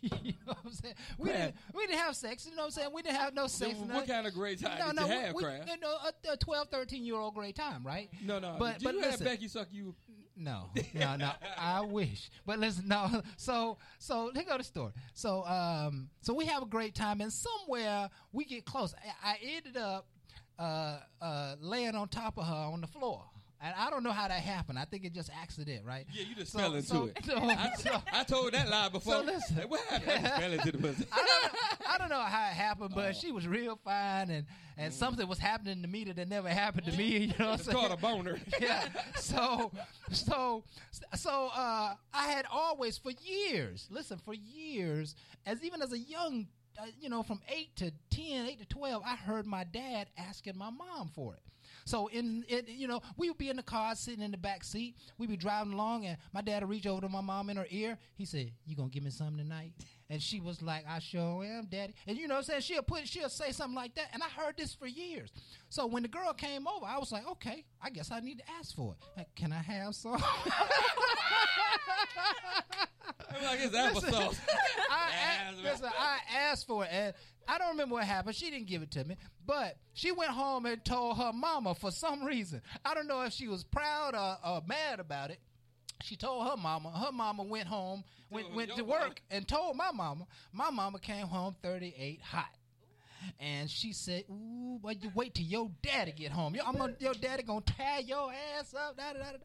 you 0.00 0.32
know 0.46 0.54
what 0.54 0.58
I'm 0.64 0.72
saying? 0.72 0.94
We 1.18 1.28
didn't, 1.28 1.54
we 1.74 1.86
didn't 1.86 1.98
have 1.98 2.16
sex. 2.16 2.46
You 2.46 2.52
know 2.52 2.62
what 2.62 2.66
I'm 2.66 2.70
saying? 2.70 2.88
We 2.94 3.02
didn't 3.02 3.18
have 3.18 3.34
no 3.34 3.46
sex. 3.46 3.74
What 3.78 3.88
nothing. 3.88 4.08
kind 4.08 4.26
of 4.26 4.32
great 4.32 4.60
time 4.60 4.78
no, 4.78 4.86
did 4.86 4.96
no, 4.96 5.06
you 5.06 5.20
have, 5.20 5.34
we, 5.34 5.42
you 5.42 5.80
know, 5.80 5.96
a, 6.28 6.32
a 6.32 6.36
12, 6.38 6.68
13 6.68 7.04
year 7.04 7.16
old 7.16 7.34
great 7.34 7.54
time, 7.54 7.86
right? 7.86 8.08
No, 8.24 8.38
no. 8.38 8.56
But 8.58 8.78
did 8.78 8.84
but 8.84 8.94
you 8.94 9.00
listen, 9.00 9.26
have 9.26 9.36
Becky 9.36 9.48
suck 9.48 9.68
you? 9.70 9.94
no, 10.36 10.70
no, 10.94 11.16
no. 11.16 11.30
I 11.58 11.82
wish, 11.82 12.30
but 12.46 12.58
listen, 12.58 12.88
no. 12.88 13.22
So 13.36 13.78
so 13.98 14.30
here 14.34 14.44
go 14.44 14.56
the 14.56 14.64
story. 14.64 14.92
So 15.12 15.44
um 15.44 16.08
so 16.20 16.32
we 16.34 16.46
have 16.46 16.62
a 16.62 16.66
great 16.66 16.94
time, 16.94 17.20
and 17.20 17.32
somewhere 17.32 18.08
we 18.32 18.44
get 18.44 18.64
close. 18.64 18.94
I, 19.22 19.32
I 19.32 19.36
ended 19.56 19.76
up 19.76 20.06
uh 20.58 20.98
uh 21.20 21.56
laying 21.60 21.94
on 21.94 22.08
top 22.08 22.38
of 22.38 22.46
her 22.46 22.54
on 22.54 22.80
the 22.80 22.86
floor. 22.86 23.24
And 23.64 23.72
I 23.78 23.90
don't 23.90 24.02
know 24.02 24.10
how 24.10 24.26
that 24.26 24.40
happened. 24.40 24.76
I 24.76 24.84
think 24.84 25.04
it 25.04 25.14
just 25.14 25.30
accident, 25.40 25.84
right? 25.86 26.04
Yeah, 26.12 26.24
you 26.28 26.34
just 26.34 26.50
So- 26.52 26.58
fell 26.58 26.74
into 26.74 26.86
so- 26.88 27.04
it. 27.14 27.24
so- 27.78 27.90
I, 28.12 28.20
I 28.20 28.24
told 28.24 28.52
that 28.54 28.68
lie 28.68 28.88
before. 28.88 29.14
So 29.14 29.20
listen. 29.22 29.56
Like, 29.56 29.70
what 29.70 29.80
happened? 29.86 30.26
I 30.26 30.40
fell 30.40 30.52
into 30.52 30.72
the 30.72 30.78
pussy. 30.88 31.06
I 31.12 31.16
don't, 31.16 31.88
I 31.94 31.98
don't 31.98 32.08
know 32.08 32.20
how 32.20 32.42
it 32.50 32.54
happened, 32.54 32.90
Oh. 32.92 32.96
but 32.96 33.14
she 33.16 33.30
was 33.30 33.46
real 33.46 33.78
fine, 33.84 34.30
and 34.30 34.46
and 34.78 34.92
something 34.92 35.28
was 35.28 35.38
happening 35.38 35.82
to 35.82 35.88
me 35.88 36.04
that 36.04 36.18
had 36.18 36.28
never 36.30 36.48
happened 36.48 36.86
to 36.86 36.92
me. 36.96 37.18
You 37.18 37.26
know 37.28 37.32
what 37.34 37.40
I'm 37.40 37.48
Mm. 37.50 37.54
It's 37.60 37.68
called 37.68 37.92
a 37.92 37.96
boner. 37.96 38.38
yeah. 38.60 38.88
So, 39.16 39.70
so, 40.10 40.64
so, 41.14 41.50
uh, 41.54 41.94
I 42.12 42.26
had 42.28 42.46
always 42.50 42.96
for 42.98 43.12
years, 43.12 43.86
listen, 43.90 44.18
for 44.18 44.34
years, 44.34 45.14
as 45.46 45.62
even 45.62 45.82
as 45.82 45.92
a 45.92 45.98
young, 45.98 46.48
uh, 46.80 46.86
you 47.00 47.10
know, 47.10 47.22
from 47.22 47.40
eight 47.48 47.76
to 47.76 47.92
10, 48.10 48.46
8 48.46 48.58
to 48.60 48.64
twelve, 48.66 49.02
I 49.06 49.14
heard 49.14 49.46
my 49.46 49.62
dad 49.64 50.08
asking 50.16 50.56
my 50.56 50.70
mom 50.70 51.10
for 51.14 51.34
it. 51.34 51.42
So 51.84 52.06
in 52.08 52.44
it, 52.48 52.68
you 52.68 52.88
know, 52.88 53.00
we 53.16 53.28
would 53.28 53.38
be 53.38 53.48
in 53.50 53.56
the 53.56 53.62
car 53.62 53.94
sitting 53.94 54.22
in 54.22 54.30
the 54.30 54.36
back 54.38 54.64
seat. 54.64 54.96
We'd 55.18 55.30
be 55.30 55.36
driving 55.36 55.72
along, 55.72 56.06
and 56.06 56.16
my 56.32 56.40
dad 56.42 56.62
would 56.62 56.70
reach 56.70 56.86
over 56.86 57.00
to 57.02 57.08
my 57.08 57.20
mom 57.20 57.50
in 57.50 57.56
her 57.56 57.66
ear. 57.70 57.98
He 58.14 58.24
said, 58.24 58.52
"You 58.64 58.76
gonna 58.76 58.88
give 58.88 59.02
me 59.02 59.10
something 59.10 59.38
tonight?" 59.38 59.72
And 60.10 60.22
she 60.22 60.40
was 60.40 60.60
like, 60.62 60.84
"I 60.88 60.98
sure 60.98 61.44
am, 61.44 61.66
daddy." 61.66 61.94
And 62.06 62.18
you 62.18 62.28
know, 62.28 62.34
what 62.34 62.40
I'm 62.40 62.44
saying 62.44 62.60
she'll 62.62 62.82
put, 62.82 63.08
she'll 63.08 63.28
say 63.28 63.52
something 63.52 63.76
like 63.76 63.94
that. 63.94 64.08
And 64.12 64.22
I 64.22 64.28
heard 64.28 64.56
this 64.56 64.74
for 64.74 64.86
years. 64.86 65.30
So 65.68 65.86
when 65.86 66.02
the 66.02 66.08
girl 66.08 66.32
came 66.32 66.66
over, 66.68 66.86
I 66.86 66.98
was 66.98 67.12
like, 67.12 67.26
"Okay, 67.26 67.64
I 67.80 67.90
guess 67.90 68.10
I 68.10 68.20
need 68.20 68.38
to 68.38 68.50
ask 68.58 68.74
for 68.74 68.94
it. 68.94 69.06
Like, 69.16 69.34
Can 69.34 69.52
I 69.52 69.62
have 69.62 69.94
some?" 69.94 70.22
I'm 73.34 73.44
like 73.44 73.60
it's 73.62 73.74
applesauce. 73.76 74.38
I, 74.90 75.52
listen, 75.62 75.88
I 75.98 76.18
asked 76.36 76.66
for 76.66 76.84
it, 76.84 76.90
and 76.92 77.14
I 77.48 77.58
don't 77.58 77.70
remember 77.70 77.94
what 77.94 78.04
happened. 78.04 78.34
She 78.36 78.50
didn't 78.50 78.66
give 78.66 78.82
it 78.82 78.90
to 78.92 79.04
me, 79.04 79.16
but 79.46 79.76
she 79.94 80.12
went 80.12 80.30
home 80.30 80.66
and 80.66 80.84
told 80.84 81.18
her 81.18 81.32
mama 81.32 81.74
for 81.74 81.90
some 81.90 82.24
reason. 82.24 82.62
I 82.84 82.94
don't 82.94 83.06
know 83.06 83.22
if 83.22 83.32
she 83.32 83.48
was 83.48 83.64
proud 83.64 84.14
or, 84.14 84.38
or 84.48 84.62
mad 84.66 85.00
about 85.00 85.30
it. 85.30 85.40
She 86.02 86.16
told 86.16 86.48
her 86.48 86.56
mama. 86.56 86.90
Her 86.90 87.12
mama 87.12 87.44
went 87.44 87.68
home, 87.68 88.02
went, 88.30 88.52
went 88.54 88.74
to 88.76 88.84
work, 88.84 89.22
and 89.30 89.46
told 89.46 89.76
my 89.76 89.92
mama. 89.92 90.26
My 90.52 90.70
mama 90.70 90.98
came 90.98 91.26
home 91.26 91.54
38 91.62 92.20
hot. 92.22 92.46
And 93.38 93.70
she 93.70 93.92
said, 93.92 94.24
"Ooh, 94.28 94.80
but 94.82 95.00
you 95.00 95.12
wait 95.14 95.34
till 95.34 95.44
your 95.44 95.70
daddy 95.80 96.10
get 96.10 96.32
home. 96.32 96.56
Yo, 96.56 96.62
I'm 96.66 96.76
gonna, 96.76 96.94
your 96.98 97.14
daddy 97.14 97.44
gonna 97.44 97.60
tie 97.60 98.00
your 98.00 98.32
ass 98.58 98.74
up." 98.74 98.96
Da, 98.96 99.12
da, 99.12 99.18
da. 99.20 99.38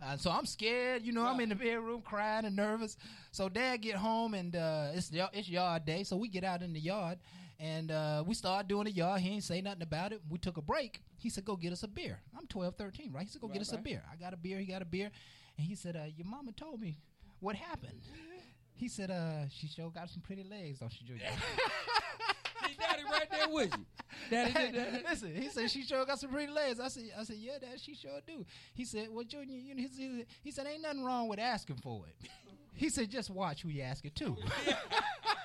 Uh, 0.00 0.16
so 0.16 0.30
I'm 0.30 0.46
scared. 0.46 1.02
You 1.02 1.12
know, 1.12 1.24
I'm 1.26 1.40
in 1.40 1.48
the 1.48 1.54
bedroom 1.54 2.02
crying 2.02 2.44
and 2.44 2.54
nervous. 2.54 2.96
So 3.32 3.48
dad 3.48 3.78
get 3.78 3.96
home 3.96 4.34
and 4.34 4.54
uh, 4.54 4.90
it's 4.94 5.10
it's 5.32 5.48
yard 5.48 5.84
day. 5.84 6.04
So 6.04 6.16
we 6.16 6.28
get 6.28 6.44
out 6.44 6.62
in 6.62 6.72
the 6.72 6.80
yard 6.80 7.18
and 7.64 7.90
uh, 7.90 8.22
we 8.26 8.34
started 8.34 8.68
doing 8.68 8.86
it, 8.86 8.94
y'all. 8.94 9.16
He 9.16 9.30
ain't 9.30 9.42
say 9.44 9.62
nothing 9.62 9.82
about 9.82 10.12
it. 10.12 10.20
We 10.28 10.38
took 10.38 10.58
a 10.58 10.62
break. 10.62 11.00
He 11.16 11.30
said, 11.30 11.44
"Go 11.46 11.56
get 11.56 11.72
us 11.72 11.82
a 11.82 11.88
beer." 11.88 12.20
I'm 12.36 12.46
12, 12.46 12.74
13, 12.76 13.12
right? 13.12 13.22
He 13.22 13.28
said, 13.30 13.40
"Go 13.40 13.48
get 13.48 13.54
Right, 13.54 13.60
us 13.62 13.72
a 13.72 13.78
beer." 13.78 14.02
I 14.12 14.16
got 14.16 14.34
a 14.34 14.36
beer. 14.36 14.58
He 14.58 14.66
got 14.66 14.82
a 14.82 14.84
beer, 14.84 15.10
and 15.56 15.66
he 15.66 15.74
said, 15.74 15.96
uh, 15.96 16.04
"Your 16.14 16.26
mama 16.26 16.52
told 16.52 16.80
me 16.80 16.98
what 17.40 17.56
happened." 17.56 18.00
He 18.74 18.88
said, 18.88 19.10
"Uh, 19.10 19.48
she 19.48 19.66
sure 19.66 19.90
got 19.90 20.10
some 20.10 20.20
pretty 20.20 20.44
legs, 20.44 20.80
don't 20.80 20.92
she, 20.92 21.04
Julia?" 21.04 21.22
daddy 22.78 23.02
right 23.10 23.30
there 23.30 23.48
with 23.48 23.74
you. 23.76 23.86
Daddy 24.30 24.52
did 24.72 24.74
that. 24.74 25.04
Listen, 25.08 25.34
he 25.34 25.48
said 25.48 25.70
she 25.70 25.82
sure 25.82 26.04
got 26.04 26.18
some 26.18 26.30
pretty 26.30 26.52
legs. 26.52 26.80
I 26.80 26.88
said, 26.88 27.04
I 27.18 27.24
said, 27.24 27.36
yeah, 27.36 27.58
Dad, 27.60 27.80
she 27.80 27.94
sure 27.94 28.10
do. 28.26 28.44
He 28.74 28.84
said, 28.84 29.08
well, 29.10 29.24
Junior, 29.24 29.56
you 29.58 29.74
know, 29.74 29.82
he 29.82 29.88
said, 29.88 30.26
he 30.42 30.50
said, 30.50 30.66
ain't 30.66 30.82
nothing 30.82 31.04
wrong 31.04 31.28
with 31.28 31.38
asking 31.38 31.76
for 31.76 32.04
it. 32.08 32.16
He 32.76 32.88
said, 32.88 33.08
just 33.08 33.30
watch 33.30 33.62
who 33.62 33.68
you 33.68 33.82
ask 33.82 34.04
it 34.04 34.16
to. 34.16 34.36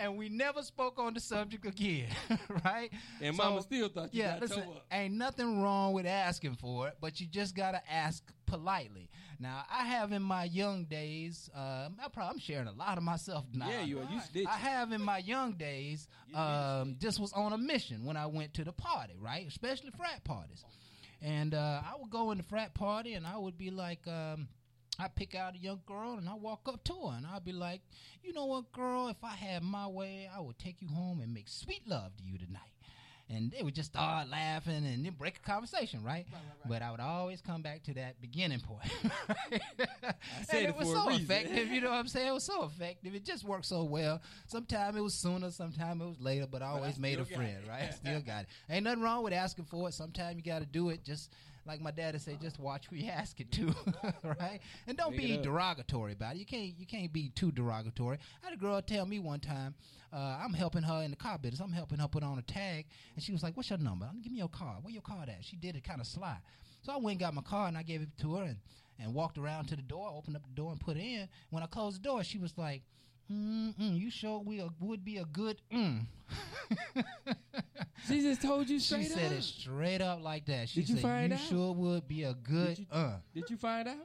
and 0.00 0.16
we 0.16 0.28
never 0.28 0.62
spoke 0.62 0.98
on 0.98 1.14
the 1.14 1.20
subject 1.20 1.66
again, 1.66 2.08
right? 2.64 2.90
And 3.20 3.36
Mama 3.36 3.62
still 3.62 3.88
thought 3.88 4.12
you 4.14 4.22
yeah, 4.22 4.32
got 4.32 4.40
listen, 4.42 4.62
toe 4.64 4.70
up. 4.72 4.86
ain't 4.90 5.14
nothing 5.14 5.62
wrong 5.62 5.92
with 5.92 6.06
asking 6.06 6.56
for 6.56 6.88
it, 6.88 6.96
but 7.00 7.20
you 7.20 7.26
just 7.26 7.54
gotta 7.54 7.80
ask 7.88 8.24
politely. 8.46 9.10
Now, 9.38 9.64
I 9.70 9.84
have 9.84 10.12
in 10.12 10.22
my 10.22 10.44
young 10.44 10.84
days, 10.84 11.48
um, 11.54 11.96
I 12.02 12.08
probably, 12.12 12.34
I'm 12.34 12.38
sharing 12.40 12.66
a 12.66 12.72
lot 12.72 12.98
of 12.98 13.04
myself 13.04 13.44
now. 13.54 13.68
Yeah, 13.68 13.82
you 13.82 14.00
are. 14.00 14.08
You. 14.34 14.46
I 14.46 14.56
have 14.56 14.92
in 14.92 15.02
my 15.02 15.18
young 15.18 15.52
days, 15.52 16.08
um, 16.34 16.96
just 16.98 17.20
was 17.20 17.32
on 17.32 17.52
a 17.52 17.58
mission 17.58 18.04
when 18.04 18.16
I 18.16 18.26
went 18.26 18.54
to 18.54 18.64
the 18.64 18.72
party, 18.72 19.14
right? 19.20 19.46
Especially 19.46 19.90
frat 19.96 20.24
parties. 20.24 20.64
And 21.22 21.54
uh, 21.54 21.82
I 21.84 22.00
would 22.00 22.10
go 22.10 22.30
in 22.30 22.38
the 22.38 22.44
frat 22.44 22.74
party 22.74 23.14
and 23.14 23.26
I 23.26 23.36
would 23.36 23.58
be 23.58 23.70
like, 23.70 24.06
um, 24.06 24.48
I 25.00 25.08
pick 25.08 25.34
out 25.34 25.54
a 25.54 25.58
young 25.58 25.80
girl 25.86 26.18
and 26.18 26.28
I 26.28 26.34
walk 26.34 26.60
up 26.66 26.84
to 26.84 26.92
her 26.92 27.16
and 27.16 27.26
I'd 27.26 27.44
be 27.44 27.52
like, 27.52 27.80
you 28.22 28.34
know 28.34 28.44
what, 28.44 28.70
girl, 28.72 29.08
if 29.08 29.22
I 29.24 29.34
had 29.34 29.62
my 29.62 29.86
way, 29.86 30.28
I 30.34 30.40
would 30.40 30.58
take 30.58 30.82
you 30.82 30.88
home 30.88 31.20
and 31.20 31.32
make 31.32 31.48
sweet 31.48 31.88
love 31.88 32.16
to 32.18 32.24
you 32.24 32.36
tonight. 32.36 32.60
And 33.32 33.52
they 33.52 33.62
would 33.62 33.76
just 33.76 33.92
start 33.92 34.28
laughing 34.28 34.84
and 34.84 35.04
then 35.04 35.14
break 35.16 35.36
a 35.36 35.40
conversation, 35.40 36.02
right? 36.02 36.26
But 36.68 36.82
I 36.82 36.90
would 36.90 36.98
always 36.98 37.40
come 37.40 37.62
back 37.62 37.84
to 37.84 37.94
that 37.94 38.20
beginning 38.20 38.58
point. 38.58 38.90
and 39.52 40.66
it 40.66 40.76
was 40.76 40.90
so 40.90 41.08
effective, 41.10 41.68
you 41.68 41.80
know 41.80 41.90
what 41.90 41.96
I'm 41.96 42.08
saying? 42.08 42.26
It 42.26 42.34
was 42.34 42.44
so 42.44 42.64
effective. 42.64 43.14
It 43.14 43.24
just 43.24 43.44
worked 43.44 43.66
so 43.66 43.84
well. 43.84 44.20
Sometimes 44.48 44.96
it 44.96 45.00
was 45.00 45.14
sooner, 45.14 45.52
sometimes 45.52 46.02
it 46.02 46.06
was 46.06 46.20
later, 46.20 46.48
but 46.50 46.60
I 46.60 46.66
always 46.66 46.98
made 46.98 47.20
a 47.20 47.24
friend, 47.24 47.58
right? 47.68 47.84
I 47.84 47.90
still 47.90 48.20
got 48.20 48.42
it. 48.42 48.48
Ain't 48.68 48.82
nothing 48.82 49.02
wrong 49.02 49.22
with 49.22 49.32
asking 49.32 49.66
for 49.66 49.88
it. 49.88 49.94
Sometimes 49.94 50.36
you 50.36 50.42
got 50.42 50.58
to 50.58 50.66
do 50.66 50.88
it. 50.88 51.04
Just 51.04 51.30
like 51.70 51.80
my 51.80 51.92
dad 51.92 52.14
would 52.14 52.20
say, 52.20 52.36
just 52.42 52.58
watch 52.58 52.88
who 52.90 52.96
you 52.96 53.08
ask 53.08 53.38
it 53.38 53.52
to, 53.52 53.72
right? 54.24 54.58
And 54.88 54.96
don't 54.96 55.16
Make 55.16 55.20
be 55.20 55.36
derogatory 55.36 56.14
about 56.14 56.34
it. 56.34 56.38
You 56.38 56.44
can't 56.44 56.74
you 56.76 56.84
can't 56.84 57.12
be 57.12 57.28
too 57.28 57.52
derogatory. 57.52 58.18
I 58.42 58.46
had 58.46 58.54
a 58.54 58.60
girl 58.60 58.82
tell 58.82 59.06
me 59.06 59.20
one 59.20 59.38
time, 59.38 59.76
uh, 60.12 60.40
I'm 60.42 60.52
helping 60.52 60.82
her 60.82 61.02
in 61.02 61.10
the 61.10 61.16
car 61.16 61.38
business. 61.38 61.60
I'm 61.60 61.72
helping 61.72 62.00
her 62.00 62.08
put 62.08 62.24
on 62.24 62.38
a 62.38 62.42
tag, 62.42 62.86
and 63.14 63.22
she 63.22 63.30
was 63.30 63.44
like, 63.44 63.56
"What's 63.56 63.70
your 63.70 63.78
number? 63.78 64.10
Give 64.20 64.32
me 64.32 64.38
your 64.38 64.48
card. 64.48 64.82
Where 64.82 64.92
your 64.92 65.02
card 65.02 65.28
at?" 65.28 65.44
She 65.44 65.54
did 65.54 65.76
it 65.76 65.84
kind 65.84 66.00
of 66.00 66.08
sly. 66.08 66.38
So 66.82 66.92
I 66.92 66.96
went 66.96 67.12
and 67.12 67.20
got 67.20 67.34
my 67.34 67.42
card 67.42 67.68
and 67.68 67.78
I 67.78 67.84
gave 67.84 68.02
it 68.02 68.08
to 68.22 68.34
her 68.36 68.44
and, 68.44 68.56
and 68.98 69.14
walked 69.14 69.38
around 69.38 69.66
to 69.66 69.76
the 69.76 69.82
door, 69.82 70.10
opened 70.12 70.34
up 70.34 70.42
the 70.42 70.54
door 70.54 70.72
and 70.72 70.80
put 70.80 70.96
it 70.96 71.04
in. 71.04 71.28
When 71.50 71.62
I 71.62 71.66
closed 71.66 72.00
the 72.00 72.02
door, 72.02 72.24
she 72.24 72.38
was 72.38 72.56
like, 72.58 72.82
Mm-mm, 73.30 73.98
"You 74.00 74.10
sure 74.10 74.40
we 74.40 74.60
a, 74.60 74.68
would 74.80 75.04
be 75.04 75.18
a 75.18 75.24
good 75.24 75.60
mm." 75.72 76.04
She 78.08 78.22
just 78.22 78.42
told 78.42 78.68
you 78.68 78.80
straight 78.80 79.02
She 79.04 79.08
straight 79.10 79.22
said 79.28 79.32
it 79.32 79.42
straight 79.42 80.00
up 80.00 80.22
like 80.22 80.46
that. 80.46 80.68
She 80.68 80.80
Did 80.80 80.88
you 80.88 80.94
said, 80.96 81.02
find 81.02 81.28
"You 81.32 81.34
out? 81.38 81.40
sure 81.48 81.72
would 81.74 82.08
be 82.08 82.22
a 82.24 82.34
good 82.34 82.86
uh." 82.90 83.16
Did 83.34 83.50
you 83.50 83.56
find 83.56 83.86
out? 83.88 83.96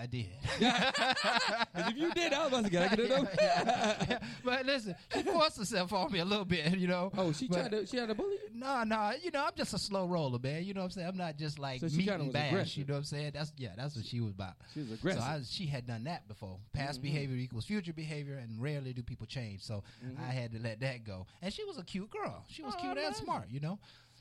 I 0.00 0.06
did. 0.06 0.26
if 0.60 1.96
you 1.96 2.12
did, 2.12 2.32
I 2.32 2.38
was 2.44 2.48
about 2.48 2.64
to 2.64 2.70
get 2.70 2.98
it 2.98 3.10
up. 3.10 3.28
Yeah, 3.40 4.18
but 4.44 4.64
listen, 4.66 4.94
she 5.12 5.22
forced 5.22 5.58
herself 5.58 5.92
on 5.92 6.12
me 6.12 6.20
a 6.20 6.24
little 6.24 6.44
bit, 6.44 6.76
you 6.78 6.86
know. 6.86 7.10
Oh, 7.16 7.32
she 7.32 7.48
But- 7.48 7.58
tried 7.68 7.70
to. 7.72 7.86
She 7.86 7.96
had 7.96 8.08
to 8.08 8.14
bully. 8.14 8.36
No, 8.54 8.82
no, 8.84 9.12
you 9.22 9.30
know, 9.30 9.44
I'm 9.44 9.52
just 9.56 9.74
a 9.74 9.78
slow 9.78 10.06
roller, 10.06 10.38
man. 10.38 10.64
You 10.64 10.74
know 10.74 10.80
what 10.80 10.86
I'm 10.86 10.90
saying? 10.92 11.08
I'm 11.08 11.16
not 11.16 11.36
just 11.36 11.58
like 11.58 11.80
So 11.80 11.86
meat 11.88 12.08
and 12.08 12.32
bash. 12.32 12.50
aggressive. 12.50 12.78
You 12.78 12.84
know 12.84 12.94
what 12.94 12.98
I'm 12.98 13.04
saying? 13.04 13.30
That's 13.34 13.52
yeah, 13.56 13.70
that's 13.76 13.96
what 13.96 14.04
she 14.04 14.20
was 14.20 14.32
about. 14.32 14.54
She 14.74 14.80
was 14.80 14.92
aggressive. 14.92 15.22
So 15.22 15.26
I, 15.28 15.40
she 15.48 15.66
had 15.66 15.86
done 15.86 16.04
that 16.04 16.26
before. 16.28 16.58
Past 16.72 17.00
Mhm. 17.00 17.02
behavior 17.02 17.36
equals 17.36 17.64
future 17.66 17.92
behavior, 17.92 18.36
and 18.38 18.60
rarely 18.60 18.92
do 18.92 19.02
people 19.02 19.26
change. 19.26 19.62
So 19.62 19.82
Mhm. 20.04 20.18
I 20.20 20.32
had 20.32 20.52
to 20.52 20.58
let 20.58 20.80
that 20.80 21.04
go. 21.04 21.26
And 21.42 21.52
she 21.52 21.64
was 21.64 21.78
a 21.78 21.84
cute 21.84 22.10
girl. 22.10 22.44
She 22.48 22.62
was 22.62 22.74
Oh, 22.76 22.80
cute 22.80 22.98
and 22.98 23.14
smart, 23.16 23.48
you 23.50 23.60
know. 23.60 23.78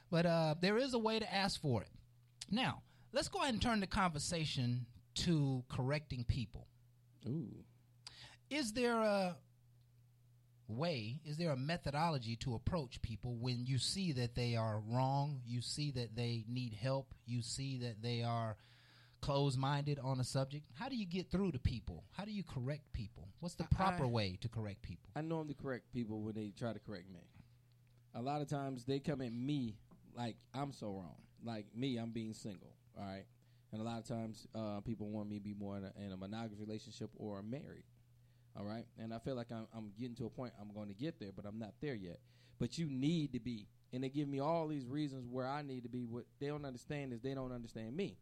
But 0.09 0.25
uh, 0.25 0.55
there 0.61 0.77
is 0.77 0.93
a 0.93 0.99
way 0.99 1.19
to 1.19 1.33
ask 1.33 1.59
for 1.61 1.81
it. 1.81 1.89
Now, 2.49 2.81
let's 3.11 3.27
go 3.27 3.39
ahead 3.41 3.53
and 3.53 3.61
turn 3.61 3.79
the 3.81 3.87
conversation 3.87 4.85
to 5.25 5.63
correcting 5.69 6.23
people. 6.23 6.67
Ooh. 7.27 7.63
Is 8.49 8.73
there 8.73 8.99
a 8.99 9.35
way, 10.67 11.19
is 11.25 11.37
there 11.37 11.51
a 11.51 11.57
methodology 11.57 12.35
to 12.37 12.55
approach 12.55 13.01
people 13.01 13.35
when 13.35 13.65
you 13.65 13.77
see 13.77 14.11
that 14.13 14.35
they 14.35 14.55
are 14.55 14.81
wrong, 14.87 15.41
you 15.45 15.61
see 15.61 15.91
that 15.91 16.15
they 16.15 16.45
need 16.47 16.73
help, 16.73 17.13
you 17.25 17.41
see 17.41 17.77
that 17.79 18.01
they 18.01 18.23
are 18.23 18.57
closed 19.21 19.57
minded 19.57 19.99
on 20.03 20.19
a 20.19 20.23
subject? 20.23 20.65
How 20.73 20.89
do 20.89 20.95
you 20.95 21.05
get 21.05 21.31
through 21.31 21.53
to 21.53 21.59
people? 21.59 22.03
How 22.11 22.25
do 22.25 22.31
you 22.31 22.43
correct 22.43 22.93
people? 22.93 23.27
What's 23.39 23.55
the 23.55 23.65
proper 23.65 24.05
I- 24.05 24.07
way 24.07 24.37
to 24.41 24.49
correct 24.49 24.81
people? 24.81 25.09
I 25.15 25.21
normally 25.21 25.55
correct 25.55 25.91
people 25.93 26.21
when 26.21 26.35
they 26.35 26.53
try 26.57 26.73
to 26.73 26.79
correct 26.79 27.09
me. 27.09 27.21
A 28.15 28.21
lot 28.21 28.41
of 28.41 28.47
times 28.47 28.85
they 28.85 28.99
come 28.99 29.21
at 29.21 29.33
me 29.33 29.75
like 30.15 30.37
I'm 30.53 30.73
so 30.73 30.87
wrong. 30.87 31.15
Like 31.43 31.65
me, 31.75 31.97
I'm 31.97 32.11
being 32.11 32.33
single. 32.33 32.73
All 32.97 33.05
right. 33.05 33.25
And 33.71 33.81
a 33.81 33.83
lot 33.83 33.99
of 33.99 34.07
times 34.07 34.47
uh, 34.55 34.79
people 34.81 35.09
want 35.09 35.29
me 35.29 35.37
to 35.37 35.43
be 35.43 35.53
more 35.53 35.77
in 35.77 35.83
a, 35.83 35.91
in 36.05 36.11
a 36.11 36.17
monogamous 36.17 36.59
relationship 36.59 37.09
or 37.17 37.41
married. 37.41 37.83
All 38.57 38.65
right. 38.65 38.85
And 38.97 39.13
I 39.13 39.19
feel 39.19 39.35
like 39.35 39.51
I'm, 39.51 39.67
I'm 39.75 39.91
getting 39.99 40.15
to 40.15 40.25
a 40.25 40.29
point 40.29 40.53
I'm 40.59 40.73
going 40.73 40.87
to 40.87 40.93
get 40.93 41.19
there, 41.19 41.31
but 41.35 41.45
I'm 41.45 41.59
not 41.59 41.73
there 41.81 41.95
yet. 41.95 42.19
But 42.59 42.77
you 42.77 42.87
need 42.89 43.33
to 43.33 43.39
be. 43.39 43.67
And 43.93 44.03
they 44.03 44.09
give 44.09 44.27
me 44.27 44.39
all 44.39 44.67
these 44.67 44.85
reasons 44.85 45.27
where 45.29 45.47
I 45.47 45.61
need 45.61 45.83
to 45.83 45.89
be. 45.89 46.05
What 46.05 46.25
they 46.39 46.47
don't 46.47 46.65
understand 46.65 47.13
is 47.13 47.21
they 47.21 47.33
don't 47.33 47.51
understand 47.51 47.95
me. 47.95 48.17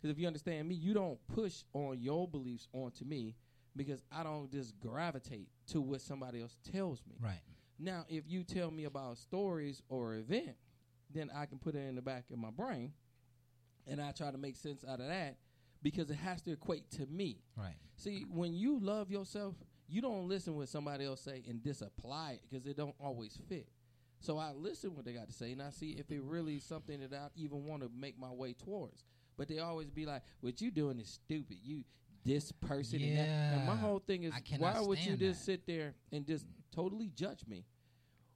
Because 0.00 0.14
if 0.14 0.20
you 0.20 0.26
understand 0.26 0.68
me, 0.68 0.74
you 0.74 0.94
don't 0.94 1.18
push 1.34 1.64
on 1.72 2.00
your 2.00 2.28
beliefs 2.28 2.68
onto 2.72 3.04
me 3.04 3.34
because 3.76 4.02
I 4.10 4.22
don't 4.22 4.50
just 4.50 4.78
gravitate 4.80 5.48
to 5.68 5.80
what 5.80 6.00
somebody 6.00 6.40
else 6.40 6.58
tells 6.72 7.02
me. 7.06 7.16
Right. 7.20 7.40
Now, 7.78 8.06
if 8.08 8.24
you 8.26 8.42
tell 8.42 8.70
me 8.70 8.84
about 8.84 9.18
stories 9.18 9.82
or 9.88 10.14
event, 10.14 10.56
then 11.12 11.30
I 11.34 11.46
can 11.46 11.58
put 11.58 11.74
it 11.74 11.86
in 11.86 11.94
the 11.94 12.02
back 12.02 12.24
of 12.32 12.38
my 12.38 12.50
brain 12.50 12.92
and 13.86 14.00
I 14.00 14.12
try 14.12 14.30
to 14.30 14.38
make 14.38 14.56
sense 14.56 14.84
out 14.84 15.00
of 15.00 15.08
that 15.08 15.36
because 15.82 16.10
it 16.10 16.16
has 16.16 16.42
to 16.42 16.52
equate 16.52 16.90
to 16.92 17.06
me. 17.06 17.38
Right. 17.56 17.74
See, 17.96 18.26
when 18.32 18.54
you 18.54 18.78
love 18.80 19.10
yourself, 19.10 19.54
you 19.88 20.02
don't 20.02 20.28
listen 20.28 20.56
what 20.56 20.68
somebody 20.68 21.04
else 21.04 21.20
say 21.20 21.44
and 21.48 21.62
disapply 21.62 22.32
it 22.32 22.40
because 22.48 22.66
it 22.66 22.76
don't 22.76 22.94
always 23.00 23.38
fit. 23.48 23.68
So 24.20 24.38
I 24.38 24.52
listen 24.52 24.94
what 24.94 25.04
they 25.04 25.12
got 25.12 25.28
to 25.28 25.32
say 25.32 25.52
and 25.52 25.62
I 25.62 25.70
see 25.70 25.90
if 25.92 26.10
it 26.10 26.22
really 26.22 26.56
is 26.56 26.64
something 26.64 27.00
that 27.00 27.12
I 27.12 27.28
even 27.36 27.66
want 27.66 27.82
to 27.82 27.90
make 27.96 28.18
my 28.18 28.30
way 28.30 28.54
towards. 28.54 29.04
But 29.36 29.48
they 29.48 29.58
always 29.58 29.90
be 29.90 30.06
like, 30.06 30.22
"What 30.40 30.60
you 30.60 30.70
doing 30.70 30.98
is 30.98 31.08
stupid. 31.08 31.58
You 31.62 31.84
this 32.24 32.50
person 32.52 33.02
and 33.02 33.18
that." 33.18 33.28
And 33.28 33.66
my 33.66 33.76
whole 33.76 33.98
thing 33.98 34.22
is, 34.22 34.32
why 34.58 34.80
would 34.80 34.98
you 34.98 35.16
just 35.16 35.40
that. 35.40 35.44
sit 35.44 35.66
there 35.66 35.94
and 36.10 36.26
just 36.26 36.46
totally 36.72 37.10
judge 37.14 37.46
me 37.46 37.66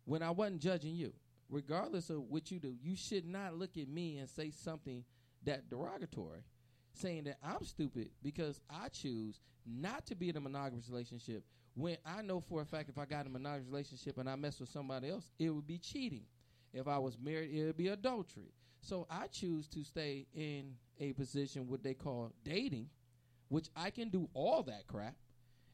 when 0.04 0.22
I 0.22 0.30
wasn't 0.30 0.60
judging 0.60 0.94
you? 0.94 1.14
Regardless 1.48 2.10
of 2.10 2.22
what 2.28 2.50
you 2.50 2.60
do, 2.60 2.76
you 2.80 2.94
should 2.94 3.24
not 3.24 3.56
look 3.56 3.76
at 3.76 3.88
me 3.88 4.18
and 4.18 4.28
say 4.28 4.50
something 4.50 5.04
that 5.44 5.68
derogatory, 5.70 6.44
saying 6.92 7.24
that 7.24 7.38
I'm 7.42 7.64
stupid 7.64 8.10
because 8.22 8.60
I 8.68 8.88
choose 8.88 9.40
not 9.66 10.06
to 10.06 10.14
be 10.14 10.28
in 10.28 10.36
a 10.36 10.40
monogamous 10.40 10.88
relationship 10.88 11.44
when 11.74 11.96
I 12.04 12.22
know 12.22 12.40
for 12.40 12.62
a 12.62 12.64
fact 12.64 12.88
if 12.88 12.98
I 12.98 13.04
got 13.04 13.22
in 13.22 13.28
a 13.28 13.30
monogamous 13.30 13.68
relationship 13.68 14.18
and 14.18 14.28
I 14.28 14.36
mess 14.36 14.60
with 14.60 14.68
somebody 14.68 15.10
else, 15.10 15.30
it 15.38 15.50
would 15.50 15.66
be 15.66 15.78
cheating. 15.78 16.24
If 16.72 16.88
I 16.88 16.98
was 16.98 17.16
married, 17.18 17.50
it 17.52 17.64
would 17.64 17.76
be 17.76 17.88
adultery. 17.88 18.52
So 18.80 19.06
I 19.10 19.26
choose 19.26 19.66
to 19.68 19.84
stay 19.84 20.26
in 20.34 20.74
a 20.98 21.12
position 21.12 21.68
what 21.68 21.82
they 21.82 21.94
call 21.94 22.32
dating, 22.44 22.88
which 23.48 23.68
I 23.76 23.90
can 23.90 24.08
do 24.08 24.28
all 24.34 24.62
that 24.64 24.86
crap, 24.86 25.14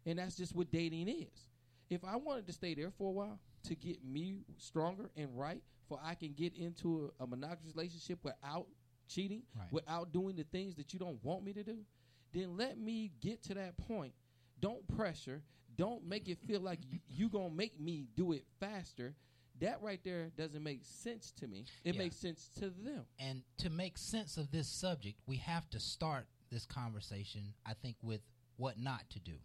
and 0.05 0.19
that's 0.19 0.37
just 0.37 0.55
what 0.55 0.71
dating 0.71 1.09
is. 1.09 1.49
If 1.89 2.05
I 2.05 2.17
wanted 2.17 2.47
to 2.47 2.53
stay 2.53 2.75
there 2.75 2.91
for 2.91 3.09
a 3.09 3.13
while 3.13 3.39
to 3.65 3.75
get 3.75 4.05
me 4.05 4.45
stronger 4.59 5.11
and 5.17 5.29
right, 5.39 5.63
for 5.89 6.01
I 6.03 6.15
can 6.15 6.33
get 6.33 6.55
into 6.57 7.13
a, 7.21 7.25
a 7.25 7.27
monogamous 7.27 7.75
relationship 7.77 8.19
without 8.25 8.67
cheating, 9.09 9.43
Right. 9.55 9.73
without 9.73 10.13
doing 10.13 10.37
the 10.37 10.45
things 10.45 10.75
that 10.77 10.93
you 10.93 10.99
don't 10.99 11.23
want 11.25 11.45
me 11.45 11.53
to 11.55 11.65
do, 11.65 11.85
then 12.33 12.57
let 12.57 12.79
me 12.79 13.13
get 13.21 13.43
to 13.45 13.55
that 13.55 13.77
point. 13.77 14.15
Don't 14.61 14.87
pressure. 14.89 15.43
Don't 15.77 16.05
make 16.05 16.29
it 16.29 16.39
feel 16.47 16.61
like 16.61 16.81
you, 16.91 17.01
you 17.09 17.29
gonna 17.29 17.51
make 17.51 17.79
me 17.79 18.09
do 18.17 18.33
it 18.33 18.47
faster. 18.61 19.15
That 19.61 19.81
right 19.83 20.03
there 20.05 20.31
doesn't 20.37 20.63
make 20.63 20.85
sense 20.85 21.33
to 21.33 21.47
me. 21.47 21.65
It 21.85 21.95
Yeah. 21.95 21.99
makes 21.99 22.17
sense 22.17 22.49
to 22.57 22.71
them. 22.71 23.07
And 23.19 23.43
to 23.59 23.71
make 23.71 23.97
sense 23.99 24.37
of 24.37 24.51
this 24.51 24.69
subject, 24.69 25.21
we 25.27 25.37
have 25.39 25.69
to 25.71 25.81
start 25.81 26.29
this 26.51 26.67
conversation, 26.67 27.55
I 27.65 27.75
think, 27.75 27.97
with 28.03 28.23
what 28.57 28.79
not 28.79 29.09
to 29.11 29.21
do. 29.21 29.39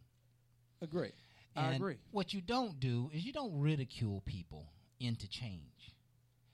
Agree. 0.82 1.14
I 1.56 1.74
agree. 1.74 1.98
What 2.12 2.34
you 2.34 2.42
don't 2.42 2.80
do 2.80 3.10
is 3.14 3.26
you 3.26 3.34
don't 3.34 3.60
ridicule 3.60 4.22
people 4.22 4.74
into 5.00 5.28
change. 5.28 5.94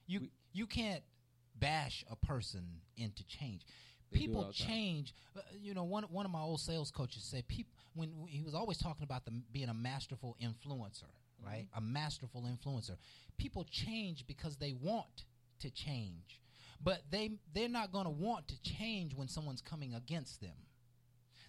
You 0.08 0.30
you 0.54 0.66
can't 0.66 1.04
bash 1.60 2.06
a 2.10 2.16
person 2.16 2.64
into 2.96 3.26
change. 3.26 3.66
They 4.12 4.20
do 4.20 4.32
it 4.32 4.36
all 4.36 4.44
People 4.44 4.54
change. 4.54 5.14
Uh, 5.36 5.42
you 5.60 5.74
know, 5.74 5.84
one 5.84 6.04
one 6.04 6.26
of 6.26 6.32
my 6.32 6.42
old 6.42 6.62
sales 6.62 6.92
coaches 6.92 7.24
said, 7.24 7.48
"People 7.48 7.74
when 7.94 8.12
he 8.28 8.42
was 8.42 8.54
always 8.54 8.78
talking 8.78 9.04
about 9.04 9.26
the, 9.26 9.32
being 9.52 9.70
a 9.70 9.74
masterful 9.74 10.38
influencer, 10.42 11.12
right? 11.46 11.68
A 11.76 11.82
masterful 11.82 12.44
influencer. 12.44 12.96
People 13.38 13.66
change 13.70 14.26
because 14.28 14.58
they 14.58 14.74
want 14.74 15.26
to 15.60 15.70
change, 15.70 16.42
but 16.82 17.02
they 17.10 17.32
they're 17.54 17.68
not 17.68 17.92
going 17.92 18.06
to 18.06 18.12
want 18.12 18.48
to 18.50 18.62
change 18.62 19.14
when 19.14 19.28
someone's 19.28 19.62
coming 19.62 19.94
against 19.94 20.42
them. 20.42 20.56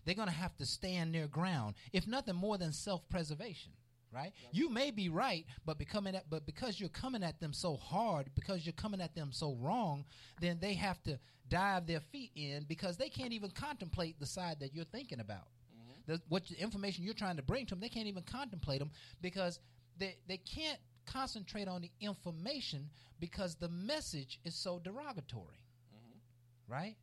They're 0.05 0.15
going 0.15 0.29
to 0.29 0.35
have 0.35 0.57
to 0.57 0.67
stand 0.67 1.15
their 1.15 1.27
ground, 1.27 1.75
if 1.93 2.07
nothing 2.07 2.35
more 2.35 2.57
than 2.57 2.73
self 2.73 3.09
preservation. 3.09 3.73
Right? 4.13 4.33
You 4.53 4.71
may 4.71 4.91
be 4.91 5.09
right, 5.09 5.45
but 5.65 5.79
becoming 5.79 6.15
at, 6.15 6.29
but 6.31 6.47
because 6.47 6.81
you're 6.81 6.89
coming 6.89 7.23
at 7.23 7.41
them 7.41 7.53
so 7.53 7.77
hard, 7.77 8.31
because 8.35 8.65
you're 8.65 8.73
coming 8.73 9.01
at 9.01 9.15
them 9.15 9.31
so 9.33 9.55
wrong, 9.61 10.05
then 10.41 10.59
they 10.61 10.75
have 10.75 11.03
to 11.05 11.19
dive 11.49 11.87
their 11.87 12.01
feet 12.01 12.31
in 12.37 12.65
because 12.69 12.97
they 12.97 13.09
can't 13.09 13.33
even 13.33 13.51
contemplate 13.51 14.19
the 14.21 14.27
side 14.27 14.61
that 14.61 14.75
you're 14.75 14.85
thinking 14.85 15.21
about. 15.21 15.49
Mm-hmm. 15.75 16.13
The, 16.13 16.21
what 16.29 16.47
the 16.47 16.61
information 16.61 17.05
you're 17.05 17.15
trying 17.15 17.37
to 17.37 17.43
bring 17.43 17.67
to 17.67 17.71
them, 17.71 17.81
they 17.81 17.89
can't 17.89 18.09
even 18.09 18.23
contemplate 18.23 18.79
them 18.79 18.91
because 19.21 19.59
they 19.99 20.17
they 20.27 20.39
can't 20.39 20.79
concentrate 21.07 21.69
on 21.69 21.83
the 21.83 21.91
information 22.01 22.91
because 23.21 23.57
the 23.57 23.69
message 23.69 24.39
is 24.45 24.55
so 24.55 24.79
derogatory, 24.79 25.65
mm-hmm. 25.95 26.73
right? 26.73 26.97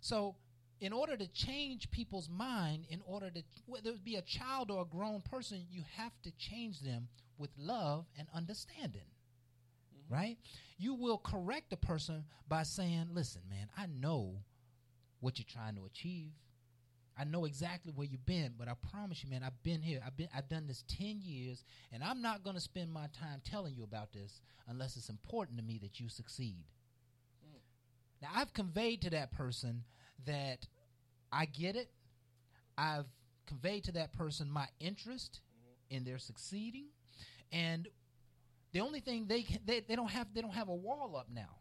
So 0.00 0.34
in 0.82 0.92
order 0.92 1.16
to 1.16 1.28
change 1.28 1.88
people's 1.92 2.28
mind, 2.28 2.86
in 2.90 3.00
order 3.06 3.30
to 3.30 3.42
whether 3.66 3.90
it 3.90 4.04
be 4.04 4.16
a 4.16 4.22
child 4.22 4.68
or 4.68 4.82
a 4.82 4.84
grown 4.84 5.20
person, 5.20 5.64
you 5.70 5.84
have 5.96 6.10
to 6.24 6.32
change 6.32 6.80
them 6.80 7.06
with 7.38 7.50
love 7.56 8.04
and 8.18 8.26
understanding. 8.34 9.06
Mm-hmm. 9.94 10.12
Right? 10.12 10.38
You 10.78 10.94
will 10.94 11.18
correct 11.18 11.72
a 11.72 11.76
person 11.76 12.24
by 12.48 12.64
saying, 12.64 13.10
"Listen, 13.12 13.42
man, 13.48 13.68
I 13.76 13.86
know 13.86 14.34
what 15.20 15.38
you're 15.38 15.46
trying 15.48 15.76
to 15.76 15.86
achieve. 15.86 16.32
I 17.16 17.24
know 17.24 17.44
exactly 17.44 17.92
where 17.94 18.08
you've 18.08 18.26
been, 18.26 18.54
but 18.58 18.66
I 18.66 18.72
promise 18.90 19.22
you, 19.22 19.30
man, 19.30 19.44
I've 19.44 19.62
been 19.62 19.82
here. 19.82 20.02
I've 20.04 20.16
been 20.16 20.30
I've 20.36 20.48
done 20.48 20.66
this 20.66 20.82
10 20.88 21.20
years, 21.22 21.62
and 21.92 22.02
I'm 22.02 22.20
not 22.20 22.42
going 22.42 22.56
to 22.56 22.60
spend 22.60 22.92
my 22.92 23.06
time 23.20 23.40
telling 23.44 23.76
you 23.76 23.84
about 23.84 24.12
this 24.12 24.40
unless 24.66 24.96
it's 24.96 25.10
important 25.10 25.58
to 25.58 25.64
me 25.64 25.78
that 25.80 26.00
you 26.00 26.08
succeed." 26.08 26.64
Mm. 27.46 27.60
Now, 28.20 28.30
I've 28.34 28.52
conveyed 28.52 29.02
to 29.02 29.10
that 29.10 29.30
person 29.30 29.84
that 30.26 30.66
I 31.32 31.46
get 31.46 31.76
it. 31.76 31.90
I've 32.76 33.06
conveyed 33.46 33.84
to 33.84 33.92
that 33.92 34.12
person 34.12 34.50
my 34.50 34.66
interest 34.80 35.40
in 35.90 36.04
their 36.04 36.18
succeeding, 36.18 36.86
and 37.50 37.88
the 38.72 38.80
only 38.80 39.00
thing 39.00 39.26
they 39.26 39.42
can, 39.42 39.58
they 39.64 39.80
they 39.80 39.96
don't 39.96 40.10
have 40.10 40.28
they 40.34 40.40
don't 40.40 40.54
have 40.54 40.68
a 40.68 40.74
wall 40.74 41.16
up 41.16 41.28
now. 41.32 41.58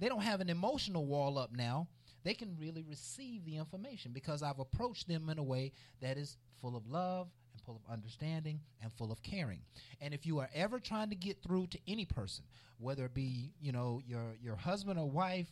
They 0.00 0.08
don't 0.08 0.22
have 0.22 0.40
an 0.40 0.48
emotional 0.48 1.06
wall 1.06 1.38
up 1.38 1.52
now. 1.52 1.88
They 2.24 2.34
can 2.34 2.56
really 2.58 2.82
receive 2.82 3.44
the 3.44 3.56
information 3.56 4.12
because 4.12 4.42
I've 4.42 4.58
approached 4.58 5.08
them 5.08 5.28
in 5.28 5.38
a 5.38 5.42
way 5.42 5.72
that 6.00 6.18
is 6.18 6.36
full 6.60 6.76
of 6.76 6.86
love 6.86 7.28
and 7.52 7.62
full 7.62 7.76
of 7.76 7.92
understanding 7.92 8.60
and 8.82 8.92
full 8.92 9.12
of 9.12 9.22
caring. 9.22 9.60
And 10.00 10.12
if 10.12 10.26
you 10.26 10.38
are 10.38 10.48
ever 10.54 10.78
trying 10.78 11.10
to 11.10 11.16
get 11.16 11.42
through 11.42 11.68
to 11.68 11.78
any 11.86 12.04
person, 12.04 12.44
whether 12.78 13.04
it 13.04 13.14
be 13.14 13.52
you 13.60 13.72
know 13.72 14.00
your 14.06 14.36
your 14.42 14.56
husband 14.56 14.98
or 14.98 15.08
wife, 15.08 15.50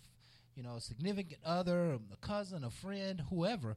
you 0.56 0.62
know, 0.62 0.76
a 0.76 0.80
significant 0.80 1.40
other, 1.44 1.98
a 2.12 2.26
cousin, 2.26 2.64
a 2.64 2.70
friend, 2.70 3.22
whoever, 3.30 3.76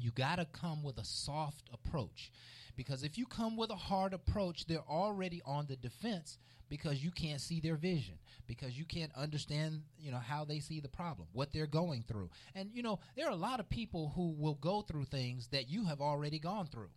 you 0.00 0.10
got 0.10 0.36
to 0.36 0.44
come 0.44 0.82
with 0.82 0.98
a 0.98 1.04
soft 1.04 1.70
approach. 1.72 2.30
Because 2.76 3.02
if 3.04 3.16
you 3.16 3.26
come 3.26 3.56
with 3.56 3.70
a 3.70 3.76
hard 3.76 4.12
approach, 4.12 4.66
they're 4.66 4.78
already 4.88 5.40
on 5.46 5.66
the 5.66 5.76
defense 5.76 6.38
because 6.68 7.02
you 7.02 7.10
can't 7.10 7.40
see 7.40 7.60
their 7.60 7.76
vision, 7.76 8.14
because 8.46 8.78
you 8.78 8.84
can't 8.84 9.12
understand, 9.16 9.82
you 9.98 10.10
know, 10.10 10.18
how 10.18 10.44
they 10.44 10.60
see 10.60 10.80
the 10.80 10.88
problem, 10.88 11.28
what 11.32 11.52
they're 11.52 11.66
going 11.66 12.04
through. 12.06 12.30
And 12.54 12.70
you 12.72 12.82
know, 12.82 13.00
there 13.16 13.26
are 13.26 13.32
a 13.32 13.36
lot 13.36 13.60
of 13.60 13.68
people 13.68 14.12
who 14.14 14.34
will 14.38 14.54
go 14.54 14.82
through 14.82 15.06
things 15.06 15.48
that 15.48 15.68
you 15.68 15.84
have 15.86 16.00
already 16.00 16.38
gone 16.38 16.66
through 16.66 16.90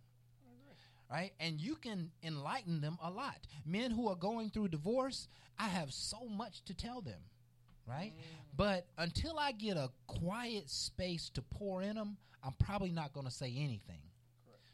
right? 1.14 1.31
And 1.40 1.61
you 1.61 1.76
can 1.76 2.10
enlighten 2.23 2.81
them 2.81 2.98
a 3.02 3.11
lot. 3.11 3.38
Men 3.65 3.91
who 3.91 4.10
are 4.10 4.15
going 4.15 4.49
through 4.49 4.69
divorce, 4.69 5.27
I 5.60 5.68
have 5.68 5.94
so 5.94 6.27
much 6.27 6.64
to 6.65 6.73
tell 6.73 7.02
them, 7.02 7.19
right? 7.88 8.14
Mm. 8.15 8.55
But 8.55 8.88
until 8.97 9.38
I 9.39 9.51
get 9.51 9.77
a 9.77 9.89
quiet 10.07 10.69
space 10.69 11.30
to 11.31 11.41
pour 11.41 11.81
in 11.81 11.95
them, 11.95 12.18
I'm 12.43 12.53
probably 12.60 12.91
not 12.91 13.14
going 13.14 13.26
to 13.26 13.31
say 13.31 13.53
anything 13.57 14.01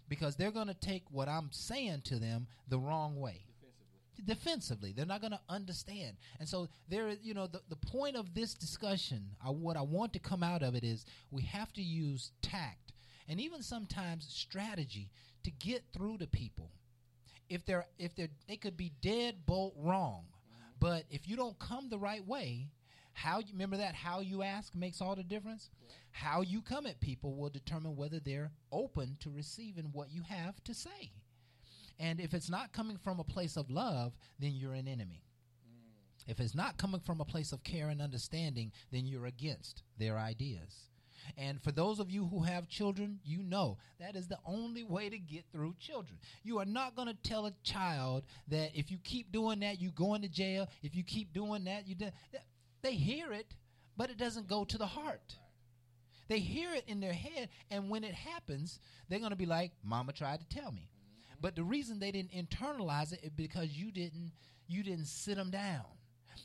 because 0.07 0.35
they're 0.35 0.51
going 0.51 0.67
to 0.67 0.73
take 0.73 1.03
what 1.11 1.29
I'm 1.29 1.49
saying 1.51 2.01
to 2.05 2.19
them 2.19 2.47
the 2.67 2.79
wrong 2.79 3.19
way. 3.19 3.45
Defensively, 4.25 4.91
they're 4.91 5.05
not 5.05 5.21
going 5.21 5.31
to 5.31 5.39
understand, 5.47 6.17
and 6.41 6.49
so 6.49 6.67
there. 6.89 7.11
You 7.23 7.33
know, 7.33 7.47
the 7.47 7.61
the 7.69 7.77
point 7.77 8.17
of 8.17 8.33
this 8.33 8.53
discussion, 8.53 9.23
I, 9.41 9.49
what 9.49 9.77
I 9.77 9.81
want 9.81 10.11
to 10.11 10.19
come 10.19 10.43
out 10.43 10.61
of 10.61 10.75
it 10.75 10.83
is 10.83 11.05
we 11.31 11.41
have 11.43 11.71
to 11.73 11.81
use 11.81 12.33
tact 12.41 12.91
and 13.29 13.39
even 13.39 13.61
sometimes 13.61 14.27
strategy 14.27 15.11
to 15.43 15.51
get 15.51 15.83
through 15.93 16.17
to 16.17 16.27
people. 16.27 16.71
If 17.47 17.65
they're 17.65 17.85
if 17.97 18.13
they're 18.15 18.27
they 18.47 18.57
could 18.57 18.75
be 18.75 18.91
dead 19.01 19.45
bolt 19.45 19.73
wrong, 19.77 20.25
mm-hmm. 20.25 20.71
but 20.81 21.05
if 21.09 21.27
you 21.29 21.37
don't 21.37 21.57
come 21.57 21.87
the 21.89 21.97
right 21.97 22.27
way, 22.27 22.67
how 23.19 23.39
you 23.39 23.51
remember 23.51 23.75
that 23.75 23.95
how 23.95 24.21
you 24.21 24.43
ask 24.43 24.73
makes 24.73 25.01
all 25.01 25.13
the 25.13 25.23
difference. 25.23 25.69
How 26.11 26.39
you 26.41 26.61
come 26.61 26.85
at 26.85 27.01
people 27.01 27.35
will 27.35 27.49
determine 27.49 27.97
whether 27.97 28.17
they're 28.19 28.51
open 28.71 29.17
to 29.19 29.29
receiving 29.29 29.89
what 29.91 30.09
you 30.09 30.21
have 30.23 30.63
to 30.63 30.73
say. 30.73 31.11
And 31.99 32.21
if 32.21 32.33
it's 32.33 32.49
not 32.49 32.71
coming 32.71 32.97
from 32.97 33.19
a 33.19 33.25
place 33.25 33.57
of 33.57 33.69
love, 33.69 34.13
then 34.39 34.51
you're 34.53 34.73
an 34.73 34.87
enemy. 34.87 35.25
If 36.27 36.39
it's 36.39 36.55
not 36.55 36.77
coming 36.77 37.01
from 37.01 37.19
a 37.19 37.25
place 37.25 37.51
of 37.51 37.61
care 37.61 37.89
and 37.89 38.01
understanding, 38.01 38.71
then 38.89 39.05
you're 39.05 39.25
against 39.25 39.83
their 39.97 40.17
ideas. 40.17 40.89
And 41.37 41.61
for 41.61 41.73
those 41.73 41.99
of 41.99 42.09
you 42.09 42.25
who 42.25 42.43
have 42.43 42.69
children, 42.69 43.19
you 43.25 43.43
know 43.43 43.79
that 43.99 44.15
is 44.15 44.29
the 44.29 44.39
only 44.45 44.83
way 44.83 45.09
to 45.09 45.17
get 45.17 45.43
through 45.51 45.75
children. 45.77 46.19
You 46.43 46.59
are 46.59 46.65
not 46.65 46.95
going 46.95 47.09
to 47.09 47.29
tell 47.29 47.47
a 47.47 47.53
child 47.63 48.23
that 48.47 48.71
if 48.73 48.89
you 48.89 48.97
keep 49.03 49.33
doing 49.33 49.59
that, 49.59 49.81
you're 49.81 49.91
going 49.91 50.21
to 50.21 50.29
jail. 50.29 50.69
If 50.81 50.95
you 50.95 51.03
keep 51.03 51.33
doing 51.33 51.65
that, 51.65 51.85
you 51.85 51.95
do. 51.95 52.07
They 52.81 52.93
hear 52.93 53.31
it, 53.33 53.55
but 53.97 54.09
it 54.09 54.17
doesn't 54.17 54.47
go 54.47 54.63
to 54.65 54.77
the 54.77 54.85
heart. 54.85 55.35
They 56.27 56.39
hear 56.39 56.73
it 56.73 56.83
in 56.87 56.99
their 56.99 57.13
head, 57.13 57.49
and 57.71 57.89
when 57.89 58.03
it 58.03 58.13
happens, 58.13 58.79
they're 59.07 59.19
going 59.19 59.31
to 59.31 59.35
be 59.35 59.47
like, 59.47 59.71
"Mama 59.83 60.13
tried 60.13 60.39
to 60.41 60.47
tell 60.47 60.71
me." 60.71 60.89
Mm-hmm. 60.91 61.39
But 61.41 61.55
the 61.55 61.63
reason 61.63 61.99
they 61.99 62.11
didn't 62.11 62.31
internalize 62.31 63.13
it 63.13 63.21
is 63.23 63.31
because 63.31 63.69
you 63.69 63.91
didn't 63.91 64.31
you 64.67 64.83
didn't 64.83 65.07
sit 65.07 65.35
them 65.35 65.49
down. 65.49 65.85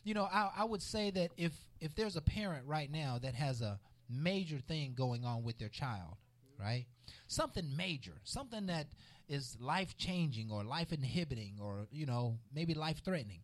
You 0.03 0.15
know, 0.15 0.25
I, 0.25 0.51
I 0.59 0.65
would 0.65 0.83
say 0.83 1.11
that 1.11 1.31
if 1.37 1.53
if 1.81 1.95
there's 1.95 2.17
a 2.17 2.23
parent 2.23 2.67
right 2.67 2.91
now 2.91 3.19
that 3.23 3.35
has 3.35 3.61
a 3.61 3.79
major 4.09 4.59
thing 4.59 4.95
going 4.95 5.25
on 5.25 5.45
with 5.45 5.59
their 5.59 5.69
child, 5.69 6.17
right? 6.59 6.87
Something 7.27 7.77
major, 7.77 8.15
something 8.25 8.67
that 8.67 8.87
is 9.29 9.57
life 9.61 9.97
changing 9.97 10.51
or 10.51 10.65
life 10.65 10.93
inhibiting 10.93 11.59
or, 11.61 11.87
you 11.91 12.07
know, 12.07 12.39
maybe 12.55 12.75
life 12.75 13.03
threatening. 13.05 13.41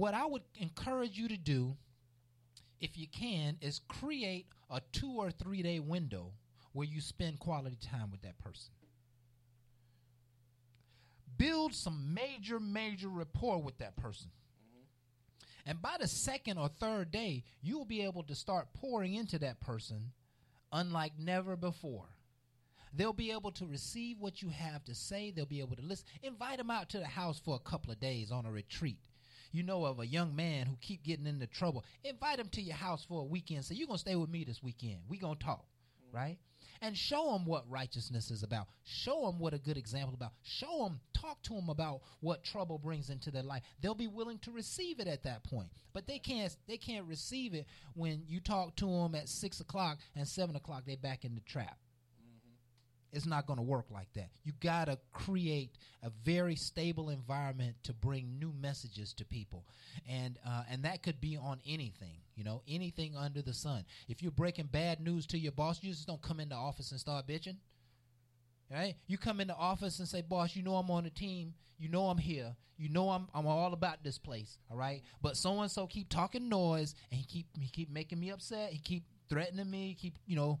What 0.00 0.14
I 0.14 0.24
would 0.24 0.44
encourage 0.58 1.18
you 1.18 1.28
to 1.28 1.36
do, 1.36 1.76
if 2.80 2.96
you 2.96 3.06
can, 3.06 3.58
is 3.60 3.82
create 3.86 4.46
a 4.70 4.80
two 4.92 5.16
or 5.18 5.30
three 5.30 5.60
day 5.60 5.78
window 5.78 6.32
where 6.72 6.86
you 6.86 7.02
spend 7.02 7.38
quality 7.38 7.76
time 7.76 8.10
with 8.10 8.22
that 8.22 8.38
person. 8.38 8.72
Build 11.36 11.74
some 11.74 12.14
major, 12.14 12.58
major 12.58 13.08
rapport 13.08 13.60
with 13.60 13.76
that 13.76 13.94
person. 13.98 14.30
And 15.66 15.82
by 15.82 15.96
the 16.00 16.08
second 16.08 16.56
or 16.56 16.68
third 16.68 17.10
day, 17.10 17.44
you 17.60 17.76
will 17.76 17.84
be 17.84 18.00
able 18.00 18.22
to 18.22 18.34
start 18.34 18.72
pouring 18.72 19.12
into 19.12 19.38
that 19.40 19.60
person 19.60 20.12
unlike 20.72 21.12
never 21.18 21.56
before. 21.56 22.06
They'll 22.94 23.12
be 23.12 23.32
able 23.32 23.52
to 23.52 23.66
receive 23.66 24.18
what 24.18 24.40
you 24.40 24.48
have 24.48 24.82
to 24.86 24.94
say. 24.94 25.30
They'll 25.30 25.44
be 25.44 25.60
able 25.60 25.76
to 25.76 25.82
listen. 25.82 26.06
Invite 26.22 26.56
them 26.56 26.70
out 26.70 26.88
to 26.88 27.00
the 27.00 27.06
house 27.06 27.38
for 27.38 27.54
a 27.54 27.70
couple 27.70 27.92
of 27.92 28.00
days 28.00 28.30
on 28.32 28.46
a 28.46 28.50
retreat. 28.50 29.09
You 29.52 29.62
know 29.62 29.84
of 29.84 29.98
a 29.98 30.06
young 30.06 30.36
man 30.36 30.66
who 30.66 30.76
keep 30.80 31.02
getting 31.02 31.26
into 31.26 31.46
trouble. 31.46 31.84
Invite 32.04 32.38
him 32.38 32.48
to 32.50 32.62
your 32.62 32.76
house 32.76 33.04
for 33.08 33.20
a 33.22 33.24
weekend. 33.24 33.64
Say, 33.64 33.74
you're 33.74 33.86
going 33.86 33.96
to 33.96 34.00
stay 34.00 34.16
with 34.16 34.30
me 34.30 34.44
this 34.44 34.62
weekend. 34.62 34.98
we 35.08 35.18
going 35.18 35.36
to 35.36 35.44
talk, 35.44 35.64
mm-hmm. 36.06 36.16
right? 36.16 36.38
And 36.82 36.96
show 36.96 37.32
them 37.32 37.44
what 37.44 37.68
righteousness 37.68 38.30
is 38.30 38.42
about. 38.42 38.66
Show 38.84 39.26
them 39.26 39.38
what 39.38 39.52
a 39.52 39.58
good 39.58 39.76
example 39.76 40.14
about. 40.14 40.32
Show 40.42 40.84
them, 40.84 41.00
talk 41.12 41.42
to 41.42 41.54
them 41.54 41.68
about 41.68 42.00
what 42.20 42.42
trouble 42.42 42.78
brings 42.78 43.10
into 43.10 43.30
their 43.30 43.42
life. 43.42 43.62
They'll 43.82 43.94
be 43.94 44.06
willing 44.06 44.38
to 44.40 44.50
receive 44.50 44.98
it 44.98 45.06
at 45.06 45.24
that 45.24 45.44
point. 45.44 45.68
But 45.92 46.06
they 46.06 46.18
can't 46.18 46.56
they 46.66 46.78
can't 46.78 47.06
receive 47.06 47.52
it 47.52 47.66
when 47.94 48.22
you 48.26 48.40
talk 48.40 48.76
to 48.76 48.86
them 48.86 49.14
at 49.14 49.28
six 49.28 49.60
o'clock 49.60 49.98
and 50.16 50.26
seven 50.26 50.56
o'clock 50.56 50.84
they 50.86 50.96
back 50.96 51.24
in 51.26 51.34
the 51.34 51.42
trap. 51.42 51.76
It's 53.12 53.26
not 53.26 53.46
going 53.46 53.58
to 53.58 53.62
work 53.62 53.86
like 53.90 54.12
that. 54.14 54.30
You 54.44 54.52
got 54.60 54.86
to 54.86 54.98
create 55.12 55.70
a 56.02 56.10
very 56.24 56.54
stable 56.54 57.10
environment 57.10 57.76
to 57.84 57.92
bring 57.92 58.38
new 58.38 58.52
messages 58.60 59.12
to 59.14 59.24
people, 59.24 59.64
and 60.08 60.38
uh, 60.46 60.62
and 60.70 60.84
that 60.84 61.02
could 61.02 61.20
be 61.20 61.36
on 61.36 61.60
anything, 61.66 62.18
you 62.36 62.44
know, 62.44 62.62
anything 62.68 63.16
under 63.16 63.42
the 63.42 63.52
sun. 63.52 63.84
If 64.08 64.22
you're 64.22 64.30
breaking 64.30 64.66
bad 64.66 65.00
news 65.00 65.26
to 65.28 65.38
your 65.38 65.52
boss, 65.52 65.82
you 65.82 65.90
just 65.90 66.06
don't 66.06 66.22
come 66.22 66.40
into 66.40 66.54
office 66.54 66.90
and 66.92 67.00
start 67.00 67.26
bitching. 67.26 67.56
Right? 68.70 68.94
You 69.08 69.18
come 69.18 69.40
into 69.40 69.54
office 69.56 69.98
and 69.98 70.06
say, 70.06 70.22
"Boss, 70.22 70.54
you 70.54 70.62
know 70.62 70.76
I'm 70.76 70.90
on 70.90 71.04
the 71.04 71.10
team. 71.10 71.54
You 71.78 71.88
know 71.88 72.06
I'm 72.06 72.18
here. 72.18 72.54
You 72.76 72.88
know 72.88 73.10
I'm 73.10 73.26
I'm 73.34 73.46
all 73.46 73.72
about 73.72 74.04
this 74.04 74.18
place. 74.18 74.58
All 74.70 74.76
right. 74.76 75.02
But 75.20 75.36
so 75.36 75.60
and 75.60 75.70
so 75.70 75.88
keep 75.88 76.08
talking 76.08 76.48
noise, 76.48 76.94
and 77.10 77.18
he 77.18 77.26
keep 77.26 77.46
he 77.58 77.68
keep 77.68 77.90
making 77.90 78.20
me 78.20 78.30
upset. 78.30 78.70
He 78.70 78.78
keep 78.78 79.02
threatening 79.28 79.68
me. 79.68 79.96
Keep 80.00 80.14
you 80.26 80.36
know." 80.36 80.60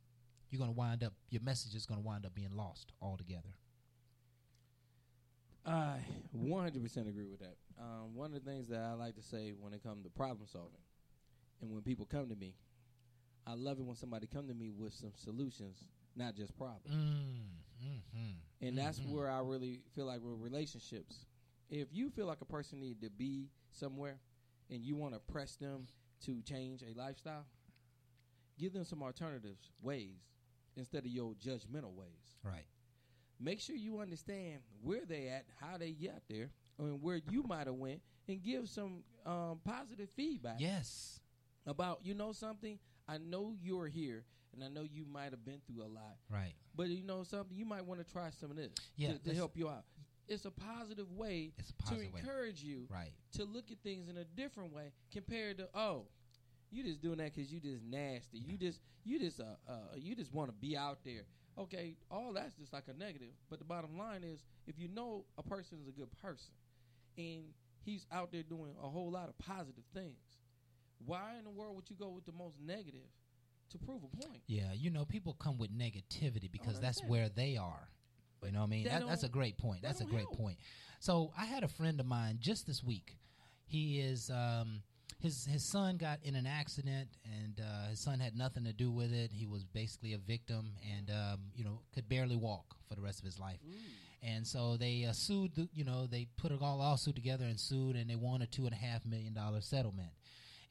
you're 0.51 0.59
going 0.59 0.71
to 0.73 0.77
wind 0.77 1.03
up, 1.03 1.13
your 1.29 1.41
message 1.41 1.75
is 1.75 1.85
going 1.85 1.99
to 1.99 2.05
wind 2.05 2.25
up 2.25 2.33
being 2.35 2.55
lost 2.55 2.91
altogether. 3.01 3.55
I 5.65 5.99
100% 6.35 7.07
agree 7.07 7.27
with 7.27 7.39
that. 7.39 7.55
Um, 7.79 8.15
one 8.15 8.33
of 8.33 8.43
the 8.43 8.49
things 8.51 8.67
that 8.69 8.79
I 8.81 8.93
like 8.93 9.15
to 9.15 9.21
say 9.21 9.53
when 9.59 9.73
it 9.73 9.83
comes 9.83 10.03
to 10.03 10.09
problem 10.09 10.47
solving, 10.51 10.81
and 11.61 11.71
when 11.71 11.81
people 11.83 12.05
come 12.05 12.29
to 12.29 12.35
me, 12.35 12.55
I 13.45 13.53
love 13.53 13.79
it 13.79 13.85
when 13.85 13.95
somebody 13.95 14.27
come 14.27 14.47
to 14.47 14.53
me 14.53 14.71
with 14.71 14.93
some 14.93 15.11
solutions, 15.15 15.83
not 16.15 16.35
just 16.35 16.57
problems. 16.57 16.95
Mm, 16.95 17.85
mm-hmm, 17.85 18.65
And 18.67 18.77
that's 18.77 18.99
mhm. 18.99 19.09
where 19.11 19.29
I 19.29 19.39
really 19.39 19.81
feel 19.95 20.05
like 20.05 20.21
with 20.21 20.39
relationships, 20.39 21.25
if 21.69 21.87
you 21.91 22.09
feel 22.09 22.25
like 22.25 22.41
a 22.41 22.45
person 22.45 22.79
need 22.79 23.01
to 23.01 23.09
be 23.09 23.49
somewhere, 23.71 24.19
and 24.69 24.81
you 24.83 24.95
want 24.95 25.13
to 25.13 25.19
press 25.31 25.55
them 25.55 25.85
to 26.25 26.41
change 26.41 26.81
a 26.83 26.97
lifestyle, 26.97 27.45
give 28.59 28.73
them 28.73 28.85
some 28.85 29.03
alternatives 29.03 29.69
ways 29.81 30.19
instead 30.81 31.05
of 31.05 31.11
your 31.11 31.33
judgmental 31.35 31.93
ways. 31.93 32.35
Right. 32.43 32.65
Make 33.39 33.59
sure 33.61 33.75
you 33.75 33.99
understand 33.99 34.59
where 34.83 35.05
they 35.07 35.27
at, 35.29 35.45
how 35.59 35.77
they 35.77 35.91
got 35.91 36.21
there, 36.29 36.49
and 36.79 37.01
where 37.01 37.21
you 37.29 37.43
might 37.43 37.67
have 37.67 37.75
went, 37.75 38.01
and 38.27 38.41
give 38.43 38.67
some 38.67 39.03
um, 39.25 39.59
positive 39.63 40.09
feedback. 40.15 40.55
Yes. 40.59 41.19
About 41.67 41.99
you 42.03 42.13
know 42.15 42.31
something. 42.33 42.79
I 43.07 43.17
know 43.19 43.53
you're 43.61 43.87
here, 43.87 44.25
and 44.53 44.63
I 44.63 44.67
know 44.67 44.81
you 44.83 45.05
might 45.11 45.31
have 45.31 45.45
been 45.45 45.59
through 45.67 45.83
a 45.83 45.87
lot. 45.87 46.17
Right. 46.29 46.53
But 46.75 46.87
you 46.87 47.03
know 47.03 47.23
something, 47.23 47.55
you 47.55 47.65
might 47.65 47.85
want 47.85 48.05
to 48.05 48.11
try 48.11 48.29
some 48.31 48.49
of 48.51 48.57
this 48.57 48.71
Yeah, 48.95 49.13
to, 49.13 49.19
to 49.29 49.35
help 49.35 49.55
you 49.57 49.69
out. 49.69 49.83
It's 50.27 50.45
a 50.45 50.51
positive 50.51 51.11
way 51.11 51.51
a 51.59 51.83
positive 51.83 52.07
to 52.07 52.13
way. 52.13 52.19
encourage 52.21 52.63
you 52.63 52.87
Right. 52.89 53.11
to 53.33 53.43
look 53.43 53.65
at 53.71 53.79
things 53.83 54.07
in 54.07 54.17
a 54.17 54.23
different 54.23 54.73
way 54.73 54.93
compared 55.11 55.57
to 55.57 55.67
oh, 55.75 56.05
you 56.71 56.83
just 56.83 57.01
doing 57.01 57.17
that 57.17 57.33
because 57.35 57.51
you 57.51 57.59
just 57.59 57.83
nasty. 57.83 58.37
You 58.37 58.57
just 58.57 58.79
you 59.03 59.19
just 59.19 59.39
uh, 59.39 59.43
uh 59.69 59.73
you 59.97 60.15
just 60.15 60.33
want 60.33 60.49
to 60.49 60.55
be 60.55 60.77
out 60.77 60.99
there. 61.03 61.23
Okay, 61.59 61.95
all 62.09 62.33
that's 62.33 62.55
just 62.55 62.71
like 62.73 62.85
a 62.87 62.97
negative. 62.97 63.33
But 63.49 63.59
the 63.59 63.65
bottom 63.65 63.97
line 63.97 64.23
is, 64.23 64.39
if 64.67 64.79
you 64.79 64.87
know 64.87 65.25
a 65.37 65.43
person 65.43 65.79
is 65.81 65.87
a 65.87 65.91
good 65.91 66.09
person, 66.21 66.53
and 67.17 67.43
he's 67.83 68.05
out 68.11 68.31
there 68.31 68.43
doing 68.43 68.71
a 68.81 68.87
whole 68.87 69.11
lot 69.11 69.27
of 69.27 69.37
positive 69.37 69.83
things, 69.93 70.15
why 71.05 71.35
in 71.37 71.43
the 71.43 71.49
world 71.49 71.75
would 71.75 71.89
you 71.89 71.95
go 71.95 72.09
with 72.09 72.25
the 72.25 72.31
most 72.31 72.55
negative 72.65 73.09
to 73.71 73.77
prove 73.77 74.01
a 74.03 74.23
point? 74.25 74.41
Yeah, 74.47 74.71
you 74.73 74.89
know, 74.89 75.05
people 75.05 75.33
come 75.33 75.57
with 75.57 75.77
negativity 75.77 76.49
because 76.51 76.79
that's 76.79 77.01
understand. 77.01 77.09
where 77.09 77.29
they 77.29 77.57
are. 77.57 77.89
You 78.43 78.51
know 78.51 78.59
what 78.59 78.65
I 78.65 78.69
mean? 78.69 78.83
that 78.85 79.01
That, 79.01 79.07
that's 79.07 79.23
a 79.23 79.29
great 79.29 79.57
point. 79.57 79.81
that 79.81 79.89
That's 79.89 80.01
a 80.01 80.05
great 80.05 80.21
help. 80.21 80.37
point. 80.37 80.57
So 80.99 81.31
I 81.37 81.45
had 81.45 81.63
a 81.63 81.67
friend 81.67 81.99
of 81.99 82.05
mine 82.05 82.37
just 82.39 82.65
this 82.65 82.83
week. 82.83 83.17
He 83.65 83.99
is 83.99 84.29
um, 84.29 84.81
his 85.21 85.45
his 85.45 85.63
son 85.63 85.97
got 85.97 86.19
in 86.23 86.35
an 86.35 86.47
accident, 86.47 87.09
and 87.25 87.59
uh, 87.59 87.89
his 87.89 87.99
son 87.99 88.19
had 88.19 88.35
nothing 88.35 88.63
to 88.65 88.73
do 88.73 88.91
with 88.91 89.13
it. 89.13 89.31
He 89.31 89.45
was 89.45 89.63
basically 89.63 90.13
a 90.13 90.17
victim, 90.17 90.73
and 90.97 91.09
um, 91.09 91.39
you 91.55 91.63
know 91.63 91.81
could 91.93 92.09
barely 92.09 92.35
walk 92.35 92.75
for 92.87 92.95
the 92.95 93.01
rest 93.01 93.19
of 93.19 93.25
his 93.25 93.39
life. 93.39 93.59
And 94.23 94.45
so 94.45 94.77
they 94.77 95.05
uh, 95.05 95.13
sued. 95.13 95.55
The, 95.55 95.67
you 95.73 95.83
know 95.83 96.07
they 96.07 96.27
put 96.37 96.51
a 96.51 96.55
lawsuit 96.55 97.15
together 97.15 97.45
and 97.45 97.59
sued, 97.59 97.95
and 97.95 98.09
they 98.09 98.15
won 98.15 98.41
a 98.41 98.47
two 98.47 98.65
and 98.65 98.73
a 98.73 98.77
half 98.77 99.05
million 99.05 99.33
dollar 99.33 99.61
settlement. 99.61 100.09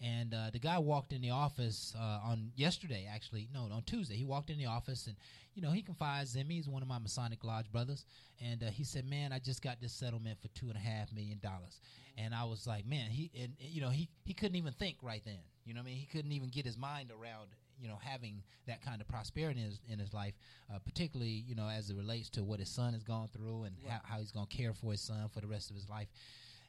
And 0.03 0.33
uh, 0.33 0.49
the 0.51 0.59
guy 0.59 0.79
walked 0.79 1.13
in 1.13 1.21
the 1.21 1.31
office 1.31 1.95
uh, 1.99 2.21
on 2.25 2.53
yesterday, 2.57 3.07
actually, 3.13 3.49
no, 3.53 3.69
on 3.71 3.83
Tuesday. 3.83 4.15
He 4.15 4.25
walked 4.25 4.49
in 4.49 4.57
the 4.57 4.65
office, 4.65 5.07
and 5.07 5.17
you 5.55 5.61
know 5.61 5.73
he 5.73 5.83
confides 5.83 6.37
in 6.37 6.49
me. 6.49 6.55
He's 6.55 6.69
one 6.69 6.81
of 6.81 6.89
my 6.89 6.99
Masonic 6.99 7.45
Lodge 7.45 7.71
brothers, 7.71 8.07
and 8.41 8.63
uh, 8.63 8.71
he 8.71 8.83
said, 8.83 9.05
"Man, 9.05 9.31
I 9.31 9.39
just 9.39 9.61
got 9.61 9.79
this 9.79 9.93
settlement 9.93 10.41
for 10.41 10.49
two 10.49 10.69
and 10.69 10.77
a 10.77 10.81
half 10.81 11.13
million 11.13 11.39
dollars." 11.43 11.81
And 12.17 12.35
I 12.35 12.45
was 12.45 12.67
like, 12.67 12.87
"Man, 12.87 13.11
he 13.11 13.31
and 13.39 13.53
you 13.59 13.83
know 13.83 13.91
he 13.91 14.09
he 14.25 14.33
couldn't 14.33 14.57
even 14.57 14.73
think 14.73 14.97
right 15.03 15.23
then. 15.25 15.41
You 15.67 15.75
know, 15.75 15.81
what 15.81 15.89
I 15.89 15.91
mean, 15.91 15.99
he 15.99 16.07
couldn't 16.07 16.33
even 16.33 16.49
get 16.49 16.65
his 16.65 16.79
mind 16.79 17.11
around." 17.11 17.49
You 17.79 17.89
know, 17.89 17.99
having 17.99 18.43
that 18.67 18.83
kind 18.83 19.01
of 19.01 19.09
prosperity 19.09 19.59
in 19.59 19.67
his, 19.67 19.81
in 19.89 19.99
his 19.99 20.13
life, 20.13 20.35
uh, 20.71 20.79
particularly 20.81 21.45
you 21.47 21.55
know 21.55 21.67
as 21.67 21.89
it 21.89 21.97
relates 21.97 22.29
to 22.31 22.45
what 22.45 22.59
his 22.59 22.69
son 22.69 22.93
has 22.93 23.03
gone 23.03 23.29
through 23.33 23.65
and 23.65 23.75
how, 23.87 24.01
how 24.05 24.19
he's 24.19 24.33
going 24.33 24.47
to 24.47 24.55
care 24.55 24.75
for 24.75 24.93
his 24.93 25.01
son 25.01 25.29
for 25.33 25.41
the 25.41 25.47
rest 25.47 25.71
of 25.71 25.77
his 25.77 25.89
life, 25.89 26.09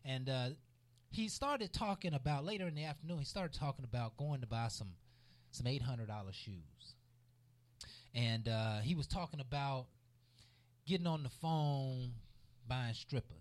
and 0.06 0.30
uh, 0.30 0.50
he 1.12 1.28
started 1.30 1.72
talking 1.74 2.14
about 2.14 2.44
later 2.46 2.68
in 2.68 2.74
the 2.76 2.86
afternoon. 2.86 3.20
He 3.20 3.26
started 3.26 3.54
talking 3.58 3.86
about 3.86 4.18
going 4.18 4.42
to 4.42 4.48
buy 4.48 4.68
some 4.70 4.94
some 5.52 5.68
eight 5.68 5.82
hundred 5.82 6.08
dollar 6.08 6.32
shoes, 6.32 6.96
and 8.16 8.48
uh, 8.48 8.80
he 8.80 8.96
was 8.96 9.08
talking 9.08 9.40
about 9.40 9.88
getting 10.86 11.08
on 11.08 11.24
the 11.24 11.30
phone 11.30 12.14
buying 12.68 12.94
strippers. 12.94 13.38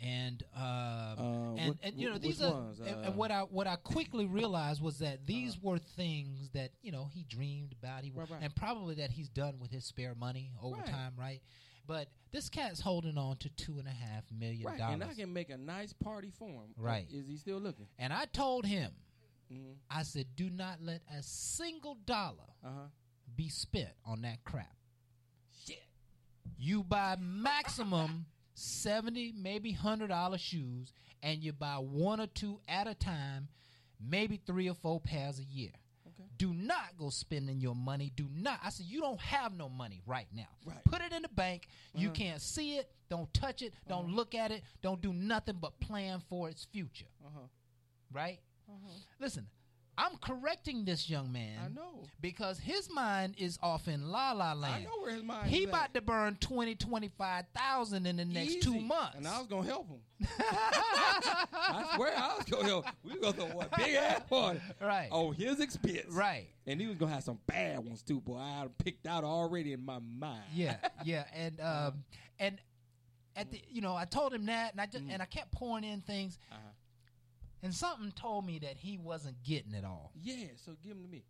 And 0.00 0.44
um, 0.54 0.62
Uh, 0.62 1.14
and, 1.56 1.68
what- 1.68 1.78
and 1.82 2.00
you 2.00 2.08
know 2.08 2.18
these 2.18 2.40
are 2.40 2.52
ones? 2.52 2.78
and, 2.80 2.88
Uh, 2.88 2.98
and 3.06 3.16
what 3.16 3.30
I 3.32 3.40
what 3.42 3.66
I 3.66 3.74
quickly 3.76 4.26
realized 4.40 4.80
was 4.80 4.98
that 5.00 5.26
these 5.26 5.60
were 5.60 5.78
things 5.78 6.50
that 6.50 6.70
you 6.82 6.92
know 6.92 7.06
he 7.06 7.24
dreamed 7.24 7.72
about 7.72 8.04
he 8.04 8.10
Right, 8.12 8.30
right. 8.30 8.42
and 8.42 8.54
probably 8.54 8.94
that 8.96 9.10
he's 9.10 9.28
done 9.28 9.58
with 9.58 9.72
his 9.72 9.84
spare 9.84 10.14
money 10.14 10.52
over 10.62 10.76
Right. 10.76 10.86
time 10.86 11.14
right 11.18 11.42
but 11.88 12.06
this 12.30 12.48
cat's 12.48 12.80
holding 12.80 13.16
on 13.18 13.36
to 13.38 13.48
two 13.48 13.78
and 13.78 13.88
a 13.88 13.90
half 13.90 14.22
million 14.30 14.64
Right, 14.66 14.78
dollars 14.78 14.94
and 14.94 15.02
I 15.04 15.14
can 15.14 15.32
make 15.32 15.48
a 15.50 15.56
nice 15.56 15.92
party 15.92 16.30
for 16.38 16.46
him. 16.48 16.74
Right. 16.76 17.06
Is 17.10 17.26
he 17.26 17.36
still 17.38 17.58
looking? 17.58 17.86
and 17.98 18.12
I 18.12 18.26
told 18.26 18.64
him, 18.66 18.92
Mhm. 19.50 19.76
I 19.90 20.02
said, 20.02 20.36
do 20.36 20.50
not 20.50 20.82
let 20.82 21.02
a 21.10 21.22
single 21.22 21.94
dollar 21.96 22.44
Uh-huh. 22.62 22.88
be 23.34 23.48
spent 23.48 23.94
on 24.04 24.20
that 24.22 24.44
crap. 24.44 24.76
Shit. 25.64 25.82
You 26.58 26.84
buy 26.84 27.16
maximum 27.16 28.26
70, 28.54 29.32
maybe 29.32 29.72
$100 29.72 30.38
shoes, 30.38 30.92
and 31.22 31.42
you 31.42 31.52
buy 31.52 31.78
one 31.78 32.20
or 32.20 32.26
two 32.26 32.60
at 32.68 32.86
a 32.86 32.94
time, 32.94 33.48
maybe 33.98 34.36
three 34.36 34.68
or 34.68 34.74
four 34.74 35.00
pairs 35.00 35.38
a 35.38 35.44
year. 35.44 35.72
Do 36.38 36.54
not 36.54 36.96
go 36.96 37.10
spending 37.10 37.60
your 37.60 37.74
money. 37.74 38.12
Do 38.14 38.26
not. 38.32 38.60
I 38.64 38.70
said, 38.70 38.86
you 38.86 39.00
don't 39.00 39.20
have 39.20 39.52
no 39.56 39.68
money 39.68 40.00
right 40.06 40.28
now. 40.32 40.46
Right. 40.64 40.82
Put 40.84 41.02
it 41.02 41.12
in 41.12 41.22
the 41.22 41.28
bank. 41.28 41.68
You 41.94 42.08
Uh-huh. 42.08 42.14
can't 42.14 42.40
see 42.40 42.76
it. 42.76 42.88
Don't 43.10 43.32
touch 43.34 43.60
it. 43.62 43.74
Don't 43.88 44.08
look 44.14 44.34
at 44.36 44.52
it. 44.52 44.62
Don't 44.80 45.00
do 45.00 45.12
nothing 45.12 45.56
but 45.60 45.78
plan 45.80 46.20
for 46.28 46.48
its 46.48 46.64
future 46.64 47.08
Uh-huh. 47.26 47.40
right? 48.12 48.38
Uh-huh. 48.70 48.92
Listen, 49.18 49.46
I'm 50.00 50.16
correcting 50.18 50.84
this 50.84 51.10
young 51.10 51.32
man. 51.32 51.58
I 51.64 51.68
know. 51.68 52.04
because 52.20 52.58
his 52.60 52.88
mind 52.90 53.34
is 53.36 53.58
off 53.62 53.88
in 53.88 54.08
la 54.10 54.30
la 54.32 54.52
land. 54.52 54.74
I 54.74 54.84
know 54.84 55.00
where 55.02 55.12
his 55.12 55.22
mind 55.24 55.50
He 55.50 55.58
is 55.58 55.62
at. 55.64 55.68
about 55.70 55.94
to 55.94 56.00
burn 56.00 56.36
20, 56.40 56.76
25,000 56.76 58.06
in 58.06 58.16
the 58.16 58.24
next 58.24 58.62
two 58.62 58.78
months. 58.80 59.16
And 59.16 59.26
I 59.26 59.38
was 59.38 59.48
gonna 59.48 59.66
help 59.66 59.88
him. 59.88 59.98
I 60.38 61.92
swear 61.96 62.12
I 62.16 62.36
was 62.36 62.44
gonna 62.46 62.64
help. 62.64 62.86
We 63.04 63.18
was 63.18 63.20
gonna 63.20 63.32
throw 63.50 63.60
a 63.60 63.76
big 63.76 63.94
ass 63.96 64.22
party. 64.30 64.60
Right. 64.80 65.08
On 65.10 65.34
his 65.34 65.60
expense. 65.60 66.06
Right. 66.10 66.46
And 66.66 66.80
he 66.80 66.86
was 66.86 66.96
gonna 66.96 67.12
have 67.12 67.24
some 67.24 67.38
bad 67.46 67.80
ones 67.84 68.02
too, 68.02 68.20
boy. 68.20 68.38
I 68.38 68.60
had 68.60 68.78
picked 68.78 69.06
out 69.06 69.24
already 69.24 69.72
in 69.72 69.84
my 69.84 69.98
mind. 69.98 70.42
yeah, 70.54 70.76
yeah, 71.04 71.24
and 71.34 71.60
um, 71.60 72.04
and 72.38 72.58
at 73.36 73.50
the 73.50 73.60
you 73.70 73.80
know 73.80 73.94
I 73.96 74.04
told 74.04 74.32
him 74.34 74.46
that, 74.46 74.72
and 74.72 74.80
I 74.80 74.86
just 74.86 75.04
and 75.08 75.20
I 75.22 75.24
kept 75.24 75.52
pouring 75.52 75.84
in 75.84 76.00
things, 76.02 76.38
Mm. 76.52 76.56
Uh-huh. 76.56 76.68
And 77.62 77.74
something 77.74 78.12
told 78.12 78.46
me 78.46 78.58
that 78.60 78.76
he 78.78 78.98
wasn't 78.98 79.42
getting 79.42 79.72
it 79.74 79.84
all. 79.84 80.12
Yeah, 80.14 80.46
so 80.64 80.72
give 80.82 80.92
him 80.92 81.02
to 81.02 81.08
me. 81.08 81.24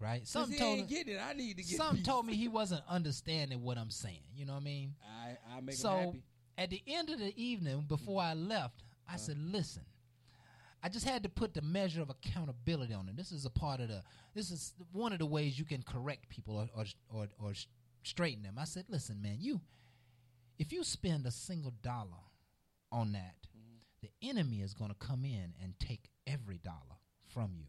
Right? 0.00 0.26
Something 0.26 0.52
he 0.52 0.58
told 0.58 0.78
ain't 0.78 0.88
getting 0.88 1.14
it. 1.16 1.20
I 1.20 1.32
need 1.32 1.56
to 1.56 1.62
get 1.64 1.76
Something 1.76 2.04
told 2.04 2.24
me 2.26 2.34
he 2.36 2.46
wasn't 2.48 2.82
understanding 2.88 3.62
what 3.62 3.76
I'm 3.78 3.90
saying. 3.90 4.22
You 4.34 4.46
know 4.46 4.52
what 4.52 4.60
I 4.60 4.64
mean? 4.64 4.94
I 5.04 5.56
I 5.56 5.60
make 5.60 5.74
so 5.74 5.90
him 5.90 6.04
happy. 6.06 6.22
at 6.56 6.70
the 6.70 6.82
end 6.86 7.10
of 7.10 7.18
the 7.18 7.34
evening, 7.42 7.84
before 7.88 8.22
I 8.22 8.34
left, 8.34 8.82
I 9.08 9.14
Uh-huh. 9.14 9.18
said, 9.18 9.38
"Listen, 9.38 9.82
I 10.82 10.88
just 10.88 11.04
had 11.08 11.24
to 11.24 11.28
put 11.28 11.52
the 11.54 11.62
measure 11.62 12.00
of 12.00 12.10
accountability 12.10 12.94
on 12.94 13.08
it. 13.08 13.16
This 13.16 13.32
is 13.32 13.44
a 13.44 13.50
part 13.50 13.80
of 13.80 13.88
the. 13.88 14.04
This 14.34 14.52
is 14.52 14.72
one 14.92 15.12
of 15.12 15.18
the 15.18 15.26
ways 15.26 15.58
you 15.58 15.64
can 15.64 15.82
correct 15.82 16.28
people 16.28 16.56
or 16.56 16.68
or 16.76 16.84
or, 17.12 17.28
or 17.42 17.52
straighten 18.04 18.44
them." 18.44 18.56
I 18.56 18.64
said, 18.64 18.84
"Listen, 18.88 19.20
man, 19.20 19.38
you 19.40 19.60
if 20.60 20.72
you 20.72 20.84
spend 20.84 21.26
a 21.26 21.32
single 21.32 21.72
dollar 21.82 22.22
on 22.92 23.12
that. 23.12 23.47
The 24.02 24.10
enemy 24.22 24.60
is 24.60 24.74
going 24.74 24.90
to 24.90 25.06
come 25.06 25.24
in 25.24 25.54
and 25.62 25.78
take 25.78 26.10
every 26.26 26.58
dollar 26.58 26.98
from 27.28 27.52
you. 27.56 27.66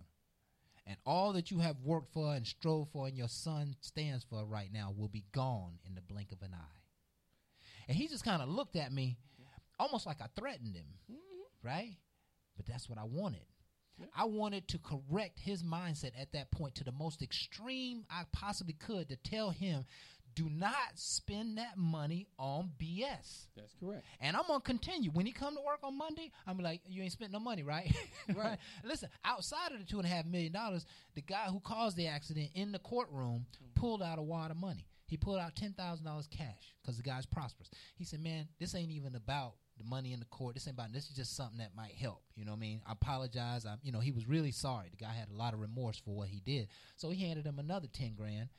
And 0.86 0.98
all 1.06 1.34
that 1.34 1.52
you 1.52 1.60
have 1.60 1.76
worked 1.84 2.14
for 2.14 2.34
and 2.34 2.46
strove 2.48 2.88
for 2.92 3.08
and 3.08 3.18
your 3.18 3.28
son 3.28 3.76
stands 3.82 4.24
for 4.24 4.44
right 4.46 4.70
now 4.74 4.94
will 4.96 5.08
be 5.08 5.26
gone 5.32 5.74
in 5.86 5.94
the 5.94 6.02
blink 6.02 6.32
of 6.32 6.42
an 6.42 6.54
eye. 6.54 6.80
And 7.88 7.96
he 7.96 8.08
just 8.08 8.24
kind 8.24 8.42
of 8.42 8.50
looked 8.50 8.76
at 8.76 8.92
me 8.92 9.18
almost 9.80 10.06
like 10.06 10.22
I 10.22 10.26
threatened 10.36 10.76
him, 10.76 10.86
mm-hmm. 11.12 11.68
right? 11.68 11.98
But 12.58 12.66
that's 12.66 12.90
what 12.90 13.00
I 13.00 13.04
wanted. 13.04 13.46
I 14.16 14.26
wanted 14.26 14.68
to 14.70 14.80
correct 14.80 15.40
his 15.40 15.64
mindset 15.64 16.12
at 16.20 16.32
that 16.34 16.52
point 16.52 16.76
to 16.76 16.84
the 16.84 16.92
most 16.92 17.22
extreme 17.22 18.06
I 18.10 18.24
possibly 18.32 18.74
could 18.74 19.10
to 19.10 19.16
tell 19.18 19.50
him, 19.50 19.86
do 20.36 20.50
not 20.50 20.74
spend 20.96 21.58
that 21.58 21.78
money 21.78 22.28
on 22.38 22.72
BS. 22.80 23.48
That's 23.56 23.74
correct. 23.80 24.06
And 24.20 24.36
I'm 24.36 24.44
gonna 24.48 24.62
continue. 24.62 25.12
When 25.12 25.26
he 25.26 25.32
come 25.32 25.56
to 25.56 25.62
work 25.62 25.80
on 25.84 25.98
Monday, 25.98 26.32
I'm 26.48 26.58
like, 26.60 26.82
you 26.88 27.02
ain't 27.04 27.12
spent 27.12 27.32
no 27.32 27.40
money, 27.40 27.64
right? 27.64 27.94
right. 28.36 28.58
Listen, 28.84 29.10
outside 29.26 29.72
of 29.72 29.80
the 29.80 29.86
two 29.86 29.98
and 29.98 30.06
a 30.06 30.10
half 30.10 30.26
million 30.26 30.52
dollars, 30.52 30.86
the 31.16 31.22
guy 31.22 31.46
who 31.46 31.60
caused 31.60 31.98
the 31.98 32.08
accident 32.08 32.50
in 32.56 32.72
the 32.72 32.80
courtroom 32.80 33.46
pulled 33.76 34.02
out 34.02 34.20
a 34.20 34.22
wad 34.22 34.52
of 34.52 34.58
money. 34.58 34.86
He 35.08 35.18
pulled 35.18 35.40
out 35.40 35.56
ten 35.56 35.74
thousand 35.74 36.06
dollars 36.06 36.28
cash 36.28 36.76
because 36.82 36.98
the 36.98 37.04
guy's 37.04 37.26
prosperous. 37.26 37.70
He 37.96 38.04
said, 38.04 38.22
"Man, 38.22 38.48
this 38.60 38.76
ain't 38.76 38.92
even 38.92 39.16
about 39.16 39.56
the 39.80 39.84
money 39.84 40.14
in 40.14 40.20
the 40.20 40.26
court. 40.26 40.54
This 40.54 40.68
ain't 40.68 40.76
about. 40.76 40.94
This 40.94 41.10
is 41.10 41.16
just 41.16 41.36
something 41.36 41.58
that 41.58 41.76
might 41.76 41.94
help. 41.94 42.22
You 42.36 42.46
know 42.46 42.52
what 42.52 42.58
I 42.58 42.62
mean? 42.62 42.82
I 42.86 42.92
apologize. 42.92 43.66
I, 43.66 43.76
you 43.82 43.92
know, 43.92 44.00
he 44.00 44.12
was 44.12 44.28
really 44.28 44.52
sorry. 44.52 44.90
The 44.92 45.04
guy 45.04 45.12
had 45.12 45.30
a 45.30 45.36
lot 45.36 45.54
of 45.54 45.60
remorse 45.60 45.98
for 45.98 46.16
what 46.16 46.28
he 46.28 46.42
did. 46.42 46.68
So 46.96 47.10
he 47.10 47.26
handed 47.26 47.46
him 47.46 47.58
another 47.58 47.88
ten 47.92 48.14
grand. 48.14 48.50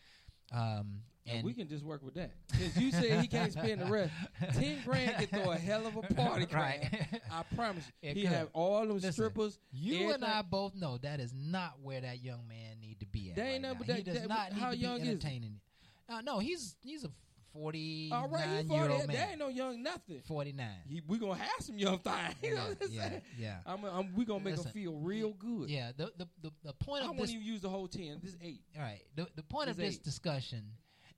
Um, 0.53 1.03
And, 1.31 1.45
we 1.45 1.53
can 1.53 1.69
just 1.69 1.85
work 1.85 2.03
with 2.03 2.15
that. 2.15 2.33
Because 2.51 2.77
you 2.77 2.91
said 2.91 3.21
he 3.21 3.27
can't 3.29 3.53
spend 3.53 3.81
the 3.81 3.87
rest. 3.87 4.13
Ten 4.55 4.79
grand 4.85 5.17
can 5.29 5.43
throw 5.43 5.53
a 5.53 5.57
hell 5.57 5.87
of 5.87 5.97
a 5.97 6.03
party, 6.15 6.47
Right. 6.53 6.89
right? 6.93 7.21
I 7.31 7.43
promise 7.55 7.85
you. 8.03 8.11
It 8.11 8.17
he 8.17 8.23
could. 8.23 8.31
have 8.33 8.49
all 8.53 8.81
those 8.87 8.95
Listen, 9.03 9.13
strippers. 9.13 9.59
You 9.73 10.13
and. 10.13 10.25
I 10.25 10.43
both 10.43 10.75
know 10.75 10.99
that 10.99 11.21
is 11.21 11.33
not 11.35 11.75
where 11.83 12.01
that 12.01 12.23
young 12.23 12.47
man 12.49 12.81
need 12.81 13.01
to 13.01 13.07
be 13.07 13.31
at. 13.31 13.37
That 13.37 13.43
right 13.43 13.51
ain't 13.53 13.63
nothing 13.63 13.79
now. 13.79 13.85
but 13.87 13.97
he 13.97 14.03
that- 14.03 14.13
does 14.13 14.21
that- 14.23 14.29
not 14.29 14.53
need 14.53 14.61
how 14.61 14.71
to 14.71 14.77
be 14.77 14.83
young 14.83 14.97
is 14.99 15.03
he? 15.05 15.09
entertaining. 15.11 15.61
Uh, 16.09 16.21
no, 16.23 16.39
he's 16.41 16.77
he's 16.83 17.05
a 17.05 17.11
forty 17.53 18.11
All 18.13 18.29
right, 18.29 18.47
nine 18.47 18.67
he 18.69 18.75
year 18.75 18.81
40. 18.87 18.95
old 18.95 19.07
man. 19.09 19.17
That 19.17 19.29
ain't 19.31 19.39
no 19.39 19.49
young 19.49 19.83
nothing. 19.83 20.21
Forty 20.27 20.53
nine. 20.53 21.03
We 21.07 21.19
gonna 21.19 21.35
have 21.37 21.51
some 21.61 21.79
young 21.79 21.99
things. 21.99 22.17
You 22.43 22.51
know 22.55 22.57
Yeah, 22.57 22.69
what 22.69 22.79
I'm 22.83 22.93
yeah, 22.93 23.09
saying? 23.09 23.23
yeah. 23.39 23.57
I'm, 23.67 23.85
I'm, 23.85 24.15
we 24.15 24.25
gonna 24.25 24.41
make 24.45 24.53
Listen, 24.57 24.65
them 24.65 24.73
feel 24.73 24.95
real 24.95 25.33
good. 25.35 25.69
Yeah. 25.71 25.93
The 25.97 26.13
the 26.17 26.29
the, 26.43 26.51
the 26.65 26.73
point 26.75 27.03
I 27.03 27.07
of 27.07 27.11
won't 27.11 27.21
this 27.23 27.31
even 27.31 27.43
use 27.45 27.61
the 27.61 27.69
whole 27.69 27.89
ten. 27.89 28.19
This 28.23 28.33
is 28.33 28.39
eight. 28.43 28.63
All 28.77 28.83
right. 28.83 29.01
The, 29.17 29.27
the 29.37 29.43
point 29.43 29.69
of 29.71 29.77
this 29.77 29.95
eight. 29.97 30.05
discussion 30.05 30.63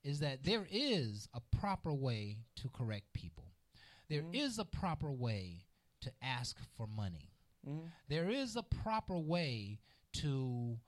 is 0.05 0.21
that 0.21 0.43
there 0.45 0.67
is 0.71 1.29
a 1.35 1.41
proper 1.57 1.93
way 1.93 2.39
to 2.57 2.69
correct 2.69 3.13
people. 3.13 3.45
There 4.09 4.25
is 4.33 4.53
Mm-hmm. 4.55 4.61
a 4.63 4.65
proper 4.65 5.11
way 5.13 5.67
to 6.03 6.13
ask 6.23 6.57
for 6.77 6.87
money. 6.87 7.31
Mhm. 7.67 7.91
There 8.09 8.29
is 8.31 8.57
a 8.57 8.63
proper 8.63 9.19
way 9.19 9.79
to 10.15 10.79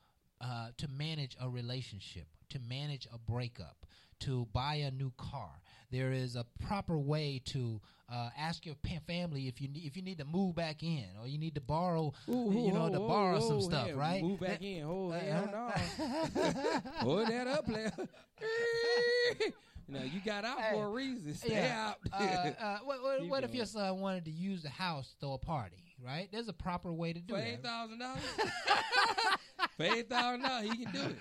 uh, 0.41 0.73
to 0.77 0.89
manage 0.89 1.37
a 1.41 1.49
relationship, 1.49 2.27
to 2.51 2.59
manage 2.59 3.07
a 3.13 3.19
breakup, 3.19 3.87
to 4.21 4.47
buy 4.53 4.75
a 4.75 4.91
new 4.91 5.11
car. 5.17 5.63
There 5.91 6.13
is 6.13 6.37
a 6.37 6.45
proper 6.61 6.99
way 6.99 7.39
to 7.47 7.81
uh, 8.15 8.31
ask 8.39 8.65
your 8.65 8.77
family 9.07 9.49
if 9.49 9.61
you 9.61 9.69
need, 9.69 9.85
if 9.85 9.97
you 9.97 10.03
need 10.03 10.19
to 10.19 10.25
move 10.25 10.55
back 10.55 10.83
in 10.83 11.05
or 11.21 11.27
you 11.27 11.39
need 11.39 11.55
to 11.57 11.61
borrow, 11.61 12.13
Ooh, 12.29 12.53
you 12.55 12.73
know, 12.73 12.87
ooh, 12.87 12.91
to 12.91 13.01
ooh, 13.01 13.09
borrow 13.09 13.41
some 13.41 13.61
stuff, 13.61 13.89
yeah, 13.89 13.95
right? 13.95 14.23
Move 14.23 14.41
back 14.41 14.63
in. 14.63 14.85
Oh 14.85 15.11
Uh, 15.11 15.19
hell 15.21 15.49
no! 15.53 16.81
Hold 17.01 17.29
that 17.29 17.47
up, 17.47 17.67
player. 17.67 17.93
now 19.89 20.03
you 20.03 20.21
got 20.25 20.45
out 20.45 20.59
for 20.73 20.85
a 20.87 20.89
reason. 20.91 21.35
Stay 21.35 21.55
Yeah. 21.55 21.93
out. 21.93 21.99
uh, 22.13 22.51
uh, 22.63 22.79
what 22.85 23.03
what, 23.03 23.27
what 23.29 23.45
if 23.45 23.55
your 23.55 23.67
son 23.67 24.01
wanted 24.01 24.25
to 24.27 24.31
use 24.31 24.63
the 24.63 24.71
house 24.71 25.09
to 25.11 25.17
throw 25.21 25.33
a 25.35 25.39
party? 25.39 25.77
Right? 26.05 26.29
There's 26.31 26.49
a 26.49 26.53
proper 26.53 26.93
way 26.93 27.13
to 27.15 27.21
do 27.21 27.35
For 27.35 27.41
that. 27.41 27.47
eight 27.49 27.63
thousand 27.63 27.99
dollars. 27.99 28.21
For 29.77 29.83
eight 29.85 30.09
thousand 30.11 30.43
dollars, 30.43 30.71
he 30.71 30.85
can 30.85 30.93
do 30.93 31.01
it. 31.01 31.17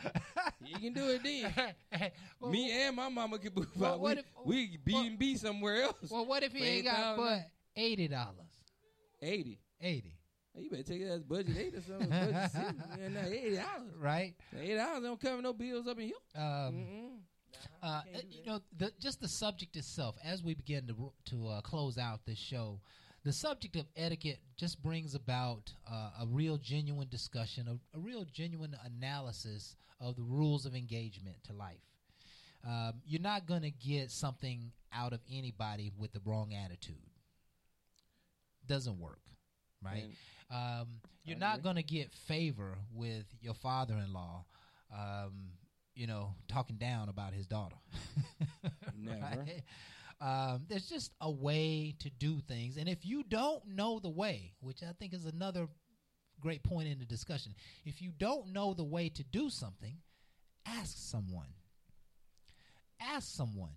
He 0.63 0.73
can 0.73 0.93
do 0.93 1.09
it 1.09 1.23
then. 1.23 2.11
Me 2.51 2.71
and 2.83 2.95
my 2.95 3.07
mama 3.09 3.39
can 3.39 3.53
move 3.55 3.67
well, 3.75 3.93
out. 3.93 3.99
what 3.99 4.17
we, 4.45 4.63
if- 4.63 4.69
we 4.75 4.77
B 4.83 5.07
and 5.07 5.17
B 5.19 5.37
somewhere 5.37 5.83
else. 5.83 6.09
Well, 6.11 6.25
what 6.25 6.43
if 6.43 6.51
he 6.53 6.63
ain't 6.65 6.85
got 6.85 6.97
$8,000? 6.97 7.17
but 7.17 7.49
eighty 7.75 8.07
dollars? 8.07 8.35
eighty? 9.21 9.59
Eighty, 9.81 10.15
You 10.57 10.69
better 10.69 10.83
take 10.83 11.01
that 11.05 11.13
as 11.13 11.23
budget 11.23 11.57
eight 11.57 11.75
or 11.75 11.81
something. 11.81 12.09
budget 12.09 12.51
six. 12.51 12.63
Yeah, 13.01 13.07
nah, 13.09 13.27
eighty 13.27 13.55
dollars. 13.55 13.93
right? 13.99 14.33
Eight 14.61 14.75
dollars 14.75 15.03
don't 15.03 15.19
cover 15.19 15.41
no 15.41 15.53
bills 15.53 15.87
up 15.87 15.97
in 15.99 16.05
here. 16.07 16.41
Um, 16.41 16.85
uh, 17.81 18.01
you 18.29 18.45
know, 18.45 18.59
the, 18.77 18.91
just 18.99 19.19
the 19.21 19.27
subject 19.27 19.75
itself. 19.77 20.15
As 20.23 20.43
we 20.43 20.53
begin 20.53 20.87
to 20.87 21.11
to 21.31 21.47
uh, 21.47 21.61
close 21.61 21.97
out 21.97 22.21
this 22.25 22.37
show, 22.39 22.79
the 23.23 23.31
subject 23.31 23.75
of 23.75 23.85
etiquette 23.95 24.39
just 24.57 24.81
brings 24.83 25.15
about 25.15 25.71
uh, 25.89 26.09
a 26.21 26.27
real 26.27 26.57
genuine 26.57 27.07
discussion, 27.09 27.67
a, 27.67 27.97
a 27.97 27.99
real 27.99 28.25
genuine 28.33 28.75
analysis 28.85 29.75
of 30.01 30.15
the 30.15 30.23
rules 30.23 30.65
of 30.65 30.75
engagement 30.75 31.37
to 31.45 31.53
life. 31.53 31.77
Um, 32.67 32.93
you're 33.05 33.21
not 33.21 33.45
going 33.45 33.61
to 33.61 33.71
get 33.71 34.11
something 34.11 34.71
out 34.93 35.13
of 35.13 35.19
anybody 35.31 35.91
with 35.97 36.13
the 36.13 36.21
wrong 36.25 36.53
attitude. 36.53 36.95
Doesn't 38.67 38.99
work, 38.99 39.19
right? 39.83 40.05
Um, 40.51 40.87
you're 41.25 41.37
not 41.37 41.63
going 41.63 41.75
to 41.75 41.83
get 41.83 42.13
favor 42.13 42.77
with 42.93 43.25
your 43.41 43.53
father-in-law. 43.53 44.45
Um, 44.93 45.31
you 45.95 46.07
know, 46.07 46.35
talking 46.47 46.77
down 46.77 47.09
about 47.09 47.33
his 47.33 47.45
daughter. 47.45 47.75
Never. 48.97 49.19
Right? 49.19 49.63
Um, 50.23 50.65
there's 50.69 50.87
just 50.87 51.11
a 51.19 51.29
way 51.29 51.95
to 51.99 52.09
do 52.09 52.39
things, 52.47 52.77
and 52.77 52.87
if 52.87 53.05
you 53.05 53.23
don't 53.23 53.65
know 53.67 53.99
the 53.99 54.09
way, 54.09 54.53
which 54.61 54.81
I 54.81 54.93
think 54.97 55.13
is 55.13 55.25
another 55.25 55.67
great 56.39 56.63
point 56.63 56.87
in 56.87 56.97
the 56.97 57.05
discussion, 57.05 57.53
if 57.85 58.01
you 58.01 58.11
don't 58.17 58.53
know 58.53 58.73
the 58.73 58.85
way 58.85 59.09
to 59.09 59.23
do 59.23 59.49
something, 59.49 59.97
ask 60.65 60.95
someone. 60.97 61.49
Ask 63.01 63.35
someone. 63.35 63.71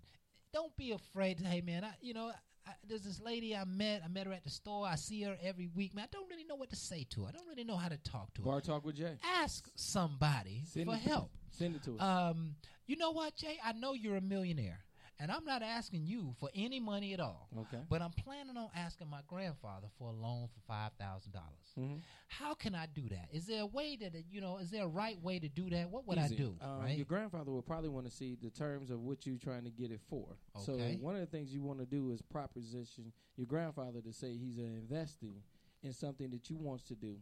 Don't 0.53 0.77
be 0.77 0.93
afraid 0.93 1.39
to. 1.39 1.45
Hey, 1.45 1.63
man, 1.63 1.83
I, 1.83 1.91
you 2.01 2.15
know, 2.15 2.31
I, 2.65 2.71
there's 2.89 3.03
this 3.03 3.21
lady 3.21 3.57
I 3.57 3.65
met. 3.65 4.03
I 4.05 4.09
met 4.09 4.27
her 4.27 4.33
at 4.33 4.45
the 4.45 4.51
store. 4.51 4.87
I 4.87 4.95
see 4.95 5.23
her 5.23 5.37
every 5.43 5.69
week. 5.75 5.95
Man, 5.95 6.05
I 6.05 6.09
don't 6.13 6.29
really 6.31 6.45
know 6.45 6.55
what 6.55 6.71
to 6.71 6.77
say 6.77 7.07
to 7.11 7.23
her. 7.23 7.29
I 7.29 7.33
don't 7.33 7.49
really 7.49 7.65
know 7.65 7.77
how 7.77 7.89
to 7.89 7.99
talk 7.99 8.33
to 8.35 8.43
her. 8.43 8.47
Bar 8.47 8.61
talk 8.61 8.85
with 8.85 8.97
Jay. 8.97 9.17
Ask 9.25 9.69
somebody 9.75 10.63
Send 10.65 10.87
for 10.87 10.95
help. 10.95 11.33
Send 11.51 11.75
it 11.75 11.83
to 11.85 11.97
us. 11.97 12.03
Um, 12.03 12.55
you 12.87 12.97
know 12.97 13.11
what, 13.11 13.35
Jay? 13.35 13.59
I 13.65 13.73
know 13.73 13.95
you're 13.95 14.17
a 14.17 14.21
millionaire, 14.21 14.79
and 15.19 15.31
I'm 15.31 15.45
not 15.45 15.63
asking 15.63 16.05
you 16.05 16.35
for 16.39 16.51
any 16.55 16.81
money 16.81 17.15
at 17.15 17.21
all. 17.21 17.49
Okay. 17.59 17.83
But 17.89 18.03
I'm 18.03 18.11
planning 18.11 18.57
on 18.57 18.69
asking 18.75 19.09
my 19.09 19.21
grandfather 19.27 19.89
for 19.99 20.11
a 20.11 20.13
loan 20.13 20.49
for 20.49 20.61
five 20.67 20.93
thousand 20.99 21.33
dollars. 21.33 21.75
Mhm. 21.79 22.01
How 22.29 22.55
can 22.55 22.75
I 22.75 22.87
do 22.87 23.09
that? 23.09 23.29
Is 23.33 23.47
there 23.47 23.63
a 23.63 23.67
way 23.67 23.97
that 23.97 24.13
you 24.31 24.41
know? 24.41 24.59
Is 24.59 24.71
there 24.71 24.85
a 24.85 24.89
right 24.89 25.21
way 25.23 25.39
to 25.39 25.49
do 25.49 25.71
that? 25.71 25.91
What 25.91 26.07
would 26.07 26.19
Easy. 26.19 26.35
I 26.35 26.39
do? 26.39 26.57
Um, 26.61 26.81
right? 26.81 26.97
Your 26.97 27.07
grandfather 27.07 27.51
will 27.51 27.63
probably 27.63 27.89
want 27.89 28.07
to 28.07 28.13
see 28.13 28.37
the 28.41 28.51
terms 28.51 28.91
of 28.91 29.01
what 29.01 29.27
you're 29.27 29.39
trying 29.39 29.65
to 29.65 29.71
get 29.71 29.91
it 29.91 30.01
for. 30.09 30.37
So 30.59 30.77
one 31.01 31.15
of 31.15 31.21
the 31.21 31.27
things 31.27 31.53
you 31.53 31.63
want 31.63 31.79
to 31.81 31.87
do 31.87 32.11
is 32.11 32.21
proposition 32.23 33.13
your 33.37 33.47
grandfather 33.47 34.01
to 34.01 34.13
say 34.13 34.37
he's 34.37 34.59
investing 34.59 35.43
in 35.83 35.93
something 35.93 36.31
that 36.31 36.49
you 36.51 36.57
wants 36.57 36.85
to 36.85 36.95
do. 36.95 37.17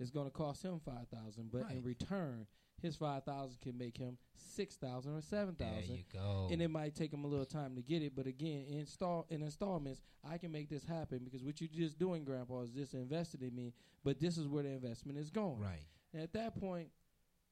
It's 0.00 0.10
going 0.10 0.26
to 0.26 0.32
cost 0.32 0.62
him 0.62 0.80
five 0.84 1.08
thousand, 1.08 1.50
but 1.50 1.70
in 1.70 1.82
return, 1.82 2.46
his 2.80 2.96
five 2.96 3.24
thousand 3.24 3.60
can 3.60 3.76
make 3.76 3.96
him 3.96 4.16
six 4.36 4.76
thousand 4.76 5.16
or 5.16 5.22
seven 5.22 5.54
thousand. 5.54 5.88
There 5.88 5.96
you 5.96 6.04
go. 6.12 6.48
And 6.50 6.62
it 6.62 6.68
might 6.68 6.94
take 6.94 7.12
him 7.12 7.24
a 7.24 7.28
little 7.28 7.46
time 7.46 7.74
to 7.76 7.82
get 7.82 8.02
it, 8.02 8.14
but 8.16 8.26
again, 8.26 8.66
install 8.70 9.26
in 9.30 9.42
installments, 9.42 10.02
I 10.28 10.38
can 10.38 10.52
make 10.52 10.68
this 10.68 10.84
happen 10.84 11.20
because 11.24 11.42
what 11.44 11.60
you're 11.60 11.70
just 11.72 11.98
doing, 11.98 12.24
Grandpa, 12.24 12.62
is 12.62 12.70
just 12.70 12.94
invested 12.94 13.42
in 13.42 13.54
me. 13.54 13.74
But 14.04 14.20
this 14.20 14.38
is 14.38 14.46
where 14.46 14.62
the 14.62 14.70
investment 14.70 15.18
is 15.18 15.30
going. 15.30 15.60
Right. 15.60 15.84
And 16.12 16.22
at 16.22 16.32
that 16.32 16.58
point, 16.58 16.88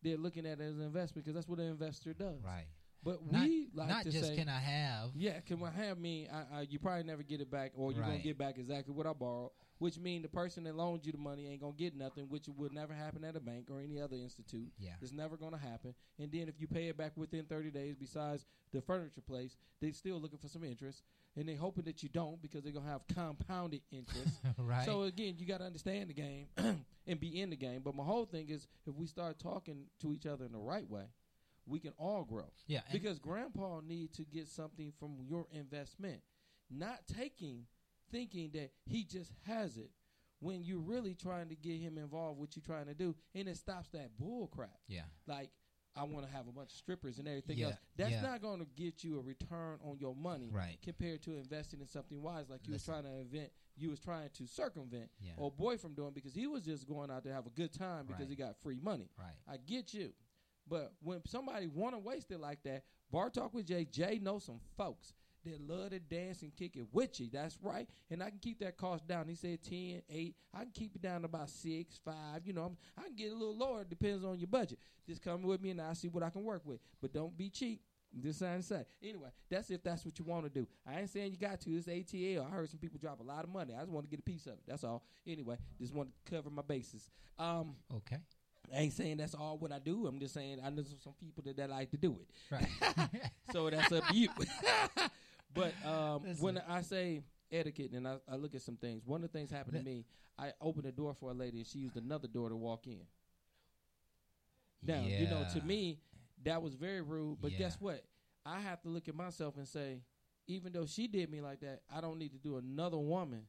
they're 0.02 0.16
looking 0.16 0.46
at 0.46 0.60
it 0.60 0.64
as 0.64 0.76
an 0.76 0.84
investment 0.84 1.24
because 1.24 1.34
that's 1.34 1.48
what 1.48 1.58
an 1.58 1.66
investor 1.66 2.14
does. 2.14 2.42
Right. 2.44 2.66
But 3.02 3.20
Not- 3.30 3.42
we 3.42 3.68
like 3.74 3.88
not 3.88 4.02
to 4.04 4.10
just 4.10 4.30
say, 4.30 4.36
can 4.36 4.48
I 4.48 4.58
have. 4.58 5.10
Yeah, 5.14 5.40
can 5.40 5.62
I 5.62 5.70
have 5.70 5.98
me? 5.98 6.28
I, 6.32 6.58
I, 6.58 6.60
you 6.68 6.78
probably 6.78 7.04
never 7.04 7.22
get 7.22 7.40
it 7.40 7.50
back, 7.50 7.72
or 7.76 7.92
you're 7.92 8.02
gonna 8.02 8.18
get 8.18 8.36
back 8.36 8.58
exactly 8.58 8.94
what 8.94 9.06
I 9.06 9.12
borrowed. 9.12 9.50
Which 9.78 9.98
mean 9.98 10.22
the 10.22 10.28
person 10.28 10.64
that 10.64 10.74
loaned 10.74 11.04
you 11.04 11.12
the 11.12 11.18
money 11.18 11.48
ain't 11.48 11.60
gonna 11.60 11.74
get 11.76 11.94
nothing, 11.94 12.24
which 12.30 12.48
would 12.48 12.72
never 12.72 12.94
happen 12.94 13.24
at 13.24 13.36
a 13.36 13.40
bank 13.40 13.66
or 13.70 13.80
any 13.80 14.00
other 14.00 14.16
institute. 14.16 14.72
Yeah. 14.78 14.92
it's 15.02 15.12
never 15.12 15.36
gonna 15.36 15.58
happen. 15.58 15.94
And 16.18 16.32
then 16.32 16.48
if 16.48 16.58
you 16.58 16.66
pay 16.66 16.88
it 16.88 16.96
back 16.96 17.12
within 17.16 17.44
30 17.44 17.70
days, 17.70 17.94
besides 17.94 18.46
the 18.72 18.80
furniture 18.80 19.20
place, 19.20 19.56
they 19.80 19.92
still 19.92 20.18
looking 20.18 20.38
for 20.38 20.48
some 20.48 20.64
interest, 20.64 21.02
and 21.36 21.46
they 21.46 21.54
hoping 21.54 21.84
that 21.84 22.02
you 22.02 22.08
don't 22.08 22.40
because 22.40 22.62
they're 22.64 22.72
gonna 22.72 22.88
have 22.90 23.06
compounded 23.14 23.82
interest. 23.90 24.40
Right. 24.58 24.86
So 24.86 25.02
again, 25.02 25.34
you 25.38 25.46
got 25.46 25.58
to 25.58 25.64
understand 25.64 26.08
the 26.08 26.14
game 26.14 26.46
and 27.06 27.20
be 27.20 27.40
in 27.40 27.50
the 27.50 27.56
game. 27.56 27.82
But 27.84 27.94
my 27.94 28.04
whole 28.04 28.24
thing 28.24 28.48
is, 28.48 28.66
if 28.86 28.94
we 28.94 29.06
start 29.06 29.38
talking 29.38 29.84
to 30.00 30.12
each 30.12 30.26
other 30.26 30.44
in 30.44 30.52
the 30.52 30.58
right 30.58 30.88
way, 30.88 31.04
we 31.66 31.78
can 31.78 31.92
all 31.98 32.24
grow. 32.24 32.50
Yeah, 32.66 32.80
Because 32.92 33.18
Grandpa 33.18 33.80
need 33.86 34.12
to 34.14 34.22
get 34.22 34.48
something 34.48 34.92
from 34.98 35.16
your 35.28 35.46
investment, 35.52 36.20
not 36.70 37.00
taking, 37.06 37.66
thinking 38.10 38.50
that 38.54 38.70
he 38.86 39.04
just 39.04 39.32
has 39.46 39.76
it. 39.76 39.90
When 40.40 40.62
you're 40.62 40.78
really 40.80 41.14
trying 41.14 41.48
to 41.48 41.54
get 41.56 41.80
him 41.80 41.96
involved, 41.96 42.38
what 42.38 42.54
you're 42.56 42.62
trying 42.62 42.86
to 42.86 42.94
do, 42.94 43.14
and 43.34 43.48
it 43.48 43.56
stops 43.56 43.88
that 43.90 44.10
bull 44.18 44.48
crap. 44.48 44.78
Yeah. 44.86 45.02
Like 45.26 45.50
I 45.96 46.02
want 46.04 46.26
to 46.26 46.32
have 46.32 46.46
a 46.46 46.52
bunch 46.52 46.72
of 46.72 46.76
strippers 46.76 47.18
and 47.18 47.26
everything 47.26 47.56
Yeah, 47.56 47.68
else. 47.68 47.76
That's 47.96 48.10
yeah. 48.10 48.20
not 48.20 48.42
going 48.42 48.60
to 48.60 48.66
get 48.76 49.02
you 49.02 49.18
a 49.18 49.22
return 49.22 49.78
on 49.82 49.96
your 49.98 50.14
money, 50.14 50.50
Right. 50.52 50.76
Compared 50.82 51.22
to 51.22 51.38
investing 51.38 51.80
in 51.80 51.86
something 51.88 52.20
wise, 52.22 52.50
like 52.50 52.66
you 52.66 52.74
was 52.74 52.84
trying 52.84 53.04
to 53.04 53.16
invent, 53.18 53.50
you 53.78 53.88
was 53.88 53.98
trying 53.98 54.28
to 54.34 54.46
circumvent 54.46 55.08
Yeah. 55.22 55.32
or 55.38 55.50
boy 55.50 55.78
from 55.78 55.94
doing 55.94 56.12
because 56.12 56.34
he 56.34 56.46
was 56.46 56.64
just 56.66 56.86
going 56.86 57.10
out 57.10 57.24
to 57.24 57.32
have 57.32 57.46
a 57.46 57.50
good 57.50 57.72
time 57.72 58.04
because 58.04 58.24
Right. 58.24 58.28
he 58.30 58.36
got 58.36 58.58
free 58.62 58.78
money. 58.78 59.08
Right. 59.18 59.32
I 59.48 59.56
get 59.56 59.94
you, 59.94 60.12
but 60.68 60.92
when 61.02 61.24
somebody 61.26 61.66
want 61.66 61.94
to 61.94 61.98
waste 61.98 62.30
it 62.30 62.40
like 62.40 62.62
that, 62.64 62.84
Bar 63.10 63.30
Talk 63.30 63.54
with 63.54 63.64
Jay, 63.66 63.86
Jay 63.86 64.18
knows 64.18 64.44
some 64.44 64.60
folks 64.76 65.14
that 65.46 65.60
love 65.68 65.90
to 65.90 65.98
dance 65.98 66.42
and 66.42 66.54
kick 66.54 66.76
it 66.76 66.86
with 66.92 67.18
you. 67.20 67.28
That's 67.32 67.58
right. 67.62 67.88
And 68.10 68.22
I 68.22 68.30
can 68.30 68.38
keep 68.38 68.60
that 68.60 68.76
cost 68.76 69.06
down. 69.06 69.28
He 69.28 69.34
said 69.34 69.62
10, 69.62 70.02
8. 70.08 70.34
I 70.54 70.58
can 70.58 70.70
keep 70.72 70.94
it 70.94 71.02
down 71.02 71.22
to 71.22 71.26
about 71.26 71.50
6, 71.50 72.00
5. 72.04 72.14
You 72.44 72.52
know, 72.52 72.62
I'm, 72.64 72.76
I 72.98 73.06
can 73.06 73.16
get 73.16 73.32
a 73.32 73.34
little 73.34 73.56
lower. 73.56 73.82
It 73.82 73.90
depends 73.90 74.24
on 74.24 74.38
your 74.38 74.48
budget. 74.48 74.78
Just 75.08 75.22
come 75.22 75.42
with 75.42 75.62
me 75.62 75.70
and 75.70 75.80
I'll 75.80 75.94
see 75.94 76.08
what 76.08 76.22
I 76.22 76.30
can 76.30 76.44
work 76.44 76.62
with. 76.64 76.80
But 77.00 77.12
don't 77.12 77.36
be 77.36 77.48
cheap. 77.48 77.80
Just 78.22 78.38
trying 78.38 78.62
say. 78.62 78.84
Anyway, 79.02 79.28
that's 79.50 79.70
if 79.70 79.82
that's 79.82 80.04
what 80.04 80.18
you 80.18 80.24
want 80.24 80.44
to 80.44 80.50
do. 80.50 80.66
I 80.86 81.00
ain't 81.00 81.10
saying 81.10 81.32
you 81.32 81.38
got 81.38 81.60
to. 81.60 81.70
It's 81.70 81.86
ATL. 81.86 82.46
I 82.46 82.50
heard 82.50 82.70
some 82.70 82.78
people 82.78 82.98
drop 82.98 83.20
a 83.20 83.22
lot 83.22 83.44
of 83.44 83.50
money. 83.50 83.74
I 83.74 83.80
just 83.80 83.90
want 83.90 84.06
to 84.06 84.10
get 84.10 84.20
a 84.20 84.22
piece 84.22 84.46
of 84.46 84.52
it. 84.52 84.62
That's 84.66 84.84
all. 84.84 85.02
Anyway, 85.26 85.56
just 85.78 85.94
want 85.94 86.08
to 86.08 86.32
cover 86.32 86.48
my 86.50 86.62
bases. 86.62 87.10
Um, 87.38 87.76
Okay. 87.94 88.16
I 88.74 88.80
ain't 88.80 88.92
saying 88.92 89.18
that's 89.18 89.34
all 89.34 89.58
what 89.58 89.70
I 89.70 89.78
do. 89.78 90.06
I'm 90.06 90.18
just 90.18 90.34
saying 90.34 90.58
I 90.64 90.70
know 90.70 90.82
some 91.02 91.12
people 91.20 91.42
that, 91.46 91.56
that 91.56 91.70
like 91.70 91.90
to 91.90 91.96
do 91.96 92.18
it. 92.20 92.28
Right. 92.50 93.20
so 93.52 93.70
that's 93.70 93.92
up 93.92 94.08
to 94.08 94.16
you. 94.16 94.28
but 95.56 95.74
um, 95.84 96.22
when 96.40 96.58
I 96.68 96.82
say 96.82 97.22
etiquette 97.50 97.92
and 97.92 98.06
I, 98.06 98.18
I 98.30 98.36
look 98.36 98.54
at 98.54 98.62
some 98.62 98.76
things, 98.76 99.02
one 99.06 99.24
of 99.24 99.32
the 99.32 99.38
things 99.38 99.50
happened 99.50 99.76
to 99.78 99.82
me. 99.82 100.04
I 100.38 100.52
opened 100.60 100.84
the 100.84 100.92
door 100.92 101.14
for 101.18 101.30
a 101.30 101.34
lady 101.34 101.58
and 101.58 101.66
she 101.66 101.78
used 101.78 101.96
another 101.96 102.28
door 102.28 102.48
to 102.50 102.56
walk 102.56 102.86
in. 102.86 103.00
Now 104.86 105.06
you 105.18 105.26
know 105.26 105.44
to 105.44 105.60
me 105.62 105.98
that 106.44 106.62
was 106.62 106.74
very 106.74 107.00
rude. 107.00 107.38
But 107.40 107.52
Yeah. 107.52 107.58
guess 107.58 107.80
what? 107.80 108.04
I 108.44 108.60
have 108.60 108.82
to 108.82 108.88
look 108.88 109.08
at 109.08 109.14
myself 109.14 109.56
and 109.56 109.66
say, 109.66 110.02
even 110.46 110.72
though 110.72 110.86
she 110.86 111.08
did 111.08 111.30
me 111.30 111.40
like 111.40 111.60
that, 111.60 111.82
I 111.90 112.00
don't 112.00 112.18
need 112.18 112.32
to 112.32 112.38
do 112.38 112.56
another 112.58 112.98
woman 112.98 113.46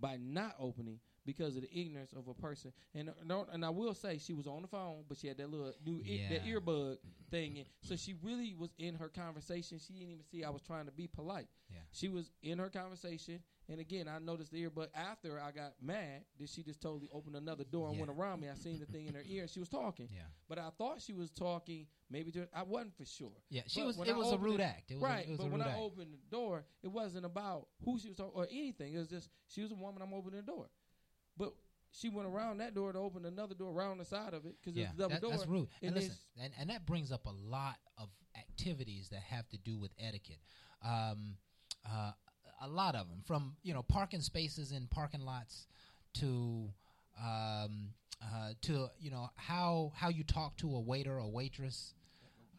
by 0.00 0.16
not 0.16 0.54
opening 0.58 1.00
because 1.28 1.56
of 1.56 1.62
the 1.62 1.78
ignorance 1.80 2.12
of 2.14 2.26
a 2.26 2.32
person. 2.34 2.72
And 2.94 3.10
and 3.52 3.64
I 3.64 3.68
will 3.68 3.92
say 3.94 4.16
she 4.18 4.32
was 4.32 4.46
on 4.46 4.62
the 4.62 4.68
phone, 4.68 5.04
but 5.08 5.18
she 5.18 5.28
had 5.28 5.36
that 5.36 5.50
little 5.50 5.72
new 5.84 6.00
ear, 6.04 6.28
that 6.30 6.44
earbud 6.46 6.96
thing, 7.30 7.58
in. 7.58 7.64
so 7.82 7.94
she 7.96 8.14
really 8.22 8.54
was 8.58 8.70
in 8.78 8.94
her 8.94 9.08
conversation. 9.08 9.78
She 9.78 9.92
didn't 9.92 10.08
even 10.12 10.24
see 10.24 10.42
I 10.42 10.48
was 10.50 10.62
trying 10.62 10.86
to 10.86 10.92
be 10.92 11.06
polite. 11.06 11.48
Yeah. 11.70 11.80
She 11.92 12.08
was 12.08 12.30
in 12.42 12.58
her 12.58 12.70
conversation, 12.70 13.40
and 13.68 13.78
again, 13.78 14.08
I 14.08 14.18
noticed 14.18 14.50
the 14.52 14.64
earbud 14.64 14.88
after 14.94 15.38
I 15.38 15.50
got 15.50 15.74
mad 15.82 16.22
that 16.40 16.48
she 16.48 16.62
just 16.62 16.80
totally 16.80 17.10
opened 17.12 17.36
another 17.36 17.64
door 17.64 17.88
and 17.88 17.96
Yeah. 17.98 18.06
went 18.06 18.18
around 18.18 18.40
me. 18.40 18.48
I 18.48 18.54
seen 18.54 18.78
the 18.80 18.86
thing 18.86 19.06
in 19.06 19.14
her 19.14 19.22
ear, 19.28 19.42
and 19.42 19.50
she 19.50 19.60
was 19.60 19.68
talking. 19.68 20.08
Yeah. 20.10 20.22
But 20.48 20.58
I 20.58 20.70
thought 20.78 21.02
she 21.02 21.12
was 21.12 21.30
talking 21.30 21.86
maybe 22.08 22.32
to 22.32 22.48
I 22.54 22.62
wasn't 22.62 22.96
for 22.96 23.04
sure. 23.04 23.36
Yeah, 23.50 23.62
she 23.66 23.80
But 23.80 23.86
was- 23.88 23.98
it 24.08 24.14
I 24.14 24.16
was 24.16 24.32
a 24.32 24.38
rude 24.38 24.62
act. 24.62 24.90
It 24.90 24.94
was 24.94 25.02
a- 25.02 25.06
right, 25.06 25.26
it 25.26 25.30
was 25.30 25.38
but 25.40 25.50
when 25.50 25.60
I 25.60 25.68
act. 25.72 25.78
opened 25.78 26.14
the 26.14 26.30
door, 26.34 26.64
it 26.82 26.88
wasn't 26.88 27.26
about 27.26 27.68
who 27.84 27.98
she 27.98 28.08
was 28.08 28.16
talking 28.16 28.32
or 28.34 28.46
anything. 28.50 28.94
It 28.94 28.98
was 28.98 29.08
just 29.08 29.28
she 29.48 29.60
was 29.60 29.70
a 29.70 29.74
woman. 29.74 30.00
I'm 30.00 30.14
opening 30.14 30.40
the 30.40 30.46
door, 30.50 30.70
but 31.38 31.54
she 31.92 32.08
went 32.10 32.28
around 32.28 32.58
that 32.58 32.74
door 32.74 32.92
to 32.92 32.98
open 32.98 33.24
another 33.24 33.54
door 33.54 33.72
around 33.72 33.98
the 33.98 34.04
side 34.04 34.34
of 34.34 34.44
it 34.44 34.56
because 34.60 34.76
yeah, 34.76 34.84
it 34.84 34.88
was 34.90 34.94
a 34.94 34.98
double 34.98 35.14
that- 35.14 35.20
door. 35.22 35.30
that's 35.30 35.46
rude. 35.46 35.68
And 35.80 35.88
And, 35.88 35.94
listen, 35.96 36.14
and, 36.42 36.52
and 36.60 36.70
that 36.70 36.84
brings 36.84 37.10
up 37.12 37.24
a 37.26 37.30
lot 37.30 37.76
of 37.96 38.08
activities 38.36 39.08
that 39.10 39.20
have 39.22 39.48
to 39.50 39.58
do 39.58 39.78
with 39.78 39.90
etiquette. 39.98 40.40
Um, 40.84 41.36
uh, 41.88 42.12
a 42.60 42.68
lot 42.68 42.94
of 42.96 43.08
them, 43.08 43.22
from 43.24 43.56
you 43.62 43.72
know 43.72 43.82
parking 43.82 44.20
spaces 44.20 44.72
in 44.72 44.86
parking 44.88 45.20
lots 45.22 45.66
to 46.14 46.68
um, 47.22 47.90
uh, 48.22 48.50
to 48.62 48.88
you 48.98 49.10
know 49.10 49.30
how 49.36 49.92
how 49.94 50.08
you 50.08 50.24
talk 50.24 50.56
to 50.58 50.74
a 50.74 50.80
waiter 50.80 51.18
or 51.20 51.30
waitress. 51.30 51.94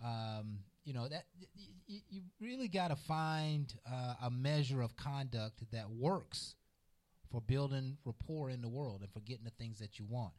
Um, 0.03 0.59
you 0.85 0.93
know 0.93 1.08
that 1.08 1.25
y- 1.40 1.48
y- 1.90 2.01
you 2.09 2.22
really 2.40 2.67
got 2.69 2.88
to 2.88 2.95
find 2.95 3.74
uh, 3.90 4.16
a 4.24 4.32
measure 4.32 4.82
of 4.82 4.95
conduct 4.95 5.61
that 5.72 5.90
works 5.90 6.56
for 7.32 7.41
building 7.41 7.98
rapport 8.06 8.49
in 8.49 8.61
the 8.61 8.67
world 8.69 9.01
and 9.01 9.11
for 9.11 9.19
getting 9.22 9.45
the 9.45 9.51
things 9.51 9.80
that 9.80 9.99
you 9.99 10.06
want. 10.09 10.33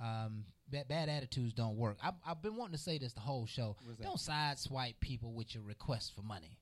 Um, 0.00 0.44
bad, 0.70 0.88
bad 0.88 1.08
attitudes 1.08 1.54
don't 1.54 1.76
work. 1.76 1.96
I've, 2.02 2.14
I've 2.26 2.42
been 2.42 2.56
wanting 2.56 2.76
to 2.76 2.82
say 2.82 2.98
this 2.98 3.12
the 3.14 3.20
whole 3.20 3.46
show. 3.46 3.76
Don't 4.04 4.18
sideswipe 4.18 5.00
people 5.00 5.32
with 5.32 5.54
your 5.54 5.64
requests 5.64 6.10
for 6.10 6.22
money. 6.22 6.58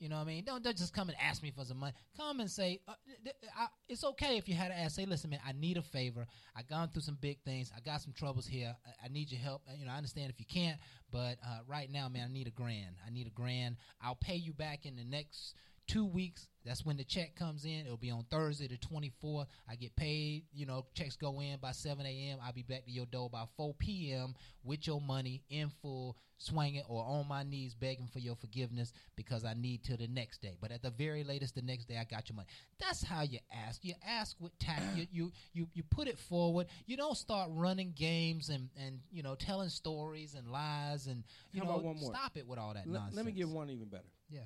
You 0.00 0.08
know 0.08 0.16
what 0.16 0.22
I 0.22 0.26
mean? 0.26 0.42
Don't, 0.44 0.64
don't 0.64 0.76
just 0.76 0.92
come 0.92 1.08
and 1.10 1.16
ask 1.22 1.44
me 1.44 1.52
for 1.56 1.64
some 1.64 1.76
money. 1.78 1.92
Come 2.16 2.40
and 2.40 2.50
say, 2.50 2.80
uh, 2.88 2.94
th- 3.06 3.36
th- 3.40 3.52
I, 3.56 3.68
it's 3.88 4.02
okay 4.02 4.36
if 4.36 4.48
you 4.48 4.54
had 4.56 4.72
to 4.72 4.76
ask. 4.76 4.96
Say, 4.96 5.06
listen, 5.06 5.30
man, 5.30 5.38
I 5.46 5.52
need 5.52 5.76
a 5.76 5.82
favor. 5.82 6.26
I've 6.56 6.66
gone 6.66 6.88
through 6.88 7.02
some 7.02 7.18
big 7.20 7.38
things. 7.44 7.70
I 7.76 7.78
got 7.88 8.00
some 8.02 8.12
troubles 8.12 8.44
here. 8.44 8.74
I, 8.84 9.06
I 9.06 9.08
need 9.10 9.30
your 9.30 9.40
help. 9.40 9.62
Uh, 9.68 9.74
You 9.78 9.86
know, 9.86 9.92
I 9.92 9.96
understand 9.96 10.30
if 10.30 10.40
you 10.40 10.46
can't, 10.46 10.76
but 11.12 11.36
uh, 11.46 11.60
right 11.68 11.88
now, 11.88 12.08
man, 12.08 12.26
I 12.28 12.32
need 12.32 12.48
a 12.48 12.50
grand. 12.50 12.96
I 13.06 13.10
need 13.10 13.28
a 13.28 13.30
grand. 13.30 13.76
I'll 14.02 14.16
pay 14.16 14.34
you 14.34 14.52
back 14.52 14.86
in 14.86 14.96
the 14.96 15.04
next 15.04 15.54
two 15.86 16.04
weeks. 16.06 16.48
That's 16.64 16.84
when 16.86 16.96
the 16.96 17.02
check 17.04 17.34
comes 17.34 17.64
in. 17.64 17.84
It'll 17.86 17.96
be 17.96 18.12
on 18.12 18.24
Thursday, 18.30 18.68
the 18.68 18.76
24th. 18.76 19.46
I 19.68 19.74
get 19.74 19.96
paid. 19.96 20.44
You 20.54 20.64
know, 20.64 20.86
checks 20.94 21.16
go 21.16 21.40
in 21.40 21.58
by 21.58 21.72
7 21.72 22.06
a.m. 22.06 22.38
I'll 22.40 22.52
be 22.52 22.62
back 22.62 22.84
to 22.84 22.90
your 22.92 23.06
door 23.06 23.28
by 23.28 23.44
4 23.56 23.74
p.m. 23.80 24.34
with 24.62 24.86
your 24.86 25.00
money 25.00 25.42
in 25.50 25.70
full, 25.82 26.16
swinging 26.38 26.84
or 26.88 27.04
on 27.04 27.26
my 27.26 27.42
knees 27.42 27.74
begging 27.74 28.06
for 28.06 28.20
your 28.20 28.36
forgiveness 28.36 28.92
because 29.16 29.44
I 29.44 29.54
need 29.54 29.82
till 29.82 29.96
the 29.96 30.06
next 30.06 30.40
day. 30.40 30.56
But 30.60 30.70
at 30.70 30.82
the 30.82 30.90
very 30.90 31.24
latest, 31.24 31.56
the 31.56 31.62
next 31.62 31.86
day, 31.88 31.96
I 31.98 32.04
got 32.04 32.28
your 32.28 32.36
money. 32.36 32.48
That's 32.78 33.02
how 33.02 33.22
you 33.22 33.40
ask. 33.66 33.84
You 33.84 33.94
ask 34.06 34.36
with 34.38 34.56
tact. 34.60 34.84
you, 34.96 35.06
you 35.10 35.32
you 35.54 35.66
you 35.74 35.82
put 35.82 36.06
it 36.06 36.16
forward. 36.16 36.68
You 36.86 36.96
don't 36.96 37.16
start 37.16 37.50
running 37.52 37.92
games 37.96 38.50
and 38.50 38.68
and 38.80 39.00
you 39.10 39.24
know 39.24 39.34
telling 39.34 39.68
stories 39.68 40.34
and 40.34 40.46
lies 40.48 41.08
and 41.08 41.24
you 41.52 41.60
How 41.60 41.66
know 41.66 41.72
about 41.74 41.84
one 41.86 41.96
more? 41.96 42.14
stop 42.14 42.36
it 42.36 42.46
with 42.46 42.60
all 42.60 42.74
that 42.74 42.86
Let- 42.86 43.00
nonsense. 43.00 43.16
Let 43.16 43.26
me 43.26 43.32
give 43.32 43.50
one 43.50 43.68
even 43.68 43.88
better. 43.88 44.04
Yeah. 44.30 44.42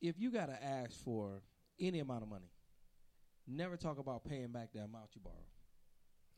If 0.00 0.18
you 0.18 0.30
gotta 0.30 0.62
ask 0.62 0.92
for 1.04 1.42
any 1.80 2.00
amount 2.00 2.22
of 2.22 2.28
money, 2.28 2.50
never 3.46 3.76
talk 3.76 3.98
about 3.98 4.24
paying 4.24 4.48
back 4.52 4.72
the 4.72 4.80
amount 4.80 5.14
you 5.14 5.20
borrow. 5.22 5.34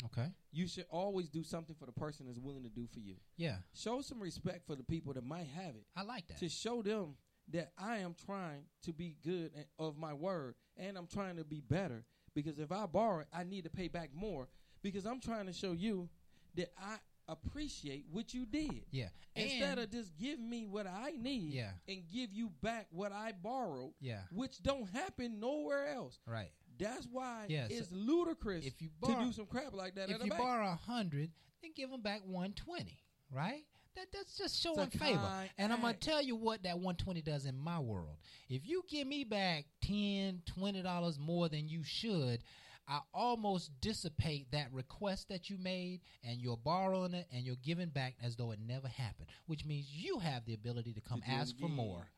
Okay. 0.07 0.29
You 0.53 0.69
should 0.69 0.87
always 0.91 1.29
do 1.29 1.43
something 1.43 1.75
for 1.75 1.87
the 1.87 1.93
person 1.93 2.27
that's 2.27 2.39
willing 2.39 2.63
to 2.63 2.69
do 2.69 2.87
for 2.93 3.01
you. 3.01 3.17
Yeah. 3.37 3.57
Show 3.75 4.01
some 4.01 4.21
respect 4.21 4.65
for 4.67 4.77
the 4.77 4.85
people 4.85 5.13
that 5.15 5.25
might 5.25 5.49
have 5.57 5.75
it. 5.75 5.87
I 5.97 6.03
like 6.03 6.29
that. 6.29 6.39
To 6.39 6.49
show 6.49 6.83
them 6.83 7.17
that 7.53 7.73
I 7.77 7.99
am 7.99 8.15
trying 8.27 8.63
to 8.83 8.93
be 8.93 9.17
good 9.25 9.53
and- 9.55 9.67
of 9.79 9.97
my 9.97 10.15
word 10.15 10.55
and 10.77 10.97
I'm 10.97 11.09
trying 11.09 11.37
to 11.37 11.45
be 11.45 11.61
better. 11.61 12.05
Because 12.35 12.59
if 12.61 12.71
I 12.71 12.87
borrow, 12.87 13.25
I 13.33 13.43
need 13.43 13.65
to 13.65 13.71
pay 13.71 13.89
back 13.89 14.15
more. 14.15 14.49
Because 14.83 15.05
I'm 15.05 15.21
trying 15.21 15.47
to 15.47 15.53
show 15.53 15.73
you 15.73 16.09
that 16.55 16.73
I 16.79 16.99
appreciate 17.29 18.07
what 18.11 18.33
you 18.35 18.47
did. 18.47 18.85
Yeah. 18.91 19.09
Instead 19.37 19.79
And- 19.79 19.81
of 19.81 19.91
just 19.91 20.17
give 20.17 20.39
me 20.41 20.67
what 20.67 20.87
I 20.87 21.11
need 21.13 21.53
Yeah. 21.55 21.73
and 21.87 22.07
give 22.09 22.33
you 22.33 22.51
back 22.63 22.87
what 22.91 23.13
I 23.13 23.33
borrowed, 23.33 23.93
Yeah. 24.01 24.23
which 24.33 24.63
don't 24.63 24.89
happen 24.91 25.39
nowhere 25.41 25.89
else. 25.89 26.19
Right. 26.27 26.53
That's 26.79 27.07
why 27.07 27.47
Yeah, 27.49 27.67
so 27.69 27.75
it's 27.75 27.91
ludicrous 27.93 28.65
if 28.65 28.81
you 28.81 28.91
to 29.05 29.15
do 29.17 29.33
some 29.33 29.47
crap 29.47 29.73
like 29.75 29.95
that. 29.97 30.11
if 30.11 30.23
you 30.23 30.31
bank. 30.31 30.41
borrow 30.43 30.69
a 30.73 30.77
hundred, 30.77 31.33
then 31.61 31.73
give 31.75 31.91
them 31.91 32.03
back 32.03 32.25
one 32.25 32.53
twenty, 32.53 33.03
right? 33.31 33.65
That 33.97 34.13
that's 34.13 34.37
just 34.39 34.61
showing 34.61 34.89
favor. 34.91 35.49
And 35.59 35.73
I'm 35.73 35.81
gonna 35.81 35.95
tell 35.95 36.23
you 36.23 36.37
what 36.37 36.63
that 36.63 36.79
one 36.79 36.95
twenty 36.95 37.21
does 37.21 37.47
in 37.47 37.59
my 37.59 37.81
world. 37.81 38.17
If 38.49 38.65
you 38.65 38.85
give 38.89 39.09
me 39.09 39.25
back 39.25 39.67
10 39.81 40.43
20 40.47 40.83
dollars 40.83 41.19
more 41.19 41.49
than 41.49 41.69
you 41.69 41.83
should, 41.83 42.45
I 42.89 43.01
almost 43.13 43.71
dissipate 43.83 44.51
that 44.53 44.73
request 44.73 45.29
that 45.29 45.51
you 45.51 45.59
made, 45.59 46.01
and 46.25 46.39
you're 46.41 46.57
borrowing 46.57 47.13
it 47.13 47.27
and 47.33 47.45
you're 47.45 47.57
giving 47.57 47.91
back 47.91 48.15
as 48.23 48.37
though 48.37 48.51
it 48.53 48.61
never 48.67 48.89
happened. 48.89 49.29
Which 49.47 49.65
means 49.67 49.87
you 49.91 50.19
have 50.21 50.47
the 50.47 50.55
ability 50.55 50.95
to 50.95 51.01
come 51.03 51.21
To 51.21 51.29
ask 51.31 51.57
for 51.59 51.69
more. 51.69 52.09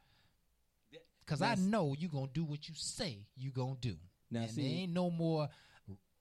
Because 1.25 1.43
I 1.43 1.57
know 1.57 1.95
you're 1.99 2.11
gonna 2.11 2.31
do 2.33 2.45
what 2.45 2.69
you 2.69 2.75
say 2.77 3.27
you're 3.37 3.53
gonna 3.53 3.77
do. 3.81 3.97
Now 4.31 4.43
and 4.43 4.51
see- 4.51 4.63
there 4.63 4.79
ain't 4.83 4.93
no 4.93 5.11
more 5.11 5.49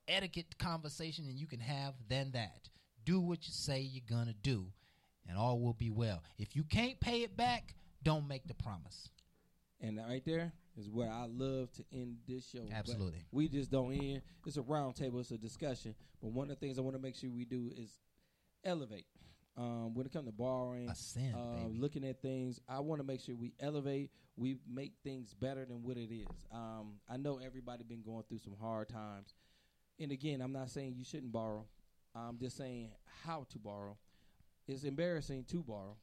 etiquette 0.07 0.57
conversation 0.57 1.25
than 1.27 1.37
you 1.37 1.45
can 1.47 1.59
have 1.59 1.95
than 2.07 2.31
that. 2.31 2.69
Do 3.05 3.19
what 3.19 3.45
you 3.47 3.53
say 3.53 3.81
you're 3.81 4.03
gonna 4.07 4.33
do, 4.33 4.71
and 5.27 5.37
all 5.37 5.59
will 5.59 5.73
be 5.73 5.89
well. 5.91 6.23
If 6.37 6.55
you 6.55 6.63
can't 6.63 6.99
pay 6.99 7.21
it 7.21 7.37
back, 7.37 7.75
don't 8.03 8.27
make 8.27 8.47
the 8.47 8.53
promise. 8.55 9.09
And 9.81 9.97
right 9.97 10.23
there 10.25 10.53
is 10.77 10.89
where 10.89 11.09
I 11.09 11.25
love 11.29 11.71
to 11.73 11.83
end 11.91 12.17
this 12.27 12.49
show. 12.49 12.65
But 12.69 12.77
Absolutely. 12.77 13.25
we 13.31 13.47
just 13.47 13.71
don't 13.71 13.93
end. 13.93 14.21
It's 14.45 14.57
a 14.57 14.61
round 14.61 14.95
table. 14.95 15.19
It's 15.19 15.31
a 15.31 15.37
discussion. 15.37 15.95
But 16.21 16.31
one 16.31 16.49
of 16.49 16.59
the 16.59 16.65
things 16.65 16.77
I 16.77 16.81
want 16.81 16.95
to 16.95 17.01
make 17.01 17.15
sure 17.15 17.29
we 17.29 17.45
do 17.45 17.71
is 17.75 17.99
elevate. 18.63 19.05
Um, 19.57 19.93
when 19.93 20.05
it 20.05 20.13
comes 20.13 20.27
to 20.27 20.31
borrowing, 20.31 20.89
Ascend, 20.89 21.35
uh, 21.35 21.67
looking 21.67 22.05
at 22.05 22.21
things, 22.21 22.61
I 22.69 22.79
want 22.79 23.01
to 23.01 23.05
make 23.05 23.19
sure 23.19 23.35
we 23.35 23.53
elevate. 23.59 24.09
We 24.37 24.57
make 24.71 24.93
things 25.03 25.33
better 25.33 25.65
than 25.65 25.83
what 25.83 25.97
it 25.97 26.13
is. 26.13 26.27
Um, 26.49 26.99
I 27.09 27.17
know 27.17 27.41
everybody 27.43 27.83
been 27.83 28.01
going 28.01 28.23
through 28.29 28.39
some 28.39 28.55
hard 28.57 28.87
times, 28.87 29.33
and 29.99 30.13
again, 30.13 30.39
I'm 30.39 30.53
not 30.53 30.69
saying 30.69 30.93
you 30.95 31.03
shouldn't 31.03 31.33
borrow. 31.33 31.65
I'm 32.15 32.37
just 32.39 32.55
saying 32.55 32.91
how 33.23 33.47
to 33.49 33.59
borrow. 33.59 33.97
It's 34.67 34.83
embarrassing 34.83 35.45
to 35.49 35.61
borrow. 35.61 35.97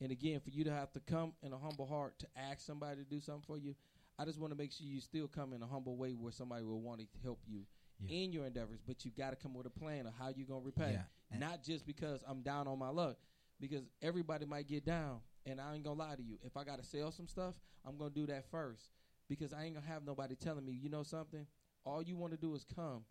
And 0.00 0.10
again, 0.10 0.40
for 0.40 0.50
you 0.50 0.64
to 0.64 0.72
have 0.72 0.92
to 0.92 1.00
come 1.00 1.32
in 1.42 1.52
a 1.52 1.58
humble 1.58 1.86
heart 1.86 2.18
to 2.20 2.26
ask 2.36 2.60
somebody 2.60 2.96
to 2.96 3.04
do 3.04 3.20
something 3.20 3.44
for 3.46 3.56
you, 3.56 3.74
I 4.18 4.24
just 4.24 4.38
want 4.38 4.52
to 4.52 4.56
make 4.58 4.72
sure 4.72 4.86
you 4.86 5.00
still 5.00 5.26
come 5.28 5.52
in 5.52 5.62
a 5.62 5.66
humble 5.66 5.96
way 5.96 6.12
where 6.12 6.32
somebody 6.32 6.64
will 6.64 6.80
want 6.80 7.00
to 7.00 7.06
help 7.22 7.40
you 7.46 7.62
in 8.08 8.32
your 8.32 8.46
endeavors. 8.46 8.80
But 8.86 9.04
you 9.04 9.10
got 9.16 9.30
to 9.30 9.36
come 9.36 9.54
with 9.54 9.66
a 9.66 9.70
plan 9.70 10.06
of 10.06 10.12
how 10.18 10.28
you're 10.34 10.46
gonna 10.46 10.60
repay, 10.64 10.92
Yeah. 11.30 11.38
not 11.38 11.62
just 11.62 11.86
because 11.86 12.22
I'm 12.26 12.42
down 12.42 12.66
on 12.68 12.78
my 12.78 12.88
luck. 12.90 13.16
because 13.60 13.84
everybody 14.02 14.44
might 14.44 14.66
get 14.66 14.84
down. 14.84 15.20
And 15.46 15.60
I 15.60 15.74
ain't 15.74 15.84
gonna 15.84 15.96
lie 15.98 16.16
to 16.16 16.22
you. 16.22 16.36
If 16.42 16.56
I 16.56 16.64
gotta 16.64 16.82
sell 16.82 17.12
some 17.12 17.28
stuff, 17.28 17.54
I'm 17.84 17.96
gonna 17.96 18.10
do 18.10 18.26
that 18.26 18.44
first 18.50 18.90
because 19.28 19.52
I 19.52 19.62
ain't 19.64 19.74
gonna 19.76 19.86
have 19.86 20.04
nobody 20.04 20.34
telling 20.34 20.64
me, 20.64 20.72
you 20.72 20.88
know 20.88 21.04
something. 21.04 21.46
All 21.84 22.02
you 22.02 22.16
want 22.16 22.32
to 22.32 22.36
do 22.36 22.52
is 22.56 22.64
come, 22.74 23.04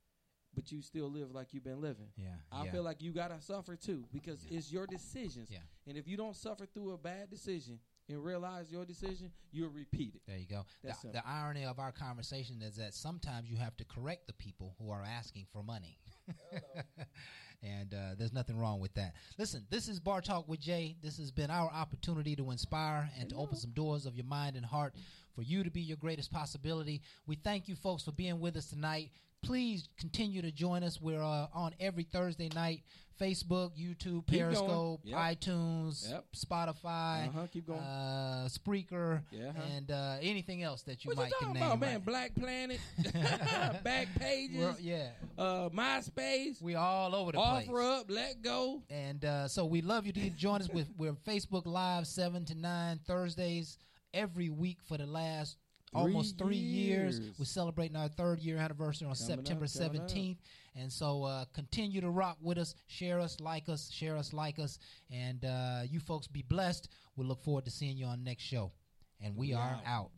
but 0.54 0.70
you 0.70 0.82
still 0.82 1.10
live 1.10 1.32
like 1.32 1.54
you've 1.54 1.64
been 1.64 1.80
living. 1.80 2.08
Yeah, 2.18 2.36
I 2.52 2.66
yeah. 2.66 2.72
feel 2.72 2.84
like 2.84 3.02
you 3.02 3.14
gotta 3.14 3.40
suffer 3.40 3.78
too 3.78 4.04
because 4.12 4.46
it's 4.50 4.70
your 4.74 4.88
decisions. 4.88 5.50
Yeah. 5.50 5.60
And 5.88 5.98
if 5.98 6.06
you 6.06 6.18
don't 6.18 6.36
suffer 6.36 6.66
through 6.66 6.92
a 6.92 6.98
bad 6.98 7.30
decision 7.30 7.80
and 8.10 8.24
realize 8.24 8.72
your 8.72 8.86
decision, 8.86 9.32
you'll 9.52 9.70
repeat 9.70 10.16
it. 10.16 10.22
There 10.28 10.38
you 10.38 10.48
go. 10.48 10.66
The, 10.84 10.94
the 11.14 11.24
irony 11.26 11.66
of 11.66 11.80
our 11.80 11.92
conversation 11.92 12.62
is 12.62 12.76
that 12.76 12.94
sometimes 12.94 13.50
you 13.50 13.58
have 13.58 13.76
to 13.78 13.86
correct 13.86 14.28
the 14.28 14.34
people 14.34 14.76
who 14.80 14.92
are 14.92 15.04
asking 15.04 15.48
for 15.52 15.64
money. 15.64 15.98
and 17.64 17.94
uh, 17.94 18.16
there's 18.18 18.34
nothing 18.34 18.58
wrong 18.58 18.80
with 18.80 18.94
that. 18.96 19.14
Listen, 19.38 19.66
this 19.70 19.88
is 19.88 20.00
Bar 20.00 20.22
Talk 20.22 20.48
with 20.48 20.60
Jay. 20.60 20.96
This 21.02 21.18
has 21.18 21.32
been 21.32 21.52
our 21.52 21.70
opportunity 21.70 22.36
to 22.36 22.52
inspire 22.52 23.10
and 23.20 23.30
to 23.30 23.36
open 23.36 23.58
some 23.58 23.72
doors 23.72 24.06
of 24.06 24.16
your 24.16 24.26
mind 24.26 24.56
and 24.56 24.66
heart 24.66 24.96
for 25.36 25.44
you 25.44 25.64
to 25.64 25.72
be 25.72 25.82
your 25.82 25.98
greatest 25.98 26.32
possibility. 26.32 27.02
We 27.28 27.36
thank 27.36 27.68
you, 27.68 27.76
folks, 27.76 28.04
for 28.04 28.12
being 28.12 28.40
with 28.40 28.58
us 28.58 28.68
tonight. 28.68 29.12
Please 29.44 29.88
continue 30.00 30.42
to 30.42 30.52
join 30.52 30.84
us. 30.84 31.02
We're 31.02 31.24
uh, 31.24 31.48
on 31.54 31.74
every 31.80 32.04
Thursday 32.04 32.50
night. 32.54 32.84
Facebook, 33.22 33.72
YouTube, 33.78 34.26
Keep. 34.26 34.40
Periscope, 34.40 35.02
Yep. 35.04 35.18
iTunes, 35.20 36.10
Yep. 36.10 36.26
Spotify, 36.36 37.28
Uh-huh, 37.28 37.48
keep 37.54 37.68
going. 37.68 37.80
uh, 37.80 38.48
Spreaker, 38.50 39.22
Yeah, 39.32 39.52
and 39.76 39.92
uh, 39.92 40.18
anything 40.22 40.64
else 40.64 40.82
that 40.84 41.06
you 41.06 41.10
What 41.10 41.18
might 41.18 41.26
you 41.28 41.34
can 41.40 41.48
talking 41.50 41.62
about, 41.62 41.80
man? 41.80 41.94
right- 41.98 42.06
Black 42.06 42.36
Planet, 42.36 42.80
Back 43.84 44.08
Pages, 44.18 44.58
We're- 44.58 44.76
yeah. 44.80 45.10
uh, 45.38 45.70
MySpace. 45.70 46.62
We 46.62 46.76
all 46.76 47.14
over 47.14 47.32
the 47.34 47.38
Offer 47.38 47.56
place. 47.58 47.68
Offer 47.70 47.82
up, 47.82 48.06
let 48.10 48.42
go. 48.42 48.82
And 48.90 49.24
uh, 49.24 49.48
so 49.48 49.66
we 49.66 49.82
love 49.82 50.06
you 50.08 50.14
to 50.14 50.30
join 50.32 50.62
us 50.62 50.70
with 50.70 50.88
we're 50.98 51.14
Facebook 51.14 51.66
Live 51.66 52.08
seven 52.08 52.44
to 52.46 52.56
nine 52.56 53.00
Thursdays 53.06 53.78
every 54.14 54.50
week 54.50 54.80
for 54.88 54.98
the 54.98 55.06
last 55.06 55.58
almost 55.94 56.38
three 56.38 56.56
years. 56.56 57.20
years. 57.20 57.32
We're 57.40 57.46
celebrating 57.46 57.96
our 57.96 58.08
third 58.08 58.40
year 58.40 58.58
anniversary 58.58 59.08
on 59.08 59.16
Coming 59.16 59.28
September 59.28 59.66
up. 59.66 59.70
seventeenth. 59.70 60.40
And 60.76 60.92
so 60.92 61.24
uh, 61.24 61.46
continue 61.54 62.00
to 62.02 62.10
rock 62.10 62.38
with 62.42 62.58
us, 62.58 62.76
share 62.88 63.20
us, 63.20 63.40
like 63.42 63.68
us, 63.68 63.90
share 63.92 64.16
us, 64.16 64.32
like 64.32 64.58
us, 64.58 64.80
and 65.12 65.44
uh, 65.44 65.82
you 65.90 66.00
folks 66.00 66.28
be 66.28 66.44
blessed. 66.44 66.88
We 67.18 67.26
look 67.26 67.44
forward 67.44 67.66
to 67.66 67.72
seeing 67.72 67.98
you 67.98 68.06
on 68.06 68.24
next 68.24 68.44
show. 68.44 68.72
And 69.20 69.36
we 69.36 69.48
We 69.48 69.54
are 69.54 69.80
out. 69.86 69.86
out. 69.86 70.12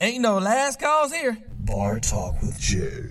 Ain't 0.00 0.22
no 0.22 0.38
last 0.38 0.80
calls 0.80 1.12
here. 1.12 1.36
Bar 1.60 2.00
Talk 2.00 2.40
with 2.40 2.58
Jay. 2.58 3.10